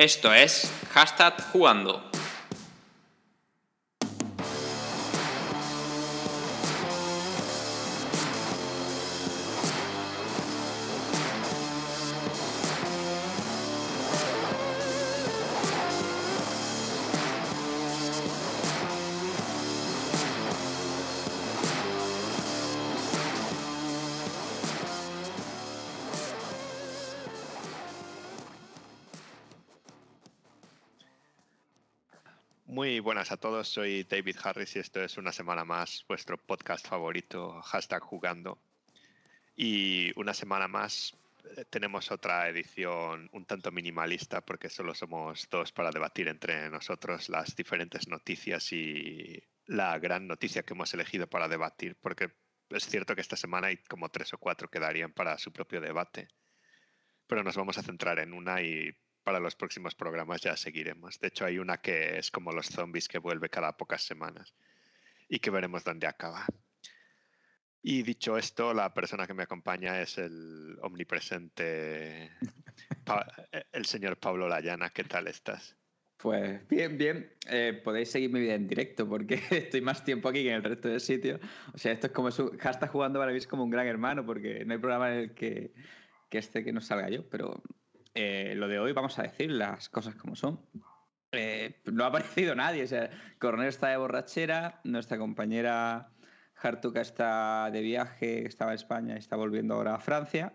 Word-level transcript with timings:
Esto 0.00 0.32
es 0.32 0.72
Hashtag 0.94 1.34
Jugando. 1.52 2.09
Buenas 33.20 33.32
a 33.32 33.36
todos, 33.36 33.68
soy 33.68 34.04
David 34.04 34.36
Harris 34.42 34.76
y 34.76 34.78
esto 34.78 35.02
es 35.02 35.18
una 35.18 35.30
semana 35.30 35.62
más 35.62 36.06
vuestro 36.08 36.38
podcast 36.38 36.88
favorito, 36.88 37.60
hashtag 37.60 38.00
jugando. 38.00 38.58
Y 39.54 40.10
una 40.18 40.32
semana 40.32 40.68
más 40.68 41.14
eh, 41.44 41.66
tenemos 41.68 42.10
otra 42.10 42.48
edición 42.48 43.28
un 43.34 43.44
tanto 43.44 43.70
minimalista 43.72 44.40
porque 44.40 44.70
solo 44.70 44.94
somos 44.94 45.46
dos 45.50 45.70
para 45.70 45.90
debatir 45.90 46.28
entre 46.28 46.70
nosotros 46.70 47.28
las 47.28 47.54
diferentes 47.54 48.08
noticias 48.08 48.72
y 48.72 49.38
la 49.66 49.98
gran 49.98 50.26
noticia 50.26 50.62
que 50.62 50.72
hemos 50.72 50.94
elegido 50.94 51.26
para 51.26 51.46
debatir, 51.46 51.96
porque 52.00 52.30
es 52.70 52.86
cierto 52.86 53.14
que 53.14 53.20
esta 53.20 53.36
semana 53.36 53.66
hay 53.66 53.76
como 53.76 54.08
tres 54.08 54.32
o 54.32 54.38
cuatro 54.38 54.70
que 54.70 54.80
darían 54.80 55.12
para 55.12 55.36
su 55.36 55.52
propio 55.52 55.82
debate, 55.82 56.28
pero 57.26 57.42
nos 57.42 57.54
vamos 57.54 57.76
a 57.76 57.82
centrar 57.82 58.18
en 58.18 58.32
una 58.32 58.62
y 58.62 58.96
para 59.22 59.40
los 59.40 59.56
próximos 59.56 59.94
programas 59.94 60.40
ya 60.40 60.56
seguiremos. 60.56 61.18
De 61.20 61.28
hecho, 61.28 61.44
hay 61.44 61.58
una 61.58 61.78
que 61.78 62.18
es 62.18 62.30
como 62.30 62.52
los 62.52 62.66
zombies 62.66 63.08
que 63.08 63.18
vuelve 63.18 63.48
cada 63.48 63.76
pocas 63.76 64.02
semanas 64.02 64.54
y 65.28 65.38
que 65.38 65.50
veremos 65.50 65.84
dónde 65.84 66.06
acaba. 66.06 66.46
Y 67.82 68.02
dicho 68.02 68.36
esto, 68.36 68.74
la 68.74 68.92
persona 68.92 69.26
que 69.26 69.34
me 69.34 69.44
acompaña 69.44 70.00
es 70.02 70.18
el 70.18 70.76
omnipresente, 70.82 72.30
el 73.72 73.86
señor 73.86 74.18
Pablo 74.18 74.48
Layana. 74.48 74.90
¿Qué 74.90 75.04
tal 75.04 75.28
estás? 75.28 75.76
Pues 76.18 76.66
bien, 76.68 76.98
bien. 76.98 77.32
Eh, 77.48 77.80
podéis 77.82 78.10
seguir 78.10 78.30
mi 78.30 78.40
vida 78.40 78.54
en 78.54 78.68
directo 78.68 79.08
porque 79.08 79.40
estoy 79.50 79.80
más 79.80 80.04
tiempo 80.04 80.28
aquí 80.28 80.42
que 80.42 80.50
en 80.50 80.56
el 80.56 80.64
resto 80.64 80.88
del 80.88 81.00
sitio. 81.00 81.40
O 81.72 81.78
sea, 81.78 81.92
esto 81.92 82.08
es 82.08 82.12
como 82.12 82.30
su, 82.30 82.52
está 82.52 82.88
jugando 82.88 83.18
para 83.18 83.32
mí 83.32 83.38
es 83.38 83.46
como 83.46 83.64
un 83.64 83.70
gran 83.70 83.86
hermano 83.86 84.26
porque 84.26 84.64
no 84.66 84.74
hay 84.74 84.78
programa 84.78 85.14
en 85.14 85.18
el 85.20 85.34
que, 85.34 85.72
que 86.28 86.38
este 86.38 86.62
que 86.62 86.72
no 86.72 86.82
salga 86.82 87.08
yo, 87.08 87.26
pero 87.30 87.62
eh, 88.14 88.54
lo 88.56 88.68
de 88.68 88.78
hoy 88.78 88.92
vamos 88.92 89.18
a 89.18 89.22
decir 89.22 89.50
las 89.50 89.88
cosas 89.88 90.14
como 90.14 90.36
son. 90.36 90.60
Eh, 91.32 91.80
no 91.84 92.04
ha 92.04 92.08
aparecido 92.08 92.54
nadie. 92.54 92.84
O 92.84 92.86
sea, 92.86 93.10
está 93.66 93.88
de 93.88 93.96
borrachera, 93.96 94.80
nuestra 94.84 95.18
compañera 95.18 96.10
Hartuka 96.56 97.00
está 97.00 97.70
de 97.70 97.80
viaje, 97.80 98.46
estaba 98.46 98.72
en 98.72 98.76
España 98.76 99.14
y 99.14 99.18
está 99.18 99.36
volviendo 99.36 99.74
ahora 99.74 99.94
a 99.94 100.00
Francia. 100.00 100.54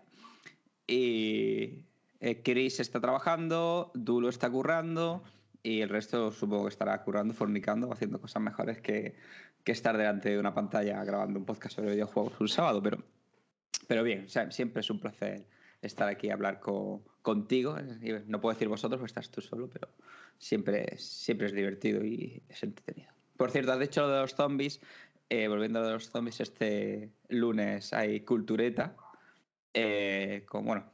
Y 0.87 1.85
eh, 2.19 2.41
Chris 2.43 2.79
está 2.79 2.99
trabajando, 2.99 3.91
Dulo 3.95 4.29
está 4.29 4.49
currando 4.49 5.23
y 5.63 5.81
el 5.81 5.89
resto 5.89 6.31
supongo 6.31 6.65
que 6.65 6.69
estará 6.69 7.01
currando, 7.01 7.33
fornicando, 7.33 7.91
haciendo 7.91 8.21
cosas 8.21 8.43
mejores 8.43 8.81
que, 8.81 9.15
que 9.63 9.71
estar 9.71 9.97
delante 9.97 10.29
de 10.29 10.39
una 10.39 10.53
pantalla 10.53 11.03
grabando 11.03 11.39
un 11.39 11.45
podcast 11.45 11.75
sobre 11.75 11.91
videojuegos 11.91 12.39
un 12.39 12.49
sábado. 12.49 12.83
Pero, 12.83 13.03
pero 13.87 14.03
bien, 14.03 14.27
siempre 14.29 14.81
es 14.81 14.89
un 14.91 14.99
placer 14.99 15.47
estar 15.85 16.07
aquí 16.07 16.29
a 16.29 16.33
hablar 16.33 16.59
contigo. 17.21 17.77
No 18.27 18.41
puedo 18.41 18.53
decir 18.53 18.67
vosotros, 18.67 18.99
porque 18.99 19.09
estás 19.09 19.29
tú 19.29 19.41
solo, 19.41 19.69
pero 19.69 19.89
siempre, 20.37 20.97
siempre 20.97 21.47
es 21.47 21.53
divertido 21.53 22.03
y 22.03 22.43
es 22.49 22.63
entretenido. 22.63 23.11
Por 23.37 23.51
cierto, 23.51 23.73
has 23.73 23.79
dicho 23.79 24.01
lo 24.01 24.09
de 24.09 24.21
los 24.21 24.35
zombies. 24.35 24.81
Eh, 25.29 25.47
volviendo 25.47 25.79
a 25.79 25.81
lo 25.81 25.87
de 25.87 25.93
los 25.95 26.09
zombies, 26.09 26.39
este 26.39 27.11
lunes 27.29 27.93
hay 27.93 28.21
cultureta. 28.21 28.95
Eh, 29.73 30.45
bueno, 30.51 30.85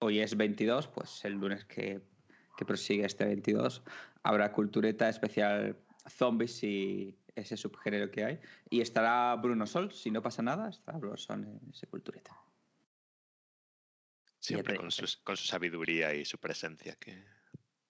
hoy 0.00 0.20
es 0.20 0.36
22, 0.36 0.88
pues 0.88 1.24
el 1.24 1.34
lunes 1.34 1.64
que, 1.64 2.00
que 2.56 2.64
prosigue 2.64 3.04
este 3.06 3.24
22 3.24 3.82
habrá 4.22 4.52
cultureta 4.52 5.08
especial 5.08 5.76
zombies 6.08 6.62
y 6.64 7.16
ese 7.36 7.56
subgénero 7.56 8.10
que 8.10 8.24
hay. 8.24 8.40
Y 8.68 8.80
estará 8.80 9.34
Bruno 9.36 9.66
Sol, 9.66 9.92
si 9.92 10.10
no 10.10 10.20
pasa 10.20 10.42
nada, 10.42 10.68
estará 10.68 10.98
Bruno 10.98 11.16
Sol 11.16 11.44
en 11.44 11.70
ese 11.70 11.86
cultureta. 11.86 12.36
Siempre 14.46 14.76
con 14.76 14.92
su, 14.92 15.04
con 15.24 15.36
su, 15.36 15.44
sabiduría 15.44 16.14
y 16.14 16.24
su 16.24 16.38
presencia, 16.38 16.94
que 17.00 17.24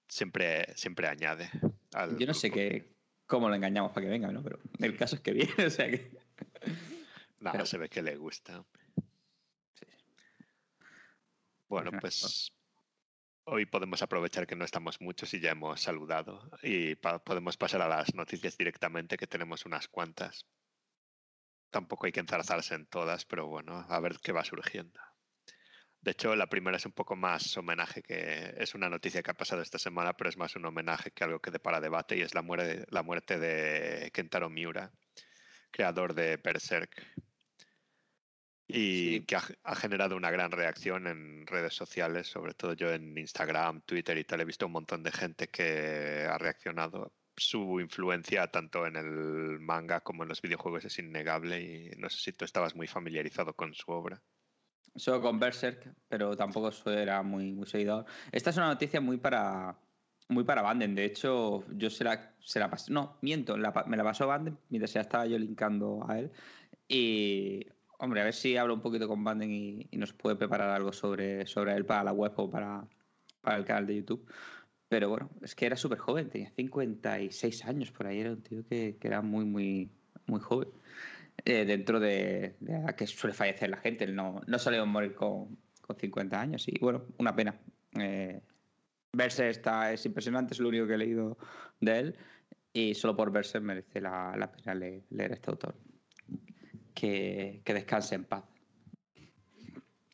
siempre, 0.09 0.75
siempre 0.75 1.06
añade. 1.06 1.50
Al 1.93 2.17
Yo 2.17 2.27
no 2.27 2.33
sé 2.33 2.50
qué, 2.50 2.97
cómo 3.27 3.50
lo 3.50 3.55
engañamos 3.55 3.93
para 3.93 4.06
que 4.06 4.11
venga, 4.11 4.33
¿no? 4.33 4.43
Pero 4.43 4.59
el 4.78 4.97
caso 4.97 5.17
es 5.17 5.21
que 5.21 5.33
viene, 5.33 5.53
o 5.67 5.71
sea 5.71 5.91
que. 5.91 6.17
Nada, 7.41 7.67
se 7.67 7.77
ve 7.77 7.91
que 7.91 8.00
le 8.00 8.17
gusta. 8.17 8.65
Sí. 9.75 9.87
Bueno, 11.69 11.91
pues 12.00 12.50
hoy 13.44 13.67
podemos 13.67 14.00
aprovechar 14.00 14.47
que 14.47 14.56
no 14.56 14.65
estamos 14.65 14.99
muchos 15.03 15.34
y 15.34 15.41
ya 15.41 15.50
hemos 15.50 15.83
saludado 15.83 16.50
y 16.62 16.94
podemos 16.94 17.59
pasar 17.59 17.83
a 17.83 17.88
las 17.88 18.15
noticias 18.15 18.56
directamente, 18.56 19.19
que 19.19 19.27
tenemos 19.27 19.67
unas 19.67 19.88
cuantas. 19.88 20.47
Tampoco 21.71 22.06
hay 22.06 22.12
que 22.12 22.21
enzarzarse 22.21 22.75
en 22.75 22.87
todas, 22.87 23.27
pero 23.27 23.47
bueno, 23.47 23.84
a 23.91 24.00
ver 24.00 24.17
qué 24.23 24.33
va 24.33 24.43
surgiendo. 24.43 24.99
De 26.06 26.12
hecho, 26.12 26.37
la 26.37 26.47
primera 26.47 26.77
es 26.77 26.87
un 26.87 26.93
poco 26.93 27.17
más 27.17 27.56
homenaje, 27.56 28.00
que 28.00 28.55
es 28.59 28.77
una 28.77 28.89
noticia 28.89 29.25
que 29.25 29.33
ha 29.33 29.34
pasado 29.34 29.61
esta 29.61 29.77
semana, 29.77 30.12
pero 30.17 30.31
es 30.31 30.37
más 30.37 30.55
un 30.55 30.65
homenaje 30.65 31.11
que 31.11 31.25
algo 31.25 31.41
que 31.41 31.50
dé 31.50 31.59
para 31.59 31.81
debate, 31.81 32.17
y 32.17 32.21
es 32.21 32.33
la, 32.33 32.43
muerte, 32.43 32.87
la 32.91 33.03
muerte 33.03 33.41
de 33.41 34.12
Kentaro 34.12 34.49
Miura, 34.49 34.93
creador 35.72 36.15
de 36.15 36.37
Berserk, 36.37 37.05
y 38.69 39.22
que 39.22 39.34
ha, 39.34 39.75
generado 39.75 40.17
una 40.17 40.31
gran 40.31 40.53
reacción 40.53 41.09
en 41.09 41.44
redes 41.44 41.75
sociales, 41.75 42.28
sobre 42.28 42.55
todo 42.55 42.75
yo 42.75 42.93
en 42.93 43.19
Instagram, 43.19 43.81
Twitter 43.81 44.17
y 44.17 44.23
tal. 44.23 44.43
He 44.43 44.44
visto 44.44 44.67
un 44.67 44.73
montón 44.73 45.03
de 45.03 45.11
gente 45.11 45.49
que 45.49 46.25
ha 46.31 46.38
reaccionado. 46.38 47.15
Su 47.37 47.81
influencia 47.81 48.47
tanto 48.47 48.87
en 48.87 48.94
el 48.94 49.59
manga 49.59 50.03
como 50.03 50.23
en 50.23 50.28
los 50.28 50.41
videojuegos 50.41 50.84
es 50.84 51.00
innegable 51.00 51.61
y 51.61 51.91
no 51.99 52.09
sé 52.11 52.21
si 52.21 52.33
tú 52.33 52.44
estabas 52.44 52.77
muy 52.77 52.87
familiarizado 52.87 53.55
con 53.56 53.75
su 53.75 53.91
obra. 53.91 54.23
Solo 54.97 55.21
con 55.21 55.39
Berserk, 55.39 55.95
pero 56.09 56.37
tampoco 56.37 56.71
era 56.91 57.23
muy, 57.23 57.53
muy 57.53 57.67
seguidor. 57.67 58.07
Esta 58.33 58.51
es 58.51 58.57
una 58.57 58.69
noticia 58.69 59.01
muy 59.01 59.19
para 59.19 59.77
muy 60.29 60.45
para 60.45 60.62
Banden. 60.62 60.95
De 60.95 61.05
hecho, 61.05 61.65
yo 61.77 61.91
se 61.91 62.05
la, 62.05 62.34
se 62.41 62.59
la 62.59 62.71
pasé. 62.71 62.93
No, 62.93 63.17
miento, 63.23 63.56
me 63.56 63.97
la 63.97 64.05
pasó 64.05 64.27
Banden 64.27 64.59
mientras 64.69 64.93
ya 64.93 65.03
estaba 65.03 65.27
yo 65.27 65.39
linkando 65.39 66.05
a 66.09 66.19
él. 66.19 66.33
Y, 66.89 67.67
hombre, 67.99 68.21
a 68.21 68.25
ver 68.25 68.35
si 68.35 68.56
hablo 68.56 68.75
un 68.75 68.81
poquito 68.81 69.09
con 69.09 69.23
Banden 69.25 69.51
y, 69.53 69.89
nos 69.97 70.12
puede 70.12 70.37
preparar 70.37 70.71
algo 70.71 70.93
sobre, 70.93 71.47
sobre 71.47 71.75
él 71.75 71.85
para 71.85 72.05
la 72.05 72.12
web 72.12 72.33
o 72.37 72.51
para, 72.51 72.87
para 73.41 73.56
el 73.56 73.65
canal 73.65 73.87
de 73.87 73.97
YouTube. 73.97 74.27
Pero 74.89 75.09
bueno, 75.09 75.31
es 75.43 75.55
que 75.55 75.67
era 75.67 75.77
súper 75.77 75.99
joven, 75.99 76.31
tenía 76.31 76.51
56 76.51 77.65
años 77.65 77.91
por 77.91 78.06
ahí, 78.06 78.21
era 78.21 78.31
un 78.31 78.43
tío 78.43 78.65
que, 78.69 78.97
que 79.01 79.09
era 79.09 79.21
muy, 79.21 79.45
muy, 79.45 79.91
muy 80.27 80.41
joven. 80.41 80.69
Eh, 81.49 81.65
dentro 81.65 82.01
de, 82.01 82.57
la 82.59 82.97
que 82.97 83.07
suele 83.07 83.33
fallecer 83.33 83.71
la 83.71 83.77
gente. 83.77 84.05
No, 84.09 84.41
no 84.49 84.59
solemos 84.59 84.89
morir 84.89 85.15
con, 85.15 85.57
con 85.81 85.97
50 85.97 86.41
años 86.41 86.67
y 86.67 86.77
bueno, 86.81 87.05
una 87.19 87.37
pena. 87.37 87.57
Eh, 88.01 88.41
verse 89.12 89.49
está, 89.49 89.93
es 89.93 90.05
impresionante, 90.05 90.55
es 90.55 90.61
lo 90.61 90.69
único 90.69 90.89
que 90.89 90.95
he 90.95 90.99
leído 90.99 91.39
de 91.81 91.99
él 92.01 92.17
y 92.73 92.97
solo 92.97 93.15
por 93.15 93.31
verse 93.31 93.61
merece 93.61 94.01
la, 94.01 94.35
la 94.37 94.51
pena 94.51 94.75
leer, 94.75 95.05
leer, 95.11 95.33
este 95.33 95.51
autor. 95.53 95.77
Que, 96.93 97.62
que 97.65 97.75
descanse 97.75 98.17
en 98.17 98.25
paz. 98.25 98.45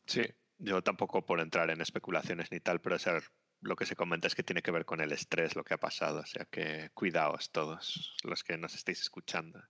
Sí, 0.05 0.23
yo 0.59 0.83
tampoco 0.83 1.25
por 1.25 1.41
entrar 1.41 1.71
en 1.71 1.81
especulaciones 1.81 2.53
ni 2.53 2.61
tal, 2.61 2.83
pero 2.83 2.99
ser, 2.99 3.23
lo 3.63 3.75
que 3.75 3.87
se 3.87 3.97
comenta 3.97 4.27
es 4.27 4.35
que 4.35 4.43
tiene 4.43 4.61
que 4.61 4.71
ver 4.71 4.85
con 4.85 5.01
el 5.01 5.13
estrés, 5.13 5.57
lo 5.57 5.65
que 5.65 5.73
ha 5.73 5.79
pasado. 5.79 6.21
O 6.21 6.27
sea 6.27 6.45
que 6.45 6.91
cuidaos 6.93 7.51
todos 7.53 8.19
los 8.23 8.45
que 8.45 8.59
nos 8.59 8.75
estéis 8.75 9.01
escuchando 9.01 9.63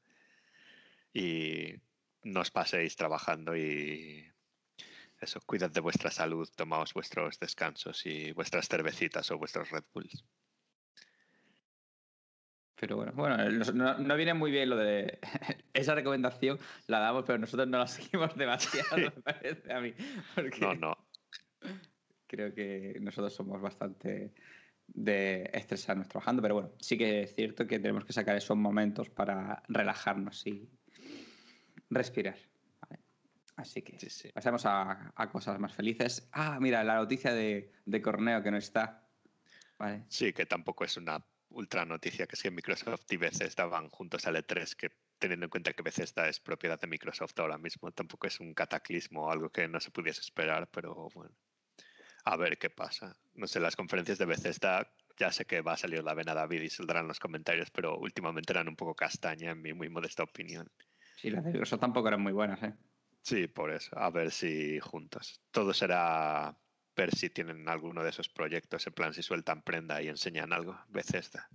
y 1.12 1.74
no 2.24 2.40
os 2.40 2.50
paséis 2.50 2.96
trabajando 2.96 3.56
y 3.56 4.32
eso, 5.20 5.40
cuidad 5.46 5.70
de 5.70 5.80
vuestra 5.80 6.10
salud, 6.10 6.48
tomaos 6.56 6.94
vuestros 6.94 7.38
descansos 7.38 8.04
y 8.06 8.32
vuestras 8.32 8.68
cervecitas 8.68 9.30
o 9.30 9.38
vuestros 9.38 9.70
Red 9.70 9.84
Bulls. 9.94 10.24
Pero 12.74 12.96
bueno, 12.96 13.12
bueno 13.12 13.36
no, 13.98 14.16
viene 14.16 14.34
muy 14.34 14.50
bien 14.50 14.68
lo 14.68 14.76
de 14.76 15.20
esa 15.72 15.94
recomendación, 15.94 16.58
la 16.88 16.98
damos, 16.98 17.22
pero 17.24 17.38
nosotros 17.38 17.68
no 17.68 17.78
la 17.78 17.86
seguimos 17.86 18.34
demasiado, 18.36 18.96
me 18.96 19.10
parece 19.10 19.72
a 19.72 19.80
mí. 19.80 19.94
no, 20.60 20.74
no. 20.74 21.08
Creo 22.26 22.52
que 22.52 22.96
nosotros 23.00 23.32
somos 23.32 23.60
bastante 23.60 24.34
de 24.88 25.48
estresarnos 25.52 26.08
trabajando, 26.08 26.42
pero 26.42 26.54
bueno, 26.54 26.72
sí 26.80 26.98
que 26.98 27.22
es 27.22 27.34
cierto 27.36 27.66
que 27.68 27.78
tenemos 27.78 28.04
que 28.04 28.12
sacar 28.12 28.36
esos 28.36 28.56
momentos 28.56 29.08
para 29.10 29.62
relajarnos 29.68 30.44
y, 30.46 30.68
respirar. 31.94 32.36
Así 33.56 33.82
que 33.82 33.98
pasamos 34.32 34.64
a, 34.64 35.12
cosas 35.30 35.58
más 35.58 35.74
felices. 35.74 36.28
Ah, 36.32 36.58
mira, 36.60 36.82
la 36.82 36.96
noticia 36.96 37.32
de, 37.34 37.72
de 37.84 38.02
Corneo 38.02 38.42
que 38.42 38.50
no 38.50 38.56
está. 38.56 39.06
Vale. 39.78 40.04
Sí, 40.08 40.32
que 40.32 40.46
tampoco 40.46 40.84
es 40.84 40.96
una 40.96 41.24
ultra 41.50 41.84
noticia, 41.84 42.26
que 42.26 42.34
es 42.34 42.42
que 42.42 42.50
Microsoft 42.50 43.04
y 43.10 43.16
Bethesda 43.16 43.66
van 43.66 43.88
juntos 43.88 44.26
al 44.26 44.36
E3, 44.36 44.74
que 44.74 44.90
teniendo 45.18 45.46
en 45.46 45.50
cuenta 45.50 45.72
que 45.72 45.82
Bethesda 45.82 46.28
es 46.28 46.40
propiedad 46.40 46.80
de 46.80 46.86
Microsoft 46.86 47.38
ahora 47.38 47.58
mismo, 47.58 47.92
tampoco 47.92 48.26
es 48.26 48.40
un 48.40 48.54
cataclismo 48.54 49.26
o 49.26 49.30
algo 49.30 49.50
que 49.50 49.68
no 49.68 49.78
se 49.78 49.90
pudiese 49.90 50.20
esperar, 50.20 50.68
pero 50.70 51.08
bueno, 51.14 51.34
a 52.24 52.36
ver 52.36 52.58
qué 52.58 52.70
pasa. 52.70 53.16
No 53.34 53.46
sé, 53.46 53.60
las 53.60 53.76
conferencias 53.76 54.18
de 54.18 54.26
Bethesda, 54.26 54.92
ya 55.18 55.30
sé 55.30 55.44
que 55.44 55.60
va 55.60 55.74
a 55.74 55.76
salir 55.76 56.02
la 56.02 56.14
vena 56.14 56.34
David 56.34 56.62
y 56.62 56.70
saldrán 56.70 57.06
los 57.06 57.20
comentarios, 57.20 57.70
pero 57.70 57.98
últimamente 57.98 58.52
eran 58.52 58.68
un 58.68 58.76
poco 58.76 58.94
castaña, 58.94 59.52
en 59.52 59.62
mi 59.62 59.72
muy 59.72 59.88
modesta 59.88 60.22
opinión. 60.22 60.68
Sí, 61.16 61.30
las 61.30 61.44
de 61.44 61.50
Microsoft 61.50 61.80
tampoco 61.80 62.08
eran 62.08 62.20
muy 62.20 62.32
buenas, 62.32 62.62
¿eh? 62.62 62.74
Sí, 63.22 63.46
por 63.46 63.70
eso, 63.70 63.96
a 63.96 64.10
ver 64.10 64.30
si 64.30 64.80
juntos. 64.80 65.40
Todo 65.50 65.72
será 65.72 66.56
ver 66.96 67.14
si 67.14 67.30
tienen 67.30 67.68
alguno 67.68 68.02
de 68.02 68.10
esos 68.10 68.28
proyectos, 68.28 68.86
en 68.86 68.92
plan 68.92 69.14
si 69.14 69.22
sueltan 69.22 69.62
prenda 69.62 70.02
y 70.02 70.08
enseñan 70.08 70.52
algo, 70.52 70.78
Bethesda. 70.88 71.48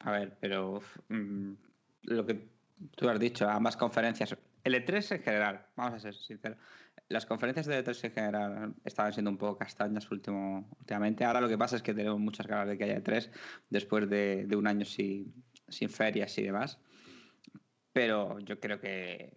A 0.00 0.10
ver, 0.10 0.36
pero 0.40 0.82
mm, 1.08 1.52
lo 2.02 2.26
que 2.26 2.48
tú 2.96 3.08
has 3.08 3.18
dicho, 3.18 3.48
ambas 3.48 3.76
conferencias, 3.76 4.36
el 4.64 4.74
E3 4.74 5.16
en 5.16 5.22
general, 5.22 5.66
vamos 5.76 5.94
a 5.94 6.00
ser 6.00 6.14
sinceros, 6.14 6.58
las 7.08 7.24
conferencias 7.24 7.66
de 7.66 7.84
E3 7.84 8.04
en 8.04 8.12
general 8.12 8.74
estaban 8.84 9.12
siendo 9.12 9.30
un 9.30 9.38
poco 9.38 9.58
castañas 9.58 10.10
último, 10.10 10.68
últimamente. 10.78 11.24
Ahora 11.24 11.40
lo 11.40 11.48
que 11.48 11.56
pasa 11.56 11.76
es 11.76 11.82
que 11.82 11.94
tenemos 11.94 12.18
muchas 12.18 12.46
ganas 12.46 12.66
de 12.66 12.76
que 12.76 12.84
haya 12.84 13.02
E3 13.02 13.30
después 13.70 14.10
de, 14.10 14.44
de 14.46 14.56
un 14.56 14.66
año 14.66 14.84
sin, 14.84 15.32
sin 15.68 15.88
ferias 15.88 16.36
y 16.38 16.42
demás. 16.42 16.80
Pero 17.96 18.38
yo 18.40 18.60
creo 18.60 18.78
que 18.78 19.32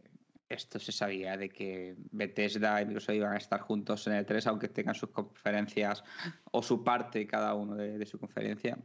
esto 0.49 0.79
se 0.79 0.91
sabía 0.91 1.37
de 1.37 1.47
que 1.47 1.95
Bethesda 2.11 2.81
y 2.81 2.85
Microsoft 2.85 3.15
iban 3.15 3.31
a 3.31 3.37
estar 3.37 3.61
juntos 3.61 4.05
en 4.07 4.15
el 4.15 4.25
3, 4.25 4.47
aunque 4.47 4.67
tengan 4.67 4.95
sus 4.95 5.11
conferencias 5.11 6.03
o 6.51 6.61
su 6.61 6.83
parte 6.83 7.25
cada 7.25 7.53
uno 7.53 7.75
de, 7.75 7.97
de, 7.97 8.05
su 8.05 8.19
conferencia. 8.19 8.77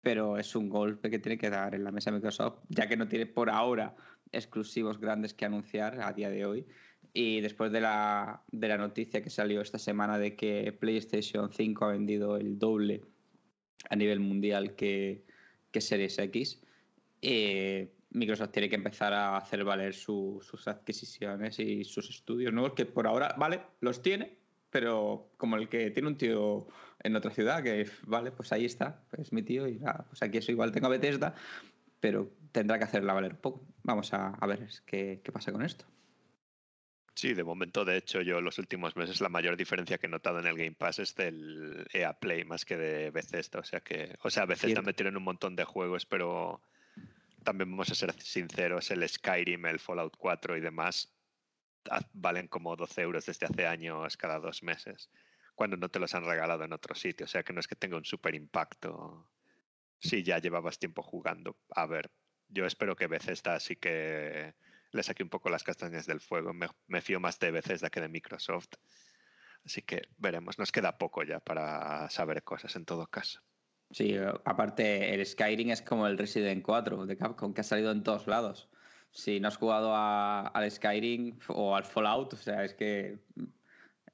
Pero 0.00 0.38
es 0.38 0.54
un 0.54 0.68
golpe 0.68 1.10
que 1.10 1.18
tiene 1.18 1.38
que 1.38 1.50
dar 1.50 1.74
en 1.74 1.82
la 1.82 1.90
mesa 1.90 2.12
Microsoft, 2.12 2.60
ya 2.68 2.86
que 2.86 2.96
no 2.96 3.08
tiene 3.08 3.26
por 3.26 3.50
ahora 3.50 3.96
exclusivos 4.30 5.00
grandes 5.00 5.34
que 5.34 5.44
anunciar 5.44 6.00
a 6.00 6.12
día 6.12 6.30
de 6.30 6.46
hoy. 6.46 6.68
Y 7.12 7.40
después 7.40 7.72
de 7.72 7.80
la, 7.80 8.44
de 8.52 8.68
la 8.68 8.78
noticia 8.78 9.24
que 9.24 9.30
salió 9.30 9.60
esta 9.60 9.80
semana 9.80 10.18
de 10.18 10.36
que 10.36 10.72
PlayStation 10.72 11.52
5 11.52 11.84
ha 11.84 11.90
vendido 11.90 12.36
el 12.36 12.60
doble 12.60 13.02
a 13.88 13.96
nivel 13.96 14.20
mundial 14.20 14.76
que, 14.76 15.24
que 15.72 15.80
Series 15.80 16.16
X, 16.16 16.62
eh, 17.22 17.92
Microsoft 18.10 18.50
tiene 18.50 18.68
que 18.68 18.76
empezar 18.76 19.12
a 19.12 19.36
hacer 19.36 19.64
valer 19.64 19.94
su, 19.94 20.40
sus 20.42 20.66
adquisiciones 20.68 21.58
y 21.58 21.84
sus 21.84 22.10
estudios 22.10 22.52
nuevos, 22.52 22.74
que 22.74 22.86
por 22.86 23.06
ahora, 23.06 23.34
vale, 23.38 23.62
los 23.80 24.02
tiene, 24.02 24.38
pero 24.70 25.30
como 25.36 25.56
el 25.56 25.68
que 25.68 25.90
tiene 25.90 26.08
un 26.08 26.16
tío 26.16 26.66
en 27.02 27.16
otra 27.16 27.30
ciudad, 27.30 27.62
que 27.62 27.88
vale, 28.06 28.32
pues 28.32 28.52
ahí 28.52 28.64
está, 28.64 29.02
es 29.16 29.32
mi 29.32 29.42
tío 29.42 29.66
y 29.68 29.78
nada, 29.78 30.04
pues 30.08 30.22
aquí 30.22 30.38
eso 30.38 30.52
igual 30.52 30.72
tengo 30.72 30.86
a 30.86 30.90
Bethesda, 30.90 31.34
pero 32.00 32.30
tendrá 32.52 32.78
que 32.78 32.84
hacerla 32.84 33.12
valer 33.12 33.32
un 33.32 33.40
poco. 33.40 33.64
Vamos 33.82 34.12
a, 34.12 34.28
a 34.28 34.46
ver 34.46 34.68
qué, 34.86 35.20
qué 35.22 35.32
pasa 35.32 35.52
con 35.52 35.62
esto. 35.62 35.84
Sí, 37.14 37.34
de 37.34 37.44
momento, 37.44 37.84
de 37.84 37.98
hecho, 37.98 38.22
yo 38.22 38.40
los 38.40 38.58
últimos 38.58 38.96
meses 38.96 39.20
la 39.20 39.28
mayor 39.28 39.56
diferencia 39.56 39.98
que 39.98 40.06
he 40.06 40.10
notado 40.10 40.38
en 40.38 40.46
el 40.46 40.56
Game 40.56 40.72
Pass 40.72 41.00
es 41.00 41.14
del 41.14 41.86
EA 41.92 42.14
Play 42.14 42.44
más 42.44 42.64
que 42.64 42.76
de 42.76 43.10
Bethesda. 43.10 43.60
O 43.60 43.64
sea 43.64 43.80
que, 43.80 44.16
o 44.22 44.30
sea, 44.30 44.46
Bethesda 44.46 44.80
me 44.80 44.94
tienen 44.94 45.16
un 45.16 45.24
montón 45.24 45.54
de 45.54 45.64
juegos, 45.64 46.06
pero 46.06 46.62
también 47.44 47.70
vamos 47.70 47.90
a 47.90 47.94
ser 47.94 48.12
sinceros, 48.20 48.90
el 48.90 49.08
Skyrim, 49.08 49.66
el 49.66 49.80
Fallout 49.80 50.16
4 50.16 50.56
y 50.56 50.60
demás 50.60 51.14
valen 52.12 52.48
como 52.48 52.76
12 52.76 53.00
euros 53.02 53.26
desde 53.26 53.46
hace 53.46 53.66
años 53.66 54.16
cada 54.16 54.38
dos 54.38 54.62
meses, 54.62 55.10
cuando 55.54 55.76
no 55.76 55.88
te 55.88 55.98
los 55.98 56.14
han 56.14 56.24
regalado 56.24 56.64
en 56.64 56.72
otro 56.72 56.94
sitio. 56.94 57.24
O 57.24 57.28
sea 57.28 57.42
que 57.42 57.52
no 57.52 57.60
es 57.60 57.68
que 57.68 57.76
tenga 57.76 57.96
un 57.96 58.04
super 58.04 58.34
impacto 58.34 59.30
si 59.98 60.22
ya 60.22 60.38
llevabas 60.38 60.78
tiempo 60.78 61.02
jugando. 61.02 61.56
A 61.70 61.86
ver, 61.86 62.10
yo 62.48 62.66
espero 62.66 62.96
que 62.96 63.06
Bethesda 63.06 63.60
sí 63.60 63.76
que 63.76 64.54
le 64.92 65.02
saque 65.02 65.22
un 65.22 65.28
poco 65.28 65.50
las 65.50 65.62
castañas 65.62 66.06
del 66.06 66.20
fuego. 66.20 66.52
Me, 66.52 67.00
fío 67.00 67.20
más 67.20 67.38
de 67.38 67.50
Bethesda 67.50 67.90
que 67.90 68.00
de 68.00 68.08
Microsoft. 68.08 68.74
Así 69.64 69.82
que 69.82 70.02
veremos, 70.16 70.58
nos 70.58 70.72
queda 70.72 70.96
poco 70.96 71.22
ya 71.22 71.38
para 71.40 72.08
saber 72.08 72.42
cosas 72.42 72.74
en 72.76 72.86
todo 72.86 73.06
caso. 73.06 73.42
Sí, 73.90 74.16
aparte 74.44 75.14
el 75.14 75.26
Skyrim 75.26 75.70
es 75.70 75.82
como 75.82 76.06
el 76.06 76.16
Resident 76.16 76.62
4 76.62 77.06
de 77.06 77.16
Capcom, 77.16 77.52
que 77.52 77.62
ha 77.62 77.64
salido 77.64 77.90
en 77.90 78.04
todos 78.04 78.28
lados. 78.28 78.68
Si 79.10 79.40
no 79.40 79.48
has 79.48 79.56
jugado 79.56 79.92
a, 79.94 80.46
al 80.46 80.70
Skyrim 80.70 81.36
o 81.48 81.74
al 81.74 81.84
Fallout, 81.84 82.32
o 82.34 82.36
sea, 82.36 82.64
es 82.64 82.74
que 82.74 83.18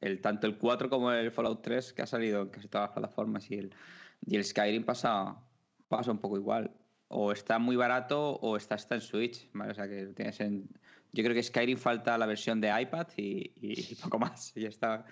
el, 0.00 0.20
tanto 0.22 0.46
el 0.46 0.56
4 0.56 0.88
como 0.88 1.12
el 1.12 1.30
Fallout 1.30 1.60
3 1.62 1.92
que 1.92 2.02
ha 2.02 2.06
salido 2.06 2.42
en 2.42 2.48
casi 2.48 2.68
todas 2.68 2.88
las 2.88 2.94
plataformas 2.94 3.50
y 3.50 3.58
el, 3.58 3.74
y 4.24 4.36
el 4.36 4.44
Skyrim 4.44 4.82
pasa, 4.82 5.36
pasa 5.88 6.10
un 6.10 6.18
poco 6.18 6.38
igual. 6.38 6.74
O 7.08 7.30
está 7.30 7.58
muy 7.58 7.76
barato 7.76 8.36
o 8.36 8.56
está, 8.56 8.76
está 8.76 8.94
en 8.94 9.02
Switch. 9.02 9.50
¿vale? 9.52 9.72
O 9.72 9.74
sea, 9.74 9.86
que 9.88 10.06
tienes 10.06 10.40
en... 10.40 10.70
Yo 11.12 11.22
creo 11.22 11.34
que 11.34 11.42
Skyrim 11.42 11.76
falta 11.76 12.16
la 12.16 12.26
versión 12.26 12.62
de 12.62 12.80
iPad 12.80 13.08
y, 13.18 13.52
y, 13.56 13.94
poco 13.96 14.18
más. 14.18 14.56
Y 14.56 14.62
ya 14.62 14.68
está. 14.68 15.04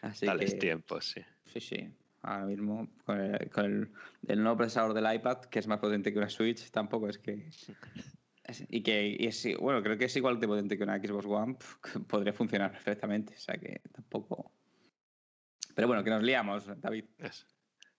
Así 0.00 0.26
Dales 0.26 0.54
que... 0.54 0.60
tiempo, 0.60 1.00
sí. 1.00 1.20
Sí, 1.46 1.60
sí 1.60 1.92
ahora 2.22 2.46
mismo 2.46 2.88
con, 3.04 3.20
el, 3.20 3.50
con 3.50 3.64
el, 3.64 3.92
el, 4.28 4.42
nuevo 4.42 4.58
procesador 4.58 4.94
del 4.94 5.12
iPad, 5.14 5.44
que 5.44 5.58
es 5.58 5.66
más 5.66 5.78
potente 5.78 6.12
que 6.12 6.18
una 6.18 6.28
Switch, 6.28 6.70
tampoco 6.70 7.08
es 7.08 7.18
que... 7.18 7.48
Es, 8.44 8.66
y 8.68 8.82
que 8.82 9.16
y 9.20 9.28
es, 9.28 9.46
bueno, 9.60 9.84
creo 9.84 9.96
que 9.96 10.06
es 10.06 10.16
igual 10.16 10.40
de 10.40 10.48
potente 10.48 10.76
que 10.76 10.82
una 10.82 10.98
Xbox 10.98 11.26
One, 11.26 11.54
pf, 11.54 12.00
podría 12.08 12.32
funcionar 12.32 12.72
perfectamente, 12.72 13.34
o 13.34 13.38
sea 13.38 13.56
que 13.56 13.80
tampoco... 13.92 14.50
Pero 15.76 15.86
bueno, 15.86 16.02
que 16.02 16.10
nos 16.10 16.24
liamos, 16.24 16.66
David. 16.80 17.04
Es. 17.18 17.46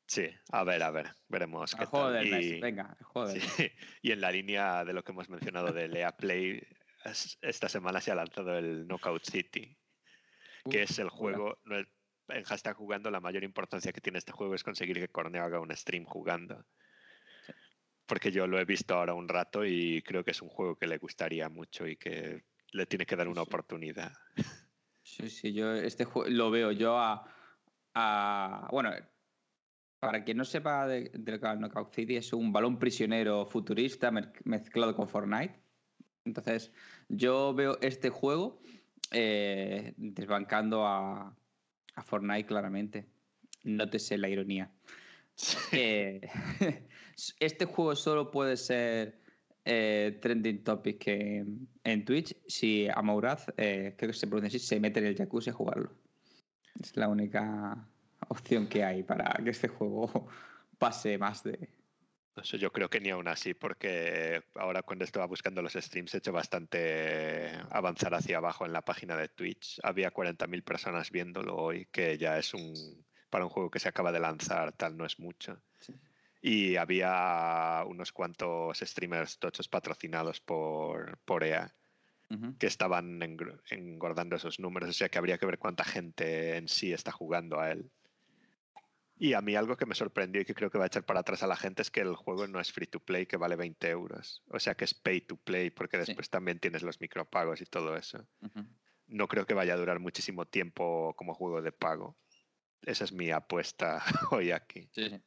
Sí, 0.05 0.27
a 0.51 0.63
ver, 0.63 0.83
a 0.83 0.91
ver, 0.91 1.11
veremos. 1.29 1.73
El 1.73 1.79
qué 1.79 1.85
juego 1.85 2.11
tal. 2.11 2.13
del 2.15 2.27
y, 2.27 2.31
mes, 2.31 2.61
venga, 2.61 2.95
el 2.99 3.05
juego 3.05 3.29
del 3.29 3.41
sí, 3.41 3.71
y 4.01 4.11
en 4.11 4.21
la 4.21 4.31
línea 4.31 4.83
de 4.83 4.93
lo 4.93 5.03
que 5.03 5.11
hemos 5.11 5.29
mencionado 5.29 5.71
de 5.71 5.87
Lea 5.87 6.11
Play, 6.15 6.61
esta 7.41 7.69
semana 7.69 8.01
se 8.01 8.11
ha 8.11 8.15
lanzado 8.15 8.57
el 8.57 8.85
Knockout 8.85 9.23
City, 9.23 9.77
que 10.69 10.79
uh, 10.79 10.81
es 10.81 10.99
el 10.99 11.09
juego, 11.09 11.57
no 11.63 11.77
en 12.29 12.43
hashtag 12.43 12.75
jugando 12.75 13.11
la 13.11 13.19
mayor 13.19 13.43
importancia 13.43 13.91
que 13.91 14.01
tiene 14.01 14.19
este 14.19 14.31
juego 14.31 14.55
es 14.55 14.63
conseguir 14.63 14.99
que 14.99 15.09
Corneo 15.09 15.43
haga 15.43 15.59
un 15.59 15.75
stream 15.75 16.05
jugando. 16.05 16.65
Sí. 17.45 17.53
Porque 18.05 18.31
yo 18.31 18.47
lo 18.47 18.59
he 18.59 18.65
visto 18.65 18.95
ahora 18.95 19.13
un 19.13 19.27
rato 19.27 19.65
y 19.65 20.01
creo 20.01 20.23
que 20.23 20.31
es 20.31 20.41
un 20.41 20.49
juego 20.49 20.75
que 20.75 20.87
le 20.87 20.97
gustaría 20.97 21.49
mucho 21.49 21.87
y 21.87 21.97
que 21.97 22.43
le 22.71 22.85
tiene 22.85 23.05
que 23.05 23.15
dar 23.15 23.27
una 23.27 23.41
sí. 23.41 23.47
oportunidad. 23.47 24.13
Sí, 25.01 25.29
sí, 25.29 25.53
yo 25.53 25.73
este 25.73 26.05
juego 26.05 26.29
lo 26.29 26.49
veo 26.49 26.71
yo 26.71 26.97
a, 26.97 27.27
a 27.93 28.67
bueno, 28.71 28.91
para 29.99 30.23
quien 30.23 30.37
no 30.37 30.45
sepa 30.45 30.85
de, 30.87 31.11
de 31.13 31.39
Knockout 31.39 31.93
City, 31.93 32.17
es 32.17 32.33
un 32.33 32.51
balón 32.51 32.77
prisionero 32.77 33.45
futurista 33.45 34.11
mezclado 34.43 34.95
con 34.95 35.07
Fortnite. 35.07 35.61
Entonces, 36.25 36.73
yo 37.07 37.53
veo 37.53 37.77
este 37.81 38.09
juego 38.09 38.61
eh, 39.11 39.93
desbancando 39.97 40.85
a, 40.85 41.33
a 41.95 42.03
Fortnite, 42.03 42.45
claramente. 42.45 43.05
Nótese 43.63 44.17
la 44.17 44.29
ironía. 44.29 44.71
Sí. 45.35 45.57
Eh, 45.71 46.21
este 47.39 47.65
juego 47.65 47.95
solo 47.95 48.31
puede 48.31 48.57
ser 48.57 49.19
eh, 49.65 50.19
trending 50.21 50.63
topic 50.63 51.07
en, 51.07 51.67
en, 51.83 52.05
Twitch 52.05 52.35
si 52.47 52.87
Amauraz, 52.89 53.47
eh, 53.57 53.95
creo 53.97 54.11
que 54.11 54.17
se 54.17 54.27
pronuncia 54.27 54.57
así, 54.57 54.59
se 54.59 54.79
mete 54.79 54.99
en 54.99 55.05
el 55.05 55.15
jacuzzi 55.15 55.49
a 55.49 55.53
jugarlo. 55.53 55.91
Es 56.81 56.95
la 56.97 57.07
única 57.07 57.87
opción 58.27 58.67
que 58.67 58.83
hay 58.83 59.03
para 59.03 59.33
que 59.43 59.51
este 59.51 59.67
juego 59.67 60.27
pase 60.77 61.17
más 61.17 61.43
de, 61.43 61.69
no 62.35 62.43
sé, 62.43 62.57
yo 62.57 62.71
creo 62.71 62.89
que 62.89 62.99
ni 62.99 63.09
aún 63.09 63.27
así, 63.27 63.53
porque 63.53 64.43
ahora 64.55 64.81
cuando 64.81 65.05
estaba 65.05 65.27
buscando 65.27 65.61
los 65.61 65.73
streams 65.73 66.13
he 66.13 66.17
hecho 66.17 66.31
bastante 66.31 67.51
avanzar 67.69 68.15
hacia 68.15 68.37
abajo 68.37 68.65
en 68.65 68.73
la 68.73 68.81
página 68.81 69.15
de 69.15 69.29
Twitch. 69.29 69.79
Había 69.83 70.11
40.000 70.11 70.63
personas 70.63 71.11
viéndolo 71.11 71.55
hoy, 71.55 71.85
que 71.91 72.17
ya 72.17 72.37
es 72.37 72.53
un. 72.53 72.73
Para 73.29 73.45
un 73.45 73.49
juego 73.49 73.69
que 73.71 73.79
se 73.79 73.89
acaba 73.89 74.11
de 74.11 74.19
lanzar, 74.19 74.73
tal 74.73 74.95
no 74.95 75.05
es 75.05 75.19
mucho. 75.19 75.59
Sí. 75.79 75.93
Y 76.41 76.75
había 76.75 77.83
unos 77.87 78.11
cuantos 78.11 78.79
streamers 78.79 79.39
tochos 79.39 79.67
patrocinados 79.67 80.39
por, 80.39 81.17
por 81.19 81.43
EA 81.43 81.73
uh 82.29 82.33
-huh. 82.35 82.57
que 82.57 82.67
estaban 82.67 83.21
engordando 83.69 84.35
esos 84.35 84.59
números. 84.59 84.89
O 84.89 84.93
sea 84.93 85.09
que 85.09 85.17
habría 85.17 85.37
que 85.37 85.45
ver 85.45 85.57
cuánta 85.57 85.83
gente 85.83 86.57
en 86.57 86.67
sí 86.67 86.93
está 86.93 87.11
jugando 87.11 87.59
a 87.59 87.71
él. 87.71 87.89
Y 89.15 89.33
a 89.33 89.41
mí 89.41 89.55
algo 89.55 89.77
que 89.77 89.85
me 89.85 89.95
sorprendió 89.95 90.41
y 90.41 90.45
que 90.45 90.55
creo 90.55 90.69
que 90.69 90.77
va 90.77 90.85
a 90.85 90.87
echar 90.87 91.05
para 91.05 91.19
atrás 91.19 91.43
a 91.43 91.47
la 91.47 91.55
gente 91.55 91.81
es 91.81 91.91
que 91.91 92.01
el 92.01 92.15
juego 92.15 92.47
no 92.47 92.59
es 92.59 92.71
free 92.71 92.87
to 92.87 92.99
play, 92.99 93.25
que 93.25 93.37
vale 93.37 93.55
20 93.55 93.89
euros. 93.89 94.43
O 94.49 94.59
sea 94.59 94.75
que 94.75 94.85
es 94.85 94.93
pay 94.93 95.21
to 95.21 95.37
play, 95.37 95.69
porque 95.69 95.97
después 95.97 96.27
sí. 96.27 96.31
también 96.31 96.59
tienes 96.59 96.81
los 96.81 96.99
micropagos 96.99 97.61
y 97.61 97.65
todo 97.65 97.95
eso. 97.95 98.25
Uh 98.41 98.47
-huh. 98.47 98.67
No 99.07 99.27
creo 99.27 99.45
que 99.45 99.53
vaya 99.53 99.73
a 99.73 99.77
durar 99.77 99.99
muchísimo 99.99 100.45
tiempo 100.45 101.13
como 101.15 101.35
juego 101.35 101.61
de 101.61 101.71
pago. 101.71 102.17
Esa 102.81 103.03
es 103.03 103.13
mi 103.13 103.31
apuesta 103.31 104.03
hoy 104.31 104.51
aquí. 104.51 104.89
Sí, 104.91 105.09
sí. 105.09 105.21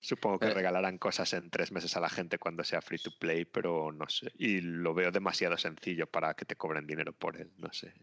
Supongo 0.00 0.40
que 0.40 0.46
pero... 0.46 0.56
regalarán 0.56 0.98
cosas 0.98 1.32
en 1.32 1.48
tres 1.48 1.70
meses 1.70 1.96
a 1.96 2.00
la 2.00 2.08
gente 2.10 2.38
cuando 2.38 2.64
sea 2.64 2.82
free 2.82 2.98
to 2.98 3.12
play, 3.20 3.44
pero 3.44 3.92
no 3.92 4.08
sé. 4.08 4.32
Y 4.34 4.60
lo 4.60 4.94
veo 4.94 5.12
demasiado 5.12 5.56
sencillo 5.56 6.08
para 6.08 6.34
que 6.34 6.44
te 6.44 6.56
cobren 6.56 6.88
dinero 6.88 7.12
por 7.12 7.40
él, 7.40 7.52
no 7.56 7.72
sé. 7.72 7.94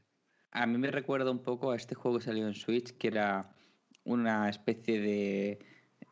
A 0.51 0.65
mí 0.65 0.77
me 0.77 0.91
recuerda 0.91 1.29
un 1.29 1.43
poco 1.43 1.71
a 1.71 1.75
este 1.75 1.95
juego 1.95 2.17
que 2.17 2.23
salió 2.23 2.47
en 2.47 2.55
Switch, 2.55 2.97
que 2.97 3.09
era 3.09 3.53
una 4.09 4.49
especie 4.49 4.99
de 4.99 5.59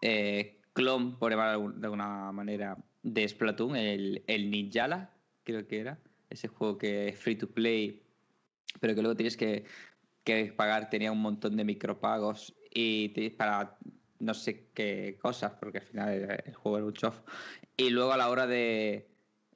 eh, 0.02 0.60
clon, 0.74 1.18
por 1.18 1.32
llamarlo 1.32 1.72
de 1.72 1.86
alguna 1.88 2.32
manera, 2.32 2.78
de 3.02 3.28
Splatoon, 3.28 3.76
el, 3.76 4.24
el 4.28 4.52
Ninjala, 4.52 5.12
creo 5.44 5.68
que 5.68 5.80
era. 5.80 6.00
Ese 6.30 6.48
juego 6.48 6.78
que 6.78 7.10
es 7.10 7.20
free 7.20 7.36
to 7.36 7.50
play, 7.50 8.04
pero 8.80 8.94
que 8.94 9.02
luego 9.02 9.16
tienes 9.16 9.36
que, 9.36 9.66
que 10.24 10.54
pagar, 10.56 10.90
tenía 10.90 11.12
un 11.12 11.22
montón 11.22 11.58
de 11.58 11.64
micropagos 11.64 12.54
y 12.72 13.30
para 13.32 13.78
no 14.20 14.34
sé 14.34 14.68
qué 14.74 15.18
cosas, 15.20 15.54
porque 15.60 15.80
al 15.80 15.86
final 15.86 16.42
el, 16.46 16.54
juego 16.54 16.78
era 16.78 16.86
un 16.86 16.94
chof. 16.94 17.20
Y 17.78 17.90
luego 17.90 18.12
a 18.12 18.18
la 18.18 18.30
hora 18.30 18.46
de, 18.46 19.08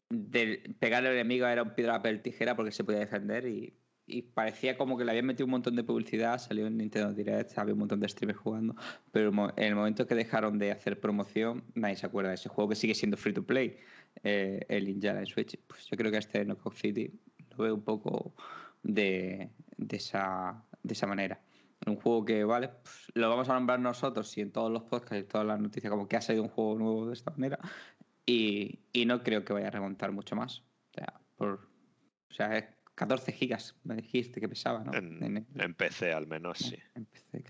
de 0.09 0.75
pegarle 0.79 1.09
al 1.09 1.15
enemigo 1.15 1.45
era 1.45 1.63
un 1.63 1.75
piedra, 1.75 1.93
papel, 1.93 2.21
tijera 2.21 2.55
porque 2.55 2.71
se 2.71 2.83
podía 2.83 2.99
defender 2.99 3.45
y, 3.47 3.73
y 4.11 4.21
parecía 4.21 4.77
como 4.77 4.97
que 4.97 5.05
le 5.05 5.11
habían 5.11 5.25
metido 5.25 5.45
un 5.45 5.51
montón 5.51 5.75
de 5.75 5.83
publicidad, 5.83 6.37
salió 6.37 6.67
en 6.67 6.77
Nintendo 6.77 7.13
Direct, 7.13 7.57
había 7.57 7.73
un 7.73 7.79
montón 7.79 7.99
de 7.99 8.09
streamers 8.09 8.39
jugando, 8.39 8.75
pero 9.11 9.31
en 9.55 9.63
el 9.63 9.75
momento 9.75 10.05
que 10.05 10.15
dejaron 10.15 10.59
de 10.59 10.71
hacer 10.71 10.99
promoción, 10.99 11.63
nadie 11.75 11.95
se 11.95 12.05
acuerda 12.05 12.29
de 12.29 12.35
ese 12.35 12.49
juego 12.49 12.69
que 12.69 12.75
sigue 12.75 12.93
siendo 12.93 13.17
free 13.17 13.33
to 13.33 13.43
play, 13.43 13.77
eh, 14.23 14.65
el 14.69 14.85
Ninja 14.85 15.17
en 15.17 15.25
Switch. 15.25 15.57
Pues 15.67 15.87
yo 15.87 15.97
creo 15.97 16.11
que 16.11 16.17
este 16.17 16.43
Knockout 16.45 16.75
City 16.75 17.11
lo 17.51 17.63
veo 17.63 17.75
un 17.75 17.83
poco 17.83 18.33
de, 18.83 19.49
de, 19.77 19.97
esa, 19.97 20.63
de 20.83 20.93
esa 20.93 21.07
manera. 21.07 21.41
Un 21.87 21.95
juego 21.95 22.25
que, 22.25 22.43
vale, 22.43 22.69
pues, 22.69 23.07
lo 23.15 23.29
vamos 23.29 23.49
a 23.49 23.55
nombrar 23.55 23.79
nosotros 23.79 24.37
y 24.37 24.41
en 24.41 24.51
todos 24.51 24.71
los 24.71 24.83
podcasts 24.83 25.25
y 25.25 25.27
todas 25.27 25.47
las 25.47 25.59
noticias, 25.59 25.89
como 25.89 26.07
que 26.07 26.15
ha 26.15 26.21
salido 26.21 26.43
un 26.43 26.49
juego 26.49 26.77
nuevo 26.77 27.07
de 27.07 27.13
esta 27.13 27.31
manera. 27.31 27.57
Y, 28.25 28.81
y 28.93 29.05
no 29.05 29.23
creo 29.23 29.43
que 29.43 29.53
vaya 29.53 29.67
a 29.67 29.71
remontar 29.71 30.11
mucho 30.11 30.35
más. 30.35 30.59
O 30.59 30.93
sea, 30.93 31.19
por, 31.37 31.67
o 32.29 32.33
sea 32.33 32.57
14 33.01 33.31
gigas, 33.31 33.75
me 33.83 33.95
dijiste 33.95 34.39
que 34.39 34.47
pesaba, 34.47 34.83
¿no? 34.83 34.93
En, 34.93 35.23
En- 35.23 35.47
en 35.55 35.73
PC 35.73 36.13
al 36.13 36.27
menos, 36.27 36.59
sí. 36.59 36.77
Empecé 36.93 37.43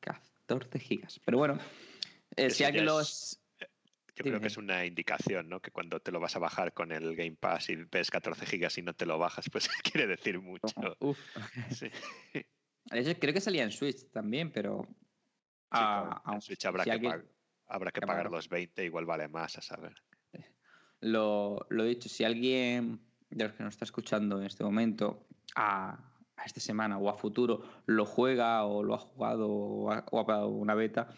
14 0.00 0.78
gigas. 0.80 1.20
Pero 1.24 1.38
bueno, 1.38 1.58
eh, 2.34 2.50
si 2.50 2.64
alguien 2.64 2.86
los. 2.86 3.40
Yo 3.60 4.24
Dime, 4.24 4.30
creo 4.36 4.40
que 4.40 4.48
es 4.48 4.56
una 4.56 4.84
indicación, 4.84 5.48
¿no? 5.48 5.62
Que 5.62 5.70
cuando 5.70 6.00
te 6.00 6.10
lo 6.10 6.18
vas 6.18 6.34
a 6.34 6.40
bajar 6.40 6.74
con 6.74 6.90
el 6.90 7.14
Game 7.14 7.36
Pass 7.36 7.70
y 7.70 7.76
ves 7.76 8.10
14 8.10 8.44
gigas 8.46 8.76
y 8.78 8.82
no 8.82 8.92
te 8.92 9.06
lo 9.06 9.16
bajas, 9.16 9.48
pues 9.48 9.68
quiere 9.84 10.08
decir 10.08 10.40
mucho. 10.40 10.66
Uf. 10.98 11.18
Sí. 11.70 11.88
Creo 13.20 13.32
que 13.32 13.40
salía 13.40 13.62
en 13.62 13.70
Switch 13.70 14.10
también, 14.10 14.50
pero. 14.50 14.84
Sí, 14.88 14.96
ah, 15.70 16.20
en 16.34 16.40
Switch 16.40 16.64
habrá 16.66 16.82
si 16.82 16.90
que, 16.90 16.94
alguien- 16.96 17.30
habrá 17.68 17.92
que 17.92 18.00
pagar 18.00 18.16
pagar. 18.24 18.32
los 18.32 18.48
20, 18.48 18.84
igual 18.84 19.06
vale 19.06 19.28
más, 19.28 19.56
a 19.56 19.62
saber. 19.62 19.94
Lo, 21.00 21.64
lo 21.70 21.84
dicho, 21.84 22.08
si 22.08 22.24
alguien 22.24 23.00
de 23.30 23.44
los 23.44 23.52
que 23.54 23.62
nos 23.62 23.74
está 23.74 23.84
escuchando 23.84 24.38
en 24.38 24.46
este 24.46 24.64
momento, 24.64 25.26
a, 25.54 26.10
a 26.40 26.44
esta 26.44 26.60
semana 26.60 26.98
o 26.98 27.08
a 27.08 27.14
futuro, 27.14 27.62
lo 27.86 28.06
juega 28.06 28.64
o 28.64 28.82
lo 28.82 28.94
ha 28.94 28.98
jugado 28.98 29.48
o 29.48 29.90
ha, 29.92 30.04
pagado 30.04 30.48
una 30.48 30.74
beta 30.74 31.08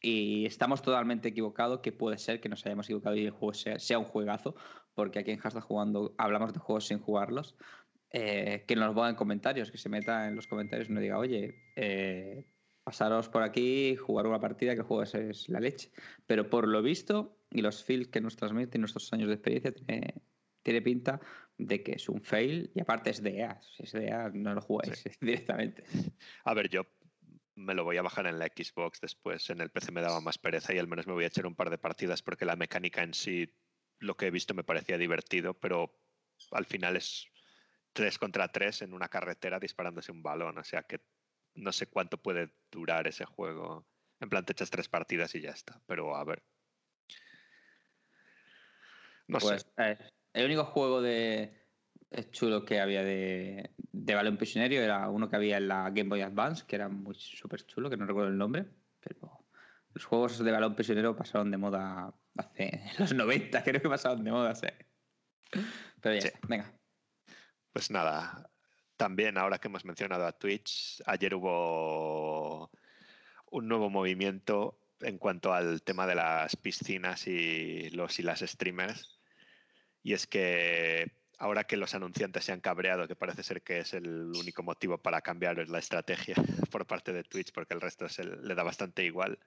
y 0.00 0.46
estamos 0.46 0.82
totalmente 0.82 1.28
equivocados, 1.28 1.80
que 1.80 1.92
puede 1.92 2.16
ser 2.18 2.40
que 2.40 2.48
nos 2.48 2.64
hayamos 2.64 2.86
equivocado 2.86 3.16
y 3.16 3.26
el 3.26 3.32
juego 3.32 3.52
sea, 3.52 3.78
sea 3.78 3.98
un 3.98 4.04
juegazo, 4.04 4.54
porque 4.94 5.18
aquí 5.18 5.30
en 5.30 5.38
Hashtag 5.38 5.62
Jugando 5.62 6.14
hablamos 6.16 6.52
de 6.52 6.60
juegos 6.60 6.86
sin 6.86 6.98
jugarlos, 6.98 7.56
eh, 8.12 8.64
que 8.66 8.76
nos 8.76 8.86
lo 8.86 8.94
ponga 8.94 9.10
en 9.10 9.16
comentarios, 9.16 9.70
que 9.70 9.78
se 9.78 9.88
meta 9.88 10.26
en 10.28 10.36
los 10.36 10.46
comentarios 10.46 10.88
y 10.88 10.92
nos 10.92 11.02
diga, 11.02 11.18
oye, 11.18 11.54
eh, 11.76 12.46
pasaros 12.82 13.28
por 13.28 13.42
aquí, 13.42 13.96
jugar 13.96 14.26
una 14.26 14.40
partida, 14.40 14.74
que 14.74 14.84
es, 15.02 15.14
es 15.14 15.48
la 15.48 15.60
leche. 15.60 15.92
Pero 16.26 16.48
por 16.48 16.66
lo 16.66 16.82
visto 16.82 17.36
y 17.50 17.60
los 17.60 17.84
feels 17.84 18.08
que 18.08 18.20
nos 18.20 18.36
transmiten 18.36 18.80
nuestros 18.80 19.12
años 19.12 19.28
de 19.28 19.34
experiencia, 19.34 19.72
tiene, 19.72 20.14
tiene 20.62 20.82
pinta 20.82 21.20
de 21.66 21.82
que 21.82 21.92
es 21.92 22.08
un 22.08 22.22
fail 22.22 22.70
y 22.74 22.80
aparte 22.80 23.10
es 23.10 23.22
de 23.22 23.38
EA. 23.38 23.60
Si 23.62 23.82
es 23.82 23.92
de 23.92 24.06
EA, 24.06 24.30
no 24.32 24.54
lo 24.54 24.60
jugáis 24.60 25.04
directamente. 25.20 25.84
A 26.44 26.54
ver, 26.54 26.68
yo 26.68 26.86
me 27.54 27.74
lo 27.74 27.84
voy 27.84 27.98
a 27.98 28.02
bajar 28.02 28.26
en 28.26 28.38
la 28.38 28.46
Xbox 28.46 29.00
después. 29.00 29.50
En 29.50 29.60
el 29.60 29.70
PC 29.70 29.92
me 29.92 30.00
daba 30.00 30.20
más 30.20 30.38
pereza 30.38 30.72
y 30.72 30.78
al 30.78 30.88
menos 30.88 31.06
me 31.06 31.12
voy 31.12 31.24
a 31.24 31.28
echar 31.28 31.46
un 31.46 31.54
par 31.54 31.70
de 31.70 31.78
partidas 31.78 32.22
porque 32.22 32.44
la 32.44 32.56
mecánica 32.56 33.02
en 33.02 33.14
sí, 33.14 33.54
lo 33.98 34.16
que 34.16 34.26
he 34.26 34.30
visto 34.30 34.54
me 34.54 34.64
parecía 34.64 34.96
divertido, 34.96 35.58
pero 35.58 36.02
al 36.52 36.64
final 36.64 36.96
es 36.96 37.26
3 37.92 38.18
contra 38.18 38.48
3 38.48 38.82
en 38.82 38.94
una 38.94 39.08
carretera 39.08 39.60
disparándose 39.60 40.12
un 40.12 40.22
balón. 40.22 40.56
O 40.58 40.64
sea 40.64 40.84
que 40.84 41.04
no 41.54 41.72
sé 41.72 41.88
cuánto 41.88 42.22
puede 42.22 42.54
durar 42.70 43.06
ese 43.06 43.26
juego. 43.26 43.86
En 44.20 44.28
plan, 44.28 44.44
te 44.44 44.52
echas 44.52 44.70
tres 44.70 44.88
partidas 44.88 45.34
y 45.34 45.40
ya 45.40 45.50
está. 45.50 45.82
Pero 45.86 46.14
a 46.16 46.24
ver. 46.24 46.42
No 49.28 49.38
Pues 49.38 49.60
sé. 49.60 49.66
eh, 49.78 49.98
el 50.32 50.44
único 50.46 50.64
juego 50.64 51.02
de 51.02 51.56
eh, 52.10 52.30
chulo 52.30 52.64
que 52.64 52.80
había 52.80 53.02
de, 53.04 53.74
de 53.76 54.14
balón 54.14 54.36
prisionero 54.36 54.74
era 54.82 55.08
uno 55.10 55.28
que 55.28 55.36
había 55.36 55.56
en 55.58 55.68
la 55.68 55.90
Game 55.90 56.08
Boy 56.10 56.22
Advance, 56.22 56.64
que 56.66 56.76
era 56.76 56.88
muy 56.88 57.14
súper 57.16 57.64
chulo, 57.66 57.90
que 57.90 57.96
no 57.96 58.06
recuerdo 58.06 58.30
el 58.30 58.38
nombre, 58.38 58.66
pero 59.00 59.46
los 59.94 60.04
juegos 60.04 60.38
de 60.42 60.52
balón 60.52 60.74
prisionero 60.76 61.16
pasaron 61.16 61.50
de 61.50 61.58
moda 61.58 62.14
hace 62.36 62.64
en 62.74 62.90
los 62.98 63.14
90, 63.14 63.62
creo 63.64 63.80
que 63.82 63.88
pasaron 63.88 64.24
de 64.24 64.30
moda, 64.32 64.54
sí. 64.54 64.66
Pero 66.00 66.14
ya 66.16 66.20
Sí. 66.20 66.30
venga. 66.48 66.80
Pues 67.72 67.90
nada, 67.90 68.50
también 68.96 69.38
ahora 69.38 69.58
que 69.58 69.68
hemos 69.68 69.84
mencionado 69.84 70.26
a 70.26 70.32
Twitch, 70.38 71.02
ayer 71.06 71.34
hubo 71.34 72.70
un 73.50 73.68
nuevo 73.68 73.90
movimiento 73.90 74.80
en 75.00 75.18
cuanto 75.18 75.52
al 75.54 75.82
tema 75.82 76.06
de 76.06 76.14
las 76.16 76.56
piscinas 76.56 77.26
y 77.26 77.90
los 77.90 78.18
y 78.18 78.22
las 78.22 78.40
streamers. 78.40 79.19
Y 80.02 80.14
es 80.14 80.26
que 80.26 81.12
ahora 81.38 81.64
que 81.64 81.76
los 81.76 81.94
anunciantes 81.94 82.44
se 82.44 82.52
han 82.52 82.60
cabreado, 82.60 83.08
que 83.08 83.16
parece 83.16 83.42
ser 83.42 83.62
que 83.62 83.78
es 83.78 83.94
el 83.94 84.32
único 84.36 84.62
motivo 84.62 84.98
para 84.98 85.20
cambiar 85.22 85.68
la 85.68 85.78
estrategia 85.78 86.34
por 86.70 86.86
parte 86.86 87.12
de 87.12 87.24
Twitch, 87.24 87.52
porque 87.52 87.74
el 87.74 87.80
resto 87.80 88.08
se 88.08 88.24
le 88.24 88.54
da 88.54 88.62
bastante 88.62 89.04
igual, 89.04 89.38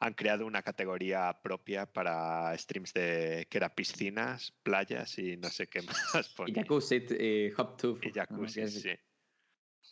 han 0.00 0.14
creado 0.14 0.46
una 0.46 0.62
categoría 0.62 1.38
propia 1.42 1.84
para 1.84 2.56
streams 2.56 2.94
de 2.94 3.46
que 3.50 3.58
era 3.58 3.74
piscinas, 3.74 4.52
playas 4.62 5.18
y 5.18 5.36
no 5.36 5.50
sé 5.50 5.66
qué 5.66 5.82
más. 6.14 6.30
Y 6.30 6.36
ponía. 6.36 6.62
Jacuzzi 6.62 7.04
y 7.18 7.52
Hop 7.56 7.76
Tube. 7.76 8.08
Y 8.08 8.12
jacuzzi, 8.12 8.66
sí. 8.68 8.92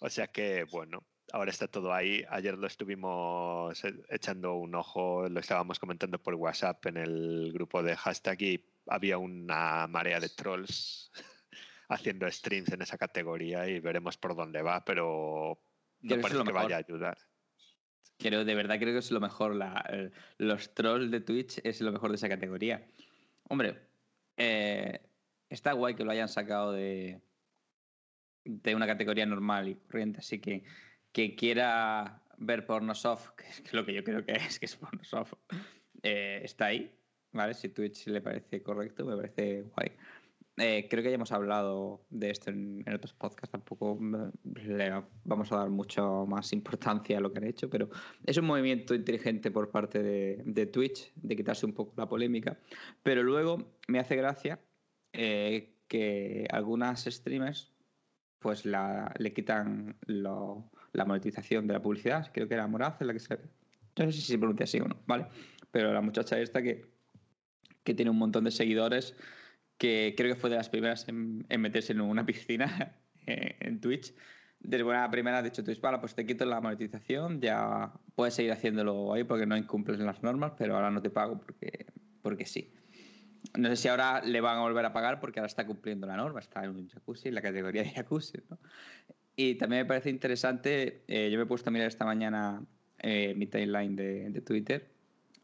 O 0.01 0.09
sea 0.09 0.29
que, 0.29 0.65
bueno, 0.71 1.05
ahora 1.33 1.51
está 1.51 1.69
todo 1.69 1.93
ahí. 1.93 2.25
Ayer 2.31 2.57
lo 2.57 2.67
estuvimos 2.67 3.85
e- 3.85 4.03
echando 4.09 4.55
un 4.55 4.75
ojo, 4.75 5.29
lo 5.29 5.41
estábamos 5.41 5.79
comentando 5.79 6.19
por 6.19 6.35
WhatsApp 6.35 6.87
en 6.87 6.97
el 6.97 7.53
grupo 7.53 7.83
de 7.83 7.97
hashtag 7.97 8.43
y 8.43 8.65
había 8.89 9.19
una 9.19 9.87
marea 9.87 10.21
de 10.21 10.29
trolls 10.29 11.11
haciendo 11.89 12.31
streams 12.31 12.73
en 12.73 12.83
esa 12.83 12.99
categoría 12.99 13.67
y 13.69 13.81
veremos 13.81 14.17
por 14.17 14.35
dónde 14.37 14.63
va, 14.63 14.85
pero 14.85 15.59
Creo 16.01 16.17
no 16.17 16.17
es 16.17 16.23
parece 16.23 16.45
que 16.45 16.53
vaya 16.53 16.77
a 16.77 16.79
ayudar. 16.81 17.19
Creo, 18.19 18.45
de 18.45 18.55
verdad 18.55 18.79
creo 18.79 18.93
que 18.93 18.99
es 18.99 19.11
lo 19.11 19.21
mejor. 19.21 19.55
La, 19.55 19.85
el- 19.91 20.13
los 20.39 20.75
trolls 20.75 21.11
de 21.11 21.21
Twitch 21.21 21.61
es 21.63 21.81
lo 21.81 21.93
mejor 21.93 22.11
de 22.11 22.17
esa 22.17 22.29
categoría. 22.29 22.87
Hombre, 23.45 23.89
eh, 24.37 25.01
está 25.49 25.73
guay 25.73 25.95
que 25.95 26.05
lo 26.05 26.11
hayan 26.11 26.29
sacado 26.29 26.73
de, 26.73 27.21
de 28.45 28.75
una 28.75 28.87
categoría 28.87 29.27
normal 29.27 29.69
y 29.69 29.75
corriente, 29.77 30.19
así 30.21 30.41
que 30.41 30.65
que 31.13 31.35
quiera 31.35 32.23
ver 32.37 32.67
porno 32.67 32.95
soft, 32.95 33.31
que 33.37 33.47
es 33.47 33.73
lo 33.73 33.85
que 33.87 33.95
yo 33.95 34.05
creo 34.05 34.25
que 34.25 34.33
es, 34.33 34.59
que 34.59 34.67
es 34.67 34.77
porno 34.77 35.03
soft, 35.05 35.35
eh, 36.03 36.41
está 36.45 36.67
ahí, 36.67 36.98
¿vale? 37.33 37.55
Si 37.55 37.69
Twitch 37.69 38.07
le 38.07 38.21
parece 38.21 38.63
correcto, 38.63 39.05
me 39.05 39.17
parece 39.17 39.63
guay. 39.63 39.93
Eh, 40.61 40.89
creo 40.91 41.05
que 41.05 41.11
ya 41.11 41.15
hemos 41.15 41.31
hablado 41.31 42.05
de 42.11 42.31
esto 42.31 42.51
en, 42.51 42.83
en 42.85 42.95
otros 42.95 43.15
podcasts, 43.15 43.51
tampoco 43.53 43.97
le 44.57 45.05
vamos 45.23 45.53
a 45.53 45.59
dar 45.59 45.71
mucho 45.71 46.27
más 46.27 46.53
importancia 46.53 47.17
a 47.17 47.21
lo 47.21 47.33
que 47.33 47.39
han 47.39 47.45
hecho, 47.45 47.71
pero 47.71 47.89
es 48.27 48.37
un 48.39 48.47
movimiento 48.47 48.93
inteligente 48.93 49.53
por 49.53 49.71
parte 49.71 50.03
de, 50.03 50.43
de 50.45 50.67
Twitch 50.67 51.13
de 51.15 51.37
quitarse 51.37 51.65
un 51.65 51.75
poco 51.75 51.95
la 51.97 52.09
polémica. 52.09 52.59
Pero 53.05 53.23
luego 53.23 53.79
me 53.87 54.01
hace 54.01 54.17
gracia 54.17 54.59
eh, 55.13 55.77
que 55.87 56.49
algunas 56.51 57.05
streamers 57.05 57.73
pues 58.41 58.65
la, 58.65 59.15
le 59.19 59.33
quitan 59.33 59.97
lo- 60.07 60.73
la 60.93 61.05
monetización 61.05 61.69
de 61.69 61.75
la 61.75 61.83
publicidad, 61.83 62.31
creo 62.33 62.49
que 62.49 62.55
era 62.55 62.67
Moraz 62.67 63.01
en 63.01 63.07
la 63.07 63.13
que 63.13 63.21
se... 63.21 63.39
No 63.97 64.07
sé 64.07 64.13
si 64.13 64.23
se 64.23 64.39
pronuncia 64.39 64.65
así 64.65 64.81
o 64.81 64.89
no, 64.89 64.97
¿vale? 65.07 65.27
Pero 65.71 65.93
la 65.93 66.01
muchacha 66.01 66.39
esta 66.41 66.63
que, 66.63 66.85
que 67.89 67.95
tiene 67.95 68.11
un 68.11 68.19
montón 68.19 68.45
de 68.45 68.51
seguidores, 68.51 69.17
que 69.79 70.15
creo 70.15 70.35
que 70.35 70.39
fue 70.39 70.51
de 70.51 70.57
las 70.57 70.69
primeras 70.69 71.09
en, 71.09 71.47
en 71.49 71.61
meterse 71.63 71.95
en 71.95 72.03
una 72.03 72.27
piscina 72.31 72.95
eh, 73.27 73.57
en 73.61 73.81
Twitch. 73.81 74.15
Desde 74.61 74.83
buena 74.83 75.11
primera 75.11 75.39
ha 75.39 75.43
dicho 75.43 75.65
Twitch, 75.65 75.81
vale, 75.81 75.99
pues 75.99 76.15
te 76.15 76.27
quito 76.27 76.45
la 76.45 76.61
monetización, 76.61 77.41
ya 77.41 77.93
puedes 78.15 78.35
seguir 78.35 78.53
haciéndolo 78.53 79.15
ahí 79.15 79.25
porque 79.25 79.47
no 79.47 79.57
incumples 79.57 80.01
las 80.01 80.23
normas, 80.23 80.53
pero 80.59 80.75
ahora 80.75 80.91
no 80.91 81.01
te 81.01 81.09
pago 81.09 81.41
porque, 81.41 81.87
porque 82.21 82.45
sí. 82.45 82.75
No 83.57 83.69
sé 83.71 83.77
si 83.77 83.89
ahora 83.89 84.21
le 84.21 84.41
van 84.43 84.59
a 84.59 84.61
volver 84.61 84.85
a 84.85 84.93
pagar 84.93 85.19
porque 85.19 85.41
ahora 85.41 85.47
está 85.47 85.65
cumpliendo 85.65 86.07
la 86.07 86.17
norma, 86.17 86.41
está 86.41 86.63
en 86.65 86.71
un 86.71 86.89
jacuzzi, 86.89 87.29
en 87.29 87.37
la 87.37 87.41
categoría 87.41 87.85
de 87.85 87.91
jacuzzi. 87.91 88.39
¿no? 88.51 88.59
Y 89.35 89.55
también 89.55 89.83
me 89.83 89.87
parece 89.87 90.11
interesante, 90.11 91.05
eh, 91.09 91.31
yo 91.31 91.39
me 91.39 91.45
he 91.45 91.47
puesto 91.47 91.71
a 91.71 91.73
mirar 91.73 91.89
esta 91.89 92.05
mañana 92.05 92.67
eh, 92.99 93.33
mi 93.35 93.47
timeline 93.47 93.97
de, 93.97 94.29
de 94.29 94.41
Twitter 94.43 94.91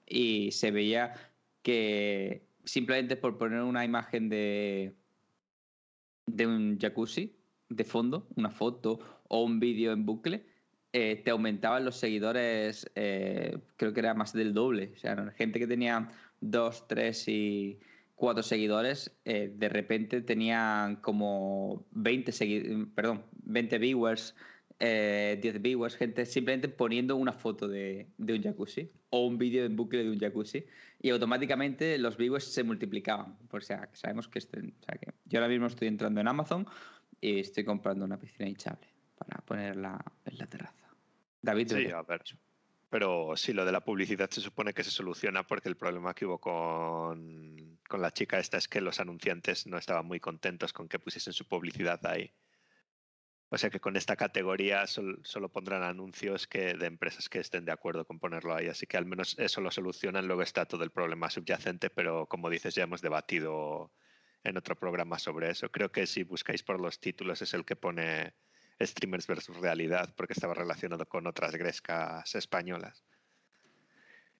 y 0.07 0.51
se 0.51 0.71
veía 0.71 1.15
que 1.65 2.47
simplemente 2.63 3.17
por 3.17 3.39
poner 3.39 3.63
una 3.63 3.85
imagen 3.85 4.29
de, 4.29 4.95
de 6.27 6.47
un 6.47 6.79
jacuzzi 6.79 7.35
de 7.71 7.85
fondo, 7.85 8.29
una 8.37 8.51
foto 8.51 9.01
o 9.29 9.43
un 9.43 9.59
vídeo 9.59 9.93
en 9.93 10.05
bucle, 10.05 10.47
eh, 10.93 11.23
te 11.25 11.31
aumentaban 11.31 11.85
los 11.85 11.97
seguidores, 11.97 12.89
eh, 12.95 13.59
creo 13.77 13.93
que 13.93 14.01
era 14.01 14.15
más 14.15 14.33
del 14.33 14.53
doble. 14.53 14.93
O 14.95 14.99
sea, 14.99 15.33
gente 15.37 15.59
que 15.59 15.67
tenía 15.67 16.11
dos, 16.41 16.87
tres 16.87 17.27
y 17.27 17.81
cuatro 18.15 18.43
seguidores, 18.43 19.11
eh, 19.25 19.53
de 19.57 19.69
repente 19.71 20.21
tenían 20.21 20.97
como 20.97 21.87
20, 21.93 22.87
perdón, 22.95 23.25
20 23.43 23.79
viewers, 23.79 24.37
10 24.81 25.63
viewers, 25.63 25.97
gente 25.97 26.27
simplemente 26.27 26.69
poniendo 26.69 27.17
una 27.17 27.33
foto 27.33 27.69
de, 27.69 28.09
un 28.19 28.43
jacuzzi 28.43 28.91
o 29.11 29.27
un 29.27 29.39
vídeo 29.39 29.65
en 29.65 29.77
bucle 29.77 30.05
de 30.05 30.11
un 30.11 30.19
jacuzzi 30.19 30.67
y 31.01 31.11
automáticamente 31.11 31.97
los 31.99 32.17
viewers 32.17 32.45
se 32.45 32.65
multiplicaban. 32.65 33.37
Por 33.49 33.65
sea, 33.65 33.87
que 33.87 33.97
sabemos 33.97 34.29
que, 34.29 34.39
o 34.39 34.43
sea, 34.43 34.99
que 34.99 35.13
yo 35.27 35.39
ahora 35.39 35.49
mismo 35.49 35.67
estoy 35.67 35.89
entrando 35.89 36.21
en 36.21 36.29
Amazon 36.29 36.67
y 37.21 37.41
estoy 37.41 37.65
comprando 37.65 38.05
una 38.05 38.19
piscina 38.19 38.49
hinchable 38.49 38.89
para 39.17 39.41
ponerla 39.43 40.05
en 40.25 40.39
la 40.39 40.47
terraza. 40.47 40.89
David. 41.41 41.73
Sí, 41.73 41.91
a 41.91 42.03
ver. 42.03 42.23
Pero 42.91 43.37
sí, 43.37 43.53
lo 43.53 43.65
de 43.65 43.73
la 43.73 43.81
publicidad 43.81 44.31
se 44.31 44.41
supone 44.41 44.73
que 44.73 44.85
se 44.85 44.91
soluciona 44.91 45.45
porque 45.45 45.69
el 45.69 45.77
problema 45.77 46.15
que 46.15 46.27
hubo 46.27 46.39
con, 46.39 47.79
con 47.89 48.01
la 48.01 48.13
chica 48.13 48.39
esta 48.39 48.57
es 48.57 48.69
que 48.69 48.81
los 48.81 49.01
anunciantes 49.01 49.67
no 49.67 49.79
estaban 49.79 50.07
muy 50.07 50.21
contentos 50.21 50.73
con 50.73 50.89
que 50.89 50.99
pusiesen 50.99 51.33
su 51.33 51.45
publicidad 51.45 52.05
ahí. 52.07 52.31
O 53.51 53.59
sea 53.59 53.71
que 53.71 53.79
con 53.79 53.97
esta 53.97 54.17
categoría 54.17 54.87
solo 54.87 55.49
pondrán 55.49 55.83
anuncios 55.83 56.47
que, 56.47 56.75
de 56.75 56.87
empresas 56.87 57.29
que 57.29 57.39
estén 57.39 57.65
de 57.65 57.73
acuerdo 57.73 58.05
con 58.05 58.19
ponerlo 58.19 58.55
ahí. 58.55 58.67
Así 58.67 58.87
que 58.87 58.97
al 58.97 59.07
menos 59.07 59.39
eso 59.39 59.61
lo 59.61 59.71
solucionan. 59.71 60.27
Luego 60.27 60.43
está 60.43 60.67
todo 60.67 60.83
el 60.83 60.91
problema 60.91 61.31
subyacente, 61.31 61.91
pero 61.91 62.27
como 62.27 62.51
dices, 62.51 62.75
ya 62.75 62.85
hemos 62.85 63.01
debatido 63.01 63.93
en 64.43 64.57
otro 64.57 64.77
programa 64.77 65.19
sobre 65.19 65.51
eso. 65.51 65.71
Creo 65.71 65.93
que 65.93 66.07
si 66.07 66.25
buscáis 66.25 66.63
por 66.63 66.81
los 66.81 67.01
títulos 67.01 67.43
es 67.43 67.55
el 67.55 67.65
que 67.65 67.77
pone 67.77 68.35
streamers 68.81 69.27
versus 69.27 69.57
realidad, 69.57 70.15
porque 70.17 70.33
estaba 70.33 70.55
relacionado 70.55 71.07
con 71.07 71.27
otras 71.27 71.55
grescas 71.57 72.35
españolas. 72.35 73.05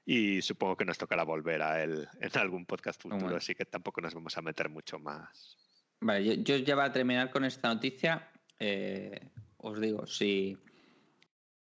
Y 0.05 0.43
supongo 0.43 0.77
que 0.77 0.85
nos 0.85 0.99
tocará 0.99 1.25
volver 1.25 1.63
a 1.63 1.83
él 1.83 2.09
en 2.21 2.39
algún 2.39 2.67
podcast 2.67 3.01
futuro, 3.01 3.37
así 3.37 3.55
que 3.55 3.65
tampoco 3.65 4.01
nos 4.01 4.15
vamos 4.15 4.37
a 4.37 4.43
meter 4.43 4.69
mucho 4.69 4.99
más. 4.99 5.57
Vale, 6.01 6.43
yo, 6.43 6.57
ya 6.57 6.77
va 6.77 6.85
a 6.85 6.93
terminar 6.93 7.31
con 7.31 7.45
esta 7.45 7.73
noticia. 7.73 8.31
Eh, 8.67 9.21
os 9.59 9.79
digo, 9.79 10.07
si, 10.07 10.57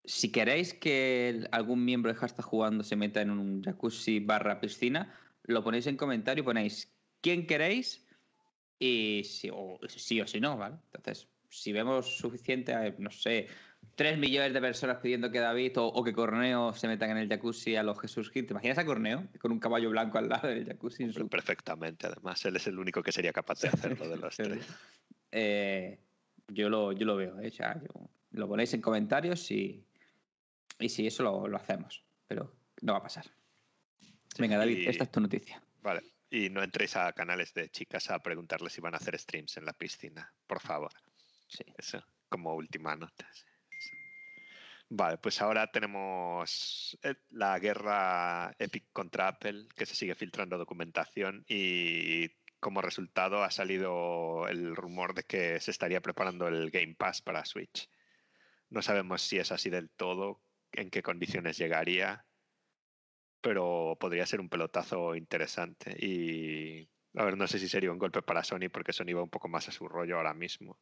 si 0.03 0.29
queréis 0.29 0.73
que 0.73 1.47
algún 1.51 1.85
miembro 1.85 2.11
de 2.11 2.19
Hashtag 2.19 2.43
Jugando 2.43 2.83
se 2.83 2.97
meta 2.97 3.21
en 3.21 3.31
un 3.31 3.63
jacuzzi 3.63 4.19
barra 4.19 4.59
piscina, 4.59 5.13
lo 5.43 5.63
ponéis 5.63 5.87
en 5.87 5.95
comentario 5.95 6.41
y 6.41 6.45
ponéis 6.45 6.93
quién 7.21 7.47
queréis 7.47 8.05
y 8.77 9.23
si 9.23 9.49
o, 9.49 9.79
sí 9.87 10.19
o 10.19 10.27
si 10.27 10.41
no, 10.41 10.57
¿vale? 10.57 10.75
Entonces, 10.93 11.29
si 11.47 11.71
vemos 11.71 12.17
suficiente, 12.17 12.73
eh, 12.73 12.93
no 12.97 13.09
sé, 13.09 13.47
3 13.95 14.17
millones 14.17 14.53
de 14.53 14.59
personas 14.59 14.97
pidiendo 14.97 15.31
que 15.31 15.39
David 15.39 15.71
o, 15.77 16.03
que 16.03 16.11
Corneo 16.11 16.73
se 16.73 16.89
metan 16.89 17.11
en 17.11 17.17
el 17.19 17.29
jacuzzi 17.29 17.77
a 17.77 17.83
los 17.83 17.99
Jesús 18.01 18.31
Gil. 18.31 18.47
¿Te 18.47 18.51
imaginas 18.51 18.79
a 18.79 18.85
Corneo 18.85 19.29
con 19.39 19.53
un 19.53 19.59
caballo 19.59 19.91
blanco 19.91 20.17
al 20.17 20.27
lado 20.27 20.49
del 20.49 20.65
jacuzzi? 20.65 21.05
Perfectamente, 21.29 22.07
además. 22.07 22.43
Él 22.43 22.57
es 22.57 22.67
el 22.67 22.77
único 22.77 23.01
que 23.01 23.13
sería 23.13 23.31
capaz 23.31 23.61
de 23.61 23.67
hacerlo 23.69 24.09
de 24.09 24.17
los 24.17 24.35
tres. 24.35 24.67
Eh, 25.31 25.97
yo, 26.53 26.69
lo, 26.69 26.91
yo 26.91 27.05
lo 27.05 27.15
veo, 27.15 27.39
¿eh? 27.39 27.51
lo 28.31 28.47
ponéis 28.47 28.73
en 28.73 28.81
comentarios 28.81 29.49
y, 29.51 29.85
y 30.79 30.89
sí, 30.89 31.07
eso 31.07 31.23
lo, 31.23 31.55
hacemos. 31.55 32.03
Pero 32.27 32.53
no 32.81 32.93
va 32.93 32.99
a 32.99 33.03
pasar. 33.03 33.25
Venga, 34.37 34.57
David, 34.57 34.87
esta 34.87 35.03
es 35.03 35.11
tu 35.11 35.19
noticia. 35.19 35.61
Vale. 35.81 36.03
Y 36.29 36.49
no 36.49 36.63
entréis 36.63 36.95
a 36.95 37.11
canales 37.11 37.53
de 37.53 37.69
chicas 37.69 38.09
a 38.09 38.19
preguntarles 38.19 38.73
si 38.73 38.81
van 38.81 38.93
a 38.93 38.97
hacer 38.97 39.19
streams 39.19 39.57
en 39.57 39.65
la 39.65 39.73
piscina, 39.73 40.33
por 40.47 40.61
favor. 40.61 40.91
Sí. 41.47 41.65
Eso, 41.77 42.01
como 42.29 42.55
última 42.55 42.95
nota. 42.95 43.29
Vale, 44.93 45.17
pues 45.17 45.41
ahora 45.41 45.71
tenemos 45.71 46.97
eh, 47.03 47.15
la 47.29 47.57
guerra 47.59 48.53
Epic 48.59 48.91
contra 48.91 49.29
Apple, 49.29 49.67
que 49.75 49.85
se 49.85 49.95
sigue 49.95 50.15
filtrando 50.15 50.57
documentación 50.57 51.45
y 51.47 52.29
como 52.61 52.81
resultado 52.81 53.43
ha 53.43 53.51
salido 53.51 54.47
el 54.47 54.75
rumor 54.75 55.13
de 55.13 55.23
que 55.23 55.59
se 55.59 55.71
estaría 55.71 56.01
preparando 56.01 56.47
el 56.47 56.71
Game 56.71 56.95
Pass 56.95 57.21
para 57.21 57.43
Switch. 57.43 57.89
No 58.69 58.81
sabemos 58.81 59.21
si 59.21 59.37
es 59.37 59.51
así 59.51 59.69
del 59.69 59.89
todo, 59.89 60.41
en 60.71 60.89
qué 60.89 61.03
condiciones 61.03 61.57
llegaría, 61.57 62.25
pero 63.41 63.97
podría 63.99 64.25
ser 64.25 64.39
un 64.39 64.47
pelotazo 64.47 65.15
interesante. 65.15 65.93
Y 65.99 66.89
a 67.15 67.25
ver, 67.25 67.37
no 67.37 67.47
sé 67.47 67.59
si 67.59 67.67
sería 67.67 67.91
un 67.91 67.99
golpe 67.99 68.21
para 68.21 68.43
Sony 68.45 68.69
porque 68.71 68.93
Sony 68.93 69.13
va 69.13 69.23
un 69.23 69.29
poco 69.29 69.49
más 69.49 69.67
a 69.67 69.73
su 69.73 69.89
rollo 69.89 70.15
ahora 70.17 70.33
mismo 70.33 70.79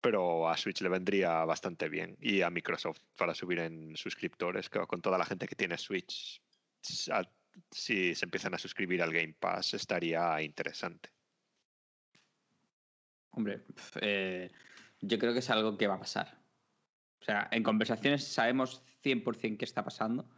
pero 0.00 0.48
a 0.48 0.56
Switch 0.56 0.80
le 0.80 0.88
vendría 0.88 1.44
bastante 1.44 1.88
bien 1.88 2.16
y 2.20 2.42
a 2.42 2.50
Microsoft 2.50 3.00
para 3.16 3.34
subir 3.34 3.58
en 3.60 3.96
suscriptores, 3.96 4.70
con 4.70 5.00
toda 5.02 5.18
la 5.18 5.26
gente 5.26 5.46
que 5.46 5.54
tiene 5.54 5.76
Switch, 5.76 6.40
si 7.70 8.14
se 8.14 8.24
empiezan 8.24 8.54
a 8.54 8.58
suscribir 8.58 9.02
al 9.02 9.12
Game 9.12 9.34
Pass 9.38 9.74
estaría 9.74 10.40
interesante. 10.42 11.10
Hombre, 13.30 13.62
eh, 14.00 14.50
yo 15.00 15.18
creo 15.18 15.32
que 15.32 15.38
es 15.38 15.50
algo 15.50 15.78
que 15.78 15.86
va 15.86 15.94
a 15.94 16.00
pasar. 16.00 16.38
O 17.20 17.24
sea, 17.24 17.48
en 17.52 17.62
conversaciones 17.62 18.24
sabemos 18.24 18.82
100% 19.04 19.58
qué 19.58 19.64
está 19.64 19.84
pasando, 19.84 20.28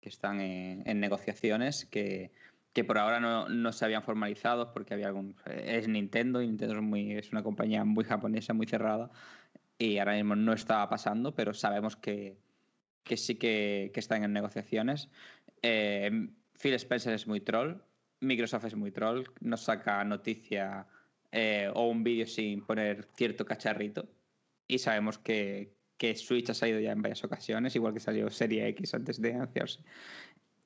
que 0.00 0.08
están 0.08 0.40
en 0.40 1.00
negociaciones, 1.00 1.86
que 1.86 2.32
que 2.78 2.84
por 2.84 2.98
ahora 2.98 3.18
no, 3.18 3.72
se 3.72 3.84
habían 3.84 4.04
formalizado 4.04 4.72
porque 4.72 4.94
había 4.94 5.08
algún... 5.08 5.34
Es 5.46 5.88
Nintendo 5.88 6.42
y 6.42 6.46
Nintendo 6.46 6.76
es, 6.76 6.80
muy, 6.80 7.12
es 7.12 7.32
una 7.32 7.42
compañía 7.42 7.84
muy 7.84 8.04
japonesa, 8.04 8.52
muy 8.52 8.66
cerrada 8.66 9.10
y 9.78 9.98
ahora 9.98 10.14
mismo 10.14 10.36
no 10.36 10.52
está 10.52 10.88
pasando, 10.88 11.34
pero 11.34 11.54
sabemos 11.54 11.96
que, 11.96 12.36
sí 13.16 13.34
que, 13.34 13.90
están 13.94 14.22
en 14.22 14.32
negociaciones. 14.32 15.08
Eh, 15.62 16.28
Phil 16.60 16.74
Spencer 16.74 17.14
es 17.14 17.26
muy 17.26 17.40
troll, 17.40 17.80
Microsoft 18.20 18.64
es 18.64 18.74
muy 18.74 18.90
troll, 18.90 19.24
no 19.40 19.56
saca 19.56 20.02
noticia 20.04 20.86
eh, 21.30 21.70
o 21.72 21.88
un 21.88 22.02
vídeo 22.02 22.26
sin 22.26 22.64
poner 22.64 23.06
cierto 23.16 23.44
cacharrito 23.44 24.08
y 24.66 24.78
sabemos 24.78 25.18
que, 25.18 25.76
que 25.96 26.14
Switch 26.16 26.50
ha 26.50 26.54
salido 26.54 26.80
ya 26.80 26.92
en 26.92 27.02
varias 27.02 27.24
ocasiones, 27.24 27.74
igual 27.76 27.94
que 27.94 28.00
salió 28.00 28.28
Serie 28.30 28.66
X 28.68 28.94
antes 28.94 29.20
de 29.20 29.34
anunciarse. 29.34 29.80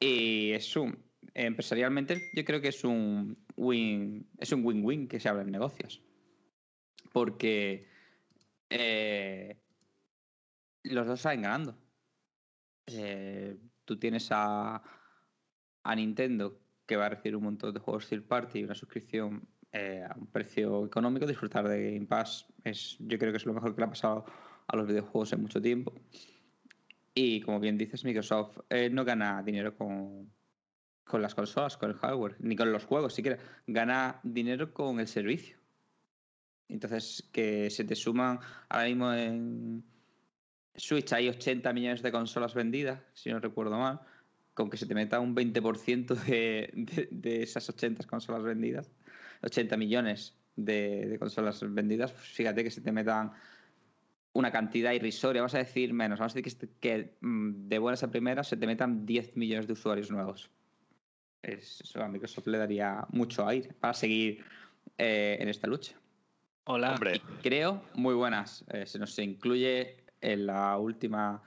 Y 0.00 0.52
es 0.52 0.76
un, 0.76 0.98
empresarialmente 1.34 2.30
yo 2.34 2.44
creo 2.44 2.60
que 2.60 2.68
es 2.68 2.84
un 2.84 3.38
win, 3.56 4.28
es 4.38 4.52
un 4.52 4.64
win-win 4.64 5.08
que 5.08 5.20
se 5.20 5.28
habla 5.28 5.42
en 5.42 5.52
negocios. 5.52 6.02
Porque 7.12 7.86
eh, 8.70 9.56
los 10.84 11.06
dos 11.06 11.20
salen 11.20 11.42
ganando. 11.42 11.78
Eh, 12.86 13.56
tú 13.84 13.98
tienes 13.98 14.28
a, 14.30 14.82
a 15.82 15.94
Nintendo 15.94 16.58
que 16.86 16.96
va 16.96 17.06
a 17.06 17.08
recibir 17.10 17.36
un 17.36 17.44
montón 17.44 17.72
de 17.72 17.80
juegos 17.80 18.08
third 18.08 18.24
party 18.24 18.60
y 18.60 18.64
una 18.64 18.74
suscripción 18.74 19.46
eh, 19.72 20.04
a 20.08 20.14
un 20.14 20.26
precio 20.26 20.86
económico. 20.86 21.26
Disfrutar 21.26 21.68
de 21.68 21.94
Game 21.94 22.06
Pass 22.06 22.46
es, 22.64 22.96
yo 23.00 23.18
creo 23.18 23.32
que 23.32 23.38
es 23.38 23.46
lo 23.46 23.54
mejor 23.54 23.74
que 23.74 23.80
le 23.80 23.86
ha 23.86 23.90
pasado 23.90 24.24
a 24.66 24.76
los 24.76 24.86
videojuegos 24.86 25.32
en 25.32 25.42
mucho 25.42 25.60
tiempo. 25.60 25.94
Y 27.14 27.40
como 27.42 27.60
bien 27.60 27.78
dices, 27.78 28.04
Microsoft 28.04 28.58
no 28.90 29.04
gana 29.04 29.42
dinero 29.42 29.76
con, 29.76 30.30
con 31.04 31.20
las 31.20 31.34
consolas, 31.34 31.76
con 31.76 31.90
el 31.90 31.96
hardware, 31.96 32.36
ni 32.40 32.56
con 32.56 32.72
los 32.72 32.84
juegos 32.84 33.14
siquiera. 33.14 33.38
Gana 33.66 34.20
dinero 34.22 34.72
con 34.72 34.98
el 34.98 35.06
servicio. 35.06 35.56
Entonces, 36.68 37.28
que 37.32 37.68
se 37.68 37.84
te 37.84 37.94
suman 37.94 38.40
ahora 38.70 38.86
mismo 38.86 39.12
en 39.12 39.84
Switch 40.74 41.12
hay 41.12 41.28
80 41.28 41.70
millones 41.72 42.02
de 42.02 42.10
consolas 42.10 42.54
vendidas, 42.54 43.00
si 43.12 43.30
no 43.30 43.40
recuerdo 43.40 43.78
mal, 43.78 44.00
con 44.54 44.70
que 44.70 44.76
se 44.76 44.86
te 44.86 44.94
meta 44.94 45.20
un 45.20 45.34
20% 45.34 46.14
de, 46.24 47.08
de, 47.10 47.42
esas 47.42 47.68
80 47.68 48.06
consolas 48.06 48.42
vendidas, 48.42 48.90
80 49.42 49.76
millones 49.76 50.36
de, 50.56 51.16
consolas 51.18 51.60
vendidas, 51.72 52.12
pues 52.12 52.24
fíjate 52.24 52.62
que 52.62 52.70
se 52.70 52.80
te 52.80 52.92
metan 52.92 53.32
una 54.34 54.50
cantidad 54.50 54.92
irrisoria, 54.92 55.42
vamos 55.42 55.54
a 55.54 55.58
decir 55.58 55.92
menos, 55.92 56.18
vamos 56.18 56.34
a 56.34 56.38
decir 56.38 56.56
que, 56.58 56.68
que 56.80 57.16
mm, 57.20 57.68
de 57.68 57.78
buenas 57.78 58.02
a 58.02 58.10
primeras 58.10 58.48
se 58.48 58.56
te 58.56 58.66
metan 58.66 59.04
10 59.04 59.36
millones 59.36 59.66
de 59.66 59.72
usuarios 59.74 60.10
nuevos 60.10 60.50
eso 61.42 62.02
a 62.02 62.08
Microsoft 62.08 62.46
le 62.46 62.58
daría 62.58 63.04
mucho 63.10 63.46
aire 63.46 63.74
para 63.74 63.94
seguir 63.94 64.44
eh, 64.96 65.36
en 65.40 65.48
esta 65.48 65.66
lucha. 65.66 65.94
Hola. 66.64 66.92
Hombre. 66.92 67.20
Creo 67.42 67.82
muy 67.94 68.14
buenas. 68.14 68.64
Eh, 68.72 68.86
se 68.86 68.98
nos 68.98 69.18
incluye 69.18 70.04
en 70.20 70.46
la 70.46 70.78
última, 70.78 71.42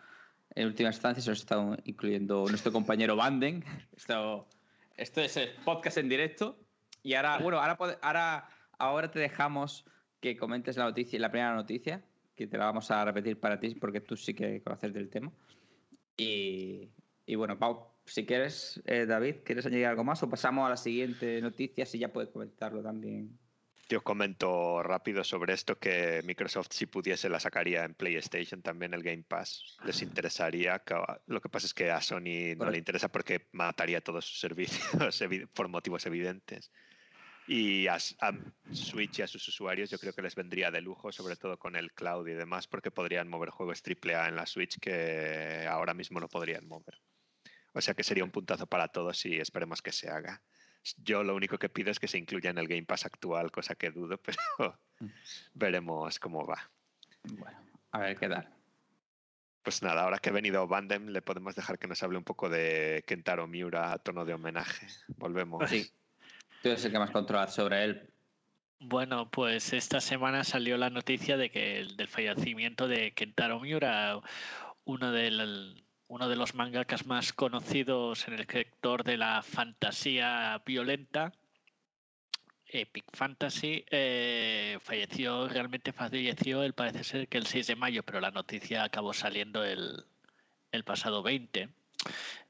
en 0.55 0.67
última 0.67 0.89
instancia, 0.89 1.21
se 1.21 1.29
nos 1.29 1.39
está 1.39 1.77
incluyendo 1.83 2.45
nuestro 2.47 2.71
compañero 2.71 3.15
Banden. 3.15 3.63
Esto, 3.95 4.47
esto 4.95 5.21
es 5.21 5.35
el 5.37 5.49
podcast 5.65 5.97
en 5.97 6.09
directo. 6.09 6.57
Y 7.03 7.13
ahora, 7.13 7.37
bueno, 7.39 7.59
ahora, 7.59 7.77
ahora, 8.01 8.49
ahora 8.79 9.11
te 9.11 9.19
dejamos 9.19 9.85
que 10.21 10.37
comentes 10.37 10.77
la 10.77 10.85
noticia, 10.85 11.19
la 11.19 11.29
primera 11.29 11.53
noticia, 11.53 12.03
que 12.35 12.47
te 12.47 12.57
la 12.57 12.65
vamos 12.65 12.89
a 12.89 13.03
repetir 13.03 13.39
para 13.39 13.59
ti, 13.59 13.75
porque 13.75 14.01
tú 14.01 14.15
sí 14.15 14.33
que 14.33 14.63
conoces 14.63 14.93
del 14.93 15.09
tema. 15.09 15.31
Y, 16.17 16.89
y 17.25 17.35
bueno, 17.35 17.59
Pau, 17.59 17.89
si 18.05 18.25
quieres, 18.25 18.81
eh, 18.85 19.05
David, 19.05 19.37
¿quieres 19.43 19.65
añadir 19.65 19.87
algo 19.87 20.03
más 20.03 20.23
o 20.23 20.29
pasamos 20.29 20.65
a 20.65 20.69
la 20.69 20.77
siguiente 20.77 21.41
noticia 21.41 21.85
si 21.85 21.99
ya 21.99 22.13
puedes 22.13 22.29
comentarlo 22.29 22.81
también? 22.81 23.37
Yo 23.87 24.01
comento 24.01 24.81
rápido 24.81 25.23
sobre 25.23 25.53
esto 25.53 25.77
que 25.77 26.21
Microsoft 26.23 26.69
si 26.71 26.87
pudiese 26.87 27.29
la 27.29 27.39
sacaría 27.39 27.83
en 27.83 27.93
PlayStation 27.93 28.63
también 28.63 28.95
el 28.95 29.03
Game 29.03 29.23
Pass. 29.23 29.77
Les 29.85 30.01
interesaría. 30.01 30.81
Lo 31.27 31.39
que 31.39 31.49
pasa 31.49 31.67
es 31.67 31.73
que 31.73 31.91
a 31.91 32.01
Sony 32.01 32.55
no 32.57 32.69
le 32.71 32.79
interesa 32.79 33.09
porque 33.09 33.47
mataría 33.51 34.01
todos 34.01 34.25
sus 34.25 34.39
servicios 34.39 34.81
por 35.53 35.67
motivos 35.67 36.05
evidentes. 36.07 36.71
Y 37.47 37.85
a, 37.85 37.99
Switch 38.71 39.19
y 39.19 39.21
a 39.21 39.27
sus 39.27 39.47
usuarios 39.47 39.91
yo 39.91 39.99
creo 39.99 40.13
que 40.13 40.23
les 40.23 40.33
vendría 40.33 40.71
de 40.71 40.81
lujo, 40.81 41.11
sobre 41.11 41.35
todo 41.35 41.59
con 41.59 41.75
el 41.75 41.93
cloud 41.93 42.27
y 42.27 42.33
demás, 42.33 42.67
porque 42.67 42.89
podrían 42.89 43.27
mover 43.27 43.51
juegos 43.51 43.83
AAA 43.85 44.29
en 44.29 44.35
la 44.35 44.47
Switch 44.47 44.79
que 44.79 45.67
ahora 45.69 45.93
mismo 45.93 46.19
no 46.19 46.27
podrían 46.27 46.67
mover. 46.67 46.99
O 47.73 47.81
sea 47.81 47.93
que 47.93 48.03
sería 48.03 48.23
un 48.23 48.31
puntazo 48.31 48.65
para 48.65 48.87
todos 48.87 49.23
y 49.27 49.35
esperemos 49.35 49.83
que 49.83 49.91
se 49.91 50.09
haga. 50.09 50.41
Yo 50.97 51.23
lo 51.23 51.35
único 51.35 51.57
que 51.57 51.69
pido 51.69 51.91
es 51.91 51.99
que 51.99 52.07
se 52.07 52.17
incluya 52.17 52.49
en 52.49 52.57
el 52.57 52.67
Game 52.67 52.85
Pass 52.85 53.05
actual, 53.05 53.51
cosa 53.51 53.75
que 53.75 53.91
dudo, 53.91 54.17
pero 54.57 54.79
mm. 54.99 55.07
veremos 55.53 56.19
cómo 56.19 56.45
va. 56.45 56.69
Bueno, 57.23 57.57
a 57.91 57.99
ver 57.99 58.17
qué 58.17 58.29
tal. 58.29 58.49
Pues 59.63 59.81
nada, 59.81 60.03
ahora 60.03 60.19
que 60.19 60.29
ha 60.29 60.33
venido 60.33 60.67
Bandem, 60.67 61.07
le 61.07 61.23
podemos 61.23 61.55
dejar 61.55 61.79
que 61.79 61.87
nos 61.87 62.03
hable 62.03 62.19
un 62.19 62.23
poco 62.23 62.49
de 62.49 63.03
Kentaro 63.07 63.47
Miura 63.47 63.91
a 63.91 63.97
tono 63.97 64.23
de 64.23 64.35
homenaje. 64.35 64.87
Volvemos. 65.17 65.67
Sí. 65.67 65.91
Tú 66.61 66.69
eres 66.69 66.85
el 66.85 66.91
que 66.91 66.99
más 66.99 67.09
controlas 67.09 67.55
sobre 67.55 67.83
él. 67.83 68.09
Bueno, 68.79 69.31
pues 69.31 69.73
esta 69.73 70.01
semana 70.01 70.43
salió 70.43 70.77
la 70.77 70.91
noticia 70.91 71.37
de 71.37 71.49
que 71.49 71.87
del 71.95 72.07
fallecimiento 72.07 72.87
de 72.87 73.13
Kentaro 73.13 73.59
Miura, 73.59 74.21
uno 74.83 75.11
del, 75.11 75.84
uno 76.07 76.29
de 76.29 76.35
los 76.35 76.53
mangakas 76.53 77.05
más 77.05 77.33
conocidos 77.33 78.27
en 78.27 78.35
el 78.35 78.47
sector 78.47 79.03
de 79.03 79.17
la 79.17 79.41
fantasía 79.41 80.61
violenta, 80.65 81.33
Epic 82.67 83.05
Fantasy, 83.13 83.85
eh, 83.89 84.77
falleció, 84.81 85.47
realmente 85.47 85.93
falleció, 85.93 86.63
él 86.63 86.73
parece 86.73 87.03
ser 87.03 87.27
que 87.27 87.37
el 87.37 87.45
6 87.45 87.67
de 87.67 87.75
mayo, 87.75 88.03
pero 88.03 88.19
la 88.19 88.31
noticia 88.31 88.83
acabó 88.83 89.13
saliendo 89.13 89.63
el, 89.63 90.05
pasado 90.83 91.23
20. 91.23 91.69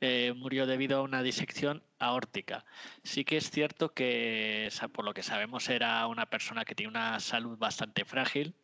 Eh, 0.01 0.33
murió 0.35 0.65
debido 0.65 0.97
a 0.97 1.03
una 1.03 1.21
disección 1.21 1.83
aórtica. 1.99 2.65
Sí 3.03 3.23
que 3.23 3.37
es 3.37 3.51
cierto 3.51 3.93
que, 3.93 4.69
por 4.93 5.05
lo 5.05 5.13
que 5.13 5.23
sabemos, 5.23 5.69
era 5.69 6.05
una 6.07 6.25
persona 6.25 6.65
que 6.65 6.75
tiene 6.75 6.89
una 6.89 7.19
salud 7.19 7.57
bastante 7.57 8.03
frágil, 8.03 8.55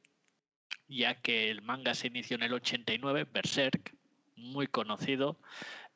ya 0.87 1.15
que 1.21 1.49
el 1.49 1.61
manga 1.61 1.93
se 1.93 2.07
inició 2.07 2.35
en 2.35 2.43
el 2.43 2.53
89, 2.53 3.27
Berserk, 3.31 3.93
muy 4.41 4.67
conocido. 4.67 5.39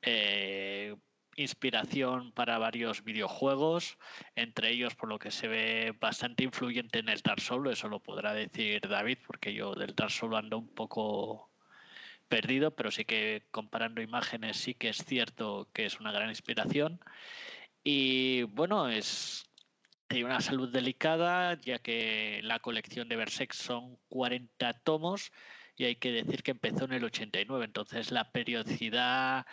Eh, 0.01 0.95
inspiración 1.36 2.31
para 2.31 2.58
varios 2.58 3.03
videojuegos, 3.03 3.97
entre 4.36 4.71
ellos 4.71 4.95
por 4.95 5.10
lo 5.10 5.19
que 5.19 5.31
se 5.31 5.47
ve 5.47 5.93
bastante 5.99 6.43
influyente 6.43 6.99
en 6.99 7.10
el 7.10 7.21
Dark 7.21 7.41
Souls, 7.41 7.71
eso 7.71 7.89
lo 7.89 7.99
podrá 7.99 8.34
decir 8.34 8.81
David, 8.88 9.17
porque 9.27 9.53
yo 9.53 9.75
del 9.75 9.95
Dark 9.95 10.12
Souls 10.12 10.36
ando 10.38 10.58
un 10.58 10.69
poco 10.69 11.49
perdido, 12.27 12.71
pero 12.75 12.91
sí 12.91 13.05
que 13.05 13.43
comparando 13.51 14.01
imágenes 14.01 14.58
sí 14.58 14.73
que 14.73 14.89
es 14.89 15.03
cierto 15.05 15.67
que 15.73 15.86
es 15.86 15.99
una 15.99 16.12
gran 16.12 16.29
inspiración. 16.29 16.99
Y 17.84 18.43
bueno, 18.43 18.89
es 18.89 19.45
tiene 20.08 20.25
una 20.25 20.41
salud 20.41 20.69
delicada, 20.69 21.60
ya 21.62 21.79
que 21.79 22.39
la 22.43 22.60
colección 22.60 23.10
de 23.10 23.15
Berserk 23.15 23.53
son 23.53 23.97
40 24.10 24.73
tomos 24.84 25.31
y 25.78 25.86
hay 25.86 25.96
que 25.98 26.12
decir 26.12 26.44
que 26.44 26.52
empezó 26.52 26.86
en 26.86 26.94
el 26.94 27.04
89, 27.04 27.66
entonces 27.66 28.12
la 28.12 28.32
periodicidad, 28.32 29.46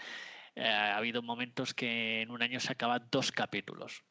eh, 0.54 0.66
ha 0.66 0.96
habido 0.96 1.22
momentos 1.22 1.74
que 1.74 2.22
en 2.22 2.30
un 2.30 2.42
año 2.42 2.60
se 2.60 2.72
acaban 2.72 3.08
dos 3.10 3.32
capítulos. 3.32 4.04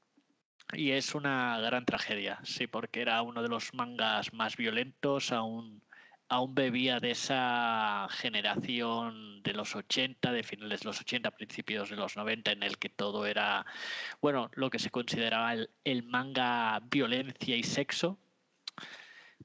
Y 0.74 0.92
es 0.92 1.16
una 1.16 1.60
gran 1.60 1.86
tragedia, 1.86 2.40
sí, 2.44 2.68
porque 2.68 3.02
era 3.02 3.22
uno 3.22 3.42
de 3.44 3.50
los 3.50 3.74
mangas 3.74 4.34
más 4.34 4.56
violentos, 4.56 5.32
aún, 5.32 5.84
aún 6.30 6.56
bebía 6.56 7.00
de 7.00 7.12
esa 7.12 8.08
generación 8.12 9.44
de 9.44 9.54
los 9.54 9.76
80, 9.76 10.32
de 10.32 10.44
finales 10.44 10.82
de 10.82 10.86
los 10.86 11.02
80, 11.02 11.32
principios 11.32 11.90
de 11.90 11.98
los 11.98 12.16
90, 12.16 12.52
en 12.54 12.64
el 12.64 12.78
que 12.78 12.90
todo 12.90 13.26
era, 13.26 13.66
bueno, 14.22 14.50
lo 14.54 14.70
que 14.70 14.80
se 14.80 14.92
consideraba 14.92 15.56
el 15.84 16.04
manga 16.04 16.80
violencia 16.90 17.56
y 17.56 17.64
sexo, 17.64 18.18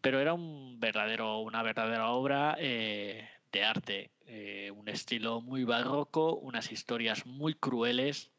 pero 0.01 0.21
era 0.21 0.35
un 0.35 0.79
verdadero, 0.81 1.41
una 1.41 1.63
verdadera 1.63 2.09
obra 2.11 2.57
eh, 2.59 3.29
de 3.53 3.65
arte, 3.65 4.11
eh, 4.27 4.71
un 4.75 4.89
estilo 4.89 5.41
muy 5.41 5.65
barroco, 5.65 6.37
unas 6.37 6.73
historias 6.73 7.27
muy 7.27 7.55
crueles, 7.55 8.33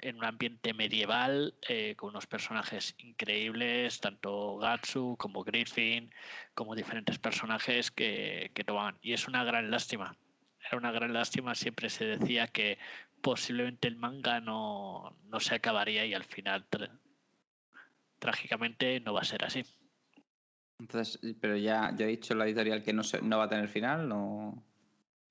en 0.00 0.16
un 0.16 0.24
ambiente 0.24 0.74
medieval, 0.74 1.54
eh, 1.68 1.94
con 1.96 2.10
unos 2.10 2.26
personajes 2.26 2.94
increíbles, 2.98 4.00
tanto 4.00 4.56
Gatsu 4.58 5.16
como 5.18 5.44
Griffin, 5.44 6.12
como 6.54 6.74
diferentes 6.74 7.18
personajes 7.18 7.90
que, 7.90 8.50
que 8.54 8.64
tomaban. 8.64 8.98
Y 9.02 9.12
es 9.12 9.28
una 9.28 9.44
gran 9.44 9.70
lástima. 9.70 10.16
Era 10.66 10.78
una 10.78 10.92
gran 10.92 11.12
lástima, 11.12 11.54
siempre 11.54 11.90
se 11.90 12.04
decía 12.04 12.46
que 12.48 12.78
posiblemente 13.22 13.88
el 13.88 13.96
manga 13.96 14.40
no, 14.40 15.16
no 15.24 15.40
se 15.40 15.54
acabaría 15.54 16.04
y 16.06 16.14
al 16.14 16.24
final 16.24 16.66
trágicamente 18.18 19.00
no 19.00 19.14
va 19.14 19.20
a 19.20 19.24
ser 19.24 19.44
así. 19.44 19.64
Entonces, 20.78 21.18
pero 21.40 21.56
ya, 21.56 21.92
ya 21.96 22.06
he 22.06 22.08
dicho 22.08 22.34
la 22.34 22.44
editorial 22.44 22.82
que 22.82 22.92
no, 22.92 23.02
no 23.22 23.38
va 23.38 23.44
a 23.44 23.48
tener 23.48 23.68
final, 23.68 24.08
no, 24.08 24.62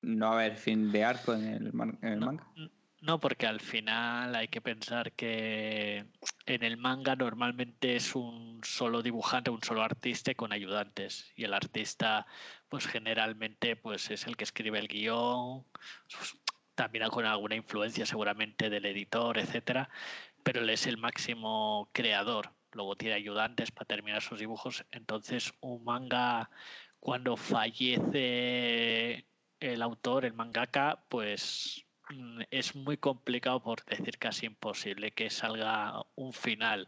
no 0.02 0.26
va 0.26 0.32
a 0.32 0.36
haber 0.40 0.56
fin 0.58 0.92
de 0.92 1.04
arco 1.04 1.34
en 1.34 1.46
el, 1.46 1.74
manga. 1.74 2.46
No, 3.00 3.20
porque 3.20 3.48
al 3.48 3.62
final 3.62 4.36
hay 4.36 4.48
que 4.48 4.60
pensar 4.60 5.14
que 5.14 6.06
en 6.46 6.64
el 6.64 6.78
manga 6.78 7.16
normalmente 7.16 7.96
es 7.96 8.16
un 8.16 8.60
solo 8.64 9.02
dibujante, 9.02 9.50
un 9.50 9.64
solo 9.64 9.84
artista 9.84 10.34
con 10.34 10.52
ayudantes. 10.52 11.32
Y 11.36 11.46
el 11.46 11.54
artista, 11.54 12.26
pues 12.68 12.88
generalmente, 12.88 13.76
pues 13.76 14.10
es 14.10 14.28
el 14.28 14.36
que 14.36 14.44
escribe 14.44 14.80
el 14.80 14.88
guion, 14.88 15.64
también 16.76 17.08
con 17.10 17.26
alguna 17.26 17.56
influencia 17.56 18.06
seguramente 18.06 18.70
del 18.70 18.86
editor, 18.86 19.38
etcétera, 19.38 19.90
pero 20.44 20.62
él 20.62 20.70
es 20.70 20.88
el 20.88 20.98
máximo 20.98 21.90
creador 21.94 22.57
luego 22.78 22.96
tiene 22.96 23.16
ayudantes 23.16 23.72
para 23.72 23.86
terminar 23.86 24.22
sus 24.22 24.40
dibujos. 24.40 24.86
Entonces, 24.92 25.54
un 25.60 25.84
manga, 25.84 26.50
cuando 27.00 27.36
fallece 27.36 29.26
el 29.60 29.82
autor, 29.82 30.26
el 30.26 30.34
mangaka, 30.34 31.04
pues 31.10 31.86
mm, 32.10 32.42
es 32.52 32.76
muy 32.76 32.98
complicado, 32.98 33.62
por 33.62 33.84
decir 33.86 34.18
casi 34.18 34.46
imposible, 34.46 35.12
que 35.12 35.30
salga 35.30 36.06
un 36.16 36.34
final. 36.34 36.88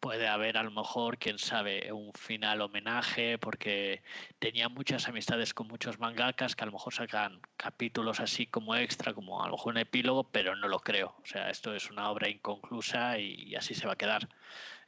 Puede 0.00 0.28
haber 0.28 0.56
a 0.56 0.62
lo 0.62 0.70
mejor, 0.70 1.18
quién 1.18 1.38
sabe, 1.38 1.92
un 1.92 2.12
final 2.14 2.60
homenaje, 2.60 3.36
porque 3.36 4.02
tenía 4.38 4.68
muchas 4.68 5.08
amistades 5.08 5.52
con 5.54 5.66
muchos 5.66 5.98
mangakas 5.98 6.54
que 6.54 6.62
a 6.62 6.66
lo 6.66 6.72
mejor 6.72 6.94
sacan 6.94 7.40
capítulos 7.56 8.20
así 8.20 8.46
como 8.46 8.76
extra, 8.76 9.12
como 9.12 9.42
a 9.42 9.46
lo 9.46 9.52
mejor 9.56 9.72
un 9.72 9.78
epílogo, 9.78 10.30
pero 10.30 10.54
no 10.54 10.68
lo 10.68 10.78
creo. 10.78 11.16
O 11.22 11.26
sea, 11.26 11.50
esto 11.50 11.74
es 11.74 11.90
una 11.90 12.10
obra 12.10 12.28
inconclusa 12.28 13.18
y 13.18 13.54
así 13.56 13.74
se 13.74 13.88
va 13.88 13.94
a 13.94 13.96
quedar. 13.96 14.28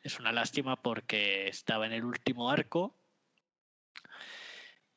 Es 0.02 0.18
una 0.18 0.32
lástima 0.32 0.76
porque 0.76 1.48
estaba 1.48 1.86
en 1.86 1.92
el 1.92 2.04
último 2.04 2.50
arco, 2.50 2.96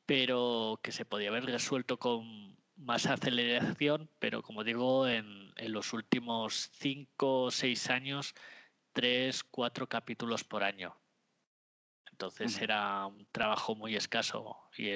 pero 0.06 0.80
que 0.82 0.92
se 0.92 1.04
podía 1.04 1.28
haber 1.28 1.44
resuelto 1.44 1.98
con 1.98 2.56
más 2.76 3.06
aceleración, 3.06 4.10
pero 4.18 4.42
como 4.42 4.64
digo, 4.64 5.06
en, 5.06 5.52
los 5.56 5.92
últimos 5.92 6.70
cinco 6.74 7.44
o 7.44 7.50
seis 7.50 7.90
años, 7.90 8.34
tres, 8.92 9.44
cuatro 9.44 9.88
capítulos 9.88 10.44
por 10.44 10.64
año. 10.64 10.96
Entonces 12.10 12.60
era 12.60 13.06
un 13.06 13.26
trabajo 13.32 13.74
muy 13.74 13.96
escaso 13.96 14.56
y 14.76 14.90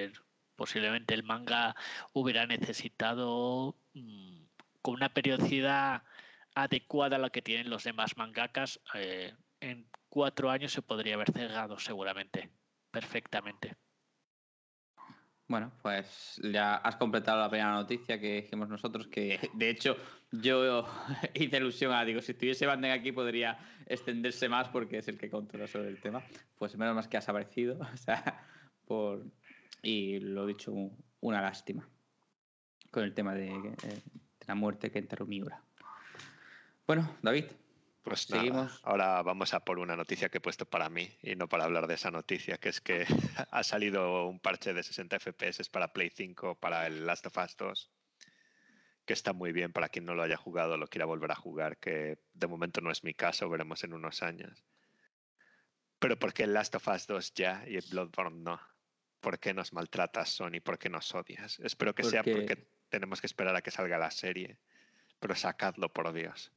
posiblemente 0.57 1.15
el 1.15 1.23
manga 1.23 1.75
hubiera 2.13 2.47
necesitado 2.47 3.77
mm, 3.95 4.43
con 4.83 4.95
una 4.95 5.13
periodicidad 5.13 6.03
adecuada 6.55 7.17
a 7.17 7.19
la 7.19 7.31
que 7.31 7.43
tienen 7.43 7.71
los 7.71 7.85
demás 7.85 8.17
mangakas 8.17 8.81
eh, 8.95 9.35
en 9.61 9.89
cuatro 10.09 10.51
años 10.51 10.73
se 10.73 10.83
podría 10.83 11.15
haber 11.15 11.33
cerrado 11.33 11.79
seguramente, 11.79 12.51
perfectamente. 12.91 13.77
Bueno, 15.49 15.73
pues 15.81 16.39
ya 16.45 16.77
has 16.77 16.97
completado 16.97 17.41
la 17.41 17.49
primera 17.49 17.73
noticia 17.73 18.21
que 18.21 18.43
dijimos 18.43 18.69
nosotros, 18.69 19.07
que 19.07 19.51
de 19.55 19.71
hecho 19.71 19.97
yo 20.31 20.87
hice 21.35 21.57
ilusión 21.57 21.93
a, 21.93 22.05
digo, 22.05 22.21
si 22.21 22.33
estuviese 22.33 22.67
Banden 22.67 22.91
aquí 22.91 23.13
podría 23.13 23.59
extenderse 23.87 24.49
más 24.51 24.69
porque 24.69 24.99
es 24.99 25.09
el 25.09 25.17
que 25.17 25.31
controla 25.31 25.67
sobre 25.67 25.89
el 25.89 26.01
tema. 26.03 26.23
Pues 26.59 26.77
menos 26.77 26.95
más 26.95 27.09
que 27.09 27.17
has 27.17 27.29
aparecido, 27.31 27.79
o 27.95 27.97
sea, 27.97 28.47
por... 28.85 29.25
y 29.83 30.21
lo 30.21 30.45
he 30.45 30.49
dicho, 30.49 30.75
una 31.21 31.41
lástima 31.41 31.89
con 32.91 33.05
el 33.05 33.15
tema 33.15 33.35
de, 33.35 33.47
de 33.47 34.03
la 34.47 34.55
muerte 34.55 34.91
que 34.91 34.99
enterró 34.99 35.27
Miura. 35.27 35.63
Bueno, 36.87 37.17
David, 37.23 37.47
pues 38.03 38.23
Seguimos. 38.23 38.81
ahora 38.83 39.23
vamos 39.23 39.55
a 39.55 39.61
por 39.61 39.79
una 39.79 39.97
noticia 39.97 40.29
que 40.29 40.39
he 40.39 40.41
puesto 40.41 40.65
para 40.65 40.89
mí 40.89 41.11
y 41.23 41.37
no 41.37 41.49
para 41.49 41.65
hablar 41.65 41.87
de 41.87 41.95
esa 41.95 42.11
noticia, 42.11 42.59
que 42.59 42.69
es 42.69 42.81
que 42.81 43.07
ha 43.51 43.63
salido 43.63 44.27
un 44.27 44.41
parche 44.41 44.73
de 44.73 44.83
60 44.83 45.19
FPS 45.19 45.69
para 45.71 45.93
Play 45.93 46.11
5 46.11 46.57
para 46.57 46.87
el 46.87 47.07
Last 47.07 47.27
of 47.27 47.37
Us 47.37 47.57
2, 47.57 47.91
que 49.05 49.13
está 49.13 49.33
muy 49.33 49.53
bien 49.53 49.73
para 49.73 49.89
quien 49.89 50.05
no 50.05 50.15
lo 50.15 50.23
haya 50.23 50.37
jugado, 50.37 50.77
lo 50.77 50.87
quiera 50.87 51.07
volver 51.07 51.33
a 51.33 51.37
jugar, 51.37 51.79
que 51.79 52.19
de 52.33 52.47
momento 52.47 52.81
no 52.81 52.91
es 52.91 53.05
mi 53.05 53.15
caso, 53.15 53.49
veremos 53.49 53.85
en 53.85 53.93
unos 53.93 54.23
años. 54.23 54.65
Pero 55.99 56.19
¿por 56.19 56.33
qué 56.33 56.47
Last 56.47 56.75
of 56.77 56.89
Us 56.89 57.07
2 57.07 57.35
ya 57.35 57.65
y 57.67 57.79
Bloodborne 57.91 58.43
no? 58.43 58.61
¿Por 59.21 59.39
qué 59.41 59.53
nos 59.53 59.73
maltratas, 59.73 60.31
Sony? 60.31 60.61
¿Por 60.63 60.79
qué 60.79 60.89
nos 60.89 61.13
odias? 61.15 61.59
Espero 61.61 61.95
que 61.95 62.05
sea 62.05 62.23
porque 62.23 62.69
tenemos 62.89 63.21
que 63.21 63.27
esperar 63.27 63.57
a 63.57 63.63
que 63.63 63.73
salga 63.73 63.99
la 63.99 64.13
serie. 64.13 64.61
Pero 65.19 65.35
sacadlo, 65.35 65.93
por 65.93 66.13
Dios. 66.13 66.53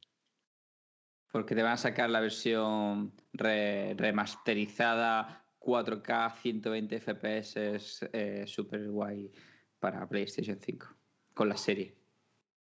Porque 1.31 1.55
te 1.55 1.63
van 1.63 1.73
a 1.73 1.77
sacar 1.77 2.09
la 2.09 2.19
versión 2.19 3.13
remasterizada 3.33 5.45
4K 5.59 6.35
120 6.41 6.99
FPS 6.99 7.79
eh, 8.11 8.43
super 8.45 8.87
guay 8.89 9.31
para 9.79 10.07
PlayStation 10.07 10.59
5 10.59 10.87
con 11.33 11.49
la 11.49 11.57
serie. 11.57 11.95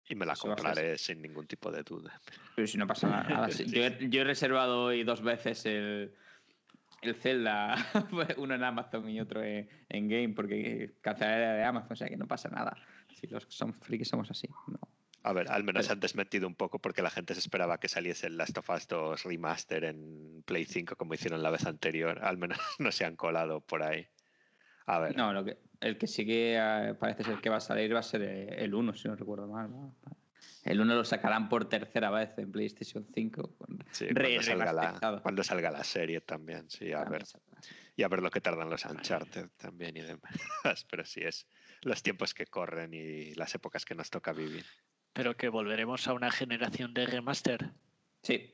Y 0.08 0.14
me 0.14 0.24
la 0.24 0.36
compraré 0.36 0.96
sin 0.98 1.20
ningún 1.20 1.46
tipo 1.46 1.70
de 1.70 1.82
duda. 1.82 2.20
Pero 2.54 2.66
si 2.66 2.78
no 2.78 2.86
pasa 2.86 3.08
nada. 3.08 3.48
yo, 3.66 3.84
he, 3.84 4.24
reservado 4.24 4.84
hoy 4.84 5.02
dos 5.02 5.20
veces 5.20 5.66
el, 5.66 6.14
el 7.02 7.14
Zelda, 7.16 7.74
uno 8.36 8.54
en 8.54 8.62
Amazon 8.62 9.08
y 9.08 9.20
otro 9.20 9.42
en, 9.42 9.68
Game, 9.88 10.30
porque 10.30 10.94
cancelaré 11.00 11.58
de 11.58 11.64
Amazon, 11.64 11.92
o 11.92 11.96
sea 11.96 12.08
que 12.08 12.16
no 12.16 12.28
pasa 12.28 12.48
nada. 12.48 12.76
Si 13.14 13.26
los 13.26 13.46
son 13.48 13.74
frikis 13.74 14.08
somos 14.08 14.30
así. 14.30 14.48
A 15.26 15.32
ver, 15.32 15.50
al 15.50 15.64
menos 15.64 15.90
han 15.90 15.98
desmentido 15.98 16.46
un 16.46 16.54
poco 16.54 16.78
porque 16.78 17.02
la 17.02 17.10
gente 17.10 17.34
se 17.34 17.40
esperaba 17.40 17.80
que 17.80 17.88
saliese 17.88 18.28
el 18.28 18.36
Last 18.36 18.56
of 18.58 18.70
Us 18.70 18.86
2 18.86 19.24
Remaster 19.24 19.82
en 19.82 20.44
Play 20.46 20.64
5 20.64 20.94
como 20.94 21.14
hicieron 21.14 21.42
la 21.42 21.50
vez 21.50 21.66
anterior. 21.66 22.20
Al 22.22 22.38
menos 22.38 22.58
no 22.78 22.92
se 22.92 23.04
han 23.04 23.16
colado 23.16 23.60
por 23.60 23.82
ahí. 23.82 24.06
A 24.86 25.00
ver. 25.00 25.16
No, 25.16 25.32
lo 25.32 25.44
que, 25.44 25.58
el 25.80 25.98
que 25.98 26.06
sigue 26.06 26.56
eh, 26.56 26.94
parece 26.94 27.24
ser 27.24 27.40
que 27.40 27.50
va 27.50 27.56
a 27.56 27.60
salir 27.60 27.92
va 27.92 27.98
a 27.98 28.04
ser 28.04 28.22
eh, 28.22 28.54
el 28.58 28.72
1, 28.72 28.94
si 28.94 29.08
no 29.08 29.16
recuerdo 29.16 29.48
mal. 29.48 29.68
El 30.62 30.80
1 30.80 30.94
lo 30.94 31.04
sacarán 31.04 31.48
por 31.48 31.68
tercera 31.68 32.08
vez 32.12 32.38
en 32.38 32.52
PlayStation 32.52 33.04
5. 33.12 33.56
Sí, 33.90 34.06
cuando, 34.14 34.42
salga 34.42 34.72
la, 34.72 35.20
cuando, 35.20 35.42
salga 35.42 35.70
la, 35.72 35.82
serie 35.82 36.20
también, 36.20 36.70
sí, 36.70 36.92
a 36.92 37.02
ver. 37.02 37.24
Y 37.96 38.04
a 38.04 38.08
ver 38.08 38.22
lo 38.22 38.30
que 38.30 38.40
tardan 38.40 38.70
los 38.70 38.84
Uncharted 38.84 39.48
también 39.56 39.96
y 39.96 40.02
demás. 40.02 40.22
Pero 40.88 41.04
sí, 41.04 41.22
es 41.22 41.48
los 41.82 42.00
tiempos 42.04 42.32
que 42.32 42.46
corren 42.46 42.94
y 42.94 43.34
las 43.34 43.56
épocas 43.56 43.84
que 43.84 43.96
nos 43.96 44.08
toca 44.08 44.32
vivir. 44.32 44.64
Pero 45.16 45.34
que 45.34 45.48
volveremos 45.48 46.06
a 46.08 46.12
una 46.12 46.30
generación 46.30 46.92
de 46.92 47.06
remaster. 47.06 47.70
Sí. 48.22 48.52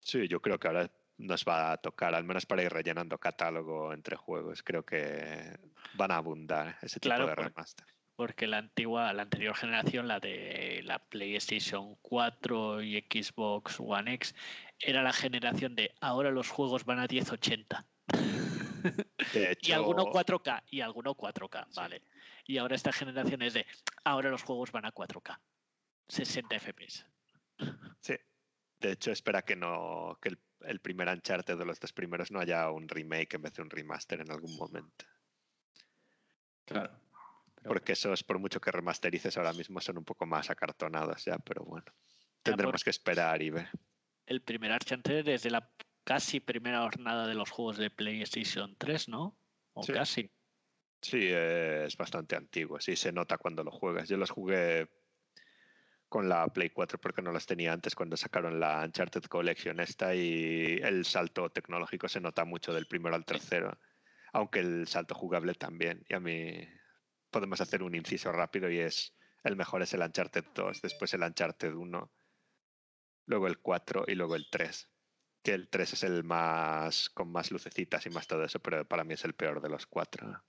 Sí, 0.00 0.26
yo 0.26 0.42
creo 0.42 0.58
que 0.58 0.66
ahora 0.66 0.90
nos 1.18 1.44
va 1.44 1.70
a 1.70 1.76
tocar, 1.76 2.16
al 2.16 2.24
menos 2.24 2.46
para 2.46 2.64
ir 2.64 2.72
rellenando 2.72 3.16
catálogo 3.18 3.92
entre 3.92 4.16
juegos. 4.16 4.64
Creo 4.64 4.84
que 4.84 5.56
van 5.94 6.10
a 6.10 6.16
abundar 6.16 6.76
ese 6.82 6.98
tipo 6.98 7.14
de 7.14 7.34
remaster. 7.36 7.86
Porque 8.16 8.48
la 8.48 8.58
antigua, 8.58 9.12
la 9.12 9.22
anterior 9.22 9.54
generación, 9.54 10.08
la 10.08 10.18
de 10.18 10.80
la 10.82 10.98
PlayStation 10.98 11.94
4 12.02 12.82
y 12.82 12.98
Xbox 13.08 13.78
One 13.78 14.14
X, 14.14 14.34
era 14.80 15.04
la 15.04 15.12
generación 15.12 15.76
de 15.76 15.94
ahora 16.00 16.32
los 16.32 16.50
juegos 16.50 16.84
van 16.84 16.98
a 16.98 17.06
1080. 17.06 17.86
y 19.62 19.72
alguno 19.72 20.06
4K, 20.06 20.62
y 20.70 20.80
alguno 20.80 21.14
4K, 21.14 21.74
vale. 21.74 22.02
Y 22.46 22.58
ahora 22.58 22.76
esta 22.76 22.92
generación 22.92 23.42
es 23.42 23.54
de 23.54 23.66
ahora 24.04 24.30
los 24.30 24.42
juegos 24.42 24.72
van 24.72 24.86
a 24.86 24.92
4K. 24.92 25.38
60 26.08 26.60
FPS. 26.60 27.06
Sí. 28.00 28.14
De 28.78 28.92
hecho, 28.92 29.10
espera 29.10 29.42
que 29.42 29.56
no 29.56 30.18
que 30.20 30.28
el 30.28 30.38
el 30.66 30.80
primer 30.80 31.08
Uncharted 31.08 31.56
de 31.56 31.64
los 31.64 31.80
dos 31.80 31.92
primeros 31.92 32.30
no 32.30 32.40
haya 32.40 32.70
un 32.70 32.88
remake 32.88 33.34
en 33.34 33.42
vez 33.42 33.54
de 33.54 33.62
un 33.62 33.70
remaster 33.70 34.20
en 34.20 34.30
algún 34.30 34.56
momento. 34.56 35.04
Claro. 36.64 36.98
Porque 37.62 37.92
esos, 37.92 38.22
por 38.22 38.38
mucho 38.38 38.60
que 38.60 38.70
remasterices 38.70 39.36
ahora 39.36 39.52
mismo, 39.52 39.80
son 39.80 39.98
un 39.98 40.04
poco 40.04 40.26
más 40.26 40.50
acartonados 40.50 41.24
ya, 41.24 41.38
pero 41.38 41.64
bueno. 41.64 41.86
Tendremos 42.42 42.84
que 42.84 42.90
esperar 42.90 43.42
y 43.42 43.50
ver. 43.50 43.68
El 44.26 44.40
primer 44.42 44.72
Uncharted 44.72 45.24
desde 45.24 45.50
la 45.50 45.68
casi 46.06 46.38
primera 46.38 46.82
jornada 46.82 47.26
de 47.26 47.34
los 47.34 47.50
juegos 47.50 47.78
de 47.78 47.90
PlayStation 47.90 48.76
3, 48.78 49.08
¿no? 49.08 49.36
O 49.74 49.84
casi. 49.84 50.30
Sí, 51.02 51.28
es 51.30 51.96
bastante 51.96 52.36
antiguo. 52.36 52.80
Sí, 52.80 52.94
se 52.94 53.12
nota 53.12 53.36
cuando 53.38 53.64
lo 53.64 53.72
juegas. 53.72 54.08
Yo 54.08 54.16
los 54.16 54.30
jugué 54.30 54.88
con 56.08 56.28
la 56.28 56.46
Play 56.46 56.70
4 56.70 57.00
porque 57.00 57.22
no 57.22 57.32
las 57.32 57.44
tenía 57.44 57.72
antes 57.72 57.96
cuando 57.96 58.16
sacaron 58.16 58.60
la 58.60 58.84
Uncharted 58.84 59.24
Collection 59.24 59.80
esta 59.80 60.14
y 60.14 60.78
el 60.80 61.04
salto 61.04 61.50
tecnológico 61.50 62.08
se 62.08 62.20
nota 62.20 62.44
mucho 62.44 62.72
del 62.72 62.86
primero 62.86 63.16
al 63.16 63.24
tercero, 63.24 63.76
aunque 64.32 64.60
el 64.60 64.86
salto 64.86 65.16
jugable 65.16 65.54
también. 65.54 66.04
Y 66.08 66.14
a 66.14 66.20
mí 66.20 66.66
podemos 67.30 67.60
hacer 67.60 67.82
un 67.82 67.96
inciso 67.96 68.30
rápido 68.30 68.70
y 68.70 68.78
es 68.78 69.12
el 69.42 69.56
mejor 69.56 69.82
es 69.82 69.92
el 69.92 70.02
Uncharted 70.02 70.44
2, 70.54 70.82
después 70.82 71.12
el 71.14 71.22
Uncharted 71.22 71.74
1, 71.74 72.12
luego 73.26 73.48
el 73.48 73.58
4 73.58 74.04
y 74.06 74.14
luego 74.14 74.36
el 74.36 74.48
3. 74.48 74.88
Que 75.46 75.54
el 75.54 75.68
3 75.68 75.92
es 75.92 76.02
el 76.02 76.24
más 76.24 77.08
con 77.08 77.30
más 77.30 77.52
lucecitas 77.52 78.04
y 78.04 78.10
más 78.10 78.26
todo 78.26 78.42
eso, 78.42 78.58
pero 78.58 78.84
para 78.84 79.04
mí 79.04 79.14
es 79.14 79.24
el 79.24 79.34
peor 79.34 79.60
de 79.60 79.68
los 79.68 79.86
cuatro. 79.86 80.42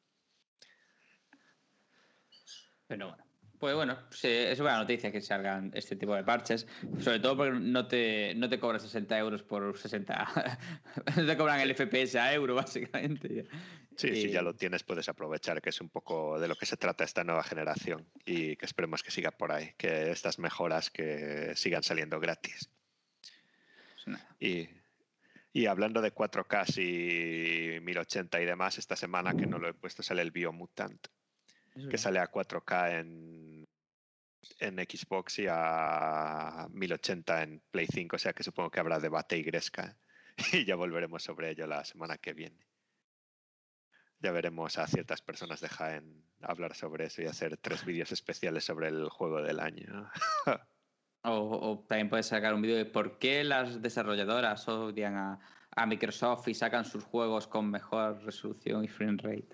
Pero 2.87 3.09
bueno. 3.09 3.23
Pues 3.59 3.75
bueno, 3.75 3.97
es 4.23 4.59
buena 4.59 4.77
noticia 4.77 5.11
que 5.11 5.21
salgan 5.21 5.71
este 5.75 5.95
tipo 5.95 6.15
de 6.15 6.23
parches, 6.23 6.67
sobre 6.99 7.19
todo 7.19 7.37
porque 7.37 7.59
no 7.59 7.87
te, 7.87 8.33
no 8.35 8.49
te 8.49 8.59
cobran 8.59 8.79
60 8.79 9.17
euros 9.19 9.43
por 9.43 9.77
60, 9.77 10.59
no 11.17 11.25
te 11.25 11.37
cobran 11.37 11.59
el 11.59 11.75
FPS 11.75 12.15
a 12.15 12.33
euro 12.33 12.55
básicamente. 12.55 13.47
Sí, 13.95 14.15
si 14.15 14.31
ya 14.31 14.41
lo 14.41 14.55
tienes 14.55 14.83
puedes 14.83 15.09
aprovechar, 15.09 15.61
que 15.61 15.69
es 15.69 15.79
un 15.79 15.89
poco 15.89 16.39
de 16.39 16.47
lo 16.47 16.55
que 16.55 16.65
se 16.65 16.77
trata 16.77 17.03
esta 17.03 17.23
nueva 17.23 17.43
generación 17.43 18.07
y 18.25 18.55
que 18.55 18.65
esperemos 18.65 19.03
que 19.03 19.11
siga 19.11 19.29
por 19.29 19.51
ahí, 19.51 19.73
que 19.77 20.09
estas 20.09 20.39
mejoras 20.39 20.89
que 20.89 21.53
sigan 21.55 21.83
saliendo 21.83 22.19
gratis. 22.19 22.69
Pues 24.05 24.19
y, 24.39 24.69
y 25.53 25.65
hablando 25.65 26.01
de 26.01 26.13
4K 26.13 26.77
y 26.77 27.79
1080 27.81 28.41
y 28.41 28.45
demás, 28.45 28.77
esta 28.77 28.95
semana 28.95 29.35
que 29.35 29.47
no 29.47 29.57
lo 29.57 29.67
he 29.69 29.73
puesto 29.73 30.03
sale 30.03 30.21
el 30.21 30.31
Biomutant 30.31 31.07
que 31.89 31.97
sale 31.97 32.19
a 32.19 32.31
4K 32.31 32.99
en, 32.99 33.67
en 34.59 34.75
Xbox 34.77 35.39
y 35.39 35.45
a 35.49 36.67
1080 36.71 37.43
en 37.43 37.61
Play 37.71 37.87
5, 37.87 38.15
o 38.15 38.19
sea 38.19 38.33
que 38.33 38.43
supongo 38.43 38.71
que 38.71 38.79
habrá 38.79 38.99
debate 38.99 39.37
y 39.37 39.43
gresca 39.43 39.97
y 40.53 40.65
ya 40.65 40.75
volveremos 40.75 41.23
sobre 41.23 41.51
ello 41.51 41.67
la 41.67 41.85
semana 41.85 42.17
que 42.17 42.33
viene. 42.33 42.65
Ya 44.19 44.31
veremos 44.31 44.79
a 44.79 44.87
ciertas 44.87 45.21
personas 45.21 45.61
de 45.61 45.69
Jaén 45.69 46.23
hablar 46.41 46.75
sobre 46.75 47.05
eso 47.05 47.21
y 47.21 47.27
hacer 47.27 47.57
tres 47.57 47.85
vídeos 47.85 48.11
especiales 48.11 48.63
sobre 48.63 48.87
el 48.87 49.09
juego 49.09 49.43
del 49.43 49.59
año. 49.59 50.09
o, 51.23 51.83
también 51.87 52.09
puedes 52.09 52.27
sacar 52.27 52.53
un 52.53 52.61
vídeo 52.61 52.77
de 52.77 52.85
por 52.85 53.19
qué 53.19 53.43
las 53.43 53.81
desarrolladoras 53.81 54.67
odian 54.67 55.15
a, 55.15 55.39
a, 55.75 55.85
Microsoft 55.85 56.47
y 56.47 56.53
sacan 56.53 56.85
sus 56.85 57.03
juegos 57.03 57.47
con 57.47 57.69
mejor 57.69 58.23
resolución 58.23 58.83
y 58.83 58.87
frame 58.87 59.17
rate 59.21 59.47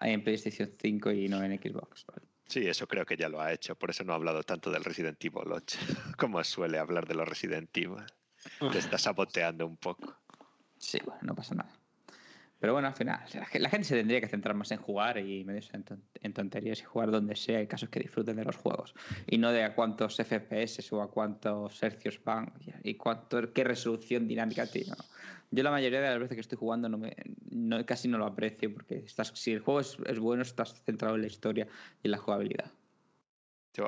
en 0.00 0.22
PlayStation 0.22 0.70
5 0.80 1.10
y 1.12 1.28
no 1.28 1.42
en 1.42 1.58
Xbox. 1.58 2.06
Sí, 2.46 2.66
eso 2.66 2.86
creo 2.86 3.06
que 3.06 3.16
ya 3.16 3.28
lo 3.28 3.40
ha 3.40 3.52
hecho. 3.52 3.74
Por 3.76 3.90
eso 3.90 4.04
no 4.04 4.12
ha 4.12 4.16
hablado 4.16 4.42
tanto 4.42 4.70
del 4.70 4.84
Resident 4.84 5.22
Evil 5.24 5.52
8, 5.52 5.78
como 6.18 6.42
suele 6.44 6.78
hablar 6.78 7.06
de 7.06 7.14
los 7.14 7.28
Resident 7.28 7.74
Evil. 7.76 8.04
Te 8.72 8.78
está 8.78 8.98
saboteando 8.98 9.66
un 9.66 9.76
poco. 9.76 10.16
Sí, 10.76 10.98
bueno, 11.04 11.20
no 11.22 11.34
pasa 11.34 11.54
nada. 11.54 11.72
Pero 12.62 12.74
bueno, 12.74 12.86
al 12.86 12.94
final, 12.94 13.18
la 13.54 13.68
gente 13.70 13.88
se 13.88 13.96
tendría 13.96 14.20
que 14.20 14.28
centrar 14.28 14.54
más 14.54 14.70
en 14.70 14.78
jugar 14.78 15.18
y 15.18 15.42
medios 15.42 15.68
en 15.74 16.32
tonterías 16.32 16.78
y 16.78 16.84
jugar 16.84 17.10
donde 17.10 17.34
sea, 17.34 17.58
hay 17.58 17.66
casos 17.66 17.88
que 17.88 17.98
disfruten 17.98 18.36
de 18.36 18.44
los 18.44 18.54
juegos. 18.54 18.94
Y 19.26 19.38
no 19.38 19.50
de 19.50 19.64
a 19.64 19.74
cuántos 19.74 20.16
FPS 20.16 20.92
o 20.92 21.02
a 21.02 21.10
cuántos 21.10 21.82
hercios 21.82 22.20
van 22.22 22.52
y 22.84 22.94
cuánto, 22.94 23.52
qué 23.52 23.64
resolución 23.64 24.28
dinámica 24.28 24.64
tiene. 24.68 24.92
Yo 25.50 25.64
la 25.64 25.72
mayoría 25.72 26.00
de 26.00 26.10
las 26.10 26.20
veces 26.20 26.36
que 26.36 26.40
estoy 26.40 26.56
jugando 26.56 26.88
no 26.88 26.98
me, 26.98 27.16
casi 27.84 28.06
no 28.06 28.16
lo 28.16 28.26
aprecio 28.26 28.72
porque 28.72 28.98
estás, 28.98 29.32
si 29.34 29.50
el 29.50 29.58
juego 29.58 29.80
es, 29.80 30.18
bueno 30.20 30.44
estás 30.44 30.80
centrado 30.84 31.16
en 31.16 31.22
la 31.22 31.26
historia 31.26 31.66
y 32.00 32.06
en 32.06 32.12
la 32.12 32.18
jugabilidad. 32.18 32.70
Yo, 33.74 33.86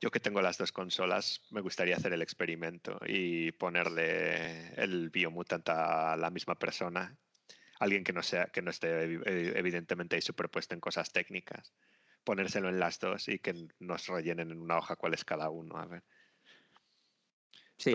yo 0.00 0.10
que 0.12 0.20
tengo 0.20 0.40
las 0.40 0.56
dos 0.56 0.70
consolas, 0.70 1.42
me 1.50 1.62
gustaría 1.62 1.96
hacer 1.96 2.12
el 2.12 2.22
experimento 2.22 3.00
y 3.04 3.50
ponerle 3.50 4.72
el 4.74 5.10
Biomutant 5.10 5.68
a 5.68 6.16
la 6.16 6.30
misma 6.30 6.54
persona. 6.54 7.18
Alguien 7.80 8.04
que 8.04 8.12
no, 8.12 8.22
sea, 8.22 8.46
que 8.46 8.62
no 8.62 8.70
esté 8.70 9.04
evidentemente 9.58 10.16
ahí 10.16 10.22
superpuesto 10.22 10.74
en 10.74 10.80
cosas 10.80 11.12
técnicas. 11.12 11.72
Ponérselo 12.24 12.68
en 12.68 12.80
las 12.80 12.98
dos 12.98 13.28
y 13.28 13.38
que 13.38 13.68
nos 13.78 14.06
rellenen 14.06 14.50
en 14.50 14.60
una 14.60 14.78
hoja 14.78 14.96
cuál 14.96 15.14
es 15.14 15.24
cada 15.24 15.48
uno. 15.50 15.76
A 15.76 15.86
ver. 15.86 16.02
Sí. 17.76 17.94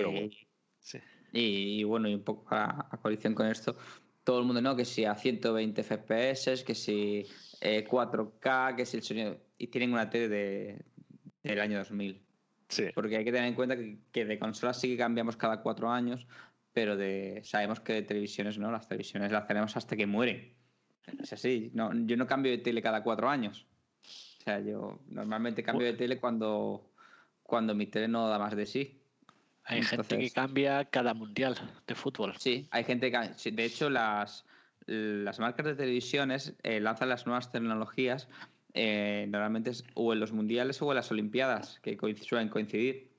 sí. 0.79 0.99
Y, 1.33 1.83
bueno, 1.83 2.07
y 2.07 2.13
un 2.13 2.23
poco 2.23 2.45
a, 2.51 2.89
coalición 3.01 3.33
con 3.33 3.47
esto, 3.47 3.75
todo 4.23 4.39
el 4.39 4.45
mundo, 4.45 4.61
¿no? 4.61 4.75
Que 4.75 4.85
si 4.85 5.03
a 5.03 5.15
120 5.15 5.83
FPS, 5.83 6.63
que 6.63 6.75
si 6.75 7.25
4K, 7.61 8.71
eh, 8.71 8.75
que 8.77 8.85
si 8.85 8.97
el 8.97 9.03
sonido. 9.03 9.39
Y 9.57 9.67
tienen 9.67 9.91
una 9.91 10.09
tele 10.09 10.29
de, 10.29 10.85
del 11.43 11.59
año 11.59 11.77
2000. 11.79 12.21
Sí. 12.69 12.85
Porque 12.93 13.17
hay 13.17 13.25
que 13.25 13.31
tener 13.31 13.47
en 13.47 13.55
cuenta 13.55 13.75
que, 13.75 14.25
de 14.25 14.39
consolas 14.39 14.79
sí 14.79 14.89
que 14.89 14.97
cambiamos 14.97 15.37
cada 15.37 15.61
cuatro 15.61 15.89
años, 15.91 16.25
pero 16.73 16.97
de 16.97 17.41
sabemos 17.43 17.79
que 17.79 17.93
de 17.93 18.01
televisiones 18.03 18.57
no, 18.57 18.71
las 18.71 18.87
televisiones 18.87 19.31
las 19.31 19.47
tenemos 19.47 19.75
hasta 19.77 19.95
que 19.95 20.05
mueren. 20.05 20.53
Es 21.21 21.33
así, 21.33 21.71
no, 21.73 21.91
yo 22.05 22.17
no 22.17 22.27
cambio 22.27 22.51
de 22.51 22.57
tele 22.57 22.81
cada 22.81 23.03
cuatro 23.03 23.29
años. 23.29 23.65
O 24.39 24.43
sea, 24.43 24.59
yo 24.59 24.99
normalmente 25.07 25.63
cambio 25.63 25.87
de 25.87 25.93
tele 25.93 26.19
cuando, 26.19 26.91
cuando 27.43 27.75
mi 27.75 27.87
tele 27.87 28.07
no 28.07 28.27
da 28.27 28.39
más 28.39 28.55
de 28.55 28.65
sí. 28.65 28.99
Hay 29.65 29.81
gente 29.81 29.95
que 29.95 30.01
Entonces- 30.15 30.33
cambia 30.33 30.85
cada 30.85 31.13
mundial 31.13 31.55
de 31.87 31.95
fútbol. 31.95 32.33
Sí, 32.37 32.67
hay 32.71 32.83
gente 32.83 33.11
que. 33.11 33.51
De 33.51 33.63
hecho, 33.63 33.89
las, 33.89 34.45
las 34.85 35.39
marcas 35.39 35.65
de 35.65 35.75
televisiones 35.75 36.53
eh, 36.63 36.81
lanzan 36.81 37.07
las 37.07 37.25
nuevas 37.25 37.51
tecnologías 37.51 38.27
eh, 38.73 39.27
normalmente 39.29 39.69
es 39.69 39.83
o 39.93 40.13
en 40.13 40.19
los 40.19 40.31
mundiales 40.31 40.81
o 40.81 40.91
en 40.91 40.95
las 40.95 41.11
Olimpiadas, 41.11 41.79
que 41.81 41.97
suelen 42.21 42.49
coincidir. 42.49 43.11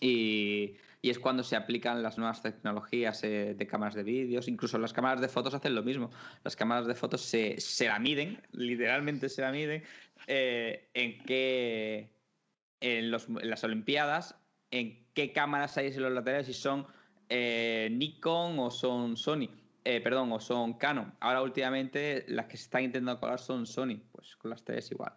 Y, 0.00 0.76
y 1.00 1.10
es 1.10 1.18
cuando 1.18 1.42
se 1.42 1.54
aplican 1.56 2.02
las 2.02 2.18
nuevas 2.18 2.42
tecnologías 2.42 3.22
eh, 3.24 3.54
de 3.56 3.66
cámaras 3.66 3.94
de 3.94 4.02
vídeos. 4.02 4.48
Incluso 4.48 4.78
las 4.78 4.92
cámaras 4.92 5.20
de 5.20 5.28
fotos 5.28 5.54
hacen 5.54 5.74
lo 5.74 5.82
mismo. 5.82 6.10
Las 6.44 6.56
cámaras 6.56 6.86
de 6.86 6.94
fotos 6.94 7.20
se, 7.22 7.60
se 7.60 7.86
la 7.86 7.98
miden, 7.98 8.42
literalmente 8.52 9.28
se 9.28 9.42
la 9.42 9.52
miden, 9.52 9.84
eh, 10.26 10.90
en 10.94 11.18
qué. 11.24 12.10
En, 12.80 13.10
los- 13.10 13.28
en 13.28 13.50
las 13.50 13.64
Olimpiadas, 13.64 14.36
en 14.70 15.04
qué 15.14 15.32
cámaras 15.32 15.76
hay 15.78 15.88
en 15.88 16.00
los 16.02 16.12
laterales, 16.12 16.46
si 16.46 16.54
son 16.54 16.86
eh, 17.28 17.88
Nikon 17.90 18.58
o 18.60 18.70
son 18.70 19.16
Sony. 19.16 19.48
Eh, 19.84 20.00
perdón, 20.00 20.30
o 20.32 20.38
son 20.38 20.74
Canon. 20.74 21.14
Ahora 21.20 21.42
últimamente 21.42 22.24
las 22.28 22.46
que 22.46 22.56
se 22.56 22.64
están 22.64 22.84
intentando 22.84 23.18
colar 23.18 23.38
son 23.38 23.66
Sony, 23.66 24.00
pues 24.12 24.36
con 24.36 24.50
las 24.50 24.62
tres 24.64 24.90
igual. 24.92 25.12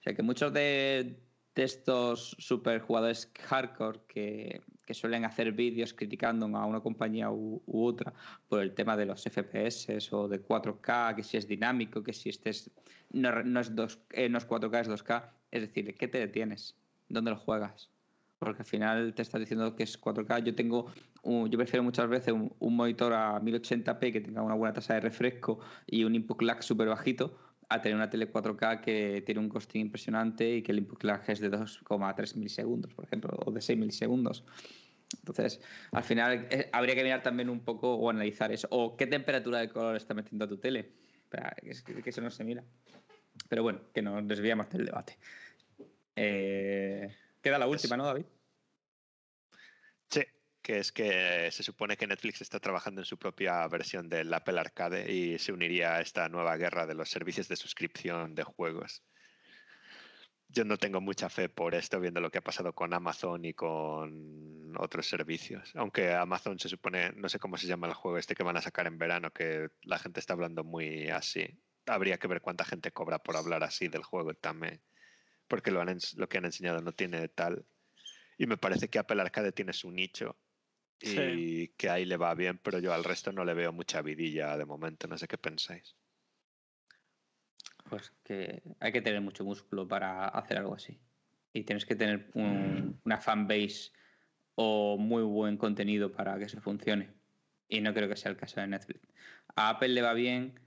O 0.00 0.02
sea 0.02 0.14
que 0.14 0.22
muchos 0.22 0.52
de, 0.52 1.20
de 1.54 1.62
estos 1.62 2.36
super 2.38 2.80
jugadores 2.80 3.30
hardcore 3.48 4.00
que, 4.08 4.62
que 4.86 4.94
suelen 4.94 5.24
hacer 5.24 5.52
vídeos 5.52 5.92
criticando 5.92 6.46
a 6.56 6.64
una 6.64 6.80
compañía 6.80 7.30
u, 7.30 7.60
otra 7.66 8.14
por 8.48 8.62
el 8.62 8.72
tema 8.72 8.96
de 8.96 9.04
los 9.04 9.26
FPS 9.26 9.98
o 10.12 10.28
de 10.28 10.40
4K, 10.40 11.16
que 11.16 11.22
si 11.22 11.36
es 11.36 11.46
dinámico, 11.46 12.02
que 12.02 12.12
si 12.12 12.30
este 12.30 12.50
es, 12.50 12.70
no, 13.12 13.42
no 13.42 13.60
es, 13.60 13.74
dos, 13.74 13.98
eh, 14.10 14.28
no 14.28 14.38
es 14.38 14.46
4K, 14.48 14.80
es 14.80 14.88
2K. 14.88 15.30
Es 15.50 15.62
decir, 15.62 15.94
¿qué 15.96 16.08
te 16.08 16.18
detienes? 16.18 16.76
¿Dónde 17.08 17.32
lo 17.32 17.36
juegas? 17.36 17.90
Porque 18.38 18.62
al 18.62 18.66
final 18.66 19.14
te 19.14 19.22
estás 19.22 19.40
diciendo 19.40 19.74
que 19.74 19.82
es 19.82 19.98
4K. 20.00 20.44
Yo 20.44 20.54
tengo 20.54 20.86
un- 21.22 21.50
yo 21.50 21.58
prefiero 21.58 21.82
muchas 21.82 22.08
veces 22.08 22.32
un, 22.32 22.52
un 22.58 22.76
monitor 22.76 23.12
a 23.12 23.40
1080p 23.40 24.12
que 24.12 24.20
tenga 24.20 24.42
una 24.42 24.54
buena 24.54 24.72
tasa 24.74 24.94
de 24.94 25.00
refresco 25.00 25.58
y 25.86 26.04
un 26.04 26.14
input 26.14 26.42
lag 26.42 26.62
súper 26.62 26.88
bajito 26.88 27.36
a 27.68 27.82
tener 27.82 27.96
una 27.96 28.08
tele 28.08 28.30
4K 28.30 28.80
que 28.80 29.22
tiene 29.26 29.40
un 29.40 29.48
costing 29.48 29.80
impresionante 29.82 30.56
y 30.56 30.62
que 30.62 30.72
el 30.72 30.78
input 30.78 31.02
lag 31.04 31.22
es 31.28 31.40
de 31.40 31.50
2,3 31.50 32.36
milisegundos, 32.36 32.94
por 32.94 33.04
ejemplo, 33.04 33.36
o 33.44 33.50
de 33.50 33.60
6 33.60 33.78
milisegundos. 33.78 34.44
Entonces, 35.18 35.60
al 35.92 36.02
final 36.04 36.48
eh, 36.50 36.68
habría 36.72 36.94
que 36.94 37.02
mirar 37.02 37.22
también 37.22 37.48
un 37.48 37.60
poco 37.60 37.94
o 37.94 38.10
analizar 38.10 38.52
eso. 38.52 38.68
O 38.70 38.96
qué 38.96 39.06
temperatura 39.06 39.58
de 39.60 39.68
color 39.68 39.96
está 39.96 40.14
metiendo 40.14 40.44
a 40.44 40.48
tu 40.48 40.58
tele. 40.58 40.92
Que, 41.62 41.70
es- 41.70 41.82
que 41.82 42.10
eso 42.10 42.20
no 42.20 42.30
se 42.30 42.44
mira. 42.44 42.64
Pero 43.48 43.62
bueno, 43.62 43.80
que 43.92 44.02
nos 44.02 44.26
desviamos 44.26 44.68
del 44.70 44.86
debate. 44.86 45.18
Eh, 46.14 47.14
queda 47.42 47.58
la 47.58 47.66
última, 47.66 47.96
¿no, 47.96 48.04
David? 48.06 48.24
Sí, 50.08 50.22
que 50.66 50.80
es 50.80 50.90
que 50.90 51.48
se 51.52 51.62
supone 51.62 51.96
que 51.96 52.08
Netflix 52.08 52.40
está 52.40 52.58
trabajando 52.58 53.00
en 53.00 53.04
su 53.04 53.16
propia 53.16 53.64
versión 53.68 54.08
del 54.08 54.34
Apple 54.34 54.58
Arcade 54.58 55.12
y 55.12 55.38
se 55.38 55.52
uniría 55.52 55.94
a 55.94 56.00
esta 56.00 56.28
nueva 56.28 56.56
guerra 56.56 56.86
de 56.86 56.94
los 56.94 57.08
servicios 57.08 57.46
de 57.46 57.54
suscripción 57.54 58.34
de 58.34 58.42
juegos. 58.42 59.04
Yo 60.48 60.64
no 60.64 60.76
tengo 60.76 61.00
mucha 61.00 61.28
fe 61.28 61.48
por 61.48 61.76
esto, 61.76 62.00
viendo 62.00 62.20
lo 62.20 62.32
que 62.32 62.38
ha 62.38 62.42
pasado 62.42 62.72
con 62.74 62.92
Amazon 62.94 63.44
y 63.44 63.54
con 63.54 64.76
otros 64.76 65.06
servicios. 65.06 65.70
Aunque 65.76 66.12
Amazon 66.12 66.58
se 66.58 66.68
supone, 66.68 67.12
no 67.12 67.28
sé 67.28 67.38
cómo 67.38 67.56
se 67.58 67.68
llama 67.68 67.86
el 67.86 67.94
juego 67.94 68.18
este 68.18 68.34
que 68.34 68.42
van 68.42 68.56
a 68.56 68.60
sacar 68.60 68.88
en 68.88 68.98
verano, 68.98 69.30
que 69.30 69.68
la 69.82 70.00
gente 70.00 70.18
está 70.18 70.32
hablando 70.32 70.64
muy 70.64 71.10
así. 71.10 71.46
Habría 71.86 72.18
que 72.18 72.26
ver 72.26 72.40
cuánta 72.40 72.64
gente 72.64 72.90
cobra 72.90 73.20
por 73.20 73.36
hablar 73.36 73.62
así 73.62 73.86
del 73.86 74.02
juego 74.02 74.34
también. 74.34 74.82
Porque 75.46 75.70
lo, 75.70 75.84
lo 75.84 76.28
que 76.28 76.38
han 76.38 76.44
enseñado 76.44 76.80
no 76.80 76.90
tiene 76.90 77.28
tal. 77.28 77.64
Y 78.36 78.48
me 78.48 78.56
parece 78.56 78.88
que 78.88 78.98
Apple 78.98 79.22
Arcade 79.22 79.52
tiene 79.52 79.72
su 79.72 79.92
nicho 79.92 80.36
y 81.00 81.06
Sí. 81.06 81.74
que 81.76 81.90
ahí 81.90 82.04
le 82.04 82.16
va 82.16 82.34
bien, 82.34 82.58
pero 82.62 82.78
yo 82.78 82.92
al 82.94 83.04
resto 83.04 83.32
no 83.32 83.44
le 83.44 83.54
veo 83.54 83.72
mucha 83.72 84.02
vidilla 84.02 84.56
de 84.56 84.64
momento. 84.64 85.06
No 85.08 85.18
sé 85.18 85.28
qué 85.28 85.38
pensáis. 85.38 85.96
Pues 87.88 88.12
que 88.24 88.62
hay 88.80 88.92
que 88.92 89.02
tener 89.02 89.20
mucho 89.20 89.44
músculo 89.44 89.86
para 89.86 90.26
hacer 90.28 90.58
algo 90.58 90.74
así. 90.74 90.98
Y 91.52 91.62
tienes 91.64 91.86
que 91.86 91.94
tener 91.94 92.30
un- 92.34 93.00
una 93.04 93.18
fanbase 93.18 93.92
o 94.56 94.96
muy 94.98 95.22
buen 95.22 95.56
contenido 95.56 96.10
para 96.10 96.38
que 96.38 96.44
eso 96.44 96.60
funcione. 96.60 97.14
Y 97.68 97.80
no 97.80 97.92
creo 97.94 98.08
que 98.08 98.16
sea 98.16 98.30
el 98.30 98.36
caso 98.36 98.60
de 98.60 98.66
Netflix. 98.66 99.00
A 99.54 99.70
Apple 99.70 99.88
le 99.90 100.02
va 100.02 100.14
bien 100.14 100.58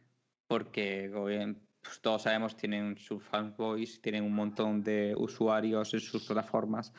porque, 0.47 1.09
como 1.11 1.25
bien, 1.25 1.67
pues 1.81 2.01
todos 2.01 2.23
sabemos, 2.23 2.55
tienen 2.57 2.97
su 2.97 3.19
fanboys, 3.19 4.01
tienen 4.01 4.23
un 4.23 4.33
montón 4.33 4.83
de 4.83 5.13
usuarios 5.17 5.93
en 5.93 5.99
sus 5.99 6.25
plataformas 6.25 6.93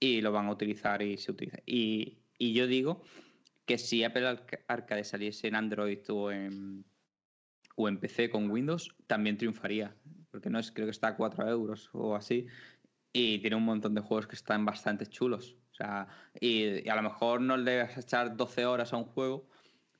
y 0.00 0.20
lo 0.20 0.32
van 0.32 0.46
a 0.46 0.52
utilizar 0.52 1.02
y 1.02 1.16
se 1.18 1.32
utiliza. 1.32 1.58
Y, 1.66 2.18
y 2.38 2.52
yo 2.52 2.66
digo 2.66 3.02
que 3.66 3.78
si 3.78 4.04
Apple 4.04 4.26
Arca- 4.26 4.64
Arcade 4.68 5.04
saliese 5.04 5.48
en 5.48 5.54
Android 5.54 5.98
o 6.08 6.30
en, 6.30 6.84
PC 8.00 8.30
con 8.30 8.50
Windows, 8.50 8.94
también 9.06 9.36
triunfaría. 9.36 9.96
Porque 10.30 10.50
no 10.50 10.58
es, 10.58 10.70
creo 10.72 10.86
que 10.86 10.90
está 10.90 11.08
a 11.08 11.16
4 11.16 11.48
euros 11.48 11.90
o 11.92 12.14
así. 12.14 12.46
Y 13.12 13.38
tiene 13.38 13.56
un 13.56 13.64
montón 13.64 13.94
de 13.94 14.00
juegos 14.00 14.26
que 14.26 14.36
están 14.36 14.64
bastante 14.64 15.06
chulos. 15.06 15.56
O 15.72 15.74
sea, 15.74 16.06
y, 16.40 16.86
y 16.86 16.88
a 16.88 16.96
lo 16.96 17.02
mejor 17.02 17.40
no 17.40 17.56
le 17.56 17.82
vas 17.82 17.96
a 17.96 18.00
echar 18.00 18.36
12 18.36 18.66
horas 18.66 18.92
a 18.92 18.96
un 18.96 19.04
juego, 19.04 19.48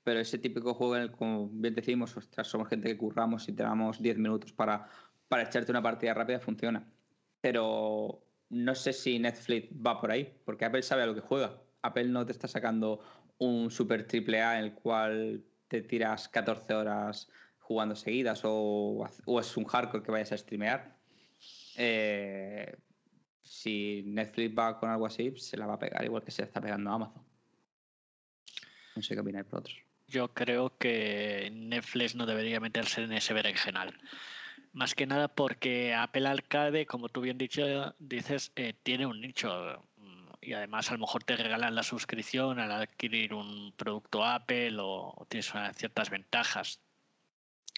pero 0.05 0.21
ese 0.21 0.39
típico 0.39 0.75
juego 0.75 0.97
en 0.97 1.03
el 1.03 1.11
que, 1.11 1.17
como 1.17 1.49
bien 1.49 1.75
decimos, 1.75 2.17
ostras, 2.17 2.47
somos 2.47 2.69
gente 2.69 2.89
que 2.89 2.99
curramos 2.99 3.49
y 3.49 3.53
tenemos 3.55 4.01
10 4.01 4.19
minutos 4.19 4.53
para, 4.53 4.89
para 5.29 5.45
echarte 5.45 5.73
una 5.73 5.83
partida 5.83 6.15
rápida, 6.15 6.39
funciona. 6.41 6.93
Pero 7.41 8.25
no 8.51 8.75
sé 8.75 8.93
si 8.93 9.19
Netflix 9.19 9.69
va 9.75 10.01
por 10.01 10.11
ahí, 10.13 10.41
porque 10.45 10.65
Apple 10.65 10.83
sabe 10.83 11.03
a 11.03 11.07
lo 11.07 11.15
que 11.15 11.21
juega. 11.21 11.64
Apple 11.85 12.09
no 12.09 12.25
te 12.25 12.33
está 12.33 12.49
sacando 12.49 13.01
un 13.39 13.71
super 13.71 14.07
triple 14.07 14.41
A 14.43 14.59
en 14.59 14.65
el 14.65 14.75
cual 14.75 15.45
te 15.69 15.83
tiras 15.83 16.29
14 16.29 16.73
horas 16.75 17.29
jugando 17.59 17.95
seguidas 17.95 18.41
o, 18.45 19.07
es 19.41 19.57
un 19.57 19.65
hardcore 19.65 20.03
que 20.03 20.11
vayas 20.11 20.33
a 20.33 20.39
streamear. 20.39 20.97
Eh, 21.77 22.77
si 23.43 24.03
Netflix 24.07 24.57
va 24.57 24.79
con 24.79 24.91
algo 24.91 25.07
así, 25.07 25.35
se 25.37 25.57
la 25.57 25.67
va 25.67 25.75
a 25.75 25.79
pegar 25.79 26.05
igual 26.05 26.23
que 26.23 26.31
se 26.31 26.43
está 26.43 26.61
pegando 26.61 26.91
a 26.91 26.95
Amazon. 26.95 27.23
No 28.97 29.03
sé 29.03 29.15
qué 29.15 29.21
opináis 29.21 29.45
vosotros. 29.51 29.77
Yo 30.07 30.33
creo 30.33 30.77
que 30.79 31.51
Netflix 31.53 32.15
no 32.15 32.27
debería 32.27 32.61
meterse 32.61 33.03
en 33.03 33.13
ese 33.13 33.35
berenjenal. 33.35 33.99
Más 34.73 34.95
que 34.95 35.07
nada 35.07 35.29
porque 35.29 35.95
Apple 35.95 36.27
Arcade, 36.27 36.87
como 36.87 37.09
tú 37.09 37.21
bien 37.21 37.39
dices, 37.39 38.53
eh, 38.57 38.75
tiene 38.83 39.07
un 39.07 39.21
nicho. 39.21 39.85
Y 40.45 40.53
además 40.53 40.91
a 40.91 40.93
lo 40.95 41.01
mejor 41.01 41.25
te 41.25 41.37
regalan 41.37 41.75
la 41.75 41.83
suscripción 41.83 42.59
al 42.59 42.71
adquirir 42.71 43.33
un 43.33 43.73
producto 43.77 44.25
Apple 44.25 44.77
o, 44.79 45.27
tienes 45.29 45.53
ciertas 45.75 46.11
ventajas. 46.11 46.81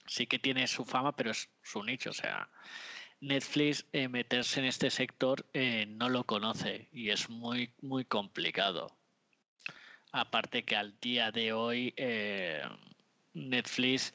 Sí 0.06 0.26
que 0.26 0.38
tiene 0.38 0.66
su 0.66 0.84
fama, 0.84 1.14
pero 1.14 1.30
es 1.30 1.48
su 1.62 1.84
nicho. 1.84 2.10
O 2.10 2.12
sea, 2.12 2.48
Netflix 3.20 3.86
eh, 3.92 4.08
meterse 4.08 4.60
en 4.60 4.66
este 4.66 4.90
sector 4.90 5.46
eh, 5.54 5.86
no 5.86 6.08
lo 6.08 6.24
conoce 6.24 6.88
y 6.92 7.10
es 7.10 7.30
muy, 7.30 7.72
muy 7.80 8.04
complicado. 8.04 8.96
Aparte 10.12 10.64
que 10.64 10.76
al 10.76 10.98
día 11.00 11.30
de 11.30 11.52
hoy 11.52 11.94
eh, 11.96 12.62
Netflix, 13.34 14.12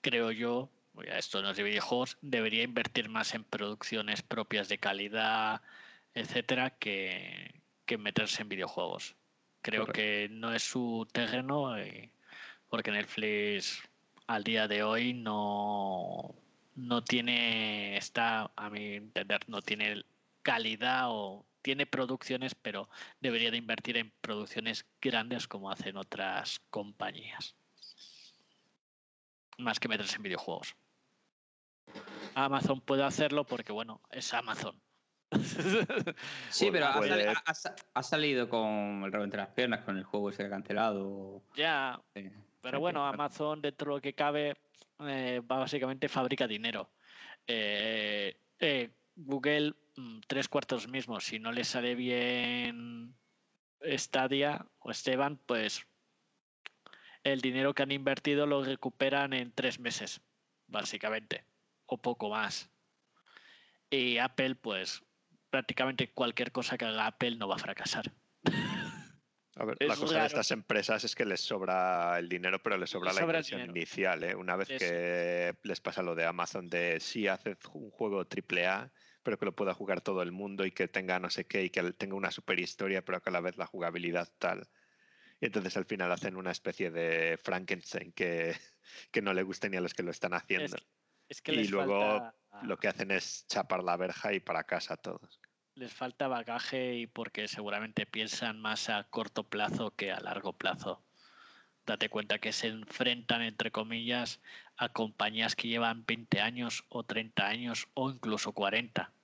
creo 0.00 0.32
yo, 0.32 0.68
esto 1.06 1.42
no 1.42 1.50
es 1.50 1.56
de 1.56 1.62
videojuegos, 1.62 2.18
debería 2.22 2.62
invertir 2.62 3.08
más 3.08 3.34
en 3.34 3.44
producciones 3.44 4.22
propias 4.22 4.68
de 4.68 4.78
calidad, 4.78 5.62
etcétera, 6.14 6.70
que, 6.70 7.63
que 7.86 7.98
meterse 7.98 8.42
en 8.42 8.48
videojuegos. 8.48 9.16
Creo 9.62 9.82
Correcto. 9.86 10.00
que 10.00 10.28
no 10.30 10.52
es 10.52 10.62
su 10.62 11.06
terreno 11.12 11.78
y- 11.82 12.10
porque 12.68 12.90
Netflix 12.90 13.82
al 14.26 14.42
día 14.42 14.66
de 14.68 14.82
hoy 14.82 15.14
no, 15.14 16.34
no 16.74 17.04
tiene, 17.04 17.96
está, 17.96 18.50
a 18.56 18.70
mi 18.70 18.94
entender, 18.94 19.40
no 19.48 19.62
tiene 19.62 20.04
calidad 20.42 21.04
o 21.08 21.46
tiene 21.62 21.86
producciones, 21.86 22.54
pero 22.54 22.88
debería 23.20 23.50
de 23.50 23.56
invertir 23.56 23.96
en 23.96 24.12
producciones 24.20 24.84
grandes 25.00 25.48
como 25.48 25.70
hacen 25.70 25.96
otras 25.96 26.60
compañías. 26.70 27.56
Más 29.56 29.80
que 29.80 29.88
meterse 29.88 30.16
en 30.16 30.22
videojuegos. 30.22 30.74
Amazon 32.34 32.80
puede 32.80 33.04
hacerlo 33.04 33.44
porque, 33.44 33.72
bueno, 33.72 34.00
es 34.10 34.34
Amazon. 34.34 34.83
Sí, 36.50 36.70
pero 36.70 36.86
ha, 36.86 38.02
salido 38.02 38.48
con 38.48 39.02
el 39.04 39.12
rabo 39.12 39.24
entre 39.24 39.38
las 39.38 39.50
piernas, 39.50 39.84
con 39.84 39.96
el 39.96 40.04
juego 40.04 40.30
ese 40.30 40.38
que 40.38 40.46
ha 40.46 40.50
cancelado. 40.50 41.42
ya, 41.54 42.00
Pero 42.60 42.80
bueno, 42.80 43.06
Amazon, 43.06 43.60
dentro 43.60 43.92
de 43.92 43.96
lo 43.96 44.02
que 44.02 44.14
cabe, 44.14 44.56
eh, 45.00 45.40
básicamente 45.44 46.08
fabrica 46.08 46.46
dinero. 46.46 46.90
Eh, 47.46 48.36
eh, 48.58 48.90
Google, 49.16 49.74
mm, 49.96 50.20
tres 50.26 50.48
cuartos 50.48 50.88
mismo. 50.88 51.20
Si 51.20 51.38
no 51.38 51.52
le 51.52 51.64
sale 51.64 51.94
bien 51.94 53.14
Stadia 53.82 54.66
o 54.78 54.90
Esteban, 54.90 55.38
pues 55.46 55.86
el 57.22 57.40
dinero 57.40 57.74
que 57.74 57.82
han 57.82 57.92
invertido 57.92 58.46
lo 58.46 58.62
recuperan 58.62 59.32
en 59.32 59.52
tres 59.52 59.78
meses, 59.78 60.20
básicamente, 60.66 61.44
o 61.86 61.98
poco 61.98 62.30
más. 62.30 62.70
Y 63.90 64.18
Apple, 64.18 64.56
pues 64.56 65.02
prácticamente 65.54 66.10
cualquier 66.10 66.50
cosa 66.50 66.76
que 66.76 66.84
haga 66.84 67.06
Apple 67.06 67.36
no 67.36 67.46
va 67.46 67.54
a 67.54 67.58
fracasar. 67.58 68.10
A 69.56 69.64
ver, 69.64 69.76
Es 69.78 69.86
la 69.88 69.94
cosa 69.94 70.18
de 70.18 70.26
estas 70.26 70.50
empresas 70.50 71.04
es 71.04 71.14
que 71.14 71.24
les 71.24 71.40
sobra 71.40 72.18
el 72.18 72.28
dinero, 72.28 72.60
pero 72.60 72.76
les 72.76 72.90
sobra 72.90 73.10
Les 73.10 73.14
la 73.14 73.20
sobra 73.20 73.38
inversión 73.38 73.70
inicial. 73.70 74.24
¿eh? 74.24 74.34
Una 74.34 74.56
vez 74.56 74.68
Es- 74.70 74.82
que 74.82 75.54
les 75.62 75.80
pasa 75.80 76.02
lo 76.02 76.16
de 76.16 76.24
Amazon 76.24 76.66
de 76.68 76.98
sí, 76.98 77.28
haces 77.28 77.56
un 77.72 77.90
juego 77.92 78.24
AAA, 78.24 78.90
pero 79.22 79.38
que 79.38 79.44
lo 79.44 79.54
pueda 79.54 79.74
jugar 79.74 80.00
todo 80.00 80.22
el 80.22 80.32
mundo 80.32 80.66
y 80.66 80.72
que 80.72 80.88
tenga 80.88 81.20
no 81.20 81.30
sé 81.30 81.46
qué 81.46 81.62
y 81.62 81.70
que 81.70 81.92
tenga 81.92 82.16
una 82.16 82.32
super 82.32 82.58
historia, 82.58 83.04
pero 83.04 83.22
que 83.22 83.30
a 83.30 83.32
la 83.32 83.40
vez 83.40 83.56
la 83.56 83.66
jugabilidad 83.66 84.28
tal. 84.38 84.66
Y 85.40 85.46
entonces 85.46 85.76
al 85.76 85.84
final 85.84 86.10
hacen 86.10 86.34
una 86.34 86.50
especie 86.50 86.90
de 86.90 87.38
Frankenstein 87.40 88.10
que, 88.10 88.56
que 89.12 89.22
no 89.22 89.32
le 89.34 89.44
guste 89.44 89.70
ni 89.70 89.76
a 89.76 89.80
los 89.80 89.94
que 89.94 90.02
lo 90.02 90.10
están 90.10 90.34
haciendo. 90.34 90.76
Es 91.28 91.40
que 91.40 91.52
Y 91.52 91.56
les 91.58 91.70
luego 91.70 92.18
falta, 92.18 92.34
Lo 92.60 92.78
que 92.78 92.88
hacen 92.88 93.10
es 93.12 93.46
chapar 93.48 93.84
la 93.84 93.96
verja 93.96 94.32
y 94.34 94.40
para 94.40 94.64
casa 94.64 94.96
todos. 94.96 95.40
les 95.76 95.92
falta 95.94 96.26
bagaje 96.26 96.96
y 96.96 97.06
porque 97.06 97.46
seguramente 97.46 98.06
piensan 98.06 98.60
más 98.60 98.88
a 98.88 99.04
corto 99.04 99.48
plazo 99.48 99.94
que 99.94 100.10
a 100.10 100.18
largo 100.18 100.54
plazo. 100.58 101.04
Date 101.86 102.10
cuenta 102.10 102.40
que 102.40 102.52
se 102.52 102.68
enfrentan, 102.68 103.42
entre 103.42 103.72
comillas, 103.72 104.42
a 104.76 104.90
compañías 104.92 105.56
que 105.56 105.68
llevan 105.68 106.06
20 106.06 106.40
años 106.40 106.84
o 106.90 107.04
30 107.04 107.48
años 107.48 107.88
o 107.94 108.10
incluso 108.10 108.52
40. 108.52 109.14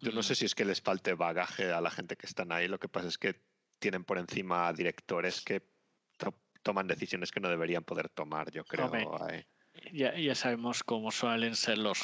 Yo 0.00 0.12
no 0.12 0.22
Mm, 0.22 0.22
sé 0.22 0.34
si 0.34 0.44
es 0.44 0.54
que 0.54 0.64
les 0.64 0.80
falte 0.80 1.14
bagaje 1.14 1.72
a 1.72 1.80
la 1.80 1.90
gente 1.90 2.16
que 2.16 2.26
están 2.26 2.52
ahí, 2.52 2.68
lo 2.68 2.78
que 2.78 2.88
pasa 2.88 3.08
es 3.08 3.18
que 3.18 3.44
tienen 3.80 4.04
por 4.04 4.18
encima 4.18 4.72
directores 4.72 5.40
que 5.42 5.72
to- 6.16 6.40
toman 6.62 6.86
decisiones 6.86 7.32
que 7.32 7.40
no 7.40 7.48
deberían 7.48 7.84
poder 7.84 8.08
tomar, 8.08 8.50
yo 8.50 8.66
creo. 8.66 9.22
Ahí. 9.22 9.44
Ya, 9.92 10.16
ya 10.16 10.34
sabemos 10.34 10.82
cómo 10.82 11.10
suelen 11.10 11.54
ser 11.54 11.78
los 11.78 11.98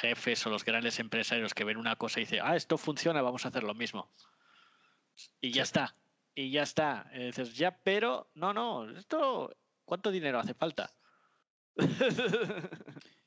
jefes 0.00 0.46
o 0.46 0.50
los 0.50 0.64
grandes 0.64 0.98
empresarios 0.98 1.54
que 1.54 1.64
ven 1.64 1.76
una 1.76 1.96
cosa 1.96 2.20
y 2.20 2.24
dicen, 2.24 2.40
ah, 2.42 2.56
esto 2.56 2.78
funciona, 2.78 3.22
vamos 3.22 3.44
a 3.44 3.48
hacer 3.48 3.62
lo 3.64 3.74
mismo. 3.74 4.08
Y 5.40 5.50
ya 5.50 5.64
Sí. 5.64 5.68
está. 5.68 5.96
Y 6.34 6.50
ya 6.50 6.62
está. 6.62 7.10
Y 7.14 7.24
dices, 7.26 7.54
ya, 7.56 7.76
pero 7.82 8.30
no, 8.34 8.52
no, 8.54 8.88
esto, 8.90 9.56
¿cuánto 9.84 10.10
dinero 10.10 10.38
hace 10.38 10.54
falta? 10.54 10.92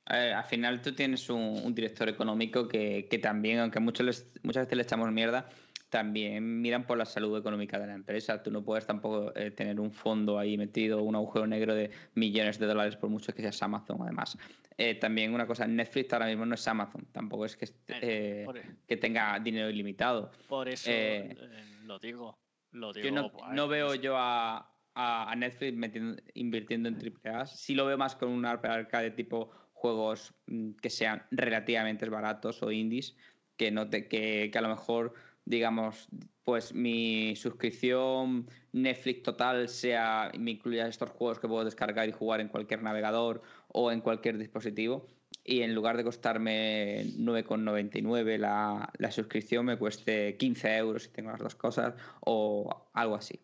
Ver, 0.10 0.34
al 0.34 0.44
final 0.46 0.82
tú 0.82 0.94
tienes 0.94 1.30
un, 1.30 1.62
un 1.64 1.74
director 1.74 2.10
económico 2.10 2.68
que, 2.68 3.08
que 3.10 3.18
también, 3.20 3.60
aunque 3.60 3.80
muchos 3.80 4.06
les- 4.06 4.44
muchas 4.44 4.66
veces 4.66 4.76
le 4.78 4.84
echamos 4.84 5.12
mierda, 5.12 5.50
también 5.92 6.62
miran 6.62 6.88
por 6.88 6.98
la 6.98 7.06
salud 7.06 7.38
económica 7.38 7.78
de 7.78 7.86
la 7.86 7.94
empresa. 7.94 8.42
Tú 8.42 8.50
no 8.50 8.64
puedes 8.64 8.88
tampoco 8.88 9.32
eh, 9.36 9.52
tener 9.52 9.80
un 9.80 9.92
fondo 9.92 10.40
ahí 10.40 10.58
metido, 10.58 11.04
un 11.04 11.16
agujero 11.16 11.46
negro 11.46 11.76
de 11.76 11.92
millones 12.16 12.58
de 12.58 12.66
dólares 12.66 12.96
por 12.96 13.10
mucho 13.10 13.34
que 13.36 13.42
seas 13.42 13.62
Amazon, 13.62 14.02
además. 14.02 14.38
Eh, 14.78 14.96
también 14.96 15.34
una 15.34 15.46
cosa, 15.46 15.68
Netflix 15.68 16.14
ahora 16.14 16.28
mismo 16.28 16.46
no 16.46 16.56
es 16.56 16.66
Amazon, 16.68 17.06
tampoco 17.12 17.46
es 17.46 17.58
que, 17.58 17.66
esté- 17.66 18.00
eh, 18.02 18.44
por, 18.46 18.60
que 18.88 18.98
tenga 18.98 19.38
dinero 19.40 19.70
ilimitado. 19.70 20.32
por 20.48 20.70
eso 20.70 20.90
eh, 20.90 21.36
eh, 21.40 21.66
lo 21.86 22.00
digo. 22.00 22.40
Lo 22.72 22.94
digo 22.94 23.06
Yo 23.10 23.14
no, 23.14 23.30
buah, 23.30 23.54
no 23.54 23.66
es- 23.66 23.70
veo 23.70 23.96
yo 23.96 24.16
a, 24.18 24.74
a- 24.96 25.36
Netflix 25.36 25.76
metiendo- 25.78 26.22
invirtiendo 26.36 26.88
en 26.88 26.96
AAA. 26.96 27.46
Sí 27.48 27.76
lo 27.76 27.86
veo 27.86 27.98
más 27.98 28.16
con 28.16 28.30
un 28.30 28.46
arcade 28.46 29.12
tipo 29.12 29.52
juegos 29.74 30.34
mm, 30.48 30.72
que 30.82 30.90
sean 30.90 31.24
relativamente 31.32 32.08
baratos 32.08 32.64
o 32.64 32.72
indies, 32.72 33.18
que, 33.58 33.72
no 33.72 33.90
te, 33.90 34.08
que, 34.08 34.50
que 34.52 34.58
a 34.58 34.62
lo 34.62 34.70
mejor, 34.70 35.14
digamos, 35.46 36.08
pues 36.44 36.74
mi 36.74 37.36
suscripción 37.36 38.48
Netflix 38.72 39.24
total 39.24 39.70
sea, 39.70 40.32
me 40.38 40.52
incluya 40.52 40.88
estos 40.88 41.10
juegos 41.12 41.40
que 41.40 41.48
puedo 41.48 41.66
descargar 41.66 42.10
y 42.10 42.12
jugar 42.12 42.42
en 42.42 42.48
cualquier 42.48 42.84
navegador 42.84 43.42
o 43.68 43.92
en 43.92 44.02
cualquier 44.02 44.38
dispositivo. 44.38 45.08
Y 45.44 45.62
en 45.62 45.74
lugar 45.74 45.98
de 45.98 46.04
costarme 46.04 47.06
9,99 47.18 48.38
la, 48.38 48.92
la 48.98 49.12
suscripción, 49.12 49.66
me 49.66 49.78
cueste 49.78 50.38
15 50.38 50.78
euros 50.78 51.04
si 51.04 51.10
tengo 51.10 51.32
las 51.32 51.40
dos 51.40 51.56
cosas 51.56 51.96
o 52.22 52.90
algo 52.94 53.16
así. 53.16 53.40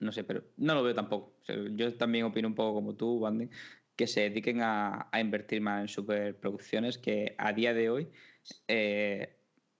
No 0.00 0.12
sé, 0.12 0.24
pero 0.24 0.44
no 0.56 0.74
lo 0.74 0.82
veo 0.82 0.94
tampoco. 0.94 1.38
Yo 1.72 1.94
también 1.96 2.24
opino 2.26 2.48
un 2.48 2.54
poco 2.54 2.74
como 2.74 2.94
tú, 2.94 3.20
Bandy, 3.20 3.48
que 3.96 4.06
se 4.06 4.28
dediquen 4.28 4.60
a, 4.60 5.08
a 5.10 5.20
invertir 5.20 5.60
más 5.60 5.80
en 5.80 5.88
superproducciones 5.88 6.98
que 6.98 7.34
a 7.38 7.52
día 7.52 7.72
de 7.72 7.88
hoy 7.88 8.10
eh, 8.68 9.36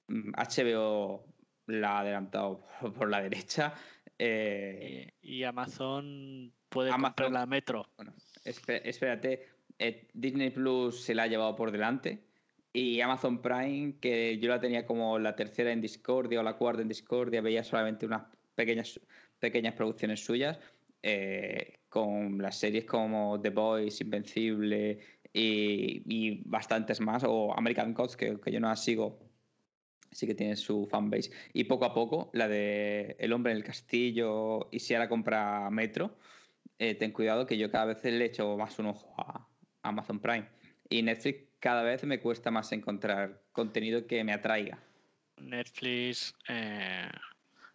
HBO 0.08 1.24
la 1.66 1.96
ha 1.98 2.00
adelantado 2.00 2.62
por, 2.98 3.08
la 3.10 3.22
derecha. 3.22 3.74
eh, 4.18 5.12
Y, 5.22 5.36
y 5.38 5.44
Amazon 5.44 6.52
puede 6.68 6.90
Amazon- 6.90 7.10
comprar 7.14 7.32
la 7.32 7.46
Metro. 7.46 7.86
bueno, 7.96 8.12
espé- 8.44 8.82
espérate, 8.84 9.48
eh, 9.78 10.06
Disney 10.12 10.50
Plus 10.50 11.02
se 11.02 11.14
la 11.14 11.24
ha 11.24 11.26
llevado 11.26 11.56
por 11.56 11.70
delante 11.72 12.24
y 12.72 13.00
Amazon 13.00 13.40
Prime, 13.40 13.94
que 14.00 14.38
yo 14.38 14.48
la 14.48 14.60
tenía 14.60 14.84
como 14.84 15.18
la 15.18 15.36
tercera 15.36 15.72
en 15.72 15.80
Discordia 15.80 16.40
o 16.40 16.42
la 16.42 16.56
cuarta 16.56 16.82
en 16.82 16.88
Discordia, 16.88 17.40
veía 17.40 17.62
solamente 17.62 18.04
unas 18.04 18.24
pequeñas, 18.54 19.00
pequeñas 19.38 19.74
producciones 19.74 20.24
suyas, 20.24 20.58
eh, 21.02 21.78
con 21.88 22.38
las 22.38 22.58
series 22.58 22.84
como 22.84 23.40
The 23.40 23.50
Boys, 23.50 24.00
Invencible 24.00 24.98
y, 25.32 26.02
y 26.06 26.42
bastantes 26.46 27.00
más, 27.00 27.22
o 27.24 27.56
American 27.56 27.94
Gods, 27.94 28.16
que, 28.16 28.40
que 28.40 28.50
yo 28.50 28.58
no 28.58 28.68
las 28.68 28.82
sigo, 28.82 29.20
sí 30.14 30.26
que 30.26 30.34
tiene 30.34 30.56
su 30.56 30.86
fanbase. 30.86 31.30
Y 31.52 31.64
poco 31.64 31.84
a 31.84 31.92
poco, 31.92 32.30
la 32.32 32.48
de 32.48 33.16
El 33.18 33.32
hombre 33.32 33.52
en 33.52 33.58
el 33.58 33.64
castillo 33.64 34.68
y 34.70 34.78
si 34.78 34.94
ahora 34.94 35.08
compra 35.08 35.68
Metro, 35.70 36.16
eh, 36.78 36.94
ten 36.94 37.12
cuidado 37.12 37.46
que 37.46 37.58
yo 37.58 37.70
cada 37.70 37.84
vez 37.86 38.04
le 38.04 38.24
echo 38.24 38.56
más 38.56 38.78
un 38.78 38.86
ojo 38.86 39.14
a 39.18 39.46
Amazon 39.82 40.20
Prime. 40.20 40.48
Y 40.88 41.02
Netflix 41.02 41.48
cada 41.60 41.82
vez 41.82 42.04
me 42.04 42.20
cuesta 42.20 42.50
más 42.50 42.72
encontrar 42.72 43.42
contenido 43.52 44.06
que 44.06 44.22
me 44.22 44.32
atraiga. 44.32 44.78
Netflix, 45.38 46.34
eh, 46.48 47.08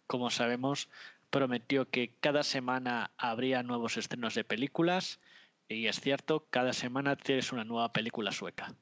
como 0.06 0.30
sabemos, 0.30 0.88
prometió 1.30 1.88
que 1.90 2.14
cada 2.20 2.42
semana 2.42 3.10
habría 3.16 3.62
nuevos 3.62 3.96
estrenos 3.96 4.34
de 4.34 4.44
películas. 4.44 5.20
Y 5.68 5.86
es 5.86 6.00
cierto, 6.00 6.46
cada 6.50 6.72
semana 6.72 7.16
tienes 7.16 7.52
una 7.52 7.64
nueva 7.64 7.92
película 7.92 8.32
sueca. 8.32 8.74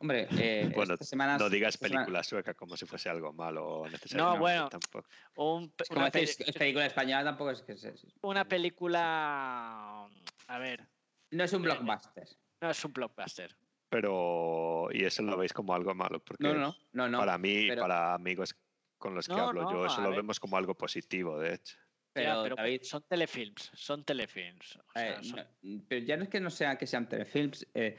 Hombre, 0.00 0.26
eh, 0.32 0.70
Bueno, 0.76 0.94
esta 0.94 1.04
semana- 1.04 1.36
no 1.38 1.48
digas 1.50 1.74
esta 1.74 1.86
semana- 1.86 2.04
película 2.06 2.22
sueca 2.24 2.54
como 2.54 2.76
si 2.76 2.86
fuese 2.86 3.08
algo 3.10 3.32
malo 3.32 3.84
necesariamente. 3.90 4.38
bueno. 4.40 4.68
tampoco. 4.70 5.08
Un 5.36 5.70
pe- 5.70 5.84
Es 5.84 5.88
como 5.88 6.00
una, 6.00 6.10
peli- 6.10 6.24
es 6.24 6.52
película 6.56 6.86
española 6.86 7.24
tampoco 7.24 7.50
es 7.50 7.62
que 7.62 7.72
es, 7.72 7.84
es- 7.84 8.06
una 8.22 8.44
película. 8.46 10.08
A 10.48 10.58
ver, 10.58 10.88
no 11.30 11.44
es 11.44 11.52
un 11.52 11.62
blockbuster. 11.62 12.28
no 12.60 12.70
es 12.70 12.84
un 12.84 12.92
blockbuster. 12.92 13.54
Pero, 13.90 14.88
y 14.92 15.04
eso 15.04 15.22
lo 15.22 15.36
veis 15.36 15.52
como 15.52 15.74
algo 15.74 15.94
malo, 15.94 16.20
porque 16.24 16.44
No, 16.44 16.54
no, 16.54 16.76
no, 16.92 17.08
no. 17.08 17.18
para 17.18 17.36
mí, 17.38 17.66
pero- 17.68 17.82
para 17.82 18.14
amigos 18.14 18.54
con 18.98 19.14
los 19.14 19.26
que 19.26 19.34
No, 19.34 19.48
hablo 19.48 19.62
no, 19.62 19.72
yo, 19.72 19.86
eso 19.86 20.00
lo 20.00 20.10
ver. 20.10 20.18
vemos 20.18 20.38
como 20.40 20.56
algo 20.56 20.74
positivo, 20.74 21.38
de 21.38 21.54
hecho. 21.54 21.76
Pero, 22.12 22.42
pero 22.42 22.56
David, 22.56 22.82
son 22.82 23.02
telefilms, 23.02 23.70
son 23.74 24.04
telefilms. 24.04 24.76
o 24.76 24.92
sea, 24.92 25.18
Eh, 25.20 25.24
son- 25.24 25.46
no, 25.62 25.82
pero 25.88 26.04
ya 26.06 26.16
no 26.16 26.24
es 26.24 26.28
que 26.28 26.40
no 26.40 26.50
sea 26.50 26.76
que 26.76 26.86
sean 26.86 27.08
telefilms, 27.08 27.66
eh, 27.74 27.96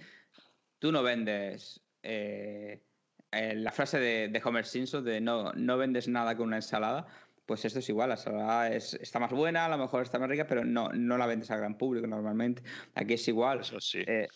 tú 0.79 0.91
no 0.91 1.01
vendes 1.03 1.81
eh, 2.03 2.83
eh, 3.31 3.55
la 3.55 3.71
frase 3.71 3.99
de, 3.99 4.27
de 4.29 4.41
Homer 4.43 4.65
Simpson 4.65 5.03
de 5.03 5.21
no, 5.21 5.51
no 5.53 5.77
vendes 5.77 6.07
nada 6.07 6.35
con 6.35 6.47
una 6.47 6.57
ensalada, 6.57 7.07
pues 7.45 7.65
esto 7.65 7.79
es 7.79 7.89
igual, 7.89 8.09
la 8.09 8.15
ensalada 8.15 8.69
es, 8.73 8.93
está 8.95 9.19
más 9.19 9.31
buena, 9.31 9.65
a 9.65 9.69
lo 9.69 9.77
mejor 9.77 10.03
está 10.03 10.19
más 10.19 10.29
rica, 10.29 10.47
pero 10.47 10.63
no, 10.65 10.89
no 10.89 11.17
la 11.17 11.25
vendes 11.27 11.51
al 11.51 11.59
gran 11.59 11.77
público 11.77 12.07
normalmente. 12.07 12.63
Aquí 12.95 13.13
es 13.15 13.27
igual. 13.27 13.61
Eso 13.61 13.79
sí. 13.79 14.03
Eh, 14.07 14.27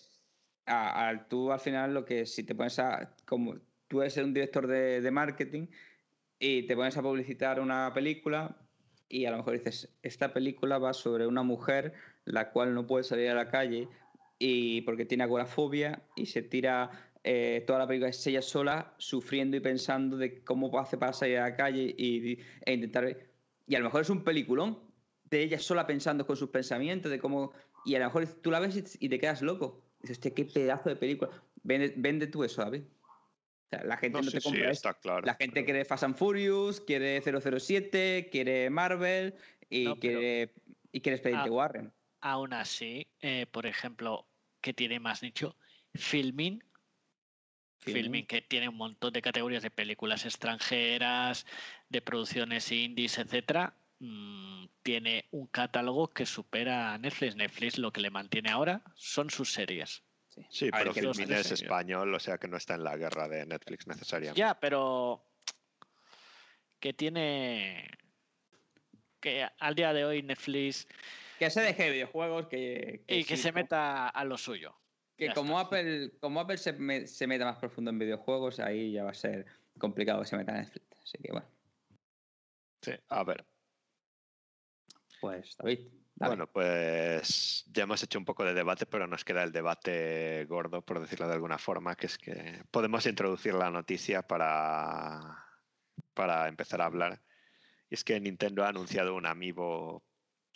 a- 0.66 1.10
a- 1.10 1.28
tú 1.28 1.52
al 1.52 1.60
final 1.60 1.94
lo 1.94 2.06
que 2.06 2.26
si 2.26 2.44
te 2.44 2.56
pones 2.56 2.80
a 2.80 3.16
como 3.26 3.56
tú 3.88 4.02
eres 4.02 4.18
un 4.18 4.34
director 4.34 4.68
de, 4.68 5.02
de 5.02 5.12
marketing 5.12 5.68
y 6.40 6.68
te 6.68 6.76
pones 6.76 6.98
a 6.98 7.02
publicitar 7.02 7.60
una 7.60 7.94
película 7.94 8.58
y 9.08 9.26
a 9.26 9.32
lo 9.32 9.38
mejor 9.38 9.54
dices 9.54 9.98
esta 10.02 10.34
película 10.34 10.78
va 10.80 10.94
sobre 10.94 11.28
una 11.28 11.44
mujer 11.44 11.94
la 12.26 12.52
cual 12.52 12.74
no 12.74 12.88
puede 12.88 13.04
salir 13.04 13.30
a 13.30 13.36
la 13.36 13.50
calle 13.50 13.88
y 14.40 14.82
porque 14.82 15.06
tiene 15.06 15.24
agorafobia 15.24 16.04
y 16.16 16.26
se 16.28 16.42
tira 16.42 17.14
eh, 17.28 17.64
toda 17.66 17.80
la 17.80 17.88
película 17.88 18.10
es 18.12 18.28
ella 18.28 18.42
sola 18.44 18.94
sufriendo 19.00 19.58
y 19.58 19.60
pensando 19.60 20.16
de 20.16 20.44
cómo 20.44 20.78
hace 20.80 20.96
para 20.96 21.12
salir 21.12 21.40
a 21.40 21.50
la 21.50 21.56
calle 21.56 21.96
y, 21.98 22.38
e 22.66 22.74
intentar 22.74 23.18
y 23.68 23.74
a 23.76 23.80
lo 23.80 23.86
mejor 23.86 24.02
es 24.02 24.12
un 24.12 24.24
peliculón 24.24 24.80
de 25.24 25.42
ella 25.42 25.58
sola 25.58 25.88
pensando 25.88 26.28
con 26.28 26.38
sus 26.38 26.50
pensamientos 26.52 27.10
de 27.10 27.18
cómo 27.18 27.52
y 27.84 27.96
a 27.96 28.00
lo 28.00 28.06
mejor 28.06 28.28
tú 28.28 28.52
la 28.52 28.60
ves 28.60 28.78
y, 28.78 29.06
y 29.06 29.10
te 29.10 29.18
quedas 29.20 29.42
loco 29.42 29.82
dices 30.02 30.18
hostia 30.18 30.36
qué 30.36 30.46
pedazo 30.46 30.90
de 30.90 30.98
película 30.98 31.32
vende, 31.64 31.94
vende 31.98 32.28
tú 32.28 32.44
eso 32.44 32.62
David 32.64 32.84
o 32.84 33.68
sea, 33.72 33.84
la 33.84 33.98
gente 33.98 34.20
No, 34.20 34.24
no, 34.24 34.30
sí, 34.30 34.38
te 34.38 34.42
sí, 34.42 34.44
compra 34.50 34.64
eso 34.66 34.72
está 34.74 34.94
claro. 34.94 35.26
la 35.26 35.34
gente 35.34 35.54
pero- 35.56 35.66
quiere 35.66 35.86
Fast 35.86 36.04
and 36.04 36.16
Furious, 36.16 36.80
quiere 36.80 37.20
007, 37.22 38.30
quiere 38.32 38.70
Marvel 38.70 39.34
y 39.72 39.86
No, 39.86 39.96
pero- 40.00 40.20
quiere 40.20 40.54
y 40.92 41.02
quiere 41.02 41.16
Expediente 41.16 41.50
Ah. 41.50 41.52
Warren. 41.52 41.92
Aún 42.22 42.54
así, 42.54 43.08
eh, 43.22 43.48
por 43.52 43.66
ejemplo, 43.66 44.28
que 44.62 44.74
tiene 44.74 45.00
más 45.00 45.22
nicho, 45.24 45.58
Filmin. 45.96 46.64
Filmin. 47.86 48.04
Filmin, 48.04 48.28
que 48.28 48.42
tiene 48.42 48.70
un 48.70 48.78
montón 48.78 49.14
de 49.14 49.22
categorías 49.22 49.64
de 49.64 49.72
películas 49.72 50.26
extranjeras, 50.26 51.46
de 51.90 52.02
producciones 52.02 52.72
indies, 52.72 53.18
etcétera, 53.18 53.76
mm, 54.00 54.66
tiene 54.82 55.26
un 55.32 55.48
catálogo 55.48 56.12
que 56.12 56.26
supera 56.26 56.94
a 56.94 56.98
Netflix. 56.98 57.36
Netflix 57.36 57.78
lo 57.78 57.92
que 57.92 58.02
le 58.02 58.10
mantiene 58.10 58.50
ahora 58.50 58.82
son 58.96 59.30
sus 59.30 59.54
series. 59.54 60.04
Sí, 60.50 60.70
ver, 60.70 60.92
pero 60.92 60.94
Filmin 60.94 61.32
es 61.32 61.52
español, 61.52 62.14
o 62.14 62.20
sea 62.20 62.38
que 62.38 62.48
no 62.48 62.58
está 62.58 62.76
en 62.76 62.84
la 62.84 62.98
guerra 62.98 63.30
de 63.30 63.46
Netflix 63.46 63.88
necesariamente. 63.88 64.40
Ya, 64.40 64.60
pero 64.60 65.24
que 66.80 66.94
tiene 66.94 67.90
que 69.22 69.48
al 69.60 69.76
día 69.76 69.94
de 69.94 70.06
hoy 70.06 70.22
Netflix 70.22 70.88
Que 71.40 71.50
se 71.50 71.62
deje 71.62 71.84
de 71.84 71.92
videojuegos, 71.92 72.48
que... 72.48 73.04
y 73.08 73.24
que 73.24 73.38
sí, 73.38 73.44
se 73.44 73.52
meta 73.52 74.10
a 74.10 74.24
lo 74.26 74.38
suyo. 74.38 74.76
Que 75.18 75.28
ya 75.28 75.34
como 75.34 75.60
está. 75.62 75.78
Apple, 75.78 76.12
como 76.20 76.40
Apple 76.42 76.58
se, 76.58 76.74
me- 76.74 77.08
se 77.08 77.28
meta 77.28 77.46
más 77.46 77.58
profundo 77.58 77.92
en 77.92 78.00
videojuegos, 78.00 78.60
ahí 78.60 78.92
ya 78.92 79.04
va 79.04 79.12
a 79.12 79.14
ser 79.14 79.46
complicado 79.80 80.22
que 80.22 80.28
se 80.28 80.38
meta 80.38 80.52
en 80.54 80.62
Netflix. 80.64 80.86
Así 81.04 81.18
que 81.24 81.32
bueno, 81.32 81.48
Sí, 82.82 82.92
a 83.10 83.24
ver. 83.24 83.46
pues 85.22 85.56
David. 85.58 85.80
dale. 86.16 86.30
Bueno, 86.30 86.52
pues 86.52 87.64
ya 87.74 87.84
hemos 87.84 88.04
hecho 88.04 88.20
un 88.20 88.26
poco 88.26 88.44
de 88.44 88.54
debate, 88.54 88.86
pero 88.86 89.08
nos 89.08 89.24
queda 89.26 89.44
el 89.44 89.52
debate 89.52 90.46
gordo, 90.46 90.84
por 90.84 91.00
decirlo 91.00 91.28
de 91.28 91.34
alguna 91.34 91.58
forma, 91.58 91.96
que 91.96 92.06
es 92.08 92.18
que 92.18 92.64
podemos 92.72 93.06
introducir 93.06 93.54
la 93.56 93.72
noticia 93.72 94.22
para, 94.28 95.46
para 96.14 96.48
empezar 96.48 96.82
a 96.82 96.86
hablar. 96.86 97.22
Y 97.90 97.96
es 97.96 98.04
que 98.04 98.20
Nintendo 98.20 98.64
ha 98.66 98.70
anunciado 98.70 99.16
un 99.16 99.26
amiibo 99.26 100.04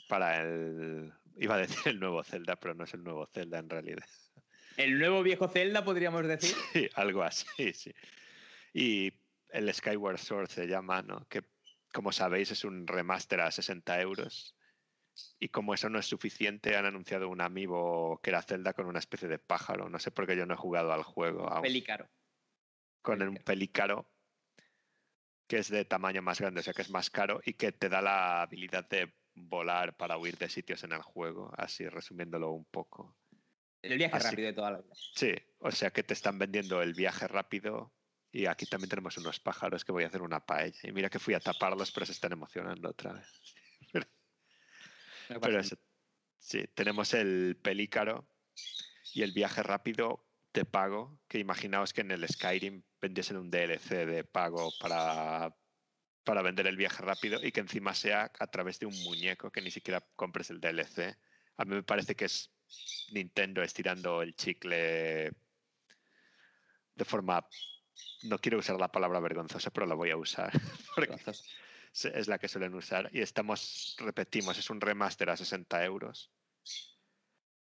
para 0.07 0.41
el... 0.41 1.14
Iba 1.38 1.55
a 1.55 1.60
decir 1.60 1.80
el 1.86 1.99
nuevo 1.99 2.24
Zelda, 2.24 2.57
pero 2.57 2.74
no 2.76 2.84
es 2.84 2.93
el 2.93 3.03
nuevo 3.03 3.26
Zelda 3.28 3.60
en 3.60 3.70
realidad. 3.70 4.05
El 4.80 4.97
nuevo 4.97 5.21
viejo 5.23 5.49
Zelda, 5.49 5.84
podríamos 5.84 6.25
decir. 6.25 6.55
Sí, 6.73 6.89
algo 6.95 7.21
así, 7.21 7.73
sí. 7.73 7.93
Y 8.71 9.11
el 9.49 9.73
Skyward 9.73 10.17
Sword 10.17 10.47
se 10.47 10.67
llama, 10.67 11.01
¿no? 11.01 11.27
Que 11.27 11.43
como 11.91 12.13
sabéis 12.13 12.51
es 12.51 12.63
un 12.63 12.88
remaster 12.88 13.41
a 13.41 13.51
60 13.51 13.99
euros. 13.99 14.55
Y 15.38 15.49
como 15.49 15.73
eso 15.73 15.89
no 15.89 15.99
es 15.99 16.05
suficiente, 16.05 16.77
han 16.77 16.86
anunciado 16.86 17.27
un 17.27 17.41
amiibo 17.41 18.21
que 18.23 18.30
era 18.30 18.41
Zelda 18.41 18.71
con 18.71 18.86
una 18.86 18.99
especie 18.99 19.27
de 19.27 19.38
pájaro. 19.38 19.89
No 19.89 19.99
sé 19.99 20.11
por 20.11 20.25
qué 20.25 20.38
yo 20.38 20.45
no 20.45 20.53
he 20.53 20.57
jugado 20.57 20.93
al 20.93 21.03
juego 21.03 21.49
aún. 21.49 21.63
Pelícaro. 21.63 22.07
Con 23.01 23.21
un 23.21 23.36
pelícaro 23.36 24.09
que 25.47 25.57
es 25.57 25.69
de 25.69 25.84
tamaño 25.84 26.21
más 26.21 26.39
grande, 26.39 26.61
o 26.61 26.63
sea 26.63 26.73
que 26.73 26.84
es 26.84 26.89
más 26.89 27.09
caro 27.09 27.41
y 27.43 27.55
que 27.55 27.73
te 27.73 27.89
da 27.89 28.01
la 28.01 28.43
habilidad 28.43 28.88
de 28.88 29.13
volar 29.36 29.97
para 29.97 30.17
huir 30.17 30.38
de 30.38 30.47
sitios 30.47 30.86
en 30.86 30.93
el 30.93 31.01
juego, 31.01 31.51
así 31.57 31.86
resumiéndolo 31.89 32.51
un 32.51 32.63
poco. 32.63 33.18
El 33.82 33.97
viaje 33.97 34.15
Así- 34.17 34.30
rápido 34.30 34.47
de 34.47 34.53
toda 34.53 34.71
la 34.71 34.82
vida. 34.82 34.93
Sí, 34.95 35.34
o 35.59 35.71
sea 35.71 35.91
que 35.91 36.03
te 36.03 36.13
están 36.13 36.38
vendiendo 36.38 36.82
el 36.82 36.93
viaje 36.93 37.27
rápido 37.27 37.93
y 38.32 38.45
aquí 38.45 38.65
también 38.65 38.89
tenemos 38.89 39.17
unos 39.17 39.39
pájaros 39.39 39.84
que 39.86 39.91
voy 39.91 40.03
a 40.03 40.07
hacer 40.07 40.21
una 40.21 40.45
paella. 40.45 40.80
Y 40.84 40.91
mira 40.91 41.09
que 41.09 41.19
fui 41.19 41.34
a 41.34 41.39
taparlos, 41.39 41.91
pero 41.91 42.05
se 42.05 42.11
están 42.11 42.32
emocionando 42.34 42.89
otra 42.89 43.13
vez. 43.13 43.27
Pero 45.41 45.59
eso- 45.59 45.77
sí, 46.39 46.65
tenemos 46.73 47.13
el 47.13 47.57
pelícaro 47.61 48.27
y 49.13 49.21
el 49.21 49.32
viaje 49.32 49.61
rápido 49.63 50.27
de 50.53 50.65
pago, 50.65 51.21
que 51.27 51.38
imaginaos 51.38 51.93
que 51.93 52.01
en 52.01 52.11
el 52.11 52.27
Skyrim 52.27 52.84
vendiesen 52.99 53.38
un 53.38 53.51
DLC 53.51 54.05
de 54.07 54.23
pago 54.23 54.71
para, 54.80 55.55
para 56.23 56.41
vender 56.41 56.65
el 56.65 56.77
viaje 56.77 57.03
rápido 57.03 57.39
y 57.43 57.51
que 57.51 57.59
encima 57.59 57.93
sea 57.93 58.32
a 58.39 58.47
través 58.47 58.80
de 58.80 58.88
un 58.88 59.03
muñeco, 59.03 59.51
que 59.51 59.61
ni 59.61 59.69
siquiera 59.69 60.01
compres 60.15 60.49
el 60.49 60.59
DLC. 60.59 61.15
A 61.57 61.65
mí 61.65 61.75
me 61.75 61.84
parece 61.84 62.15
que 62.15 62.25
es 62.25 62.51
Nintendo 63.11 63.61
estirando 63.61 64.22
el 64.22 64.36
chicle 64.36 65.32
de 66.95 67.05
forma... 67.05 67.47
No 68.24 68.39
quiero 68.39 68.59
usar 68.59 68.80
la 68.80 68.91
palabra 68.91 69.20
vergonzosa, 69.20 69.72
pero 69.72 69.86
la 69.86 69.95
voy 69.95 70.09
a 70.09 70.17
usar. 70.17 70.51
Porque 70.95 71.15
es 71.93 72.28
la 72.28 72.38
que 72.38 72.47
suelen 72.47 72.76
usar. 72.76 73.09
Y 73.13 73.22
estamos, 73.22 73.95
repetimos, 73.99 74.57
es 74.57 74.70
un 74.70 74.82
remaster 74.82 75.30
a 75.30 75.38
60 75.38 75.84
euros 75.86 76.32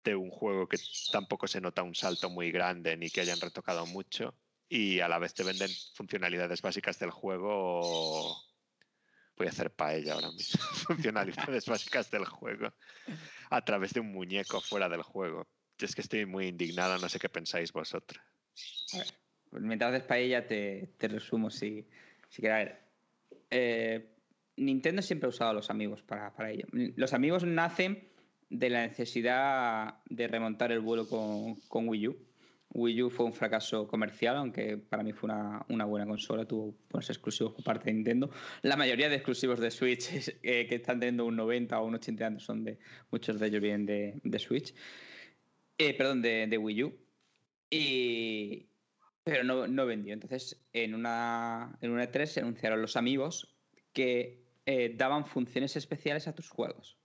de 0.04 0.14
un 0.14 0.30
juego 0.30 0.68
que 0.68 0.78
tampoco 1.10 1.46
se 1.46 1.60
nota 1.60 1.82
un 1.82 1.94
salto 1.94 2.30
muy 2.30 2.52
grande 2.52 2.96
ni 2.96 3.10
que 3.10 3.20
hayan 3.20 3.40
retocado 3.40 3.86
mucho. 3.86 4.34
Y 4.68 5.00
a 5.00 5.08
la 5.08 5.18
vez 5.18 5.34
te 5.34 5.44
venden 5.44 5.70
funcionalidades 5.94 6.62
básicas 6.62 6.98
del 6.98 7.10
juego. 7.10 8.36
Voy 9.36 9.46
a 9.46 9.50
hacer 9.50 9.70
paella 9.70 10.14
ahora 10.14 10.30
mismo. 10.32 10.60
funcionalidades 10.86 11.66
básicas 11.66 12.10
del 12.10 12.24
juego 12.24 12.72
a 13.50 13.64
través 13.64 13.92
de 13.92 14.00
un 14.00 14.12
muñeco 14.12 14.60
fuera 14.60 14.88
del 14.88 15.02
juego. 15.02 15.46
Es 15.78 15.94
que 15.94 16.00
estoy 16.00 16.24
muy 16.24 16.46
indignado, 16.48 16.98
no 16.98 17.08
sé 17.08 17.18
qué 17.18 17.28
pensáis 17.28 17.72
vosotros. 17.72 18.22
A 18.94 18.98
ver, 18.98 19.06
pues 19.50 19.62
mientras 19.62 19.92
haces 19.92 20.06
paella 20.06 20.46
te, 20.46 20.94
te 20.98 21.08
resumo 21.08 21.50
si, 21.50 21.86
si 22.28 22.40
quieres. 22.40 22.54
A 22.54 22.64
ver, 22.64 22.80
eh, 23.50 24.16
Nintendo 24.56 25.02
siempre 25.02 25.26
ha 25.26 25.30
usado 25.30 25.50
a 25.50 25.54
los 25.54 25.68
amigos 25.68 26.02
para, 26.02 26.34
para 26.34 26.50
ello. 26.50 26.66
Los 26.72 27.12
amigos 27.12 27.44
nacen 27.44 28.08
de 28.48 28.70
la 28.70 28.86
necesidad 28.86 30.00
de 30.08 30.28
remontar 30.28 30.72
el 30.72 30.80
vuelo 30.80 31.08
con, 31.08 31.56
con 31.68 31.88
Wii 31.88 32.08
U. 32.08 32.25
Wii 32.76 33.04
U 33.04 33.10
fue 33.10 33.24
un 33.24 33.32
fracaso 33.32 33.88
comercial, 33.88 34.36
aunque 34.36 34.76
para 34.76 35.02
mí 35.02 35.12
fue 35.12 35.30
una, 35.30 35.84
buena 35.86 36.06
consola, 36.06 36.44
tuvo 36.44 36.76
buenos 36.90 37.08
exclusivos 37.08 37.54
por 37.54 37.64
parte 37.64 37.86
de 37.86 37.94
Nintendo. 37.94 38.30
La 38.62 38.76
mayoría 38.76 39.08
de 39.08 39.16
exclusivos 39.16 39.58
de 39.60 39.70
Switch 39.70 40.10
eh, 40.42 40.66
que 40.66 40.74
están 40.74 41.00
teniendo 41.00 41.24
un 41.24 41.36
90 41.36 41.80
o 41.80 41.86
un 41.86 41.94
80 41.94 42.26
años 42.26 42.44
son 42.44 42.64
de, 42.64 42.78
muchos 43.10 43.40
de 43.40 43.46
ellos 43.46 43.62
vienen 43.62 43.86
de, 43.86 44.38
Switch. 44.38 44.74
Eh, 45.78 45.94
perdón, 45.94 46.20
de, 46.20 46.58
Wii 46.58 46.84
U. 46.84 46.94
Pero 49.24 49.42
no, 49.42 49.86
vendió. 49.86 50.12
Entonces, 50.12 50.62
en 50.72 50.94
una, 50.94 51.76
en 51.80 51.90
una 51.90 52.04
E3 52.04 52.26
se 52.26 52.40
anunciaron 52.40 52.82
los 52.82 52.96
amigos 52.96 53.56
que 53.92 54.44
eh, 54.66 54.94
daban 54.94 55.24
funciones 55.24 55.76
especiales 55.76 56.28
a 56.28 56.34
tus 56.34 56.50
juegos. 56.50 56.98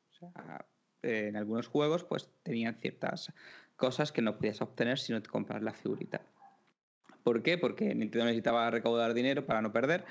En 1.01 1.35
algunos 1.35 1.67
juegos, 1.67 2.03
pues 2.03 2.29
tenían 2.43 2.75
ciertas 2.75 3.33
cosas 3.81 4.11
que 4.11 4.21
no 4.21 4.37
podías 4.37 4.61
obtener 4.61 4.99
si 4.99 5.11
no 5.11 5.23
te 5.23 5.29
compras 5.29 5.63
la 5.63 5.73
figurita. 5.73 6.21
¿Por 7.23 7.41
qué? 7.41 7.57
Porque 7.57 7.95
Nintendo 7.95 8.25
necesitaba 8.25 8.69
recaudar 8.69 9.15
dinero 9.15 9.43
para 9.47 9.63
no 9.63 9.73
perder. 9.73 10.05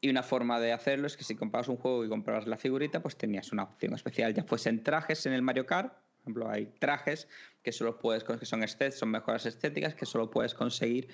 Y 0.00 0.10
una 0.10 0.22
forma 0.22 0.60
de 0.60 0.72
hacerlo 0.72 1.08
es 1.08 1.16
que 1.16 1.24
si 1.24 1.34
comprabas 1.34 1.66
un 1.66 1.76
juego 1.76 2.04
y 2.04 2.08
comprabas 2.08 2.46
la 2.46 2.56
figurita, 2.56 3.02
pues 3.02 3.16
tenías 3.16 3.50
una 3.50 3.64
opción 3.64 3.94
especial. 3.94 4.32
Ya 4.32 4.44
fuesen 4.44 4.84
trajes 4.84 5.26
en 5.26 5.32
el 5.32 5.42
Mario 5.42 5.66
Kart, 5.66 5.92
por 5.92 6.22
ejemplo, 6.22 6.50
hay 6.50 6.66
trajes 6.78 7.28
que 7.62 7.72
solo 7.72 7.98
puedes, 7.98 8.22
que 8.22 8.46
son, 8.46 8.64
son 8.92 9.10
mejoras 9.10 9.46
estéticas 9.46 9.94
que 9.94 10.06
solo 10.06 10.30
puedes 10.30 10.54
conseguir 10.54 11.08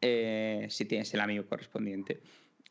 eh, 0.00 0.66
si 0.70 0.84
tienes 0.84 1.12
el 1.14 1.20
amigo 1.20 1.46
correspondiente. 1.46 2.20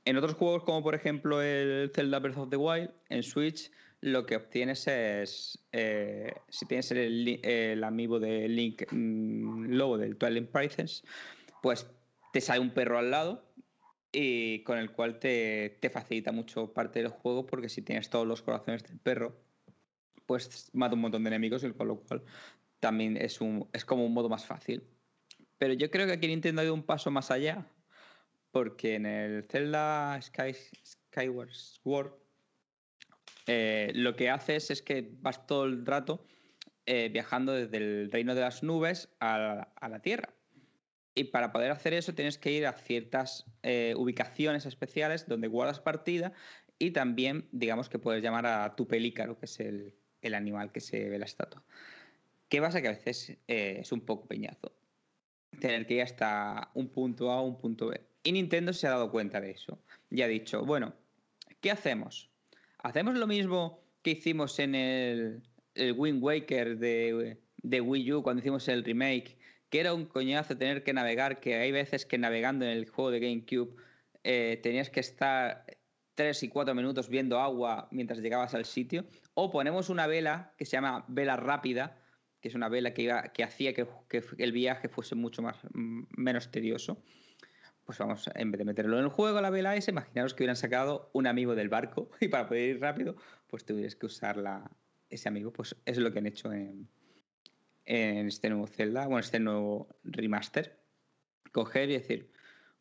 En 0.05 0.15
otros 0.17 0.35
juegos, 0.35 0.63
como 0.63 0.83
por 0.83 0.93
ejemplo 0.93 1.41
el 1.41 1.91
Zelda 1.93 2.19
Breath 2.19 2.37
of 2.37 2.49
the 2.49 2.57
Wild, 2.57 2.91
en 3.09 3.23
Switch 3.23 3.71
lo 4.01 4.25
que 4.25 4.35
obtienes 4.35 4.87
es, 4.87 5.65
eh, 5.71 6.33
si 6.49 6.65
tienes 6.65 6.91
el, 6.91 7.83
amiibo 7.83 8.19
de 8.19 8.47
Link 8.47 8.83
mm, 8.91 9.71
Lobo 9.71 9.97
del 9.97 10.17
Twilight 10.17 10.49
Princess, 10.51 11.03
pues 11.61 11.87
te 12.33 12.41
sale 12.41 12.59
un 12.59 12.71
perro 12.71 12.99
al 12.99 13.11
lado 13.11 13.45
y 14.11 14.63
con 14.63 14.77
el 14.77 14.91
cual 14.91 15.19
te, 15.19 15.77
te 15.81 15.89
facilita 15.89 16.31
mucho 16.31 16.73
parte 16.73 16.99
del 17.01 17.09
juego 17.09 17.45
porque 17.45 17.69
si 17.69 17.81
tienes 17.81 18.09
todos 18.09 18.27
los 18.27 18.41
corazones 18.41 18.83
del 18.83 18.99
perro, 18.99 19.35
pues 20.25 20.69
mata 20.73 20.95
un 20.95 21.01
montón 21.01 21.23
de 21.23 21.29
enemigos 21.29 21.63
y 21.63 21.71
con 21.71 21.87
lo 21.87 21.99
cual 22.01 22.23
también 22.79 23.17
es, 23.17 23.41
un, 23.41 23.67
es 23.73 23.85
como 23.85 24.05
un 24.05 24.13
modo 24.13 24.29
más 24.29 24.45
fácil. 24.45 24.83
Pero 25.57 25.73
yo 25.73 25.89
creo 25.89 26.05
que 26.05 26.13
aquí 26.13 26.27
Nintendo 26.27 26.61
ha 26.61 26.65
ido 26.65 26.73
un 26.73 26.83
paso 26.83 27.09
más 27.11 27.31
allá 27.31 27.65
porque 28.51 28.95
en 28.95 29.05
el 29.05 29.43
Zelda 29.49 30.21
Sky, 30.21 30.53
Skyward 30.83 31.51
Sword 31.51 32.13
eh, 33.47 33.91
lo 33.93 34.15
que 34.15 34.29
haces 34.29 34.71
es 34.71 34.81
que 34.81 35.11
vas 35.21 35.45
todo 35.47 35.65
el 35.65 35.85
rato 35.85 36.25
eh, 36.85 37.09
viajando 37.09 37.53
desde 37.53 37.77
el 37.77 38.11
reino 38.11 38.35
de 38.35 38.41
las 38.41 38.63
nubes 38.63 39.09
a 39.19 39.67
la, 39.81 39.99
Tierra. 39.99 40.29
Y 41.13 41.25
para 41.25 41.51
poder 41.51 41.71
hacer 41.71 41.93
eso 41.93 42.13
tienes 42.13 42.37
que 42.37 42.51
ir 42.51 42.65
a 42.65 42.73
ciertas 42.73 43.45
eh, 43.63 43.93
ubicaciones 43.97 44.65
especiales 44.65 45.27
donde 45.27 45.47
guardas 45.47 45.79
partida 45.79 46.33
y 46.77 46.91
también, 46.91 47.47
digamos 47.51 47.87
que 47.87 47.99
puedes 47.99 48.21
llamar 48.21 48.45
a 48.45 48.75
tu 48.75 48.87
pelícaro, 48.87 49.39
que 49.39 49.45
es 49.45 49.59
el, 49.61 49.95
el 50.21 50.33
animal 50.33 50.71
que 50.71 50.81
se 50.81 51.09
ve 51.09 51.17
la 51.17 51.25
estatua. 51.25 51.63
¿Qué 52.49 52.59
pasa? 52.59 52.81
Que 52.81 52.89
a 52.89 52.91
veces 52.91 53.37
es 53.47 53.91
un 53.91 54.01
poco 54.01 54.27
peñazo 54.27 54.75
tener 55.59 55.85
que 55.85 55.95
ir 55.95 56.01
hasta 56.01 56.71
un 56.73 56.89
punto 56.89 57.31
A 57.31 57.41
o 57.41 57.45
un 57.45 57.57
punto 57.57 57.87
B. 57.87 58.01
Y 58.23 58.31
Nintendo 58.31 58.73
se 58.73 58.87
ha 58.87 58.91
dado 58.91 59.11
cuenta 59.11 59.39
de 59.39 59.51
eso. 59.51 59.79
Y 60.09 60.21
ha 60.21 60.27
dicho, 60.27 60.65
bueno, 60.65 60.93
¿qué 61.61 61.71
hacemos? 61.71 62.29
¿Hacemos 62.85 63.15
lo 63.15 63.25
mismo 63.25 63.79
que 64.03 64.11
hicimos 64.11 64.59
en 64.59 64.75
el, 64.75 65.41
el 65.73 65.93
Wind 65.93 66.21
Waker 66.21 66.77
de, 66.77 67.35
Wii 67.81 68.13
U 68.13 68.21
cuando 68.21 68.41
hicimos 68.41 68.67
el 68.67 68.83
remake? 68.83 69.39
Que 69.71 69.79
era 69.79 69.95
un 69.95 70.05
coñazo 70.05 70.55
tener 70.55 70.83
que 70.83 70.93
navegar, 70.93 71.39
que 71.39 71.55
hay 71.55 71.71
veces 71.71 72.05
que 72.05 72.19
navegando 72.19 72.63
en 72.63 72.69
el 72.69 72.87
juego 72.87 73.09
de 73.09 73.21
GameCube 73.21 73.75
eh, 74.23 74.59
tenías 74.61 74.91
que 74.91 74.99
estar 74.99 75.65
tres 76.13 76.43
y 76.43 76.47
cuatro 76.47 76.75
minutos 76.75 77.09
viendo 77.09 77.39
agua 77.39 77.87
mientras 77.89 78.19
llegabas 78.19 78.53
al 78.53 78.65
sitio. 78.65 79.07
O 79.33 79.49
ponemos 79.49 79.89
una 79.89 80.05
vela 80.05 80.53
que 80.55 80.65
se 80.65 80.73
llama 80.73 81.05
vela 81.07 81.37
rápida, 81.37 81.99
que 82.39 82.49
es 82.49 82.53
una 82.53 82.69
vela 82.69 82.93
que, 82.93 83.09
hacía 83.43 83.73
que, 83.73 83.87
que, 84.07 84.21
el 84.37 84.51
viaje 84.51 84.89
fuese 84.89 85.15
mucho 85.15 85.41
más, 85.41 85.57
menos 85.73 86.51
tedioso. 86.51 87.01
Pues 87.85 87.99
vamos, 87.99 88.29
en 88.33 88.51
vez 88.51 88.59
de 88.59 88.65
meterlo 88.65 88.97
en 88.97 89.03
el 89.03 89.09
juego, 89.09 89.39
la 89.39 89.75
esa, 89.75 89.91
imaginaros 89.91 90.33
que 90.33 90.43
hubieran 90.43 90.55
sacado 90.55 91.11
un 91.13 91.27
amigo 91.27 91.53
del 91.55 91.69
barco 91.69 92.09
y 92.19 92.27
para 92.27 92.47
poder 92.47 92.75
ir 92.75 92.81
rápido, 92.81 93.15
pues 93.47 93.63
tuvieras 93.63 93.95
que 93.95 94.07
usar 94.07 94.37
la, 94.37 94.69
ese 95.09 95.29
amigo. 95.29 95.53
Pues 95.53 95.75
es 95.85 95.97
lo 95.97 96.11
que 96.11 96.19
han 96.19 96.25
hecho 96.25 96.51
en, 96.51 96.89
en 97.85 98.27
este 98.27 98.49
nuevo 98.49 98.65
Zelda, 98.65 99.05
bueno, 99.05 99.19
este 99.19 99.39
nuevo 99.39 99.87
remaster. 100.03 100.79
Coger 101.51 101.89
y 101.89 101.93
decir, 101.93 102.31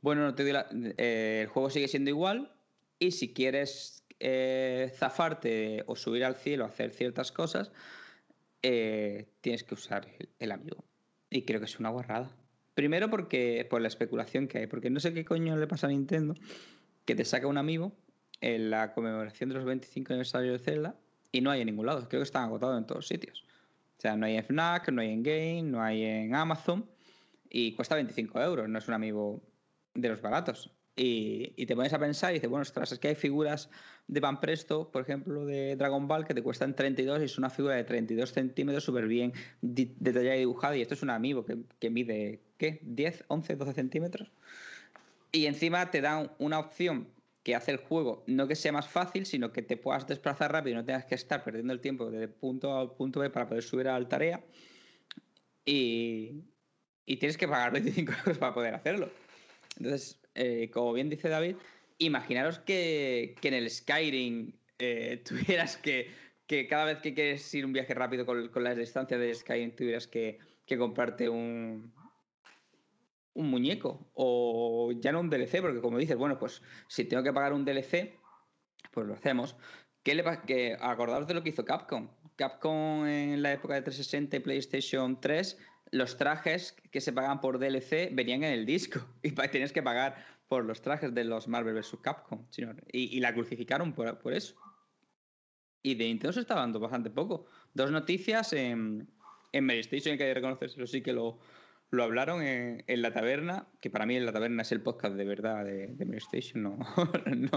bueno, 0.00 0.22
no 0.22 0.34
te 0.34 0.42
doy 0.42 0.52
la, 0.52 0.66
eh, 0.96 1.40
el 1.42 1.48
juego 1.48 1.70
sigue 1.70 1.86
siendo 1.86 2.10
igual 2.10 2.52
y 2.98 3.12
si 3.12 3.32
quieres 3.32 4.04
eh, 4.20 4.90
zafarte 4.96 5.84
o 5.86 5.96
subir 5.96 6.24
al 6.24 6.34
cielo 6.34 6.64
hacer 6.64 6.90
ciertas 6.90 7.30
cosas, 7.30 7.72
eh, 8.62 9.28
tienes 9.42 9.64
que 9.64 9.74
usar 9.74 10.08
el, 10.18 10.30
el 10.38 10.52
amigo. 10.52 10.84
Y 11.30 11.42
creo 11.42 11.60
que 11.60 11.66
es 11.66 11.78
una 11.78 11.90
guarrada. 11.90 12.30
Primero 12.74 13.08
porque 13.08 13.66
por 13.70 13.80
la 13.80 13.88
especulación 13.88 14.48
que 14.48 14.58
hay, 14.58 14.66
porque 14.66 14.90
no 14.90 15.00
sé 15.00 15.14
qué 15.14 15.24
coño 15.24 15.56
le 15.56 15.66
pasa 15.66 15.86
a 15.86 15.90
Nintendo, 15.90 16.34
que 17.04 17.14
te 17.14 17.24
saca 17.24 17.46
un 17.46 17.58
amigo 17.58 17.92
en 18.40 18.70
la 18.70 18.92
conmemoración 18.92 19.48
de 19.48 19.54
los 19.54 19.64
25 19.64 20.12
aniversario 20.12 20.52
de 20.52 20.58
Zelda 20.58 20.96
y 21.30 21.40
no 21.40 21.50
hay 21.50 21.60
en 21.60 21.66
ningún 21.66 21.86
lado. 21.86 22.08
Creo 22.08 22.20
que 22.20 22.24
están 22.24 22.44
agotados 22.44 22.78
en 22.78 22.86
todos 22.86 23.06
sitios. 23.06 23.44
O 23.96 24.00
sea, 24.00 24.16
no 24.16 24.26
hay 24.26 24.36
en 24.36 24.44
Fnac, 24.44 24.90
no 24.90 25.00
hay 25.00 25.10
en 25.10 25.22
Game, 25.22 25.62
no 25.62 25.82
hay 25.82 26.02
en 26.02 26.34
Amazon 26.34 26.88
y 27.48 27.72
cuesta 27.72 27.94
25 27.94 28.40
euros, 28.40 28.68
no 28.68 28.78
es 28.78 28.88
un 28.88 28.94
amigo 28.94 29.40
de 29.94 30.08
los 30.08 30.20
baratos. 30.20 30.72
Y, 30.96 31.66
te 31.66 31.74
pones 31.74 31.92
a 31.92 31.98
pensar 31.98 32.30
y 32.30 32.34
dices, 32.34 32.48
bueno, 32.48 32.62
ostras, 32.62 32.92
es 32.92 32.98
que 32.98 33.08
hay 33.08 33.14
figuras 33.16 33.68
de 34.06 34.20
Van 34.20 34.40
Presto, 34.40 34.90
por 34.92 35.02
ejemplo, 35.02 35.44
de 35.44 35.74
Dragon 35.76 36.06
Ball, 36.06 36.24
que 36.24 36.34
te 36.34 36.42
cuestan 36.42 36.76
32 36.76 37.20
y 37.20 37.24
es 37.24 37.38
una 37.38 37.50
figura 37.50 37.74
de 37.74 37.84
32 37.84 38.32
centímetros 38.32 38.84
súper 38.84 39.08
bien 39.08 39.32
detallada 39.60 40.36
y 40.36 40.40
dibujada. 40.40 40.76
Y 40.76 40.82
esto 40.82 40.94
es 40.94 41.02
un 41.02 41.10
amigo 41.10 41.44
que, 41.80 41.90
mide, 41.90 42.42
¿qué? 42.64 42.80
¿10, 42.82 43.24
11, 43.28 43.56
12 43.56 43.72
centímetros? 43.74 44.30
Y 45.32 45.46
encima 45.46 45.90
te 45.90 46.00
dan 46.00 46.30
una 46.38 46.58
opción 46.58 47.08
que 47.42 47.54
hace 47.54 47.72
el 47.72 47.76
juego, 47.76 48.24
no 48.26 48.48
que 48.48 48.56
sea 48.56 48.72
más 48.72 48.88
fácil, 48.88 49.26
sino 49.26 49.52
que 49.52 49.60
te 49.60 49.76
puedas 49.76 50.06
desplazar 50.06 50.50
rápido 50.50 50.72
y 50.72 50.76
no 50.76 50.84
tengas 50.84 51.04
que 51.04 51.14
estar 51.14 51.44
perdiendo 51.44 51.74
el 51.74 51.80
tiempo 51.80 52.10
de 52.10 52.26
punto 52.26 52.74
A 52.74 52.96
punto 52.96 53.20
B 53.20 53.28
para 53.28 53.46
poder 53.46 53.62
subir 53.62 53.88
a 53.88 54.00
la 54.00 54.08
tarea. 54.08 54.42
Y, 55.66 56.42
tienes 57.04 57.36
que 57.36 57.46
pagar 57.46 57.72
25 57.72 58.12
euros 58.20 58.38
para 58.38 58.54
poder 58.54 58.74
hacerlo. 58.74 59.10
Entonces, 59.76 60.18
eh, 60.34 60.70
como 60.72 60.94
bien 60.94 61.10
dice 61.10 61.28
David, 61.28 61.56
imaginaros 61.98 62.60
que, 62.60 63.34
que 63.42 63.48
en 63.48 63.54
el 63.54 63.70
Skyrim 63.70 64.52
eh, 64.78 65.22
tuvieras 65.28 65.76
que, 65.76 66.10
que, 66.46 66.66
cada 66.66 66.86
vez 66.86 66.98
que 67.00 67.12
quieres 67.12 67.54
ir 67.54 67.66
un 67.66 67.74
viaje 67.74 67.92
rápido 67.92 68.24
con, 68.24 68.48
con 68.48 68.64
las 68.64 68.78
distancias 68.78 69.20
de 69.20 69.34
Skyrim, 69.34 69.72
tuvieras 69.72 70.06
que, 70.06 70.38
que, 70.64 70.78
comprarte 70.78 71.28
un, 71.28 71.92
un 73.34 73.50
muñeco 73.50 74.10
o 74.14 74.92
ya 74.92 75.12
no 75.12 75.20
un 75.20 75.30
DLC, 75.30 75.60
porque 75.60 75.80
como 75.80 75.98
dices, 75.98 76.16
bueno, 76.16 76.38
pues 76.38 76.62
si 76.88 77.04
tengo 77.04 77.22
que 77.22 77.32
pagar 77.32 77.52
un 77.52 77.64
DLC, 77.64 78.18
pues 78.92 79.06
lo 79.06 79.14
hacemos. 79.14 79.56
¿Qué 80.02 80.14
le 80.14 80.24
que 80.46 80.76
acordaos 80.80 81.26
de 81.26 81.34
lo 81.34 81.42
que 81.42 81.50
hizo 81.50 81.64
Capcom. 81.64 82.08
Capcom 82.36 83.06
en 83.06 83.42
la 83.42 83.52
época 83.52 83.74
de 83.74 83.82
360 83.82 84.36
y 84.36 84.40
PlayStation 84.40 85.20
3 85.20 85.58
los 85.90 86.16
trajes 86.16 86.76
que 86.90 87.00
se 87.00 87.12
pagan 87.12 87.40
por 87.40 87.58
DLC 87.58 88.10
venían 88.12 88.42
en 88.42 88.52
el 88.52 88.66
disco 88.66 89.00
y 89.22 89.30
tienes 89.30 89.72
que 89.72 89.82
pagar 89.82 90.16
por 90.48 90.64
los 90.64 90.82
trajes 90.82 91.14
de 91.14 91.24
los 91.24 91.48
Marvel 91.48 91.74
vs. 91.74 91.96
Capcom. 92.02 92.46
Y, 92.92 93.16
y 93.16 93.20
la 93.20 93.32
crucificaron 93.32 93.92
por, 93.92 94.18
por, 94.18 94.34
eso. 94.34 94.56
Y 95.82 95.94
de 95.94 96.04
Nintendo 96.04 96.32
se 96.32 96.40
está 96.40 96.54
dando 96.54 96.80
bastante 96.80 97.10
poco. 97.10 97.46
Dos 97.72 97.90
noticias 97.90 98.52
en, 98.52 99.08
en 99.52 99.68
que 99.68 99.96
hay 99.96 100.18
que 100.18 100.34
reconocerlo, 100.34 100.86
sí 100.86 101.00
que 101.02 101.12
lo, 101.12 101.38
lo 101.94 102.04
hablaron 102.04 102.42
en, 102.42 103.02
la 103.02 103.12
taberna, 103.12 103.68
que 103.80 103.90
para 103.90 104.06
mí 104.06 104.16
en 104.16 104.26
la 104.26 104.32
taberna 104.32 104.62
es 104.62 104.72
el 104.72 104.82
podcast 104.82 105.16
de 105.16 105.24
verdad 105.24 105.64
de, 105.64 105.88
de 105.88 106.04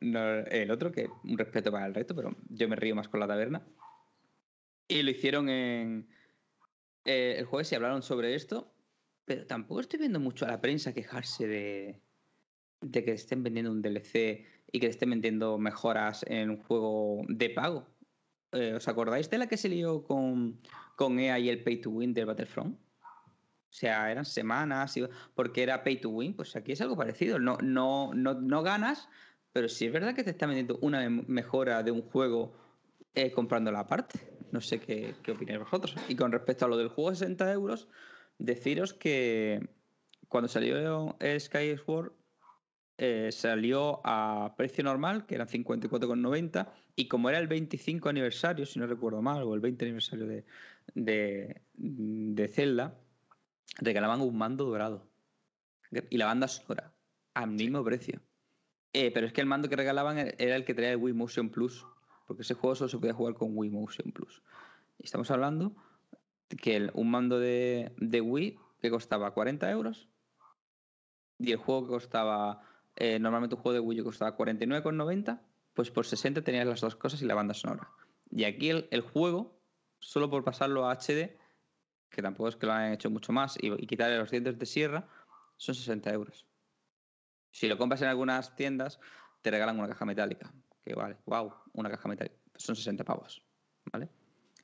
no, 0.00 0.22
el 0.50 0.70
otro, 0.70 0.92
que 0.92 1.08
un 1.24 1.38
respeto 1.38 1.72
para 1.72 1.86
el 1.86 1.94
resto, 1.94 2.14
pero 2.14 2.36
yo 2.48 2.68
me 2.68 2.76
río 2.76 2.94
más 2.94 3.08
con 3.08 3.20
la 3.20 3.26
taberna. 3.26 3.66
Y 4.86 5.02
lo 5.02 5.10
hicieron 5.10 5.48
en, 5.48 6.08
eh, 7.04 7.36
el 7.38 7.46
jueves 7.46 7.68
se 7.68 7.76
hablaron 7.76 8.02
sobre 8.02 8.34
esto, 8.34 8.72
pero 9.24 9.46
tampoco 9.46 9.80
estoy 9.80 9.98
viendo 9.98 10.20
mucho 10.20 10.44
a 10.44 10.48
la 10.48 10.60
prensa 10.60 10.92
quejarse 10.92 11.46
de, 11.46 12.00
de 12.80 13.04
que 13.04 13.12
estén 13.12 13.42
vendiendo 13.42 13.70
un 13.70 13.82
DLC 13.82 14.46
y 14.70 14.80
que 14.80 14.86
estén 14.86 15.10
vendiendo 15.10 15.58
mejoras 15.58 16.24
en 16.28 16.50
un 16.50 16.58
juego 16.58 17.22
de 17.28 17.50
pago. 17.50 17.86
Eh, 18.52 18.74
¿Os 18.74 18.88
acordáis 18.88 19.28
de 19.30 19.38
la 19.38 19.46
que 19.46 19.56
se 19.56 19.68
lió 19.68 20.02
con, 20.02 20.60
con 20.96 21.18
EA 21.18 21.38
y 21.38 21.48
el 21.48 21.62
Pay 21.62 21.80
to 21.80 21.90
Win 21.90 22.14
del 22.14 22.26
Battlefront? 22.26 22.78
O 23.70 23.72
sea, 23.72 24.10
eran 24.10 24.24
semanas, 24.24 24.98
porque 25.34 25.62
era 25.62 25.84
Pay 25.84 26.00
to 26.00 26.08
Win, 26.08 26.34
pues 26.34 26.56
aquí 26.56 26.72
es 26.72 26.80
algo 26.80 26.96
parecido. 26.96 27.38
No, 27.38 27.58
no, 27.62 28.12
no, 28.14 28.34
no 28.34 28.62
ganas, 28.62 29.08
pero 29.52 29.68
sí 29.68 29.86
es 29.86 29.92
verdad 29.92 30.14
que 30.14 30.24
te 30.24 30.30
está 30.30 30.46
vendiendo 30.46 30.78
una 30.80 31.08
mejora 31.08 31.82
de 31.82 31.90
un 31.90 32.02
juego 32.02 32.54
eh, 33.14 33.30
comprando 33.30 33.70
la 33.70 33.86
parte. 33.86 34.18
No 34.52 34.60
sé 34.60 34.80
qué, 34.80 35.14
qué 35.22 35.32
opináis 35.32 35.58
vosotros. 35.58 35.94
Y 36.08 36.16
con 36.16 36.32
respecto 36.32 36.64
a 36.64 36.68
lo 36.68 36.76
del 36.78 36.88
juego 36.88 37.10
de 37.10 37.16
60 37.16 37.52
euros, 37.52 37.88
deciros 38.38 38.94
que 38.94 39.68
cuando 40.28 40.48
salió 40.48 41.16
Sky 41.38 41.76
Sword 41.76 42.12
eh, 43.00 43.30
salió 43.30 44.00
a 44.04 44.54
precio 44.56 44.82
normal, 44.82 45.24
que 45.26 45.36
eran 45.36 45.46
54,90, 45.46 46.68
y 46.96 47.06
como 47.06 47.28
era 47.28 47.38
el 47.38 47.46
25 47.46 48.08
aniversario, 48.08 48.66
si 48.66 48.80
no 48.80 48.86
recuerdo 48.86 49.22
mal, 49.22 49.42
o 49.44 49.54
el 49.54 49.60
20 49.60 49.84
aniversario 49.84 50.26
de, 50.26 50.44
de, 50.94 51.60
de 51.74 52.48
Zelda, 52.48 52.98
regalaban 53.76 54.20
un 54.20 54.36
mando 54.36 54.64
dorado 54.64 55.08
y 56.10 56.18
la 56.18 56.26
banda 56.26 56.48
sonora 56.48 56.92
al 57.34 57.50
mismo 57.50 57.84
precio. 57.84 58.20
Eh, 58.92 59.10
pero 59.12 59.26
es 59.26 59.32
que 59.32 59.40
el 59.40 59.46
mando 59.46 59.68
que 59.68 59.76
regalaban 59.76 60.18
era 60.18 60.56
el 60.56 60.64
que 60.64 60.74
traía 60.74 60.92
el 60.92 60.96
Wii 60.96 61.14
Motion 61.14 61.50
Plus 61.50 61.86
porque 62.28 62.42
ese 62.42 62.54
juego 62.54 62.76
solo 62.76 62.90
se 62.90 62.98
podía 62.98 63.14
jugar 63.14 63.34
con 63.34 63.56
Wii 63.56 63.70
Motion 63.70 64.12
Plus. 64.12 64.42
Y 64.98 65.04
estamos 65.04 65.30
hablando 65.30 65.74
que 66.62 66.76
el, 66.76 66.90
un 66.92 67.10
mando 67.10 67.40
de, 67.40 67.94
de, 67.96 68.20
Wii 68.20 68.58
que 68.80 68.90
costaba 68.90 69.32
40 69.32 69.70
euros 69.70 70.08
y 71.38 71.52
el 71.52 71.56
juego 71.56 71.84
que 71.84 71.88
costaba, 71.88 72.60
eh, 72.96 73.18
normalmente 73.18 73.56
un 73.56 73.62
juego 73.62 73.72
de 73.72 73.80
Wii 73.80 73.98
que 73.98 74.04
costaba 74.04 74.36
49,90, 74.36 75.40
pues 75.72 75.90
por 75.90 76.04
60 76.04 76.42
tenías 76.42 76.66
las 76.66 76.82
dos 76.82 76.96
cosas 76.96 77.22
y 77.22 77.24
la 77.24 77.34
banda 77.34 77.54
sonora. 77.54 77.88
Y 78.30 78.44
aquí 78.44 78.68
el, 78.68 78.88
el, 78.90 79.00
juego, 79.00 79.58
solo 79.98 80.28
por 80.28 80.44
pasarlo 80.44 80.86
a 80.86 80.92
HD, 80.92 81.34
que 82.10 82.22
tampoco 82.22 82.48
es 82.48 82.56
que 82.56 82.66
lo 82.66 82.72
hayan 82.72 82.92
hecho 82.92 83.10
mucho 83.10 83.32
más, 83.32 83.56
y, 83.60 83.72
y 83.72 83.86
quitarle 83.86 84.18
los 84.18 84.30
dientes 84.30 84.58
de 84.58 84.66
sierra, 84.66 85.08
son 85.56 85.74
60 85.74 86.12
euros. 86.12 86.46
Si 87.50 87.68
lo 87.68 87.78
compras 87.78 88.02
en 88.02 88.08
algunas 88.08 88.54
tiendas, 88.56 89.00
te 89.42 89.50
regalan 89.50 89.78
una 89.78 89.88
caja 89.88 90.04
metálica 90.04 90.52
que 90.88 90.94
vale, 90.94 91.16
wow, 91.26 91.52
una 91.74 91.90
caja 91.90 92.08
metálica, 92.08 92.36
son 92.56 92.74
60 92.74 93.04
pavos, 93.04 93.42
¿vale? 93.92 94.08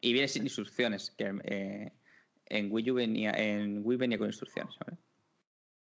Y 0.00 0.12
viene 0.12 0.26
sin 0.26 0.42
instrucciones, 0.44 1.10
que 1.10 1.32
eh, 1.44 1.92
en, 2.46 2.72
Wii 2.72 2.90
U 2.90 2.94
venía, 2.94 3.32
en 3.32 3.80
Wii 3.84 3.98
venía 3.98 4.18
con 4.18 4.28
instrucciones, 4.28 4.74
¿vale? 4.78 4.98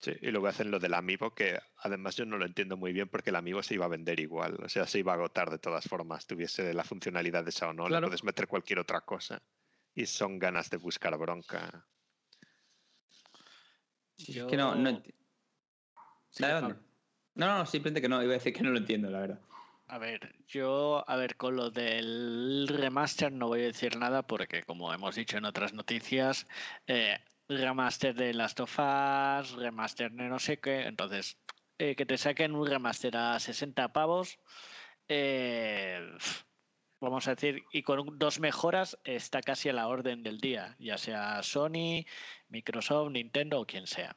Sí, 0.02 0.14
y 0.22 0.32
luego 0.32 0.48
hacen 0.48 0.72
lo 0.72 0.80
del 0.80 0.94
amiibo, 0.94 1.36
que 1.36 1.60
además 1.84 2.16
yo 2.16 2.26
no 2.26 2.38
lo 2.38 2.46
entiendo 2.46 2.78
muy 2.78 2.94
bien 2.94 3.10
porque 3.10 3.32
el 3.32 3.36
amiibo 3.36 3.62
se 3.62 3.74
iba 3.74 3.84
a 3.84 3.90
vender 3.90 4.22
igual, 4.22 4.58
o 4.64 4.70
sea, 4.70 4.88
se 4.88 5.00
iba 5.00 5.12
a 5.12 5.16
agotar 5.16 5.50
de 5.50 5.60
todas 5.60 5.86
formas, 5.86 6.26
tuviese 6.26 6.74
la 6.74 6.86
funcionalidad 6.86 7.44
de 7.44 7.50
esa 7.50 7.68
o 7.68 7.74
no, 7.74 7.86
claro. 7.86 8.06
le 8.06 8.08
puedes 8.08 8.24
meter 8.24 8.48
cualquier 8.48 8.80
otra 8.80 9.02
cosa. 9.02 9.42
Y 10.00 10.06
son 10.06 10.40
ganas 10.40 10.70
de 10.70 10.78
buscar 10.78 11.18
bronca. 11.18 11.86
Yo... 14.16 14.46
Es 14.46 14.50
que 14.50 14.56
no, 14.56 14.74
no, 14.74 15.04
sí, 16.30 16.42
no, 16.42 16.62
no, 16.62 16.78
no, 17.36 17.66
simplemente 17.66 18.02
que 18.02 18.08
no, 18.08 18.24
iba 18.24 18.32
a 18.32 18.38
decir 18.38 18.54
que 18.54 18.64
no 18.64 18.70
lo 18.70 18.78
entiendo, 18.78 19.10
la 19.10 19.20
verdad. 19.20 19.42
A 19.88 19.98
ver, 19.98 20.36
yo, 20.48 21.04
a 21.06 21.18
ver, 21.18 21.36
con 21.36 21.58
lo 21.58 21.70
del 21.70 22.66
remaster 22.70 23.34
no 23.34 23.48
voy 23.48 23.60
a 23.60 23.66
decir 23.66 23.98
nada 23.98 24.26
porque, 24.26 24.64
como 24.64 24.94
hemos 24.94 25.16
dicho 25.16 25.38
en 25.38 25.44
otras 25.44 25.74
noticias, 25.74 26.48
eh, 26.88 27.18
remaster 27.50 28.16
de 28.16 28.34
Last 28.34 28.62
of 28.62 28.80
Us, 28.80 29.52
remaster 29.58 30.14
de 30.14 30.30
no 30.30 30.40
sé 30.40 30.62
qué, 30.62 30.84
entonces, 30.84 31.38
eh, 31.78 31.98
que 31.98 32.06
te 32.06 32.18
saquen 32.18 32.56
un 32.56 32.66
remaster 32.66 33.18
a 33.18 33.38
60 33.38 33.92
pavos, 33.92 34.40
eh, 35.10 36.00
vamos 37.00 37.28
a 37.28 37.36
decir, 37.36 37.64
y 37.72 37.84
con 37.84 38.20
dos 38.20 38.40
mejoras 38.40 38.98
está 39.04 39.42
casi 39.42 39.70
a 39.70 39.74
la 39.74 39.88
orden 39.88 40.24
del 40.24 40.40
día, 40.40 40.76
ya 40.80 40.98
sea 40.98 41.42
Sony, 41.44 42.06
Microsoft, 42.50 43.12
Nintendo 43.12 43.62
o 43.62 43.66
quien 43.66 43.88
sea 43.88 44.16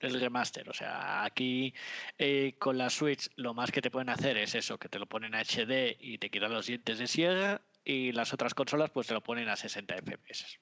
el 0.00 0.18
remaster. 0.18 0.68
O 0.68 0.72
sea, 0.72 1.24
aquí 1.24 1.74
eh, 2.18 2.54
con 2.58 2.78
la 2.78 2.90
Switch 2.90 3.28
lo 3.36 3.54
más 3.54 3.70
que 3.70 3.82
te 3.82 3.90
pueden 3.90 4.08
hacer 4.08 4.36
es 4.36 4.54
eso, 4.54 4.78
que 4.78 4.88
te 4.88 4.98
lo 4.98 5.06
ponen 5.06 5.34
a 5.34 5.42
HD 5.42 5.96
y 6.00 6.18
te 6.18 6.30
quitan 6.30 6.52
los 6.52 6.66
dientes 6.66 6.98
de 6.98 7.06
sierra 7.06 7.62
y 7.84 8.12
las 8.12 8.32
otras 8.32 8.54
consolas 8.54 8.90
pues 8.90 9.06
te 9.06 9.14
lo 9.14 9.22
ponen 9.22 9.48
a 9.48 9.56
60 9.56 9.96
FPS. 9.96 10.58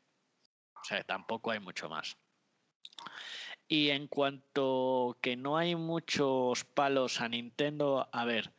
O 0.74 0.84
sea, 0.84 1.02
tampoco 1.04 1.50
hay 1.50 1.60
mucho 1.60 1.88
más. 1.88 2.16
Y 3.68 3.90
en 3.90 4.08
cuanto 4.08 5.18
que 5.20 5.36
no 5.36 5.58
hay 5.58 5.74
muchos 5.74 6.64
palos 6.64 7.20
a 7.20 7.28
Nintendo, 7.28 8.08
a 8.12 8.24
ver, 8.24 8.52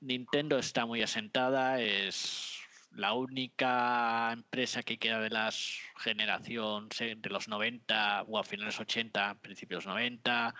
Nintendo 0.00 0.58
está 0.58 0.86
muy 0.86 1.02
asentada, 1.02 1.80
es 1.80 2.58
la 2.92 3.12
única 3.12 4.30
empresa 4.32 4.82
que 4.82 4.98
queda 4.98 5.20
de 5.20 5.30
la 5.30 5.50
generación 5.96 6.88
de 6.98 7.30
los 7.30 7.48
90 7.48 8.22
o 8.22 8.38
a 8.38 8.44
finales 8.44 8.80
80, 8.80 9.40
principios 9.40 9.86
90, 9.86 10.54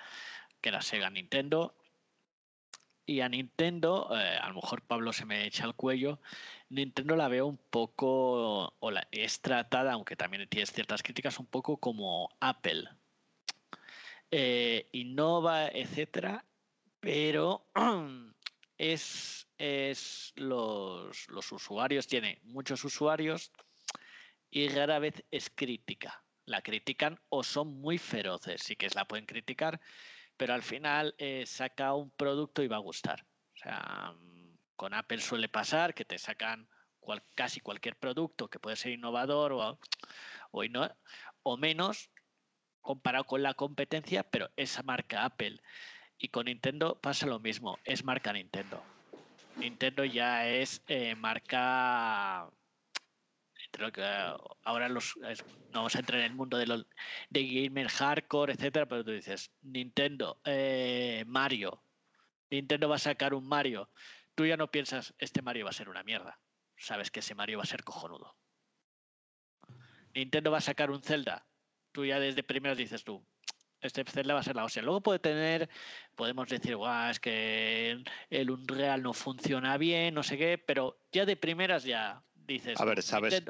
que 0.61 0.69
era 0.69 0.83
Sega 0.83 1.11
Nintendo. 1.11 1.75
Y 3.07 3.23
a 3.23 3.29
Nintendo, 3.29 4.09
eh, 4.17 4.39
a 4.41 4.49
lo 4.49 4.57
mejor 4.57 4.83
Pablo 4.83 5.13
se 5.13 5.25
me 5.25 5.45
echa 5.45 5.65
al 5.65 5.75
cuello, 5.75 6.21
Nintendo 6.69 7.17
la 7.17 7.27
veo 7.27 7.47
un 7.47 7.59
poco, 7.59 8.75
o 8.79 8.91
la 8.91 9.09
es 9.11 9.41
tratada, 9.41 9.95
aunque 9.95 10.15
también 10.15 10.49
tiene 10.49 10.67
ciertas 10.67 11.03
críticas, 11.03 11.41
un 11.41 11.47
poco 11.47 11.79
como 11.79 12.29
Apple. 12.41 12.89
Eh, 14.31 14.89
innova, 14.93 15.67
etcétera, 15.67 16.45
pero 17.01 17.67
es 18.81 20.33
los, 20.37 21.29
los 21.29 21.53
usuarios, 21.53 22.07
tiene 22.07 22.41
muchos 22.45 22.83
usuarios 22.83 23.53
y 24.51 24.69
rara 24.69 24.99
vez 24.99 25.23
es 25.31 25.51
crítica. 25.51 26.25
La 26.47 26.63
critican 26.63 27.21
o 27.29 27.43
son 27.43 27.81
muy 27.81 27.99
feroces, 27.99 28.63
sí 28.63 28.77
que 28.77 28.89
la 28.95 29.07
pueden 29.07 29.27
criticar, 29.27 29.81
pero 30.37 30.55
al 30.55 30.63
final 30.63 31.15
eh, 31.19 31.45
saca 31.47 31.93
un 31.95 32.11
producto 32.11 32.63
y 32.63 32.69
va 32.69 32.77
a 32.77 32.81
gustar. 32.81 33.27
O 33.55 33.59
sea, 33.59 34.15
mm, 34.19 34.57
con 34.77 34.95
Apple 34.95 35.21
suele 35.21 35.49
pasar 35.49 35.95
que 35.95 36.07
te 36.07 36.19
sacan 36.19 36.67
casi 37.35 37.61
cualquier 37.61 37.97
producto 37.97 38.49
que 38.49 38.61
puede 38.61 38.77
ser 38.77 38.93
innovador 38.93 39.53
o, 39.53 39.79
o 41.43 41.57
menos 41.59 42.11
comparado 42.81 43.25
con 43.25 43.43
la 43.43 43.55
competencia, 43.55 44.23
pero 44.23 44.51
esa 44.57 44.83
marca 44.83 45.25
Apple. 45.25 45.61
Y 46.23 46.29
con 46.29 46.45
Nintendo 46.45 46.97
pasa 47.01 47.27
lo 47.27 47.41
mismo, 47.41 47.79
es 47.85 48.05
marca 48.05 48.33
Nintendo. 48.33 48.83
Nintendo 49.57 50.05
ya 50.05 50.47
es 50.47 50.83
eh, 50.87 51.15
marca 51.15 52.49
creo 53.71 53.91
que 53.93 54.03
ahora 54.65 54.89
los 54.89 55.17
no 55.17 55.31
vamos 55.73 55.95
a 55.95 56.01
entrar 56.01 56.21
en 56.21 56.27
el 56.27 56.35
mundo 56.35 56.59
de 56.59 56.67
los 56.67 56.87
de 57.31 57.47
gamer 57.47 57.89
hardcore 57.89 58.53
etcétera 58.53 58.87
pero 58.87 59.05
tú 59.05 59.13
dices 59.13 59.51
Nintendo 59.63 60.41
eh, 60.45 61.25
Mario. 61.27 61.83
Nintendo 62.51 62.89
va 62.89 62.97
a 62.97 62.99
sacar 62.99 63.33
un 63.33 63.47
Mario. 63.47 63.91
Tú 64.35 64.45
ya 64.45 64.57
no 64.57 64.71
piensas 64.71 65.15
este 65.19 65.41
Mario 65.41 65.65
va 65.65 65.71
a 65.71 65.75
ser 65.75 65.89
una 65.89 66.03
mierda. 66.03 66.39
Sabes 66.77 67.11
que 67.11 67.21
ese 67.21 67.35
Mario 67.35 67.59
va 67.59 67.65
a 67.65 67.67
ser 67.67 67.85
cojonudo. 67.85 68.37
Nintendo 70.15 70.51
va 70.51 70.59
a 70.59 70.63
sacar 70.63 70.91
un 70.91 71.03
Zelda. 71.03 71.47
Tú 71.93 72.05
ya 72.05 72.19
desde 72.21 72.43
primeros 72.43 72.77
dices 72.77 73.05
tú 73.05 73.25
este 73.81 74.05
Zelda 74.05 74.35
va 74.35 74.41
a 74.41 74.43
ser 74.45 74.57
la 74.57 74.65
hostia. 74.65 74.83
Luego 74.83 75.01
puede 75.01 75.19
tener, 75.19 75.69
podemos 76.15 76.49
decir, 76.49 76.77
guau, 76.77 77.11
es 77.11 77.21
que 77.21 78.03
el 78.31 78.51
Unreal 78.51 79.03
no 79.03 79.13
funciona 79.13 79.77
bien, 79.79 80.15
no 80.15 80.23
sé 80.23 80.37
qué, 80.37 80.59
pero 80.59 80.99
ya 81.13 81.25
de 81.25 81.37
primeras 81.37 81.85
ya 81.85 82.23
dices. 82.35 82.81
A 82.81 82.85
ver, 82.85 83.03
sabes. 83.03 83.43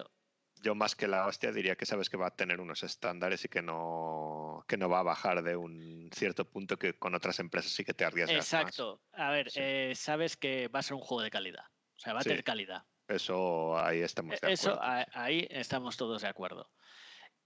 Yo 0.62 0.74
más 0.74 0.94
que 0.94 1.08
la 1.08 1.26
hostia 1.26 1.52
diría 1.52 1.74
que 1.74 1.86
sabes 1.86 2.10
que 2.10 2.18
va 2.18 2.26
a 2.26 2.36
tener 2.36 2.60
unos 2.60 2.82
estándares 2.82 3.42
y 3.46 3.48
que 3.48 3.62
no, 3.62 4.62
que 4.68 4.76
no 4.76 4.90
va 4.90 4.98
a 5.00 5.02
bajar 5.02 5.42
de 5.42 5.56
un 5.56 6.10
cierto 6.12 6.44
punto 6.44 6.78
que 6.78 6.98
con 6.98 7.14
otras 7.14 7.38
empresas 7.40 7.72
sí 7.72 7.82
que 7.82 7.94
te 7.94 8.04
arriesgas. 8.04 8.36
Exacto. 8.36 9.00
A 9.12 9.30
ver, 9.30 9.50
eh, 9.54 9.94
sabes 9.96 10.36
que 10.36 10.68
va 10.68 10.80
a 10.80 10.82
ser 10.82 10.94
un 10.96 11.00
juego 11.00 11.22
de 11.22 11.30
calidad. 11.30 11.64
O 11.96 11.98
sea, 11.98 12.12
va 12.12 12.20
a 12.20 12.24
tener 12.24 12.44
calidad. 12.44 12.84
Eso 13.08 13.78
ahí 13.78 14.02
estamos 14.02 14.38
de 14.38 14.52
Eso 14.52 14.78
ahí 14.80 15.48
estamos 15.50 15.96
todos 15.96 16.22
de 16.22 16.28
acuerdo. 16.28 16.70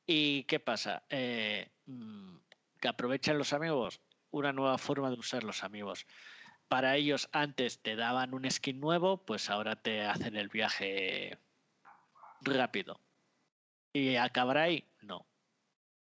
¿Y 0.07 0.45
qué 0.45 0.61
pasa? 0.61 1.05
Eh, 1.09 1.71
mm, 1.87 2.37
que 2.85 2.89
aprovechan 2.89 3.39
los 3.39 3.55
amigos 3.55 4.03
una 4.31 4.53
nueva 4.53 4.77
forma 4.77 5.09
de 5.09 5.17
usar 5.19 5.43
los 5.43 5.65
amigos. 5.65 6.07
Para 6.69 6.97
ellos 6.97 7.31
antes 7.33 7.81
te 7.81 7.97
daban 7.97 8.35
un 8.35 8.51
skin 8.51 8.79
nuevo, 8.79 9.25
pues 9.25 9.49
ahora 9.49 9.75
te 9.77 10.03
hacen 10.03 10.37
el 10.37 10.51
viaje 10.51 11.39
rápido. 12.43 13.01
¿Y 13.95 14.17
acabará 14.17 14.65
ahí? 14.65 14.87
No. 15.01 15.27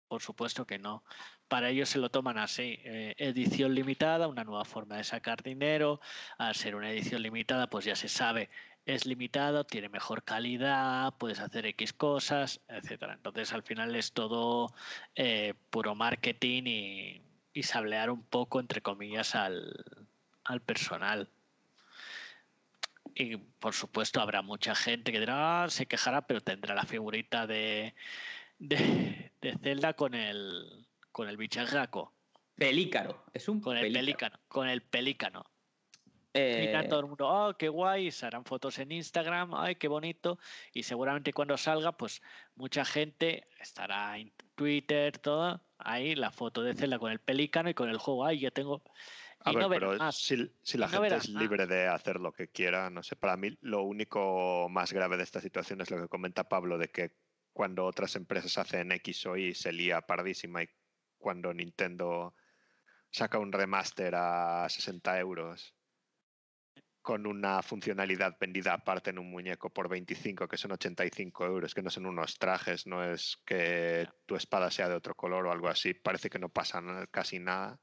Por 0.09 0.21
supuesto 0.21 0.67
que 0.67 0.77
no. 0.77 1.05
Para 1.47 1.69
ellos 1.69 1.87
se 1.87 1.99
lo 1.99 2.09
toman 2.09 2.37
así. 2.37 2.77
Eh, 2.83 3.15
edición 3.17 3.73
limitada, 3.73 4.27
una 4.27 4.43
nueva 4.43 4.65
forma 4.65 4.97
de 4.97 5.05
sacar 5.05 5.41
dinero. 5.41 6.01
Al 6.37 6.53
ser 6.53 6.75
una 6.75 6.91
edición 6.91 7.21
limitada, 7.21 7.69
pues 7.69 7.85
ya 7.85 7.95
se 7.95 8.09
sabe, 8.09 8.49
es 8.85 9.05
limitado, 9.05 9.63
tiene 9.63 9.89
mejor 9.89 10.23
calidad, 10.23 11.13
puedes 11.17 11.39
hacer 11.39 11.65
X 11.67 11.93
cosas, 11.93 12.61
etcétera. 12.67 13.13
Entonces 13.13 13.53
al 13.53 13.63
final 13.63 13.95
es 13.95 14.11
todo 14.11 14.73
eh, 15.15 15.53
puro 15.69 15.95
marketing 15.95 16.63
y, 16.65 17.21
y 17.53 17.63
sablear 17.63 18.09
un 18.09 18.23
poco, 18.23 18.59
entre 18.59 18.81
comillas, 18.81 19.35
al, 19.35 19.73
al 20.43 20.61
personal. 20.61 21.29
Y 23.15 23.37
por 23.37 23.73
supuesto 23.73 24.19
habrá 24.19 24.41
mucha 24.41 24.75
gente 24.75 25.11
que 25.11 25.19
dirá, 25.19 25.63
ah, 25.63 25.69
se 25.69 25.85
quejará, 25.85 26.25
pero 26.25 26.41
tendrá 26.41 26.73
la 26.75 26.85
figurita 26.85 27.47
de, 27.47 27.93
de, 28.59 29.31
de 29.39 29.57
Zelda 29.61 29.93
con 29.93 30.13
el, 30.13 30.87
con 31.11 31.29
el 31.29 31.37
bicharraco. 31.37 32.11
Pelícano, 32.55 33.23
es 33.33 33.47
un 33.47 33.61
con 33.61 33.77
el 33.77 33.91
pelícano. 33.91 34.39
Con 34.47 34.67
el 34.67 34.81
pelícano. 34.81 35.45
Eh... 36.33 36.87
todo 36.89 37.01
el 37.01 37.05
mundo, 37.07 37.27
oh, 37.27 37.55
qué 37.55 37.69
guay, 37.69 38.09
se 38.11 38.25
harán 38.25 38.43
fotos 38.43 38.79
en 38.79 38.91
Instagram, 38.91 39.53
ay, 39.55 39.75
qué 39.75 39.87
bonito. 39.87 40.39
Y 40.73 40.83
seguramente 40.83 41.33
cuando 41.33 41.57
salga, 41.57 41.91
pues 41.91 42.21
mucha 42.55 42.85
gente 42.85 43.47
estará 43.59 44.17
en 44.17 44.31
Twitter, 44.55 45.17
todo, 45.19 45.61
ahí 45.77 46.15
la 46.15 46.31
foto 46.31 46.63
de 46.63 46.73
Zelda 46.75 46.99
con 46.99 47.11
el 47.11 47.19
pelícano 47.19 47.69
y 47.69 47.73
con 47.73 47.89
el 47.89 47.97
juego, 47.97 48.25
ay, 48.25 48.39
ya 48.39 48.51
tengo 48.51 48.81
a 49.45 49.51
ver, 49.51 49.67
pero 49.67 50.11
si, 50.11 50.77
la 50.77 50.87
gente 50.87 51.15
es 51.15 51.27
libre 51.29 51.67
de 51.67 51.87
hacer 51.87 52.19
lo 52.19 52.31
que 52.31 52.47
quiera, 52.47 52.89
no 52.89 53.03
sé, 53.03 53.17
para 53.17 53.35
mí 53.35 53.57
lo 53.61 53.83
único 53.83 54.69
más 54.69 54.93
grave 54.93 55.17
de 55.17 55.23
esta 55.23 55.41
situación 55.41 55.81
es 55.81 55.91
lo 55.91 56.01
que 56.01 56.07
comenta 56.07 56.47
Pablo, 56.47 56.77
de 56.77 56.87
que 56.87 57.11
cuando 57.51 57.85
otras 57.85 58.15
empresas 58.15 58.57
hacen 58.57 58.91
X 58.93 59.25
o 59.25 59.35
Y 59.35 59.53
se 59.53 59.73
lía 59.73 60.01
pardísima 60.01 60.63
y 60.63 60.69
cuando 61.17 61.53
Nintendo 61.53 62.33
saca 63.11 63.37
un 63.37 63.51
remaster 63.51 64.15
a 64.15 64.67
60 64.69 65.19
euros 65.19 65.75
con 67.03 67.27
una 67.27 67.61
funcionalidad 67.61 68.37
vendida 68.39 68.73
aparte 68.73 69.11
en 69.11 69.19
un 69.19 69.29
muñeco 69.29 69.69
por 69.69 69.89
25, 69.89 70.47
que 70.47 70.57
son 70.57 70.71
85 70.71 71.45
euros, 71.45 71.75
que 71.75 71.83
no 71.83 71.89
son 71.89 72.05
unos 72.05 72.39
trajes, 72.39 72.87
no 72.87 73.03
es 73.03 73.37
que 73.45 74.07
tu 74.25 74.37
espada 74.37 74.71
sea 74.71 74.87
de 74.87 74.95
otro 74.95 75.13
color 75.13 75.45
o 75.45 75.51
algo 75.51 75.67
así, 75.67 75.93
parece 75.93 76.29
que 76.29 76.39
no 76.39 76.47
pasa 76.47 76.81
casi 77.11 77.39
nada. 77.39 77.77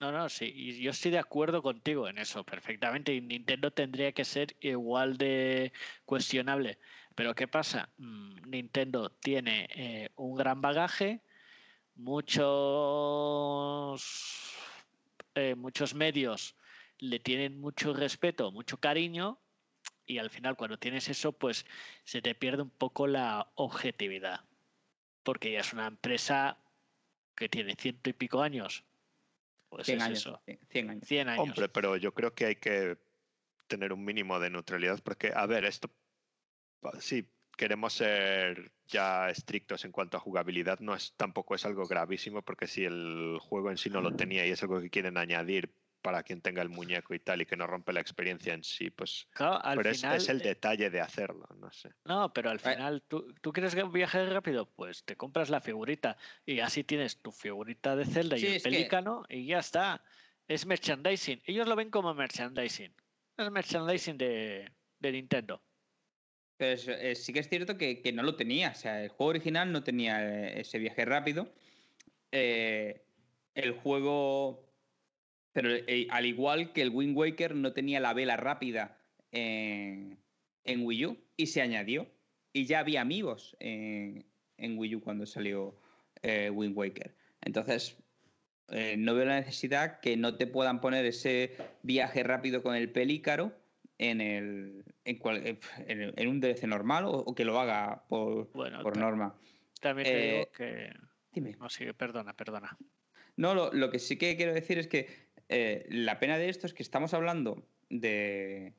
No, 0.00 0.10
no, 0.12 0.28
sí, 0.28 0.52
y 0.54 0.82
yo 0.82 0.90
estoy 0.90 1.12
de 1.12 1.18
acuerdo 1.18 1.62
contigo 1.62 2.08
en 2.08 2.18
eso, 2.18 2.44
perfectamente. 2.44 3.14
Y 3.14 3.20
Nintendo 3.20 3.72
tendría 3.72 4.12
que 4.12 4.24
ser 4.24 4.56
igual 4.60 5.16
de 5.16 5.72
cuestionable. 6.04 6.78
Pero 7.14 7.34
¿qué 7.34 7.48
pasa? 7.48 7.88
Mm, 7.96 8.50
Nintendo 8.50 9.10
tiene 9.10 9.68
eh, 9.74 10.10
un 10.16 10.36
gran 10.36 10.60
bagaje, 10.60 11.20
muchos, 11.96 12.44
eh, 15.34 15.54
muchos 15.56 15.94
medios 15.94 16.54
le 16.98 17.18
tienen 17.20 17.60
mucho 17.60 17.92
respeto, 17.94 18.50
mucho 18.52 18.78
cariño, 18.78 19.38
y 20.06 20.18
al 20.18 20.30
final 20.30 20.56
cuando 20.56 20.78
tienes 20.78 21.08
eso, 21.08 21.32
pues 21.32 21.66
se 22.04 22.22
te 22.22 22.34
pierde 22.34 22.62
un 22.62 22.70
poco 22.70 23.06
la 23.06 23.50
objetividad. 23.54 24.44
Porque 25.22 25.52
ya 25.52 25.60
es 25.60 25.72
una 25.72 25.86
empresa 25.86 26.58
que 27.36 27.48
tiene 27.48 27.76
ciento 27.76 28.10
y 28.10 28.14
pico 28.14 28.42
años 28.42 28.84
100 29.70 29.98
pues 29.98 30.02
años, 30.02 30.40
100 30.70 31.28
años. 31.28 31.42
Hombre, 31.42 31.68
pero 31.68 31.96
yo 31.96 32.12
creo 32.14 32.34
que 32.34 32.46
hay 32.46 32.56
que 32.56 32.98
tener 33.66 33.92
un 33.92 34.04
mínimo 34.04 34.40
de 34.40 34.50
neutralidad 34.50 35.00
porque, 35.02 35.30
a 35.34 35.46
ver, 35.46 35.64
esto, 35.66 35.90
sí, 36.98 37.28
queremos 37.56 37.92
ser 37.92 38.72
ya 38.86 39.28
estrictos 39.28 39.84
en 39.84 39.92
cuanto 39.92 40.16
a 40.16 40.20
jugabilidad, 40.20 40.80
no 40.80 40.94
es 40.94 41.12
tampoco 41.16 41.54
es 41.54 41.66
algo 41.66 41.86
gravísimo 41.86 42.40
porque 42.42 42.66
si 42.66 42.84
el 42.84 43.38
juego 43.40 43.70
en 43.70 43.76
sí 43.76 43.90
no 43.90 44.00
lo 44.00 44.16
tenía 44.16 44.46
y 44.46 44.50
es 44.50 44.62
algo 44.62 44.80
que 44.80 44.90
quieren 44.90 45.18
añadir 45.18 45.74
para 46.02 46.22
quien 46.22 46.40
tenga 46.40 46.62
el 46.62 46.68
muñeco 46.68 47.14
y 47.14 47.18
tal 47.18 47.42
y 47.42 47.46
que 47.46 47.56
no 47.56 47.66
rompe 47.66 47.92
la 47.92 48.00
experiencia 48.00 48.54
en 48.54 48.62
sí, 48.62 48.90
pues 48.90 49.28
pero 49.36 49.90
es, 49.90 50.28
el 50.28 50.38
eh 50.38 50.38
detalle 50.38 50.90
de 50.90 51.00
hacerlo, 51.00 51.46
no 51.58 51.70
sé. 51.70 51.90
No, 52.04 52.32
pero 52.32 52.50
al 52.50 52.58
eh 52.58 52.60
final, 52.60 53.02
¿tú, 53.02 53.34
¿tú 53.40 53.52
quieres 53.52 53.74
viaje 53.92 54.24
rápido? 54.26 54.66
Pues 54.66 55.04
te 55.04 55.16
compras 55.16 55.50
la 55.50 55.60
figurita 55.60 56.16
y 56.46 56.60
así 56.60 56.84
tienes 56.84 57.18
tu 57.18 57.32
figurita 57.32 57.96
de 57.96 58.04
Zelda 58.04 58.38
y 58.38 58.46
el 58.46 58.62
pelícano 58.62 59.24
y 59.28 59.46
ya 59.46 59.58
está. 59.58 60.02
Es 60.46 60.64
merchandising. 60.64 61.42
Ellos 61.44 61.68
lo 61.68 61.76
ven 61.76 61.90
como 61.90 62.14
merchandising. 62.14 62.94
Es 63.36 63.50
merchandising 63.50 64.16
de, 64.16 64.70
de 64.98 65.12
Nintendo. 65.12 65.62
Pero 66.56 66.92
eh, 66.92 67.14
sí 67.14 67.32
que 67.32 67.40
es 67.40 67.48
cierto 67.48 67.76
que, 67.76 68.00
que, 68.00 68.12
no 68.12 68.22
lo 68.22 68.34
tenía. 68.34 68.70
O 68.70 68.74
sea, 68.74 69.02
el 69.02 69.10
juego 69.10 69.30
original 69.30 69.70
no 69.70 69.84
tenía 69.84 70.48
ese 70.48 70.78
viaje 70.78 71.04
rápido. 71.04 71.52
el 72.32 73.72
juego 73.82 74.67
pero 75.52 75.70
eh, 75.70 76.06
al 76.10 76.26
igual 76.26 76.72
que 76.72 76.82
el 76.82 76.90
Wind 76.90 77.16
Waker 77.16 77.54
no 77.54 77.72
tenía 77.72 78.00
la 78.00 78.14
vela 78.14 78.36
rápida 78.36 78.98
en, 79.32 80.18
Wii 80.66 81.06
U 81.06 81.18
y 81.36 81.46
se 81.46 81.62
añadió. 81.62 82.06
Y 82.52 82.66
ya 82.66 82.80
había 82.80 83.00
amigos 83.00 83.56
en, 83.60 84.24
Wii 84.58 84.96
U 84.96 85.00
cuando 85.00 85.26
salió 85.26 85.74
eh, 86.22 86.50
Wind 86.50 86.76
Waker. 86.76 87.14
Entonces, 87.40 87.96
eh, 88.68 88.96
no 88.98 89.14
veo 89.14 89.24
la 89.24 89.40
necesidad 89.40 90.00
que 90.00 90.16
no 90.16 90.36
te 90.36 90.46
puedan 90.46 90.80
poner 90.80 91.04
ese 91.06 91.56
viaje 91.82 92.22
rápido 92.22 92.62
con 92.62 92.74
el 92.74 92.90
pelícaro 92.90 93.52
en, 93.98 94.20
el, 94.20 94.84
en, 95.04 96.28
un 96.28 96.40
DLC 96.40 96.64
normal 96.64 97.04
o, 97.06 97.34
que 97.34 97.44
lo 97.44 97.58
haga 97.60 98.04
por, 98.08 98.48
por 98.50 98.96
norma. 98.96 99.34
También 99.80 100.08
te 100.08 100.32
digo 100.32 100.52
que. 100.52 100.92
Dime. 101.32 101.56
No, 101.58 101.68
sí, 101.68 101.84
perdona, 101.92 102.34
perdona. 102.34 102.76
No, 103.36 103.54
lo, 103.54 103.72
lo, 103.72 103.90
que 103.90 103.98
sí 103.98 104.16
que 104.16 104.36
quiero 104.36 104.52
decir 104.52 104.78
es 104.78 104.88
que 104.88 105.27
eh, 105.48 105.86
la 105.88 106.18
pena 106.18 106.38
de 106.38 106.48
esto 106.48 106.66
es 106.66 106.74
que 106.74 106.82
estamos 106.82 107.14
hablando 107.14 107.66
de, 107.90 108.74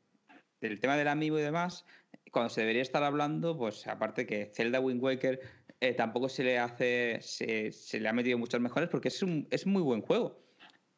del 0.62 0.80
tema 0.80 0.98
del 0.98 1.08
amigo 1.08 1.40
y 1.40 1.42
demás, 1.42 1.86
cuando 2.32 2.50
se 2.50 2.62
debería 2.62 2.82
estar 2.82 3.04
hablando, 3.04 3.58
pues 3.58 3.88
aparte 3.88 4.26
que 4.26 4.52
Zelda 4.54 4.80
Wind 4.80 5.02
Waker 5.02 5.40
eh, 5.82 5.94
tampoco 5.94 6.30
se 6.30 6.44
le 6.44 6.60
hace, 6.60 7.20
se, 7.22 8.00
le 8.00 8.10
ha 8.10 8.14
metido 8.14 8.38
muchos 8.38 8.60
mejores 8.60 8.90
porque 8.90 9.08
es 9.08 9.24
un 9.24 9.48
es 9.50 9.66
muy 9.66 9.82
buen 9.82 10.02
juego. 10.02 10.40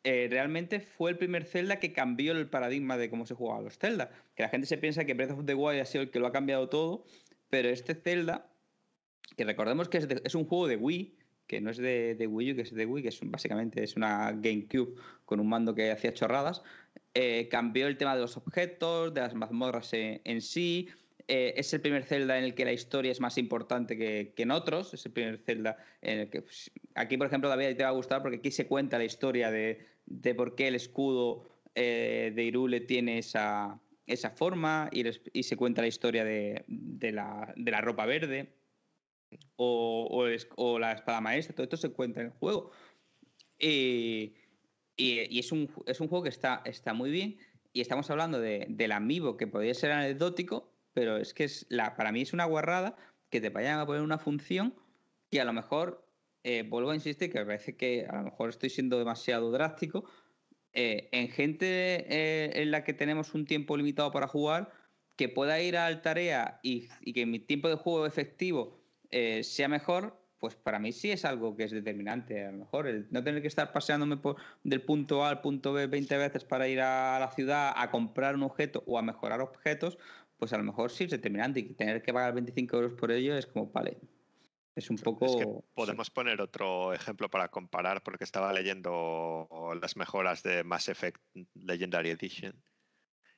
eh, 0.03 0.27
realmente 0.31 0.79
fue 0.79 1.11
el 1.11 1.17
primer 1.17 1.45
Zelda 1.45 1.79
que 1.79 1.93
cambió 1.93 2.31
el 2.33 2.49
paradigma 2.49 2.97
de 2.97 3.09
cómo 3.09 3.25
se 3.25 3.35
jugaba 3.35 3.61
los 3.61 3.77
Zelda. 3.77 4.09
Que 4.35 4.43
la 4.43 4.49
gente 4.49 4.67
se 4.67 4.77
piensa 4.77 5.05
que 5.05 5.13
Breath 5.13 5.31
of 5.31 5.45
the 5.45 5.53
Wild 5.53 5.81
ha 5.81 5.85
sido 5.85 6.03
el 6.03 6.11
que 6.11 6.19
lo 6.19 6.27
ha 6.27 6.31
cambiado 6.31 6.69
todo, 6.69 7.05
pero 7.49 7.69
este 7.69 7.93
Zelda, 7.93 8.49
que 9.37 9.45
recordemos 9.45 9.89
que 9.89 9.99
es, 10.23 10.35
un 10.35 10.45
juego 10.45 10.67
de 10.67 10.77
Wii, 10.77 11.17
que 11.47 11.61
no 11.61 11.71
es 11.71 11.77
de, 11.77 12.27
Wii 12.29 12.53
U, 12.53 12.55
que 12.55 12.61
es 12.61 12.73
de 12.73 12.85
Wii, 12.85 13.03
que 13.03 13.09
es 13.09 13.19
básicamente 13.23 13.83
es 13.83 13.95
una 13.95 14.31
GameCube 14.31 14.95
con 15.25 15.39
un 15.39 15.49
mando 15.49 15.75
que 15.75 15.91
hacía 15.91 16.13
chorradas, 16.13 16.61
eh, 17.13 17.47
cambió 17.49 17.87
el 17.87 17.97
tema 17.97 18.15
de 18.15 18.21
los 18.21 18.37
objetos, 18.37 19.13
de 19.13 19.21
las 19.21 19.33
mazmorras 19.33 19.89
en, 19.93 20.41
sí. 20.41 20.89
Eh, 21.27 21.53
es 21.55 21.73
el 21.73 21.81
primer 21.81 22.03
Zelda 22.03 22.37
en 22.37 22.43
el 22.43 22.55
que 22.55 22.65
la 22.65 22.73
historia 22.73 23.11
es 23.11 23.19
más 23.19 23.37
importante 23.37 23.97
que, 23.97 24.33
en 24.35 24.51
otros. 24.51 24.93
Es 24.93 25.05
el 25.05 25.11
primer 25.11 25.37
Zelda 25.39 25.77
en 26.01 26.19
el 26.19 26.29
que. 26.29 26.41
Pues, 26.41 26.71
aquí, 26.95 27.17
por 27.17 27.27
ejemplo, 27.27 27.49
David 27.49 27.75
te 27.77 27.83
va 27.83 27.89
a 27.89 27.93
gustar 27.93 28.21
porque 28.21 28.37
aquí 28.37 28.51
se 28.51 28.67
cuenta 28.67 28.97
la 28.97 29.05
historia 29.05 29.51
de, 29.51 29.85
de 30.05 30.35
por 30.35 30.55
qué 30.55 30.69
el 30.69 30.75
escudo 30.75 31.49
eh, 31.75 32.33
de 32.35 32.43
Irule 32.43 32.81
tiene 32.81 33.17
esa, 33.17 33.79
esa 34.07 34.31
forma 34.31 34.89
y, 34.91 35.05
y, 35.31 35.43
se 35.43 35.55
cuenta 35.55 35.81
la 35.81 35.87
historia 35.87 36.25
de, 36.25 36.63
de, 36.67 37.11
la, 37.11 37.53
de 37.55 37.71
la, 37.71 37.79
ropa 37.79 38.05
verde 38.05 38.53
o, 39.55 40.25
o, 40.55 40.79
la 40.79 40.93
espada 40.93 41.21
maestra, 41.21 41.55
todo 41.55 41.63
esto 41.63 41.77
se 41.77 41.91
cuenta 41.91 42.21
en 42.21 42.27
el 42.27 42.33
juego. 42.33 42.71
Y, 43.59 44.33
y, 44.97 45.39
es, 45.39 45.51
un, 45.51 45.69
es, 45.85 45.99
un, 45.99 46.07
juego 46.07 46.23
que 46.23 46.29
está, 46.29 46.61
está 46.65 46.93
muy 46.93 47.11
bien 47.11 47.37
y 47.73 47.81
estamos 47.81 48.09
hablando 48.09 48.39
de, 48.39 48.65
del 48.69 48.91
amiibo 48.91 49.37
que 49.37 49.47
podría 49.47 49.73
ser 49.73 49.91
anecdótico, 49.91 50.73
pero 50.93 51.17
es 51.17 51.33
que 51.33 51.45
es 51.45 51.65
la, 51.69 51.95
para 51.95 52.11
mí 52.11 52.21
es 52.21 52.33
una 52.33 52.45
guarrada 52.45 52.95
que 53.29 53.39
te 53.39 53.49
vayan 53.49 53.79
a 53.79 53.85
poner 53.85 54.01
una 54.01 54.17
función 54.17 54.75
que 55.29 55.39
a 55.39 55.45
lo 55.45 55.53
mejor 55.53 56.05
eh, 56.43 56.63
vuelvo 56.63 56.91
a 56.91 56.95
insistir 56.95 57.31
que 57.31 57.39
me 57.39 57.45
parece 57.45 57.77
que 57.77 58.05
a 58.09 58.17
lo 58.17 58.23
mejor 58.23 58.49
estoy 58.49 58.69
siendo 58.69 58.97
demasiado 58.97 59.51
drástico. 59.51 60.05
Eh, 60.73 61.09
en 61.11 61.29
gente 61.29 61.65
eh, 61.67 62.61
en 62.61 62.71
la 62.71 62.83
que 62.83 62.93
tenemos 62.93 63.33
un 63.33 63.45
tiempo 63.45 63.75
limitado 63.75 64.11
para 64.11 64.27
jugar, 64.27 64.71
que 65.17 65.29
pueda 65.29 65.61
ir 65.61 65.77
a 65.77 66.01
tarea 66.01 66.59
y, 66.63 66.87
y 67.01 67.13
que 67.13 67.25
mi 67.25 67.39
tiempo 67.39 67.69
de 67.69 67.75
juego 67.75 68.05
efectivo 68.05 68.80
sea 69.11 69.67
mejor, 69.67 70.17
pues 70.39 70.55
para 70.55 70.79
mí 70.79 70.91
sí 70.91 71.11
es 71.11 71.23
algo 71.23 71.55
que 71.55 71.65
es 71.65 71.71
determinante. 71.71 72.45
A 72.45 72.51
lo 72.51 72.57
mejor 72.57 72.87
el 72.87 73.07
no 73.11 73.23
tener 73.23 73.41
que 73.41 73.47
estar 73.47 73.71
paseándome 73.71 74.17
por, 74.17 74.37
del 74.63 74.81
punto 74.81 75.23
A 75.23 75.29
al 75.29 75.41
punto 75.41 75.71
B 75.71 75.87
20 75.87 76.17
veces 76.17 76.43
para 76.43 76.67
ir 76.67 76.81
a 76.81 77.19
la 77.19 77.31
ciudad 77.31 77.73
a 77.75 77.91
comprar 77.91 78.35
un 78.35 78.43
objeto 78.43 78.83
o 78.87 78.97
a 78.97 79.03
mejorar 79.03 79.39
objetos, 79.41 79.99
pues 80.37 80.51
a 80.53 80.57
lo 80.57 80.63
mejor 80.63 80.89
sí 80.89 81.03
es 81.03 81.11
determinante 81.11 81.59
y 81.59 81.73
tener 81.73 82.01
que 82.01 82.11
pagar 82.11 82.33
25 82.33 82.75
euros 82.75 82.93
por 82.93 83.11
ello 83.11 83.37
es 83.37 83.45
como, 83.45 83.67
vale, 83.67 83.99
es 84.75 84.89
un 84.89 84.97
poco. 84.97 85.63
podemos 85.75 86.09
poner 86.09 86.41
otro 86.41 86.93
ejemplo 86.93 87.29
para 87.29 87.49
comparar, 87.49 88.01
porque 88.01 88.23
estaba 88.23 88.51
leyendo 88.51 89.47
las 89.79 89.95
mejoras 89.97 90.41
de 90.41 90.63
Mass 90.63 90.89
Effect 90.89 91.21
Legendary 91.53 92.09
Edition. 92.09 92.55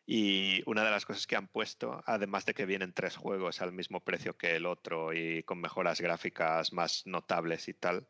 Y 0.05 0.61
una 0.65 0.83
de 0.83 0.91
las 0.91 1.05
cosas 1.05 1.27
que 1.27 1.35
han 1.35 1.47
puesto, 1.47 2.03
además 2.05 2.45
de 2.45 2.53
que 2.53 2.65
vienen 2.65 2.93
tres 2.93 3.15
juegos 3.15 3.61
al 3.61 3.71
mismo 3.71 4.03
precio 4.03 4.37
que 4.37 4.55
el 4.55 4.65
otro 4.65 5.13
y 5.13 5.43
con 5.43 5.61
mejoras 5.61 6.01
gráficas 6.01 6.73
más 6.73 7.05
notables 7.05 7.67
y 7.69 7.73
tal, 7.73 8.09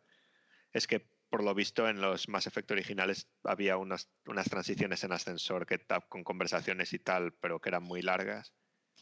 es 0.72 0.88
que 0.88 1.08
por 1.30 1.44
lo 1.44 1.54
visto 1.54 1.88
en 1.88 2.02
los 2.02 2.30
Mass 2.30 2.48
Effect 2.48 2.72
originales 2.72 3.28
había 3.44 3.78
unas, 3.78 4.10
unas 4.26 4.50
transiciones 4.50 5.04
en 5.04 5.12
ascensor 5.12 5.66
que 5.66 5.80
con 6.10 6.24
conversaciones 6.24 6.94
y 6.94 7.00
tal, 7.00 7.34
pero 7.34 7.60
que 7.60 7.70
eran 7.70 7.84
muy 7.84 8.02
largas 8.02 8.54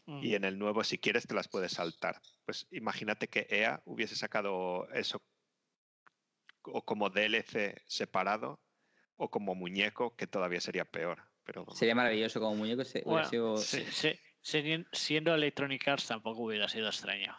y 0.06 0.34
en 0.34 0.44
el 0.44 0.58
nuevo, 0.58 0.82
si 0.82 0.98
quieres, 0.98 1.26
te 1.26 1.34
las 1.34 1.48
puedes 1.48 1.72
saltar. 1.72 2.20
Pues 2.44 2.66
imagínate 2.70 3.28
que 3.28 3.46
EA 3.48 3.82
hubiese 3.84 4.16
sacado 4.16 4.88
eso 4.90 5.22
o 6.62 6.84
como 6.84 7.10
DLC 7.10 7.80
separado 7.86 8.60
o 9.16 9.30
como 9.30 9.54
muñeco, 9.54 10.16
que 10.16 10.26
todavía 10.26 10.60
sería 10.60 10.84
peor. 10.84 11.31
Pero... 11.44 11.66
Sería 11.72 11.94
maravilloso 11.94 12.40
como 12.40 12.56
muñeco. 12.56 12.82
siendo 14.92 15.34
Electronic 15.34 15.88
Arts 15.88 16.08
tampoco 16.08 16.42
hubiera 16.42 16.68
sido 16.68 16.88
extraño. 16.88 17.34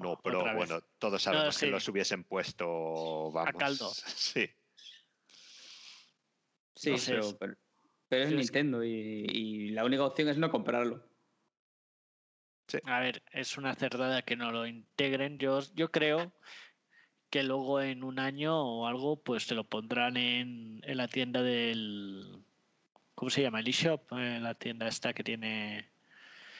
no, 0.00 0.20
pero 0.22 0.44
bueno, 0.54 0.80
todos 0.98 1.22
sabemos 1.22 1.58
que 1.58 1.66
los 1.66 1.88
hubiesen 1.88 2.24
puesto, 2.24 3.32
vamos. 3.32 3.48
A 3.48 3.52
caldo. 3.52 3.90
Sí. 6.76 6.76
Sí, 6.76 6.96
pero, 7.38 7.54
es 8.10 8.32
Nintendo 8.32 8.82
y 8.82 9.70
la 9.70 9.84
única 9.84 10.04
opción 10.04 10.28
es 10.28 10.36
no 10.36 10.50
comprarlo. 10.50 11.08
A 12.84 13.00
ver, 13.00 13.22
es 13.32 13.58
una 13.58 13.74
cerdada 13.74 14.22
que 14.22 14.36
no 14.36 14.50
lo 14.50 14.66
integren. 14.66 15.38
Yo, 15.38 15.60
yo 15.74 15.90
creo 15.90 16.32
que 17.30 17.42
luego 17.42 17.80
en 17.80 18.04
un 18.04 18.18
año 18.18 18.56
o 18.56 18.86
algo, 18.86 19.22
pues 19.22 19.46
te 19.46 19.54
lo 19.54 19.68
pondrán 19.68 20.16
en, 20.16 20.80
en 20.84 20.96
la 20.96 21.08
tienda 21.08 21.42
del. 21.42 22.44
¿Cómo 23.24 23.30
se 23.30 23.40
llama? 23.40 23.60
El 23.60 23.68
eShop, 23.68 24.12
eh, 24.18 24.38
la 24.38 24.52
tienda 24.54 24.86
esta 24.86 25.14
que 25.14 25.24
tiene. 25.24 25.88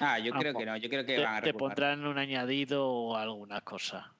Ah, 0.01 0.19
yo 0.19 0.33
creo 0.33 0.55
que 0.55 0.65
no, 0.65 0.79
yo 0.79 0.89
creo 0.89 1.05
que 1.05 1.17
te, 1.17 1.23
van 1.23 1.35
a 1.35 1.43
Te 1.43 1.53
pondrán 1.53 2.07
un 2.07 2.17
añadido 2.17 2.89
o 2.89 3.17
alguna 3.17 3.61
cosa. 3.61 4.15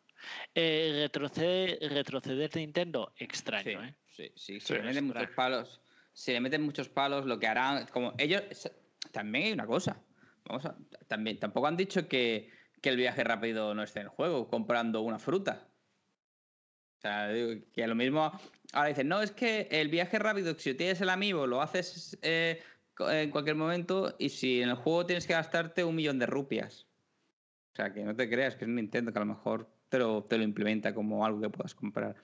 Eh, 0.55 0.91
retroceder, 1.05 1.79
retroceder 1.91 2.55
Nintendo, 2.55 3.15
extraño, 3.17 3.81
sí, 3.81 3.89
¿eh? 3.89 3.95
Sí, 4.11 4.33
sí, 4.37 4.61
si 4.61 4.75
le 4.75 4.83
meten 4.83 5.07
muchos 5.07 5.31
palos, 5.31 5.81
si 6.13 6.33
le 6.33 6.41
meten 6.41 6.61
muchos 6.61 6.91
palos, 6.91 7.25
lo 7.25 7.39
que 7.39 7.47
harán, 7.47 7.87
como 7.87 8.13
ellos, 8.19 8.43
también 9.11 9.47
hay 9.47 9.53
una 9.53 9.67
cosa, 9.67 10.03
Vamos 10.45 10.67
a, 10.67 10.77
también, 11.09 11.39
tampoco 11.39 11.67
han 11.67 11.79
dicho 11.79 12.09
que, 12.09 12.51
el 12.83 12.97
viaje 12.99 13.25
rápido 13.25 13.75
no 13.75 13.83
esté 13.83 14.01
en 14.01 14.09
el 14.09 14.11
juego, 14.11 14.49
comprando 14.49 15.01
una 15.01 15.19
fruta. 15.19 15.67
Que 17.05 17.87
lo 17.87 17.95
mismo. 17.95 18.33
Ahora 18.73 18.89
dicen, 18.89 19.09
no, 19.09 19.21
es 19.21 19.31
que 19.31 19.69
el 19.71 19.89
viaje 19.89 20.19
rápido, 20.19 20.59
si 20.59 20.75
tienes 20.75 21.01
el 21.01 21.11
amigo, 21.11 21.47
lo 21.47 21.61
haces 21.61 22.19
eh, 22.23 22.63
en 22.99 23.31
cualquier 23.31 23.57
momento, 23.57 24.17
y 24.19 24.31
si 24.31 24.63
en 24.63 24.71
el 24.71 24.77
juego 24.77 25.05
tienes 25.05 25.27
que 25.27 25.35
gastarte 25.35 25.85
un 25.85 25.95
millón 25.95 26.19
de 26.19 26.27
rupias. 26.27 26.87
O 27.73 27.77
sea, 27.77 27.93
que 27.93 28.05
no 28.05 28.17
te 28.17 28.29
creas 28.31 28.57
que 28.57 28.65
es 28.65 28.69
un 28.69 28.77
Nintendo 28.77 29.13
que 29.13 29.19
a 29.19 29.25
lo 29.25 29.27
mejor 29.27 29.69
te 29.89 29.99
lo, 29.99 30.25
te 30.25 30.39
lo 30.39 30.45
implementa 30.45 30.95
como 30.95 31.27
algo 31.27 31.41
que 31.41 31.51
puedas 31.51 31.75
comprar 31.75 32.17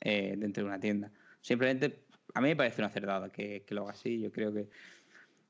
eh, 0.00 0.34
dentro 0.36 0.64
de 0.64 0.68
una 0.68 0.80
tienda. 0.80 1.12
Simplemente, 1.40 2.04
a 2.34 2.40
mí 2.40 2.48
me 2.48 2.56
parece 2.56 2.80
una 2.80 2.90
cerdada 2.90 3.30
que, 3.30 3.64
que 3.64 3.74
lo 3.74 3.82
haga 3.82 3.92
así. 3.92 4.20
Yo 4.20 4.32
creo 4.32 4.52
que 4.52 4.68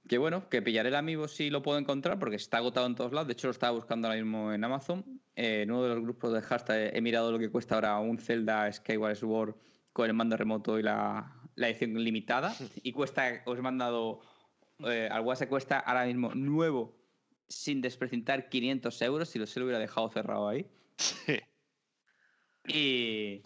que 0.09 0.19
bueno, 0.19 0.49
que 0.49 0.61
pillaré 0.61 0.91
el 0.91 0.97
amigo 0.97 1.29
si 1.29 1.51
lo 1.51 1.63
puedo 1.63 1.79
encontrar 1.79 2.19
porque 2.19 2.37
está 2.37 2.59
agotado 2.59 2.87
en 2.87 2.95
todos 2.95 3.13
lados. 3.13 3.27
De 3.27 3.33
hecho, 3.33 3.47
lo 3.47 3.53
estaba 3.53 3.73
buscando 3.73 4.09
ahora 4.09 4.21
mismo 4.21 4.53
en 4.53 4.63
Amazon. 4.63 5.05
Eh, 5.35 5.63
en 5.63 5.71
uno 5.71 5.83
de 5.83 5.89
los 5.91 6.01
grupos 6.03 6.33
de 6.33 6.43
hashtag 6.43 6.95
he 6.95 7.01
mirado 7.01 7.33
lo 7.33 7.39
que 7.39 7.51
cuesta 7.51 7.77
ahora 7.77 7.99
un 7.99 8.19
Zelda 8.19 8.71
Skyward 8.71 9.17
Sword 9.17 9.57
con 9.93 10.07
el 10.07 10.15
mando 10.15 10.37
remoto 10.37 10.79
y 10.79 10.83
la, 10.83 11.33
edición 11.57 11.95
limitada. 11.95 12.55
Y 12.83 12.93
cuesta, 12.93 13.43
os 13.47 13.59
he 13.59 13.63
mandado 13.63 14.21
eh, 14.81 15.09
al 15.11 15.23
WhatsApp, 15.23 15.49
cuesta 15.49 15.79
ahora 15.79 16.05
mismo 16.05 16.35
nuevo, 16.35 16.97
sin 17.49 17.81
desprecintar 17.81 18.49
500 18.49 19.03
euros. 19.03 19.29
Si 19.29 19.39
lo 19.39 19.47
se 19.47 19.61
lo 19.61 19.67
hubiera 19.67 19.79
dejado 19.79 20.11
cerrado 20.11 20.49
ahí. 20.49 20.67
Sí. 20.97 21.41
Y, 22.67 23.43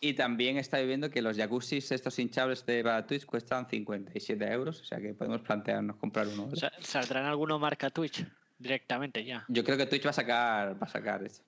y 0.00 0.14
también 0.14 0.56
está 0.56 0.80
viendo 0.80 1.10
que 1.10 1.20
los 1.20 1.36
jacuzzis, 1.36 1.92
estos 1.92 2.18
hinchables 2.18 2.64
de 2.64 2.82
para 2.82 3.06
Twitch, 3.06 3.26
cuestan 3.26 3.68
57 3.68 4.52
euros, 4.52 4.80
o 4.80 4.84
sea 4.84 4.98
que 4.98 5.12
podemos 5.12 5.42
plantearnos 5.42 5.96
comprar 5.96 6.26
uno. 6.26 6.48
¿Saldrán 6.80 7.26
alguno 7.26 7.58
marca 7.58 7.90
Twitch 7.90 8.24
directamente 8.58 9.22
ya? 9.24 9.44
Yo 9.48 9.62
creo 9.62 9.76
que 9.76 9.84
Twitch 9.86 10.06
va 10.06 10.10
a 10.10 10.14
sacar, 10.14 10.82
va 10.82 10.86
a 10.86 10.90
sacar 10.90 11.22
eso. 11.22 11.42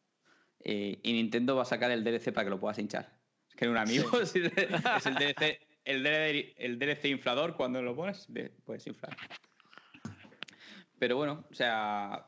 y 0.62 1.12
Nintendo 1.12 1.56
va 1.56 1.62
a 1.62 1.66
sacar 1.66 1.90
el 1.90 2.04
DLC 2.04 2.32
para 2.32 2.44
que 2.44 2.50
lo 2.50 2.60
puedas 2.60 2.78
hinchar. 2.78 3.10
Es 3.48 3.56
que 3.56 3.64
en 3.64 3.70
un 3.70 3.78
amigo 3.78 4.10
es 4.20 4.34
el 4.34 4.50
DLC, 5.14 5.58
el 5.84 6.78
DLC, 6.78 7.06
inflador, 7.06 7.56
cuando 7.56 7.80
lo 7.80 7.96
pones, 7.96 8.28
puedes 8.64 8.86
inflar. 8.86 9.16
Pero 10.98 11.16
bueno, 11.16 11.46
o 11.50 11.54
sea, 11.54 12.26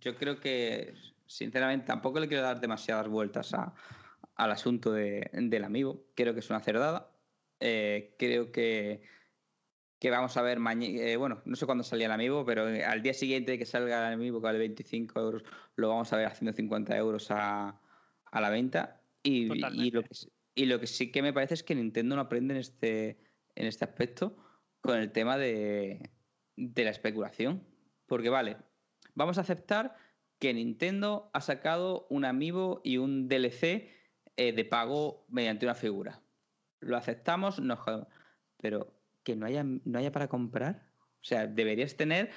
yo 0.00 0.16
creo 0.16 0.40
que, 0.40 0.94
sinceramente, 1.26 1.86
tampoco 1.86 2.20
le 2.20 2.26
quiero 2.26 2.42
dar 2.42 2.58
demasiadas 2.58 3.06
vueltas 3.06 3.52
a 3.52 3.74
al 4.36 4.52
asunto 4.52 4.92
del 4.92 5.64
amigo. 5.64 6.04
Creo 6.14 6.34
que 6.34 6.40
es 6.40 6.50
una 6.50 6.60
cerdada. 6.60 7.10
Eh, 7.58 8.14
creo 8.18 8.52
que, 8.52 9.02
que 9.98 10.10
vamos 10.10 10.36
a 10.36 10.42
ver 10.42 10.60
mañana. 10.60 10.94
Eh, 10.98 11.16
bueno, 11.16 11.42
no 11.46 11.56
sé 11.56 11.66
cuándo 11.66 11.82
salía 11.82 12.06
el 12.06 12.12
amigo, 12.12 12.44
pero 12.44 12.66
al 12.66 13.02
día 13.02 13.14
siguiente 13.14 13.52
de 13.52 13.58
que 13.58 13.66
salga 13.66 14.06
el 14.08 14.14
amigo, 14.14 14.40
que 14.40 14.44
vale 14.44 14.58
25 14.58 15.18
euros, 15.20 15.42
lo 15.74 15.88
vamos 15.88 16.12
a 16.12 16.18
ver 16.18 16.26
haciendo 16.26 16.52
50 16.52 16.96
euros 16.96 17.30
a, 17.30 17.80
la 18.32 18.50
venta. 18.50 19.00
Y, 19.22 19.46
lo 19.46 19.54
que, 19.54 20.10
y, 20.54 20.66
lo 20.66 20.78
que, 20.78 20.86
sí 20.86 21.10
que 21.10 21.22
me 21.22 21.32
parece 21.32 21.54
es 21.54 21.62
que 21.62 21.74
Nintendo 21.74 22.14
no 22.14 22.22
aprende 22.22 22.54
en 22.54 22.60
este, 22.60 23.18
en 23.54 23.66
este 23.66 23.84
aspecto 23.84 24.36
con 24.82 24.98
el 24.98 25.10
tema 25.10 25.38
de, 25.38 26.10
de 26.56 26.84
la 26.84 26.90
especulación. 26.90 27.66
Porque 28.04 28.28
vale, 28.28 28.58
vamos 29.14 29.38
a 29.38 29.40
aceptar 29.40 29.96
que 30.38 30.52
Nintendo 30.52 31.30
ha 31.32 31.40
sacado 31.40 32.06
un 32.10 32.26
amiibo 32.26 32.82
y 32.84 32.98
un 32.98 33.28
DLC 33.28 33.95
eh, 34.36 34.52
de 34.52 34.64
pago 34.64 35.24
mediante 35.28 35.66
una 35.66 35.74
figura. 35.74 36.20
Lo 36.80 36.96
aceptamos, 36.96 37.58
nos 37.60 37.78
Pero 38.58 38.92
que 39.22 39.36
no 39.36 39.46
haya, 39.46 39.64
no 39.64 39.98
haya 39.98 40.12
para 40.12 40.28
comprar. 40.28 40.86
O 41.20 41.24
sea, 41.24 41.46
deberías 41.46 41.96
tener 41.96 42.30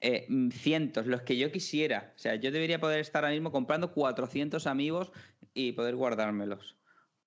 eh, 0.00 0.26
cientos, 0.52 1.06
los 1.06 1.22
que 1.22 1.36
yo 1.36 1.50
quisiera. 1.50 2.12
O 2.14 2.18
sea, 2.18 2.34
yo 2.36 2.50
debería 2.52 2.78
poder 2.78 3.00
estar 3.00 3.24
ahora 3.24 3.34
mismo 3.34 3.50
comprando 3.50 3.92
400 3.92 4.66
amigos 4.66 5.10
y 5.54 5.72
poder 5.72 5.96
guardármelos. 5.96 6.76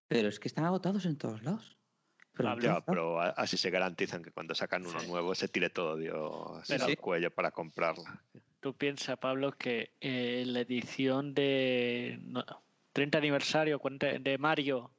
Pero 0.08 0.30
es 0.30 0.40
que 0.40 0.48
están 0.48 0.66
agotados 0.66 1.06
en 1.06 1.18
todos 1.18 1.44
lados. 1.44 1.78
Pablo. 2.34 2.64
Ya, 2.64 2.82
pero 2.86 3.20
a- 3.20 3.30
así 3.32 3.58
se 3.58 3.70
garantizan 3.70 4.24
que 4.24 4.32
cuando 4.32 4.56
sacan 4.56 4.86
uno 4.86 5.00
Sí. 5.02 5.08
nuevo 5.08 5.36
se 5.36 5.48
tire 5.50 5.70
todo 5.70 5.98
Dios 5.98 6.64
Pero- 6.68 6.86
al 6.86 6.98
cuello 6.98 7.30
para 7.32 7.52
comprarla. 7.52 8.24
Tú 8.62 8.74
piensas, 8.76 9.18
Pablo, 9.18 9.52
que 9.58 9.96
eh, 10.00 10.44
la 10.48 10.62
edición 10.62 11.34
de 11.34 12.20
no, 12.22 12.44
30 12.94 13.18
aniversario 13.18 13.80
40 13.80 14.20
de 14.20 14.38
Mario 14.38 14.92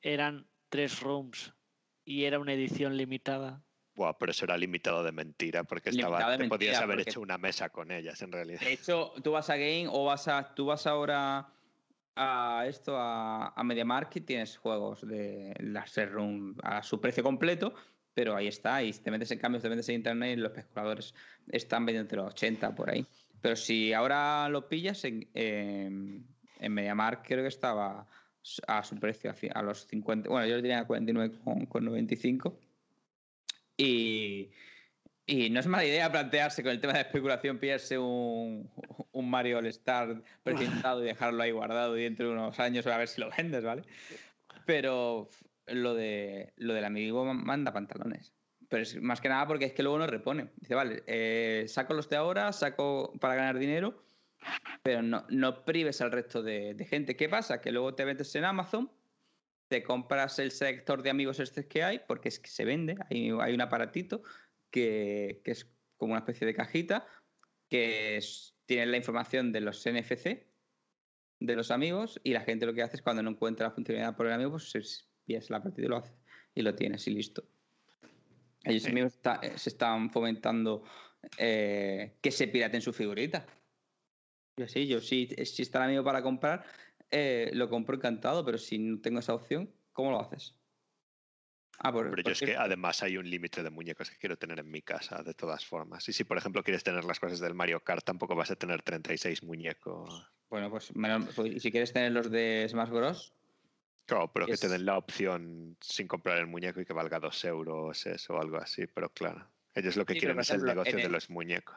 eran 0.00 0.46
tres 0.68 1.00
rooms 1.00 1.52
y 2.04 2.24
era 2.24 2.38
una 2.38 2.52
edición 2.52 2.96
limitada. 2.96 3.62
Buah, 3.94 4.12
pero 4.16 4.30
eso 4.30 4.44
era 4.44 4.56
limitado 4.56 5.02
de 5.02 5.10
mentira, 5.12 5.64
porque 5.64 5.90
estaba, 5.90 6.30
de 6.30 6.38
te 6.38 6.48
podías 6.48 6.70
mentira, 6.72 6.78
haber 6.84 6.96
porque- 6.98 7.10
hecho 7.10 7.20
una 7.20 7.36
mesa 7.36 7.68
con 7.70 7.90
ellas, 7.90 8.22
en 8.22 8.30
realidad. 8.32 8.60
De 8.60 8.72
hecho, 8.72 9.12
tú 9.22 9.32
vas 9.32 9.50
a 9.50 9.56
Game 9.56 9.88
o 9.90 10.04
vas 10.04 10.28
a. 10.28 10.54
Tú 10.54 10.66
vas 10.66 10.86
ahora 10.86 11.52
a 12.14 12.64
esto, 12.68 12.96
a, 12.96 13.48
a 13.48 13.64
MediaMarkt 13.64 14.16
y 14.16 14.20
tienes 14.20 14.56
juegos 14.56 15.06
de 15.06 15.52
las 15.60 15.96
Room 15.96 16.56
a 16.62 16.82
su 16.82 17.00
precio 17.00 17.22
completo, 17.24 17.74
pero 18.14 18.36
ahí 18.36 18.46
está. 18.46 18.82
Y 18.84 18.92
si 18.92 19.02
te 19.02 19.10
metes 19.10 19.30
en 19.32 19.38
cambios, 19.40 19.62
te 19.62 19.68
metes 19.68 19.88
en 19.88 19.96
internet 19.96 20.38
y 20.38 20.40
los 20.40 20.50
especuladores 20.56 21.14
están 21.48 21.84
vendiendo 21.84 22.16
los 22.16 22.32
80 22.34 22.74
por 22.74 22.90
ahí. 22.90 23.04
Pero 23.40 23.56
si 23.56 23.92
ahora 23.92 24.48
lo 24.48 24.68
pillas 24.68 25.04
en, 25.04 25.28
en, 25.34 26.26
en 26.58 26.72
MediaMarkt, 26.72 27.26
creo 27.26 27.42
que 27.42 27.48
estaba 27.48 28.06
a 28.66 28.84
su 28.84 28.98
precio, 28.98 29.32
a 29.54 29.62
los 29.62 29.86
50. 29.86 30.28
Bueno, 30.28 30.46
yo 30.46 30.56
lo 30.56 30.62
tenía 30.62 30.80
a 30.80 30.86
49,95. 30.86 32.56
Y, 33.76 34.50
y 35.26 35.50
no 35.50 35.60
es 35.60 35.66
mala 35.66 35.84
idea 35.84 36.10
plantearse 36.10 36.62
con 36.62 36.72
el 36.72 36.80
tema 36.80 36.94
de 36.94 37.00
especulación, 37.00 37.58
pillarse 37.58 37.98
un, 37.98 38.68
un 39.12 39.30
Mario 39.30 39.58
All-Star 39.58 40.22
precintado 40.42 41.02
y 41.02 41.06
dejarlo 41.06 41.42
ahí 41.42 41.50
guardado 41.50 41.96
y 41.96 42.02
dentro 42.02 42.26
de 42.28 42.32
unos 42.32 42.58
años 42.58 42.86
a 42.86 42.96
ver 42.96 43.08
si 43.08 43.20
lo 43.20 43.30
vendes, 43.36 43.62
¿vale? 43.62 43.82
Pero 44.66 45.28
lo, 45.66 45.94
de, 45.94 46.52
lo 46.56 46.74
del 46.74 46.84
amigo 46.84 47.24
manda 47.34 47.72
pantalones. 47.72 48.32
Pero 48.68 48.82
es 48.82 49.00
más 49.00 49.20
que 49.20 49.28
nada 49.28 49.46
porque 49.46 49.66
es 49.66 49.72
que 49.72 49.82
luego 49.82 49.98
no 49.98 50.06
repone. 50.06 50.50
Dice, 50.56 50.74
vale, 50.74 51.02
eh, 51.06 51.64
saco 51.68 51.94
los 51.94 52.08
de 52.08 52.16
ahora, 52.16 52.52
saco 52.52 53.12
para 53.20 53.34
ganar 53.34 53.58
dinero, 53.58 54.02
pero 54.82 55.02
no, 55.02 55.26
no 55.28 55.64
prives 55.64 56.00
al 56.00 56.12
resto 56.12 56.42
de, 56.42 56.74
de 56.74 56.84
gente. 56.84 57.16
¿Qué 57.16 57.28
pasa? 57.28 57.60
Que 57.60 57.72
luego 57.72 57.94
te 57.94 58.04
metes 58.04 58.34
en 58.36 58.44
Amazon, 58.44 58.90
te 59.68 59.82
compras 59.82 60.38
el 60.38 60.50
sector 60.50 61.02
de 61.02 61.10
amigos 61.10 61.40
este 61.40 61.66
que 61.66 61.82
hay, 61.82 62.00
porque 62.06 62.28
es 62.28 62.38
que 62.40 62.48
se 62.48 62.64
vende, 62.64 62.96
hay, 63.10 63.30
hay 63.40 63.54
un 63.54 63.60
aparatito 63.60 64.22
que, 64.70 65.40
que 65.44 65.50
es 65.50 65.70
como 65.96 66.12
una 66.12 66.20
especie 66.20 66.46
de 66.46 66.54
cajita, 66.54 67.06
que 67.68 68.16
es- 68.16 68.54
tiene 68.66 68.86
la 68.86 68.96
información 68.98 69.50
de 69.52 69.60
los 69.62 69.84
NFC 69.86 70.46
de 71.40 71.56
los 71.56 71.70
amigos 71.70 72.20
y 72.24 72.32
la 72.32 72.40
gente 72.42 72.66
lo 72.66 72.74
que 72.74 72.82
hace 72.82 72.96
es 72.96 73.02
cuando 73.02 73.22
no 73.22 73.30
encuentra 73.30 73.68
la 73.68 73.74
funcionalidad 73.74 74.16
por 74.16 74.26
el 74.26 74.32
amigo, 74.32 74.50
pues 74.52 74.70
se 74.70 74.80
pillas 75.24 75.48
la 75.50 75.62
partida 75.62 75.86
y 75.86 75.88
lo 75.88 75.96
hace 75.98 76.12
y 76.54 76.62
lo 76.62 76.74
tienes 76.74 77.06
y 77.06 77.10
listo. 77.12 77.44
Ellos 78.64 78.82
Sí. 78.82 78.92
mismos 78.92 79.14
está- 79.14 79.40
se 79.56 79.68
están 79.70 80.10
fomentando 80.10 80.82
eh, 81.38 82.16
que 82.20 82.30
se 82.30 82.48
piraten 82.48 82.80
su 82.80 82.92
figurita. 82.92 83.46
Yo 84.58 84.66
sí, 84.66 84.88
yo 84.88 85.00
sí, 85.00 85.28
si 85.44 85.62
está 85.62 85.78
el 85.78 85.84
amigo 85.84 86.02
para 86.04 86.20
comprar, 86.22 86.64
eh, 87.10 87.50
lo 87.54 87.68
compro 87.68 87.94
encantado, 87.96 88.44
pero 88.44 88.58
si 88.58 88.78
no 88.78 89.00
tengo 89.00 89.20
esa 89.20 89.34
opción, 89.34 89.72
¿cómo 89.92 90.10
lo 90.10 90.20
haces? 90.20 90.58
Ah, 91.78 91.92
por, 91.92 92.10
Pero 92.10 92.22
yo 92.22 92.32
es 92.32 92.42
que 92.42 92.56
además 92.56 93.02
hay 93.04 93.16
un 93.18 93.30
límite 93.30 93.62
de 93.62 93.70
muñecos 93.70 94.10
que 94.10 94.16
quiero 94.16 94.36
tener 94.36 94.58
en 94.58 94.68
mi 94.70 94.82
casa, 94.82 95.22
de 95.22 95.34
todas 95.34 95.64
formas. 95.64 96.08
Y 96.08 96.12
si, 96.12 96.24
por 96.24 96.36
ejemplo, 96.38 96.64
quieres 96.64 96.82
tener 96.82 97.04
las 97.04 97.20
cosas 97.20 97.38
del 97.38 97.54
Mario 97.54 97.84
Kart, 97.84 98.04
tampoco 98.04 98.34
vas 98.34 98.50
a 98.50 98.56
tener 98.56 98.82
36 98.82 99.42
muñecos. 99.44 100.28
Bueno, 100.50 100.70
pues, 100.70 100.94
menos- 100.96 101.34
pues, 101.36 101.62
si 101.62 101.70
quieres 101.70 101.92
tener 101.92 102.12
los 102.12 102.30
de 102.30 102.66
Smash 102.68 102.90
Bros. 102.90 103.34
Claro, 104.06 104.32
pero 104.32 104.46
que 104.46 104.56
te 104.56 104.68
den 104.68 104.86
la 104.86 104.96
opción 104.96 105.76
sin 105.82 106.08
comprar 106.08 106.38
el 106.38 106.46
muñeco 106.46 106.80
y 106.80 106.86
que 106.86 106.94
valga 106.94 107.20
dos 107.20 107.44
euros, 107.44 108.06
eso 108.06 108.34
o 108.34 108.40
algo 108.40 108.56
así. 108.56 108.86
Pero 108.86 109.12
claro, 109.12 109.52
ellos 109.74 109.96
lo 109.96 110.06
que 110.06 110.14
Sí, 110.14 110.20
quieren 110.20 110.40
es 110.40 110.50
el 110.50 110.64
negocio 110.64 110.98
de 110.98 111.10
los 111.10 111.28
muñecos. 111.28 111.76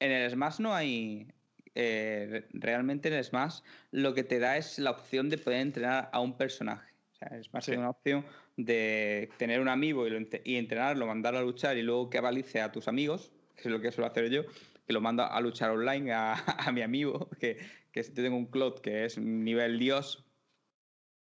En 0.00 0.10
el 0.10 0.30
Smash 0.30 0.60
no 0.60 0.74
hay. 0.74 1.28
Eh, 1.76 2.26
re- 2.30 2.46
realmente 2.52 3.14
en 3.14 3.22
Smash 3.22 3.60
lo 3.92 4.14
que 4.14 4.24
te 4.24 4.38
da 4.40 4.56
es 4.56 4.78
la 4.78 4.90
opción 4.90 5.28
de 5.28 5.38
poder 5.38 5.60
entrenar 5.60 6.10
a 6.12 6.20
un 6.20 6.36
personaje. 6.36 6.92
O 7.12 7.14
sea, 7.16 7.28
el 7.36 7.44
Smash 7.44 7.64
Sí. 7.64 7.72
es 7.72 7.78
una 7.78 7.90
opción 7.90 8.24
de 8.56 9.30
tener 9.36 9.60
un 9.60 9.68
amigo 9.68 10.06
y, 10.06 10.10
lo 10.10 10.18
ent- 10.18 10.40
y 10.44 10.56
entrenarlo, 10.56 11.06
mandarlo 11.06 11.38
a 11.40 11.42
luchar 11.42 11.76
y 11.76 11.82
luego 11.82 12.10
que 12.10 12.18
avalice 12.18 12.60
a 12.60 12.72
tus 12.72 12.88
amigos, 12.88 13.30
que 13.54 13.62
es 13.62 13.66
lo 13.66 13.80
que 13.80 13.92
suelo 13.92 14.08
hacer 14.08 14.28
yo, 14.30 14.42
que 14.86 14.92
lo 14.92 15.00
mando 15.00 15.22
a 15.24 15.40
luchar 15.40 15.70
online 15.70 16.12
a, 16.12 16.34
a 16.68 16.72
mi 16.72 16.82
amigo, 16.82 17.28
que, 17.38 17.58
que 17.92 18.02
tengo 18.04 18.36
un 18.36 18.46
Cloud 18.46 18.80
que 18.80 19.04
es 19.04 19.18
nivel 19.18 19.78
Dios. 19.78 20.24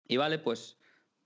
Y 0.08 0.18
vale, 0.18 0.38
pues, 0.40 0.78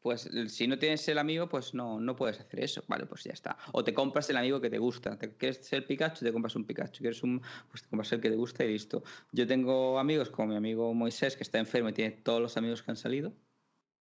pues 0.01 0.29
si 0.47 0.67
no 0.67 0.79
tienes 0.79 1.07
el 1.09 1.17
amigo, 1.17 1.49
pues 1.49 1.73
no, 1.73 1.99
no 1.99 2.15
puedes 2.15 2.39
hacer 2.39 2.61
eso. 2.61 2.83
Vale, 2.87 3.05
pues 3.05 3.23
ya 3.25 3.33
está. 3.33 3.57
O 3.73 3.83
te 3.83 3.93
compras 3.93 4.29
el 4.29 4.37
amigo 4.37 4.61
que 4.61 4.69
te 4.69 4.77
gusta. 4.77 5.17
¿Te 5.17 5.35
quieres 5.35 5.57
ser 5.65 5.85
Pikachu? 5.85 6.23
Te 6.23 6.31
compras 6.31 6.55
un 6.55 6.65
Pikachu. 6.65 6.99
¿Quieres 6.99 7.21
un 7.21 7.41
pues 7.69 7.83
te 7.83 7.89
compras 7.89 8.11
el 8.13 8.21
que 8.21 8.29
te 8.29 8.35
gusta 8.37 8.63
y 8.63 8.69
listo. 8.69 9.03
Yo 9.31 9.45
tengo 9.45 9.99
amigos 9.99 10.29
como 10.29 10.49
mi 10.49 10.55
amigo 10.55 10.93
Moisés, 10.93 11.35
que 11.35 11.43
está 11.43 11.59
enfermo 11.59 11.89
y 11.89 11.93
tiene 11.93 12.11
todos 12.11 12.41
los 12.41 12.55
amigos 12.55 12.81
que 12.81 12.91
han 12.91 12.97
salido. 12.97 13.33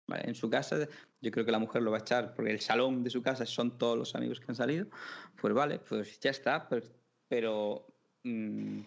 En 0.08 0.36
su 0.36 0.50
casa, 0.50 0.88
yo 1.22 1.32
creo 1.32 1.46
que 1.46 1.52
la 1.52 1.60
mujer 1.60 1.82
lo 1.82 1.92
va 1.92 1.98
a 1.98 2.02
echar 2.02 2.34
porque 2.34 2.52
el 2.52 2.60
salón 2.60 3.04
de 3.04 3.10
su 3.10 3.22
casa 3.22 3.46
son 3.46 3.78
todos 3.78 3.98
los 3.98 4.16
amigos 4.16 4.40
que 4.40 4.46
han 4.50 4.56
salido. 4.56 4.88
Pues 5.40 5.54
vale, 5.54 5.80
pues 5.80 6.20
ya 6.20 6.32
está. 6.32 6.68
Pero, 6.70 6.88
pero, 7.28 7.88
mm, 8.24 8.80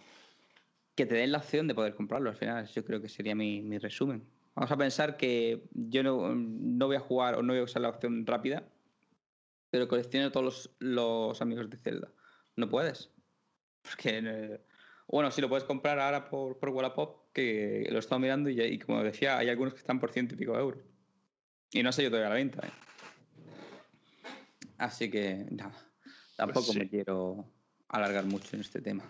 que 0.94 1.06
te 1.06 1.14
den 1.16 1.32
la 1.32 1.38
opción 1.38 1.66
de 1.66 1.74
poder 1.74 1.94
comprarlo 1.94 2.30
al 2.30 2.36
final, 2.36 2.66
yo 2.68 2.84
creo 2.84 3.00
que 3.00 3.08
sería 3.08 3.34
mi, 3.34 3.62
mi 3.62 3.78
resumen. 3.78 4.22
Vamos 4.54 4.70
a 4.70 4.76
pensar 4.76 5.16
que 5.16 5.68
yo 5.72 6.02
no, 6.02 6.34
no 6.34 6.86
voy 6.86 6.96
a 6.96 7.00
jugar 7.00 7.36
o 7.36 7.42
no 7.42 7.52
voy 7.52 7.60
a 7.60 7.64
usar 7.64 7.82
la 7.82 7.88
opción 7.88 8.24
rápida, 8.24 8.68
pero 9.70 9.88
colecciono 9.88 10.30
todos 10.30 10.44
los, 10.44 10.76
los 10.78 11.42
amigos 11.42 11.68
de 11.68 11.76
Zelda. 11.76 12.12
No 12.54 12.68
puedes. 12.68 13.10
Porque, 13.82 14.20
eh, 14.24 14.60
bueno, 15.08 15.30
sí 15.30 15.40
lo 15.40 15.48
puedes 15.48 15.64
comprar 15.64 15.98
ahora 15.98 16.28
por, 16.30 16.58
por 16.58 16.68
Wallapop, 16.68 17.32
que 17.32 17.86
lo 17.90 17.96
he 17.96 17.98
estado 17.98 18.20
mirando 18.20 18.48
y, 18.48 18.60
y 18.60 18.78
como 18.78 19.02
decía, 19.02 19.38
hay 19.38 19.48
algunos 19.48 19.74
que 19.74 19.80
están 19.80 19.98
por 19.98 20.12
ciento 20.12 20.34
y 20.34 20.38
pico 20.38 20.52
de 20.52 20.60
euros. 20.60 20.84
Y 21.72 21.82
no 21.82 21.90
sé 21.90 22.04
yo 22.04 22.10
todavía 22.10 22.28
a 22.28 22.30
la 22.30 22.36
venta. 22.36 22.66
¿eh? 22.66 22.70
Así 24.78 25.10
que, 25.10 25.46
nada, 25.50 25.74
tampoco 26.36 26.72
sí. 26.72 26.78
me 26.78 26.88
quiero 26.88 27.50
alargar 27.88 28.24
mucho 28.26 28.54
en 28.54 28.60
este 28.62 28.80
tema. 28.80 29.04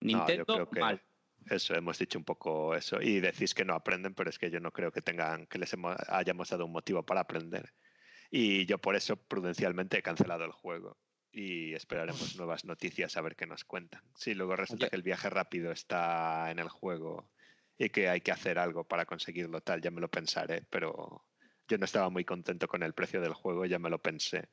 No, 0.00 0.10
yo 0.10 0.18
Nintendo, 0.18 0.44
creo 0.46 0.70
que 0.70 0.80
mal. 0.80 1.02
Eso, 1.50 1.74
hemos 1.74 1.98
dicho 1.98 2.18
un 2.18 2.24
poco 2.24 2.74
eso. 2.74 3.00
Y 3.00 3.20
decís 3.20 3.54
que 3.54 3.64
no 3.64 3.74
aprenden, 3.74 4.14
pero 4.14 4.30
es 4.30 4.38
que 4.38 4.50
yo 4.50 4.60
no 4.60 4.70
creo 4.72 4.92
que 4.92 5.02
tengan, 5.02 5.46
que 5.46 5.58
les 5.58 5.72
hemos- 5.72 5.96
hayamos 6.08 6.48
dado 6.50 6.66
un 6.66 6.72
motivo 6.72 7.02
para 7.04 7.20
aprender. 7.20 7.72
Y 8.30 8.66
yo 8.66 8.78
por 8.78 8.94
eso 8.96 9.16
prudencialmente 9.16 9.98
he 9.98 10.02
cancelado 10.02 10.44
el 10.44 10.52
juego. 10.52 10.98
Y 11.30 11.74
esperaremos 11.74 12.36
nuevas 12.36 12.64
noticias 12.64 13.16
a 13.16 13.20
ver 13.20 13.36
qué 13.36 13.46
nos 13.46 13.64
cuentan. 13.64 14.02
Si 14.16 14.34
luego 14.34 14.56
resulta 14.56 14.88
que 14.88 14.96
el 14.96 15.02
viaje 15.02 15.28
rápido 15.30 15.72
está 15.72 16.50
en 16.50 16.58
el 16.58 16.68
juego 16.68 17.30
y 17.76 17.90
que 17.90 18.08
hay 18.08 18.20
que 18.20 18.32
hacer 18.32 18.58
algo 18.58 18.84
para 18.84 19.04
conseguirlo 19.06 19.60
tal, 19.60 19.80
ya 19.80 19.90
me 19.90 20.00
lo 20.00 20.08
pensaré. 20.10 20.64
Pero 20.70 21.24
yo 21.68 21.78
no 21.78 21.84
estaba 21.84 22.08
muy 22.10 22.24
contento 22.24 22.66
con 22.66 22.82
el 22.82 22.94
precio 22.94 23.20
del 23.20 23.34
juego, 23.34 23.66
ya 23.66 23.78
me 23.78 23.90
lo 23.90 24.00
pensé. 24.00 24.48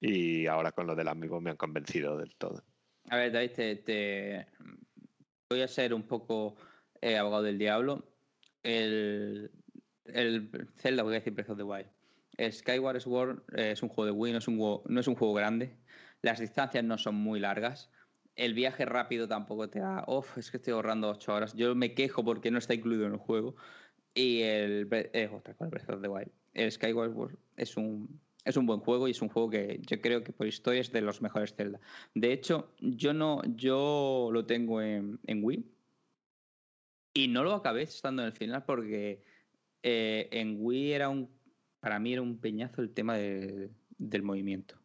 Y 0.00 0.46
ahora 0.46 0.72
con 0.72 0.86
lo 0.86 0.94
del 0.94 1.08
amigo 1.08 1.40
me 1.40 1.50
han 1.50 1.56
convencido 1.56 2.16
del 2.16 2.34
todo. 2.36 2.64
A 3.10 3.16
ver, 3.16 3.32
David, 3.32 3.50
te, 3.52 3.76
te- 3.76 4.46
voy 5.52 5.62
a 5.62 5.68
ser 5.68 5.94
un 5.94 6.02
poco 6.02 6.56
eh, 7.00 7.16
abogado 7.16 7.42
del 7.44 7.58
diablo. 7.58 8.08
El, 8.62 9.50
el 10.06 10.50
Zelda, 10.76 11.02
voy 11.02 11.12
a 11.14 11.18
decir 11.18 11.32
Breath 11.32 11.50
of 11.50 11.56
the 11.56 11.62
Wild. 11.62 11.86
El 12.36 12.52
Skyward 12.52 13.00
Sword 13.00 13.42
eh, 13.56 13.72
es 13.72 13.82
un 13.82 13.88
juego 13.88 14.06
de 14.06 14.12
Wii, 14.12 14.32
no 14.32 14.38
es 14.38 14.48
un 14.48 14.56
juego, 14.58 14.82
no 14.88 15.00
es 15.00 15.06
un 15.08 15.14
juego 15.14 15.34
grande. 15.34 15.76
Las 16.22 16.38
distancias 16.40 16.84
no 16.84 16.96
son 16.98 17.14
muy 17.16 17.40
largas. 17.40 17.90
El 18.36 18.54
viaje 18.54 18.86
rápido 18.86 19.28
tampoco 19.28 19.68
te 19.68 19.80
da. 19.80 20.04
Uf, 20.08 20.38
es 20.38 20.50
que 20.50 20.56
estoy 20.56 20.72
ahorrando 20.72 21.10
8 21.10 21.34
horas. 21.34 21.52
Yo 21.54 21.74
me 21.74 21.94
quejo 21.94 22.24
porque 22.24 22.50
no 22.50 22.58
está 22.58 22.72
incluido 22.74 23.06
en 23.06 23.12
el 23.12 23.18
juego. 23.18 23.56
Y 24.14 24.42
el. 24.42 24.88
Bre- 24.88 25.10
Eh, 25.12 25.28
otra 25.32 25.54
cosa, 25.54 25.68
Breath 25.70 25.90
of 25.90 26.00
the 26.00 26.08
Wild. 26.08 26.30
El 26.54 26.70
Skyward 26.72 27.12
Sword 27.12 27.38
es 27.56 27.76
un, 27.76 28.20
es 28.44 28.56
un 28.56 28.66
buen 28.66 28.80
juego 28.80 29.08
y 29.08 29.12
es 29.12 29.22
un 29.22 29.28
juego 29.28 29.50
que 29.50 29.80
yo 29.86 30.00
creo 30.00 30.22
que 30.24 30.32
por 30.32 30.46
historia 30.46 30.80
es 30.80 30.92
de 30.92 31.00
los 31.00 31.22
mejores 31.22 31.54
Zelda. 31.54 31.80
De 32.14 32.32
hecho, 32.32 32.72
yo 32.80 33.12
no, 33.12 33.42
yo 33.56 34.30
lo 34.32 34.46
tengo 34.46 34.82
en, 34.82 35.20
en 35.26 35.44
Wii 35.44 35.64
y 37.14 37.28
no 37.28 37.44
lo 37.44 37.54
acabé 37.54 37.82
estando 37.82 38.22
en 38.22 38.26
el 38.28 38.32
final 38.32 38.64
porque 38.64 39.22
eh, 39.82 40.28
en 40.32 40.56
Wii 40.58 40.92
era 40.92 41.08
un, 41.08 41.30
para 41.80 41.98
mí 41.98 42.12
era 42.12 42.22
un 42.22 42.38
peñazo 42.38 42.80
el 42.82 42.92
tema 42.92 43.16
de- 43.16 43.70
del 43.98 44.22
movimiento. 44.22 44.76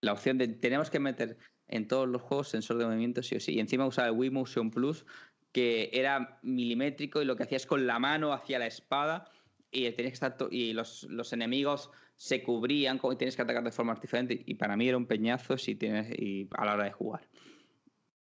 La 0.00 0.12
opción 0.12 0.38
de 0.38 0.48
tenemos 0.48 0.90
que 0.90 1.00
meter 1.00 1.36
en 1.68 1.88
todos 1.88 2.08
los 2.08 2.22
juegos 2.22 2.48
sensor 2.48 2.78
de 2.78 2.86
movimiento 2.86 3.22
sí 3.22 3.36
o 3.36 3.40
sí. 3.40 3.54
Y 3.54 3.60
encima 3.60 3.86
usaba 3.86 4.08
el 4.08 4.14
Wii 4.14 4.30
Motion 4.30 4.70
Plus 4.70 5.04
que 5.52 5.90
era 5.92 6.38
milimétrico 6.42 7.22
y 7.22 7.24
lo 7.24 7.34
que 7.36 7.44
hacías 7.44 7.66
con 7.66 7.86
la 7.86 7.98
mano 7.98 8.32
hacia 8.32 8.58
la 8.58 8.66
espada 8.66 9.30
y 9.70 9.90
tenías 9.92 10.18
que 10.18 10.26
estar 10.26 10.36
y 10.50 10.72
los, 10.74 11.04
los 11.04 11.32
enemigos 11.32 11.90
se 12.16 12.42
cubrían 12.42 13.00
y 13.02 13.16
tienes 13.16 13.36
que 13.36 13.42
atacar 13.42 13.62
de 13.62 13.70
formas 13.70 14.00
diferentes 14.00 14.40
y 14.44 14.54
para 14.54 14.76
mí 14.76 14.88
era 14.88 14.96
un 14.96 15.06
peñazo 15.06 15.58
si 15.58 15.74
tienes 15.74 16.10
y 16.18 16.48
a 16.52 16.64
la 16.64 16.74
hora 16.74 16.84
de 16.84 16.92
jugar 16.92 17.28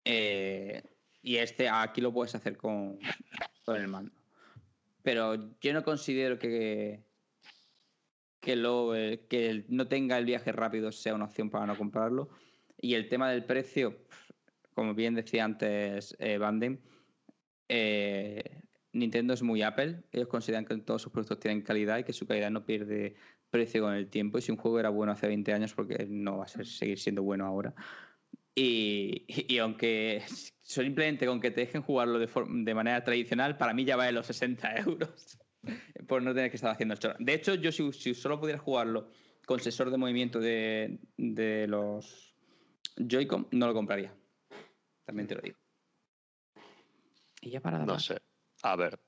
Eh, 0.05 0.82
y 1.22 1.36
este 1.36 1.68
aquí 1.68 2.01
lo 2.01 2.12
puedes 2.12 2.34
hacer 2.34 2.57
con, 2.57 2.99
con 3.64 3.76
el 3.76 3.88
mando 3.88 4.12
pero 5.03 5.59
yo 5.61 5.72
no 5.72 5.82
considero 5.84 6.38
que 6.38 7.05
que, 8.45 8.57
lo, 8.57 8.92
que 9.28 9.64
no 9.68 9.88
tenga 9.88 10.18
el 10.18 10.26
viaje 10.26 10.53
rápido 10.53 10.92
sea 10.92 11.14
una 11.14 11.24
opción 11.24 11.49
para 11.49 11.66
no 11.66 11.78
comprarlo. 11.78 12.28
Y 12.78 12.95
el 12.95 13.09
tema 13.09 13.30
del 13.30 13.47
precio, 13.47 14.05
como 14.74 14.95
bien 14.95 15.14
decía 15.14 15.45
antes 15.45 16.14
eh, 16.18 16.36
Banden, 16.36 16.82
eh, 17.68 18.61
Nintendo 18.92 19.32
es 19.32 19.42
muy 19.42 19.62
Apple. 19.62 20.05
Ellos 20.12 20.28
consideran 20.28 20.66
que 20.66 20.76
todos 20.76 21.01
sus 21.01 21.11
productos 21.11 21.40
tienen 21.40 21.62
calidad 21.62 21.99
y 21.99 22.05
que 22.05 22.12
su 22.12 22.26
calidad 22.26 22.51
no 22.51 22.66
pierde 22.66 23.16
precio 23.55 23.82
con 23.82 23.94
el 23.94 24.09
tiempo. 24.09 24.38
Y 24.38 24.42
si 24.42 24.50
un 24.50 24.59
juego 24.59 24.80
era 24.80 24.88
bueno 24.88 25.12
hace 25.12 25.28
20 25.28 25.52
años, 25.52 25.72
porque 25.74 26.07
no 26.09 26.38
va 26.38 26.44
a 26.44 26.48
ser, 26.48 26.66
seguir 26.66 26.98
siendo 26.98 27.22
bueno 27.22 27.46
ahora. 27.46 27.72
Y, 28.52 29.24
y, 29.28 29.59
aunque 29.59 30.24
simplemente 30.61 31.26
con 31.26 31.40
que 31.40 31.52
te 31.52 31.61
dejen 31.61 31.82
jugarlo 31.82 32.18
de, 32.18 32.28
de, 32.28 32.74
manera 32.74 33.05
tradicional, 33.05 33.57
para 33.57 33.72
mí 33.72 33.84
ya 33.84 33.96
vale 33.96 34.12
los 34.12 34.26
60 34.26 34.76
euros 34.78 35.38
por 36.09 36.22
no 36.22 36.34
tener 36.34 36.50
que 36.50 36.57
estar 36.57 36.70
haciendo 36.70 36.94
el 36.94 37.00
chorro. 37.00 37.16
De 37.20 37.34
hecho, 37.34 37.55
yo 37.55 37.70
si, 37.70 37.92
si, 37.92 38.14
solo 38.14 38.40
pudiera 38.40 38.59
jugarlo 38.59 39.09
con 39.46 39.61
sensor 39.61 39.90
de 39.90 39.98
movimiento 39.98 40.40
de, 40.40 40.98
de 41.16 41.68
los 41.68 42.34
Joy-Con, 42.96 43.48
no 43.52 43.68
lo 43.68 43.74
compraría. 43.74 44.12
También 45.05 45.28
te 45.28 45.36
lo 45.36 45.42
digo. 45.42 45.59
Y 47.40 47.50
ya 47.50 47.61
para 47.61 47.78
No 47.84 48.00
sé. 48.00 48.18
A 48.62 48.76
ver, 48.76 48.98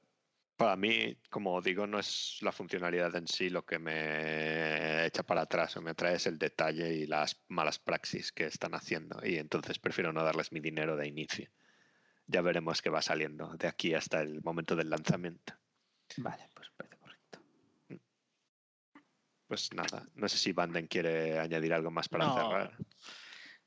para 0.56 0.76
mí, 0.76 1.16
como 1.30 1.60
digo, 1.60 1.86
no 1.86 1.98
es 1.98 2.38
la 2.40 2.50
funcionalidad 2.50 3.14
en 3.16 3.28
sí 3.28 3.50
lo 3.50 3.64
que 3.64 3.78
me 3.78 5.04
echa 5.06 5.22
para 5.22 5.42
atrás 5.42 5.76
o 5.76 5.82
me 5.82 5.94
trae 5.94 6.16
es 6.16 6.26
el 6.26 6.38
detalle 6.38 6.94
y 6.94 7.06
las 7.06 7.44
malas 7.48 7.78
praxis 7.78 8.32
que 8.32 8.46
están 8.46 8.74
haciendo. 8.74 9.20
Y 9.22 9.36
entonces 9.36 9.78
prefiero 9.78 10.12
no 10.12 10.24
darles 10.24 10.52
mi 10.52 10.60
dinero 10.60 10.96
de 10.96 11.06
inicio. 11.06 11.50
Ya 12.26 12.40
veremos 12.40 12.80
qué 12.80 12.88
va 12.88 13.02
saliendo 13.02 13.54
de 13.56 13.68
aquí 13.68 13.94
hasta 13.94 14.22
el 14.22 14.42
momento 14.42 14.74
del 14.74 14.90
lanzamiento. 14.90 15.54
Vale, 16.16 16.48
pues 16.54 16.70
parece 16.76 16.96
correcto. 16.96 17.38
Pues 19.46 19.72
nada, 19.74 20.08
no 20.14 20.28
sé 20.28 20.38
si 20.38 20.52
Banden 20.52 20.86
quiere 20.86 21.38
añadir 21.38 21.74
algo 21.74 21.90
más 21.90 22.08
para 22.08 22.26
no, 22.26 22.34
cerrar. 22.34 22.76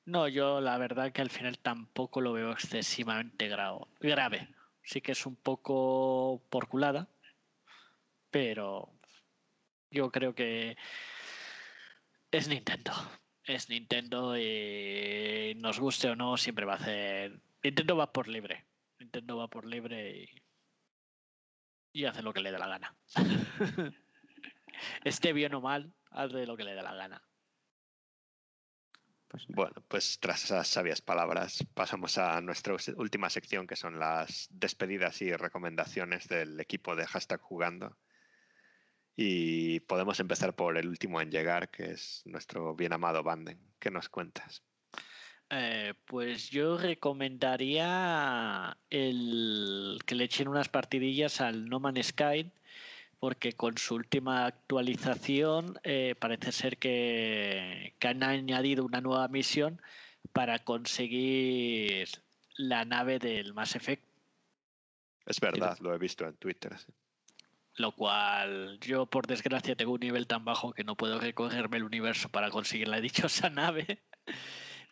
No, 0.05 0.27
yo 0.27 0.59
la 0.59 0.77
verdad 0.79 1.11
que 1.11 1.21
al 1.21 1.29
final 1.29 1.59
tampoco 1.59 2.19
lo 2.19 2.33
veo 2.33 2.51
excesivamente 2.51 3.47
grave 3.47 4.49
sí 4.89 5.01
que 5.01 5.11
es 5.11 5.27
un 5.27 5.35
poco 5.35 6.41
porculada, 6.49 7.07
pero 8.31 8.91
yo 9.91 10.11
creo 10.11 10.33
que 10.33 10.77
es 12.31 12.47
Nintendo. 12.47 12.91
Es 13.43 13.69
Nintendo 13.69 14.35
y 14.35 15.53
nos 15.57 15.79
guste 15.79 16.09
o 16.09 16.15
no, 16.15 16.37
siempre 16.37 16.65
va 16.65 16.73
a 16.73 16.77
hacer. 16.77 17.39
Nintendo 17.63 17.97
va 17.97 18.11
por 18.11 18.27
libre. 18.27 18.65
Nintendo 18.99 19.37
va 19.37 19.47
por 19.47 19.65
libre 19.65 20.23
y, 21.93 22.01
y 22.01 22.05
hace 22.05 22.23
lo 22.23 22.33
que 22.33 22.41
le 22.41 22.51
dé 22.51 22.57
la 22.57 22.67
gana. 22.67 22.95
Esté 25.03 25.33
bien 25.33 25.53
o 25.53 25.61
mal, 25.61 25.93
hace 26.09 26.47
lo 26.47 26.57
que 26.57 26.63
le 26.63 26.73
dé 26.73 26.81
la 26.81 26.95
gana. 26.95 27.28
Pues 29.29 29.45
bueno, 29.47 29.75
pues 29.87 30.19
tras 30.19 30.43
esas 30.43 30.67
sabias 30.67 31.01
palabras 31.01 31.63
pasamos 31.75 32.17
a 32.17 32.41
nuestra 32.41 32.75
última 32.97 33.29
sección 33.29 33.67
que 33.67 33.75
son 33.75 33.99
las 33.99 34.47
despedidas 34.49 35.21
y 35.21 35.31
recomendaciones 35.31 36.27
del 36.27 36.59
equipo 36.59 36.95
de 36.95 37.05
hashtag 37.05 37.39
jugando. 37.39 37.95
Y 39.15 39.81
podemos 39.81 40.19
empezar 40.19 40.55
por 40.55 40.77
el 40.77 40.87
último 40.87 41.21
en 41.21 41.29
llegar, 41.29 41.69
que 41.69 41.91
es 41.91 42.23
nuestro 42.25 42.75
bien 42.75 42.91
amado 42.91 43.21
Banden. 43.21 43.59
¿Qué 43.77 43.91
nos 43.91 44.09
cuentas? 44.09 44.63
Eh, 45.51 45.93
pues 46.05 46.49
yo 46.49 46.77
recomendaría 46.77 48.77
el 48.89 49.99
que 50.07 50.15
le 50.15 50.23
echen 50.23 50.47
unas 50.47 50.69
partidillas 50.69 51.39
al 51.39 51.69
No 51.69 51.79
Man's 51.79 52.07
Sky 52.07 52.51
porque 53.19 53.53
con 53.53 53.77
su 53.77 53.95
última 53.95 54.45
actualización 54.45 55.79
eh, 55.83 56.15
parece 56.19 56.51
ser 56.51 56.77
que, 56.77 57.95
han 58.01 58.23
añadido 58.23 58.85
una 58.85 59.01
nueva 59.01 59.27
misión 59.27 59.81
para 60.33 60.59
conseguir 60.59 62.07
la 62.55 62.85
nave 62.85 63.19
del 63.19 63.53
Mass 63.53 63.75
Effect. 63.75 64.03
Es 65.25 65.39
verdad, 65.39 65.77
lo 65.79 65.93
he 65.93 65.97
visto 65.97 66.25
en 66.25 66.35
Twitter. 66.37 66.75
Lo 67.75 67.93
cual 67.93 68.79
yo 68.81 69.05
por 69.05 69.27
desgracia 69.27 69.75
tengo 69.75 69.93
un 69.93 69.99
nivel 69.99 70.27
tan 70.27 70.43
bajo 70.43 70.73
que 70.73 70.83
no 70.83 70.95
puedo 70.95 71.19
recorrerme 71.19 71.77
el 71.77 71.83
universo 71.83 72.29
para 72.29 72.49
conseguir 72.49 72.87
la 72.87 73.01
dichosa 73.01 73.49
nave. 73.49 74.01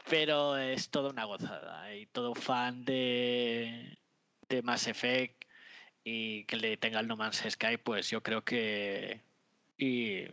Pero 0.10 0.58
es 0.58 0.90
toda 0.90 1.10
una 1.10 1.26
gozada. 1.26 1.94
Y 1.96 2.06
todo 2.08 2.36
fan 2.36 2.86
de, 2.86 3.98
de 4.48 4.62
Mass 4.62 4.88
Effect 4.88 5.47
y 6.10 6.46
que 6.46 6.56
le 6.56 6.78
tenga 6.78 7.02
el 7.02 7.08
No 7.10 7.18
Man's 7.18 7.44
Sky, 7.50 7.76
pues 7.84 8.10
yo 8.10 8.24
creo 8.24 8.46
que 8.46 9.20
y 9.78 10.24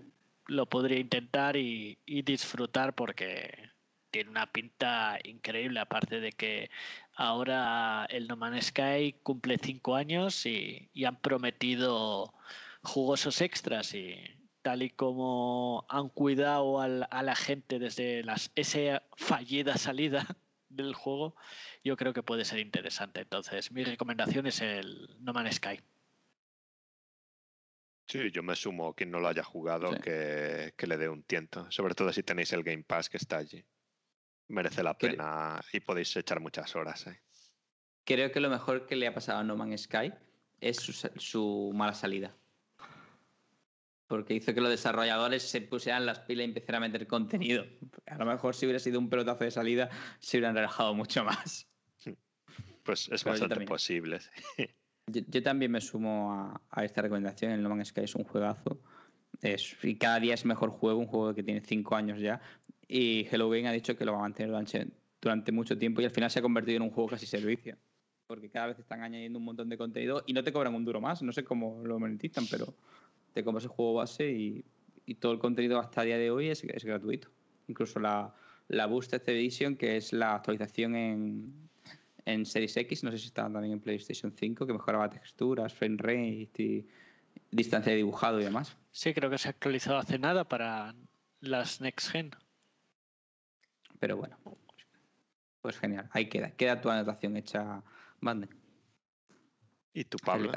lo 0.47 0.67
podría 0.67 1.01
intentar 1.01 1.57
y, 1.57 1.99
disfrutar 2.07 2.95
porque 2.95 3.71
tiene 4.13 4.31
una 4.31 4.53
pinta 4.53 5.19
increíble, 5.25 5.81
aparte 5.81 6.21
de 6.21 6.31
que 6.31 6.71
ahora 7.17 8.07
el 8.09 8.29
No 8.29 8.37
Man's 8.37 8.67
Sky 8.67 9.17
cumple 9.25 9.59
cinco 9.61 9.97
años 9.97 10.47
y, 10.47 10.91
han 11.05 11.21
prometido 11.21 12.33
jugosos 12.85 13.41
extras 13.41 13.95
y 13.95 14.15
tal 14.63 14.83
y 14.85 14.91
como 14.91 15.87
han 15.89 16.09
cuidado 16.09 16.81
a 16.81 17.23
la 17.23 17.35
gente 17.35 17.81
desde 17.81 18.23
las, 18.23 18.53
esa 18.55 19.03
fallida 19.17 19.77
salida 19.77 20.37
del 20.77 20.95
juego, 20.95 21.37
yo 21.83 21.97
creo 21.97 22.13
que 22.13 22.23
puede 22.23 22.45
ser 22.45 22.59
interesante. 22.59 23.21
Entonces, 23.21 23.73
mi 23.73 23.85
recomendación 23.85 24.47
es 24.47 24.61
el 24.61 25.17
No 25.21 25.33
Man's 25.33 25.57
Sky. 25.57 25.81
Sí, 28.07 28.31
yo 28.31 28.43
me 28.43 28.55
sumo, 28.55 28.95
quien 28.95 29.11
no 29.11 29.21
lo 29.21 29.29
haya 29.29 29.43
jugado, 29.43 29.91
que, 30.01 30.75
le 30.77 30.97
dé 30.97 31.09
un 31.09 31.23
tiento. 31.23 31.71
Sobre 31.71 31.95
todo 31.95 32.13
si 32.13 32.23
tenéis 32.23 32.53
el 32.53 32.63
Game 32.63 32.85
Pass 32.85 33.09
que 33.09 33.17
está 33.17 33.39
allí. 33.39 33.65
Merece 34.49 34.83
la 34.83 34.97
pena 34.97 35.61
y 35.73 35.81
podéis 35.81 36.15
echar 36.17 36.39
muchas 36.39 36.77
horas. 36.77 37.07
¿eh? 37.07 37.19
Creo 38.05 38.31
que 38.31 38.41
lo 38.41 38.51
mejor 38.51 38.87
que 38.87 38.97
le 38.97 39.07
ha 39.07 39.15
pasado 39.15 39.39
a 39.39 39.45
No 39.45 39.57
Man's 39.57 39.83
Sky 39.83 40.13
es 40.61 40.77
su 40.77 41.73
mala 41.75 41.95
salida 41.95 42.37
porque 44.07 44.35
hizo 44.35 44.55
que 44.55 44.61
los 44.61 44.71
desarrolladores 44.71 45.43
se 45.43 45.61
pusieran 45.63 46.07
las 46.07 46.21
pilas 46.21 46.47
y 46.47 46.49
empezaran 46.49 46.83
a 46.83 46.87
meter 46.89 47.07
contenido. 47.07 47.65
A 48.07 48.19
lo 48.19 48.27
mejor 48.27 48.55
si 48.55 48.67
hubiera 48.67 48.79
sido 48.79 48.99
un 48.99 49.09
pelotazo 49.09 49.45
de 49.45 49.51
salida, 49.51 49.91
se 50.19 50.37
hubieran 50.37 50.55
relajado 50.55 50.95
mucho 50.95 51.25
más. 51.25 51.69
Pues 52.83 53.09
es 53.11 53.25
bastante 53.25 53.65
posible. 53.65 54.19
Yo, 55.07 55.43
también 55.43 55.71
me 55.71 55.81
sumo 55.81 56.55
a, 56.71 56.85
esta 56.85 57.03
recomendación. 57.03 57.53
El 57.53 57.63
No 57.63 57.71
Man's 57.71 57.89
Sky 57.89 58.03
es 58.03 58.15
un 58.15 58.25
juegazo. 58.25 58.81
Es, 59.41 59.77
y 59.83 59.97
cada 59.97 60.21
día 60.21 60.35
es 60.35 60.45
mejor 60.45 60.71
juego, 60.71 60.99
un 60.99 61.07
juego 61.07 61.35
que 61.35 61.43
tiene 61.43 61.61
cinco 61.61 61.97
años 61.97 62.21
ya. 62.21 62.41
Y 62.87 63.27
Hello 63.31 63.49
Game 63.49 63.69
ha 63.69 63.73
dicho 63.73 63.97
que 63.97 64.05
lo 64.05 64.13
va 64.13 64.19
a 64.19 64.23
mantener 64.23 64.51
durante, 64.51 64.87
durante 65.21 65.53
mucho 65.53 65.77
tiempo 65.79 66.01
y 66.01 66.05
al 66.05 66.11
final 66.11 66.31
se 66.31 66.39
ha 66.39 66.43
convertido 66.43 66.77
en 66.77 66.83
un 66.83 66.91
juego 66.91 67.11
casi 67.11 67.27
servicio. 67.27 67.77
Porque 68.27 68.51
cada 68.51 68.69
vez 68.69 68.79
están 68.79 69.03
añadiendo 69.03 69.39
un 69.39 69.45
montón 69.45 69.69
de 69.69 69.77
contenido 69.77 70.23
y 70.27 70.33
no 70.33 70.43
te 70.43 70.53
cobran 70.53 70.75
un 70.75 70.85
duro 70.85 71.01
más. 71.01 71.23
No 71.23 71.33
sé 71.33 71.45
cómo 71.45 71.83
lo 71.85 71.99
monetizan, 71.99 72.47
pero 72.51 72.75
te 73.35 73.45
compras 73.45 73.65
el 73.65 73.71
juego 73.71 73.95
base 73.95 74.31
y, 74.31 74.65
todo 75.21 75.33
el 75.33 75.39
contenido 75.39 75.79
hasta 75.79 76.01
el 76.01 76.07
día 76.07 76.19
de 76.19 76.31
hoy 76.31 76.49
es, 76.49 76.63
gratuito. 76.63 77.29
Incluso 77.69 78.01
la, 78.01 78.35
la 78.69 78.87
Boosted 78.87 79.23
Edition, 79.29 79.77
que 79.77 79.99
es 79.99 80.15
la 80.15 80.37
actualización 80.37 80.97
en, 80.97 81.69
en 82.25 82.47
Series 82.47 82.75
X, 82.77 83.05
no 83.05 83.11
sé 83.11 83.19
si 83.19 83.27
está 83.27 83.43
también 83.43 83.75
en 83.75 83.81
PlayStation 83.81 84.33
5, 84.33 84.67
que 84.67 84.73
mejoraba 84.73 85.11
texturas, 85.11 85.75
frame 85.75 85.97
rate 85.99 86.63
y 86.63 86.89
distancia 87.51 87.93
de 87.93 87.99
dibujado 87.99 88.41
y 88.41 88.45
demás. 88.45 88.79
Sí, 88.93 89.13
creo 89.13 89.29
que 89.29 89.37
se 89.37 89.49
ha 89.49 89.51
actualizado 89.51 89.99
hace 89.99 90.19
nada 90.19 90.45
para 90.45 90.95
las 91.41 91.83
Next 91.83 92.11
Gen. 92.11 92.31
Pero 93.99 94.17
bueno, 94.17 94.39
pues 95.61 95.79
genial, 95.79 96.09
ahí 96.13 96.31
queda. 96.31 96.51
Queda 96.53 96.81
tu 96.81 96.89
anotación 96.89 97.37
hecha, 97.37 97.83
Bande. 98.21 98.49
¿Y 99.93 100.05
tu 100.05 100.17
Pablo? 100.19 100.51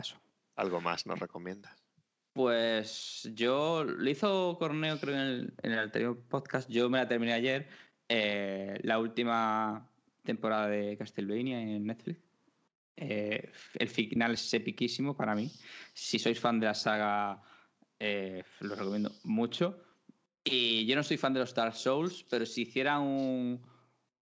¿Algo 0.56 0.82
más 0.82 1.06
nos 1.06 1.20
recomiendas? 1.20 1.77
Pues 2.38 3.28
yo 3.34 3.84
lo 3.84 4.08
hizo 4.08 4.58
Corneo, 4.60 5.00
creo, 5.00 5.16
en 5.16 5.52
el, 5.64 5.80
anterior 5.80 6.16
podcast. 6.30 6.70
Yo 6.70 6.88
me 6.88 7.00
la 7.00 7.08
terminé 7.08 7.34
ayer. 7.34 7.68
Eh, 8.08 8.80
la 8.84 9.00
última 9.00 9.90
temporada 10.22 10.68
de 10.68 10.96
Castlevania 10.98 11.60
en 11.60 11.88
Netflix. 11.88 12.20
Eh, 12.96 13.52
el 13.80 13.88
final 13.90 14.34
es 14.34 14.54
epiquísimo 14.54 15.18
para 15.18 15.34
mí. 15.34 15.52
Si 15.96 16.20
sois 16.20 16.40
fan 16.40 16.60
de 16.60 16.68
la 16.68 16.76
saga, 16.76 17.42
eh, 18.00 18.44
lo 18.60 18.76
recomiendo 18.76 19.12
mucho. 19.24 19.76
Y 20.44 20.86
yo 20.86 20.96
no 20.96 21.02
soy 21.02 21.18
fan 21.18 21.34
de 21.34 21.40
los 21.40 21.56
Dark 21.56 21.74
Souls, 21.74 22.24
pero 22.30 22.46
si 22.46 22.62
hiciera 22.62 23.00
un, 23.00 23.66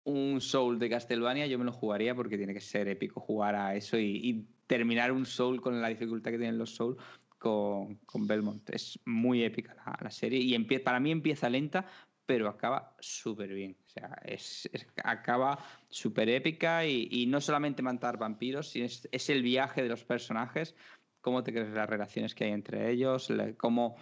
un 0.05 0.41
Soul 0.41 0.79
de 0.79 0.89
Castlevania, 0.89 1.45
yo 1.45 1.59
me 1.59 1.65
lo 1.65 1.71
jugaría 1.71 2.15
porque 2.15 2.35
tiene 2.35 2.55
que 2.55 2.61
ser 2.61 2.87
épico 2.87 3.19
jugar 3.19 3.53
a 3.53 3.75
eso 3.75 3.99
y, 3.99 4.17
y 4.23 4.47
terminar 4.65 5.11
un 5.11 5.27
Soul 5.27 5.61
con 5.61 5.79
la 5.79 5.89
dificultad 5.89 6.31
que 6.31 6.39
tienen 6.39 6.57
los 6.57 6.73
Souls 6.73 6.97
con, 7.41 8.27
Belmont. 8.27 8.69
Es 8.69 8.99
muy 9.05 9.43
épica 9.43 9.75
la, 9.99 10.11
serie 10.11 10.39
y 10.39 10.79
para 10.79 10.99
mí 10.99 11.11
empieza 11.11 11.49
lenta, 11.49 11.87
pero 12.25 12.47
acaba 12.47 12.95
súper 12.99 13.51
bien. 13.51 13.75
O 13.83 13.89
sea, 13.89 14.21
es, 14.23 14.69
acaba 15.03 15.57
súper 15.89 16.29
épica 16.29 16.85
y, 16.85 17.25
no 17.25 17.41
solamente 17.41 17.81
matar 17.81 18.19
vampiros, 18.19 18.69
sino 18.69 18.85
es, 18.85 19.29
el 19.29 19.41
viaje 19.41 19.81
de 19.81 19.89
los 19.89 20.03
personajes, 20.03 20.75
cómo 21.19 21.43
te 21.43 21.51
crees 21.51 21.69
las 21.69 21.89
relaciones 21.89 22.35
que 22.35 22.43
hay 22.43 22.51
entre 22.51 22.91
ellos, 22.91 23.29
cómo 23.57 23.97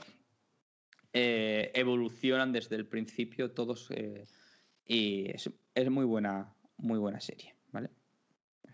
eh, 1.13 1.71
evolucionan 1.73 2.51
desde 2.51 2.75
el 2.75 2.87
principio 2.87 3.51
todos 3.51 3.89
eh, 3.91 4.25
y 4.85 5.31
es, 5.31 5.49
es, 5.73 5.89
muy 5.89 6.03
buena, 6.03 6.53
muy 6.77 6.99
buena 6.99 7.21
serie, 7.21 7.55
¿vale? 7.71 7.89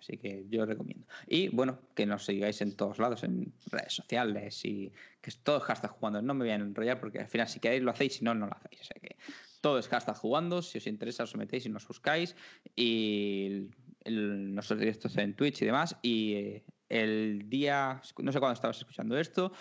Así 0.06 0.18
que 0.18 0.46
yo 0.50 0.68
recomiendo. 0.68 1.08
Y 1.26 1.48
bueno, 1.50 1.80
que 1.96 2.06
nos 2.06 2.26
sigáis 2.26 2.62
en 2.62 2.76
todos 2.76 3.00
lados, 3.00 3.24
en 3.24 3.52
redes 3.72 3.94
sociales 3.94 4.64
y 4.64 4.94
que 5.20 5.32
todo 5.42 5.58
es 5.58 5.64
hashtag 5.64 5.90
jugando. 5.90 6.22
No 6.22 6.36
me 6.36 6.46
voy 6.46 6.52
a 6.52 6.56
enrollar 6.56 7.00
porque 7.00 7.20
al 7.20 7.28
final 7.28 7.48
si 7.48 7.60
queréis 7.60 7.82
lo 7.82 7.90
hacéis, 7.90 8.18
si 8.18 8.24
no, 8.24 8.36
no 8.36 8.46
lo 8.46 8.54
hacéis. 8.54 8.82
O 8.82 8.84
sea 8.84 9.02
que 9.02 9.18
todo 9.62 9.80
es 9.80 9.88
hashtag 9.88 10.16
jugando. 10.16 10.62
Si 10.62 10.78
os 10.78 10.86
interesa, 10.86 11.24
os 11.24 11.36
metéis 11.36 11.66
y 11.66 11.70
nos 11.70 11.88
buscáis. 11.88 12.36
Y 12.76 13.70
nuestros 14.06 14.80
directos 14.80 15.18
en 15.18 15.36
Twitch 15.36 15.64
y 15.64 15.66
demás. 15.66 15.98
Y 16.04 16.34
eh, 16.36 16.66
el 16.88 17.50
día, 17.50 18.00
no 18.20 18.32
sé 18.32 18.40
cuándo 18.40 18.54
estabas 18.54 18.78
escuchando 18.78 19.18
esto, 19.18 19.54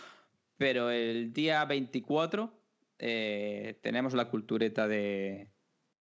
pero 0.58 0.90
el 0.90 1.32
día 1.32 1.64
24 1.64 2.52
eh, 2.98 3.78
tenemos 3.82 4.12
la 4.12 4.28
cultureta 4.28 4.86
de 4.86 5.48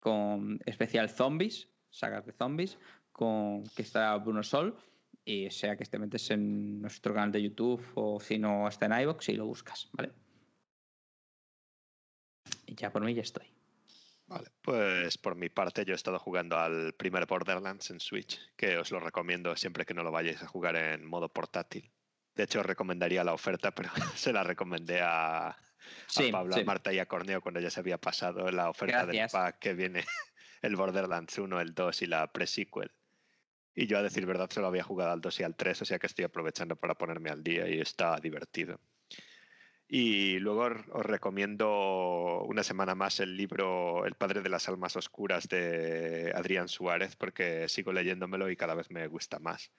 con 0.02 0.60
especial 0.66 1.10
zombies, 1.10 1.70
sagas 1.90 2.26
de 2.26 2.34
zombies, 2.34 2.78
con 3.16 3.64
que 3.76 3.82
está 3.82 4.16
Bruno 4.18 4.44
Sol. 4.44 4.78
Y 5.24 5.50
sea 5.50 5.76
que 5.76 5.86
te 5.86 5.98
metes 5.98 6.30
en 6.30 6.82
nuestro 6.82 7.14
canal 7.14 7.32
de 7.32 7.42
YouTube 7.42 7.84
o 7.96 8.20
si 8.20 8.38
no 8.38 8.68
está 8.68 8.86
en 8.86 9.02
iBox 9.02 9.30
y 9.30 9.34
lo 9.34 9.48
buscas, 9.48 9.90
¿vale? 9.94 10.12
Y 12.68 12.76
ya 12.76 12.92
por 12.92 13.04
mí 13.04 13.14
ya 13.14 13.24
estoy. 13.24 13.48
Vale, 14.28 14.50
pues 14.62 15.18
por 15.18 15.36
mi 15.36 15.50
parte 15.50 15.86
yo 15.86 15.94
he 15.94 15.96
estado 15.96 16.20
jugando 16.20 16.58
al 16.58 16.94
primer 16.94 17.26
Borderlands 17.26 17.90
en 17.90 18.00
Switch, 18.00 18.40
que 18.56 18.78
os 18.78 18.92
lo 18.92 19.00
recomiendo 19.00 19.56
siempre 19.56 19.86
que 19.86 19.94
no 19.94 20.04
lo 20.04 20.12
vayáis 20.12 20.44
a 20.44 20.48
jugar 20.48 20.76
en 20.76 21.06
modo 21.06 21.30
portátil. 21.30 21.92
De 22.36 22.44
hecho, 22.44 22.60
os 22.60 22.66
recomendaría 22.66 23.24
la 23.24 23.34
oferta, 23.34 23.72
pero 23.76 23.90
se 24.16 24.34
la 24.34 24.44
recomendé 24.44 25.00
a, 25.02 25.58
Pablo, 26.32 26.56
a 26.56 26.64
Marta 26.64 26.94
y 26.94 27.00
a 27.00 27.08
Corneo 27.08 27.42
cuando 27.42 27.62
ya 27.62 27.70
se 27.70 27.80
había 27.80 28.00
pasado 28.00 28.52
la 28.52 28.70
oferta 28.70 29.06
del 29.06 29.28
pack 29.32 29.58
que 29.60 29.74
viene 29.74 30.04
el 30.62 30.76
Borderlands 30.76 31.38
1, 31.38 31.62
el 31.62 31.74
2 31.74 32.02
y 32.02 32.06
la 32.08 32.32
pre-sequel. 32.32 32.92
Y 33.76 33.88
yo, 33.88 33.98
a 33.98 34.04
decir 34.04 34.26
verdad, 34.26 34.50
solo 34.50 34.68
había 34.68 34.84
jugado 34.84 35.12
al 35.12 35.22
2 35.22 35.42
y 35.42 35.44
al 35.44 35.56
3, 35.56 35.82
o 35.82 35.86
sea 35.86 36.00
que 36.00 36.08
estoy 36.08 36.24
aprovechando 36.24 36.78
para 36.78 36.96
ponerme 36.96 37.30
al 37.30 37.44
día 37.44 37.68
y 37.68 37.82
está 37.82 38.18
divertido. 38.22 38.80
Y 39.88 40.40
luego 40.40 40.64
os 40.94 41.06
recomiendo 41.06 42.44
una 42.48 42.64
semana 42.64 42.96
más 42.96 43.20
el 43.20 43.38
libro 43.38 44.06
El 44.06 44.16
Padre 44.16 44.42
de 44.42 44.50
las 44.50 44.68
Almas 44.70 44.96
Oscuras 44.96 45.48
de 45.50 46.32
Adrián 46.34 46.70
Suárez, 46.70 47.16
porque 47.18 47.68
sigo 47.70 47.92
leyéndomelo 47.92 48.50
y 48.50 48.56
cada 48.56 48.76
vez 48.76 48.90
me 48.90 49.06
gusta 49.08 49.40
más. 49.40 49.72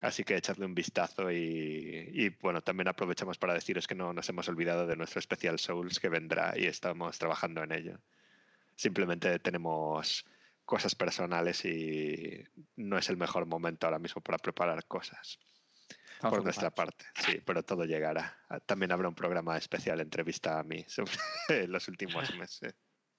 Así 0.00 0.24
que 0.24 0.36
echadle 0.36 0.66
un 0.66 0.74
vistazo 0.74 1.30
y, 1.30 2.10
y, 2.12 2.28
bueno, 2.40 2.62
también 2.62 2.88
aprovechamos 2.88 3.38
para 3.38 3.54
deciros 3.54 3.86
que 3.86 3.94
no 3.94 4.12
nos 4.12 4.28
hemos 4.28 4.48
olvidado 4.48 4.86
de 4.86 4.96
nuestro 4.96 5.20
especial 5.20 5.58
Souls 5.58 6.00
que 6.00 6.08
vendrá 6.08 6.54
y 6.56 6.66
estamos 6.66 7.18
trabajando 7.18 7.62
en 7.62 7.72
ello. 7.72 8.00
Simplemente 8.76 9.38
tenemos 9.38 10.26
cosas 10.64 10.94
personales 10.94 11.64
y 11.64 12.42
no 12.76 12.98
es 12.98 13.08
el 13.08 13.16
mejor 13.16 13.46
momento 13.46 13.86
ahora 13.86 13.98
mismo 13.98 14.22
para 14.22 14.38
preparar 14.38 14.84
cosas. 14.86 15.38
por 16.20 16.42
nuestra 16.42 16.70
parte, 16.70 17.04
sí, 17.16 17.40
pero 17.44 17.62
todo 17.62 17.84
llegará. 17.84 18.38
Ah, 18.48 18.60
también 18.60 18.92
habrá 18.92 19.08
un 19.08 19.14
programa 19.14 19.58
especial 19.58 20.00
entrevista 20.00 20.58
a 20.58 20.62
mí 20.62 20.84
sobre 20.88 21.12
los 21.68 21.86
últimos 21.88 22.34
meses. 22.36 22.74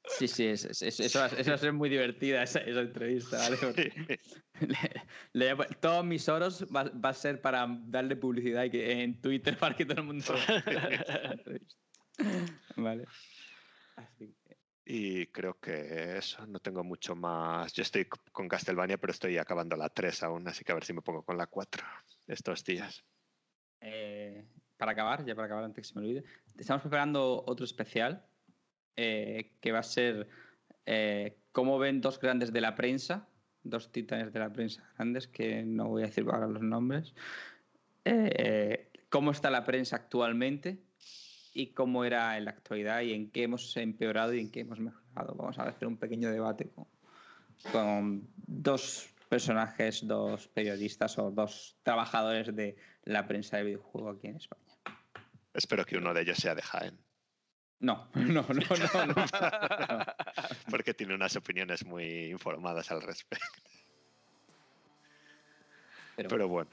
Sí, 0.07 0.27
sí, 0.27 0.45
eso, 0.45 0.69
eso, 0.69 1.19
va, 1.19 1.25
a 1.25 1.57
ser 1.57 1.73
muy 1.73 1.89
divertida 1.89 2.43
esa, 2.43 2.59
entrevista. 2.61 3.39
todos 5.81 6.05
mis 6.05 6.29
oros 6.29 6.65
va, 6.65 7.09
a 7.09 7.13
ser 7.13 7.41
para 7.41 7.67
darle 7.85 8.15
publicidad 8.15 8.65
en 8.65 9.19
Twitter 9.19 9.57
para 9.57 9.75
que 9.75 9.85
todo 9.85 10.01
el 10.01 10.07
mundo. 10.07 10.35
vale. 12.75 13.05
Así 13.95 14.35
y 14.85 15.25
creo 15.27 15.59
que 15.59 16.17
eso, 16.17 16.45
no 16.45 16.59
tengo 16.59 16.83
mucho 16.83 17.15
más. 17.15 17.73
Yo 17.73 17.81
estoy 17.81 18.05
con 18.05 18.47
Castlevania, 18.47 18.99
pero 18.99 19.11
estoy 19.11 19.37
acabando 19.37 19.75
la 19.75 19.89
3 19.89 20.23
aún, 20.23 20.47
así 20.47 20.63
que 20.63 20.71
a 20.71 20.75
ver 20.75 20.85
si 20.85 20.93
me 20.93 21.01
pongo 21.01 21.23
con 21.23 21.37
la 21.37 21.47
4 21.47 21.83
estos 22.27 22.63
días. 22.63 23.03
Eh, 23.81 24.45
para 24.77 24.91
acabar, 24.91 25.25
ya 25.25 25.33
para 25.33 25.47
acabar 25.47 25.63
antes 25.63 25.87
que 25.87 25.93
se 25.93 25.99
me 25.99 26.05
olvide, 26.05 26.23
estamos 26.55 26.83
preparando 26.83 27.43
otro 27.47 27.65
especial 27.65 28.27
eh, 28.95 29.57
que 29.59 29.71
va 29.71 29.79
a 29.79 29.83
ser 29.83 30.29
eh, 30.85 31.39
cómo 31.51 31.79
ven 31.79 31.99
dos 31.99 32.19
grandes 32.19 32.53
de 32.53 32.61
la 32.61 32.75
prensa, 32.75 33.27
dos 33.63 33.91
titanes 33.91 34.31
de 34.31 34.39
la 34.39 34.53
prensa 34.53 34.87
grandes, 34.97 35.27
que 35.27 35.63
no 35.63 35.87
voy 35.87 36.03
a 36.03 36.07
decir 36.07 36.25
ahora 36.29 36.47
los 36.47 36.61
nombres. 36.61 37.15
cómo 39.09 39.31
está 39.31 39.49
la 39.49 39.63
prensa 39.63 39.95
actualmente 39.95 40.84
y 41.55 41.67
cómo 41.67 42.03
era 42.03 42.37
en 42.37 42.45
la 42.45 42.51
actualidad 42.51 42.99
y 43.01 43.13
en 43.13 43.31
qué 43.31 43.43
hemos 43.43 43.75
empeorado 43.77 44.33
y 44.33 44.41
en 44.41 44.51
qué 44.51 44.59
hemos 44.59 44.77
mejorado. 44.79 45.33
Vamos 45.35 45.57
a 45.57 45.63
hacer 45.63 45.87
un 45.87 45.95
pequeño 45.95 46.29
debate 46.29 46.69
con, 46.69 46.85
con 47.71 48.27
dos 48.35 49.09
personajes, 49.29 50.05
dos 50.05 50.49
periodistas 50.49 51.17
o 51.17 51.31
dos 51.31 51.77
trabajadores 51.81 52.53
de 52.53 52.75
la 53.05 53.25
prensa 53.25 53.55
de 53.55 53.63
videojuego 53.63 54.09
aquí 54.09 54.27
en 54.27 54.35
España. 54.35 54.61
Espero 55.53 55.85
que 55.85 55.97
uno 55.97 56.13
de 56.13 56.23
ellos 56.23 56.37
sea 56.37 56.53
de 56.53 56.61
Jaén. 56.61 56.99
No, 57.79 58.09
no, 58.15 58.25
no, 58.25 58.43
no. 58.49 59.05
no, 59.05 59.15
Porque 60.69 60.93
tiene 60.93 61.15
unas 61.15 61.37
opiniones 61.37 61.85
muy 61.85 62.25
informadas 62.25 62.91
al 62.91 63.01
respecto. 63.01 63.45
Pero 66.17 66.49
bueno. 66.49 66.71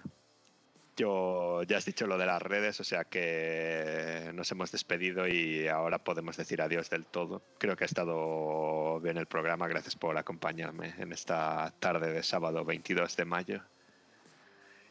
Yo 0.97 1.63
ya 1.63 1.79
has 1.79 1.87
dicho 1.87 2.07
lo 2.07 2.19
de 2.19 2.27
las 2.27 2.43
redes, 2.43 2.79
o 2.81 2.85
sea 2.85 3.05
que 3.05 4.31
nos 4.35 4.51
hemos 4.53 4.71
despedido 4.71 5.27
y 5.27 5.67
ahora 5.67 6.05
podemos 6.05 6.37
decir 6.37 6.61
adiós 6.61 6.91
del 6.91 7.07
todo. 7.07 7.43
Creo 7.59 7.77
que 7.77 7.85
ha 7.85 7.87
estado 7.87 9.01
bien 9.01 9.17
el 9.17 9.27
programa, 9.27 9.69
gracias 9.69 9.97
por 9.97 10.19
acompañarme 10.19 10.95
en 10.99 11.13
esta 11.13 11.73
tarde 11.81 12.13
de 12.13 12.23
sábado 12.23 12.65
22 12.67 13.17
de 13.17 13.25
mayo. 13.25 13.63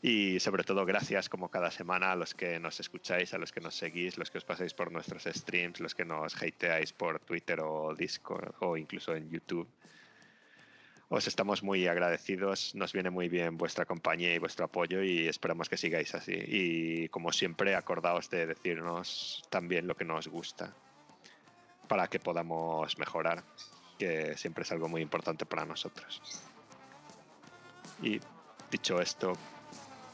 Y 0.02 0.40
sobre 0.40 0.64
todo 0.64 0.86
gracias 0.86 1.30
como 1.30 1.50
cada 1.50 1.70
semana 1.70 2.12
a 2.12 2.16
los 2.16 2.34
que 2.34 2.60
nos 2.60 2.80
escucháis, 2.80 3.36
a 3.36 3.38
los 3.38 3.52
que 3.52 3.62
nos 3.62 3.76
seguís, 3.76 4.18
los 4.18 4.32
que 4.32 4.40
os 4.40 4.46
pasáis 4.46 4.74
por 4.74 4.92
nuestros 4.92 5.26
streams, 5.26 5.80
los 5.80 5.94
que 5.94 6.06
nos 6.06 6.36
hateáis 6.36 6.94
por 6.94 7.20
Twitter 7.20 7.60
o 7.60 7.94
Discord 7.94 8.56
o 8.62 8.76
incluso 8.76 9.16
en 9.16 9.30
YouTube 9.30 9.68
os 11.14 11.28
estamos 11.28 11.62
muy 11.62 11.88
agradecidos, 11.88 12.74
nos 12.74 12.94
viene 12.94 13.10
muy 13.10 13.28
bien 13.28 13.58
vuestra 13.58 13.86
compañía 13.86 14.34
y 14.34 14.40
vuestro 14.40 14.64
apoyo 14.64 15.04
y 15.04 15.28
esperamos 15.28 15.68
que 15.68 15.76
sigáis 15.76 16.16
así. 16.16 16.32
Y 16.34 17.10
como 17.10 17.34
siempre, 17.34 17.76
acordaos 17.76 18.30
de 18.30 18.46
decirnos 18.48 19.44
también 19.50 19.88
lo 19.88 19.96
que 19.96 20.06
nos 20.06 20.30
gusta 20.30 20.74
para 21.90 22.08
que 22.08 22.22
podamos 22.22 22.98
mejorar, 22.98 23.44
que 24.00 24.38
siempre 24.38 24.64
es 24.64 24.72
algo 24.72 24.88
muy 24.88 25.02
importante 25.02 25.46
para 25.46 25.66
nosotros. 25.66 26.22
Y 28.02 28.22
dicho 28.72 29.02
esto, 29.02 29.34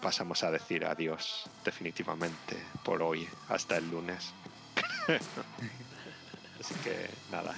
pasamos 0.02 0.44
a 0.44 0.50
decir 0.50 0.84
adiós 0.84 1.48
definitivamente 1.64 2.58
por 2.84 3.04
hoy, 3.04 3.30
hasta 3.50 3.78
el 3.78 3.88
lunes. 3.92 4.34
Así 6.60 6.74
que 6.84 7.08
nada. 7.32 7.56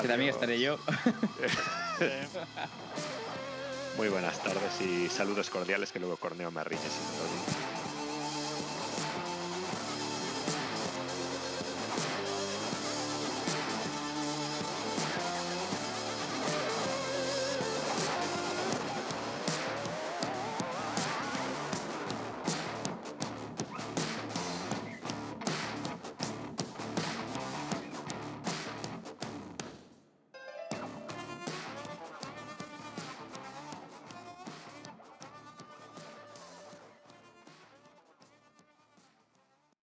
Que 0.00 0.08
también 0.08 0.30
estaré 0.30 0.60
yo. 0.60 0.78
Muy 3.96 4.08
buenas 4.08 4.42
tardes 4.42 4.80
y 4.80 5.08
saludos 5.08 5.50
cordiales 5.50 5.92
que 5.92 6.00
luego 6.00 6.16
Corneo 6.16 6.50
me 6.50 6.60
arriñe 6.60 6.82
si 6.82 6.88
no 6.88 7.22
lo 7.22 7.24
digo. 7.30 7.63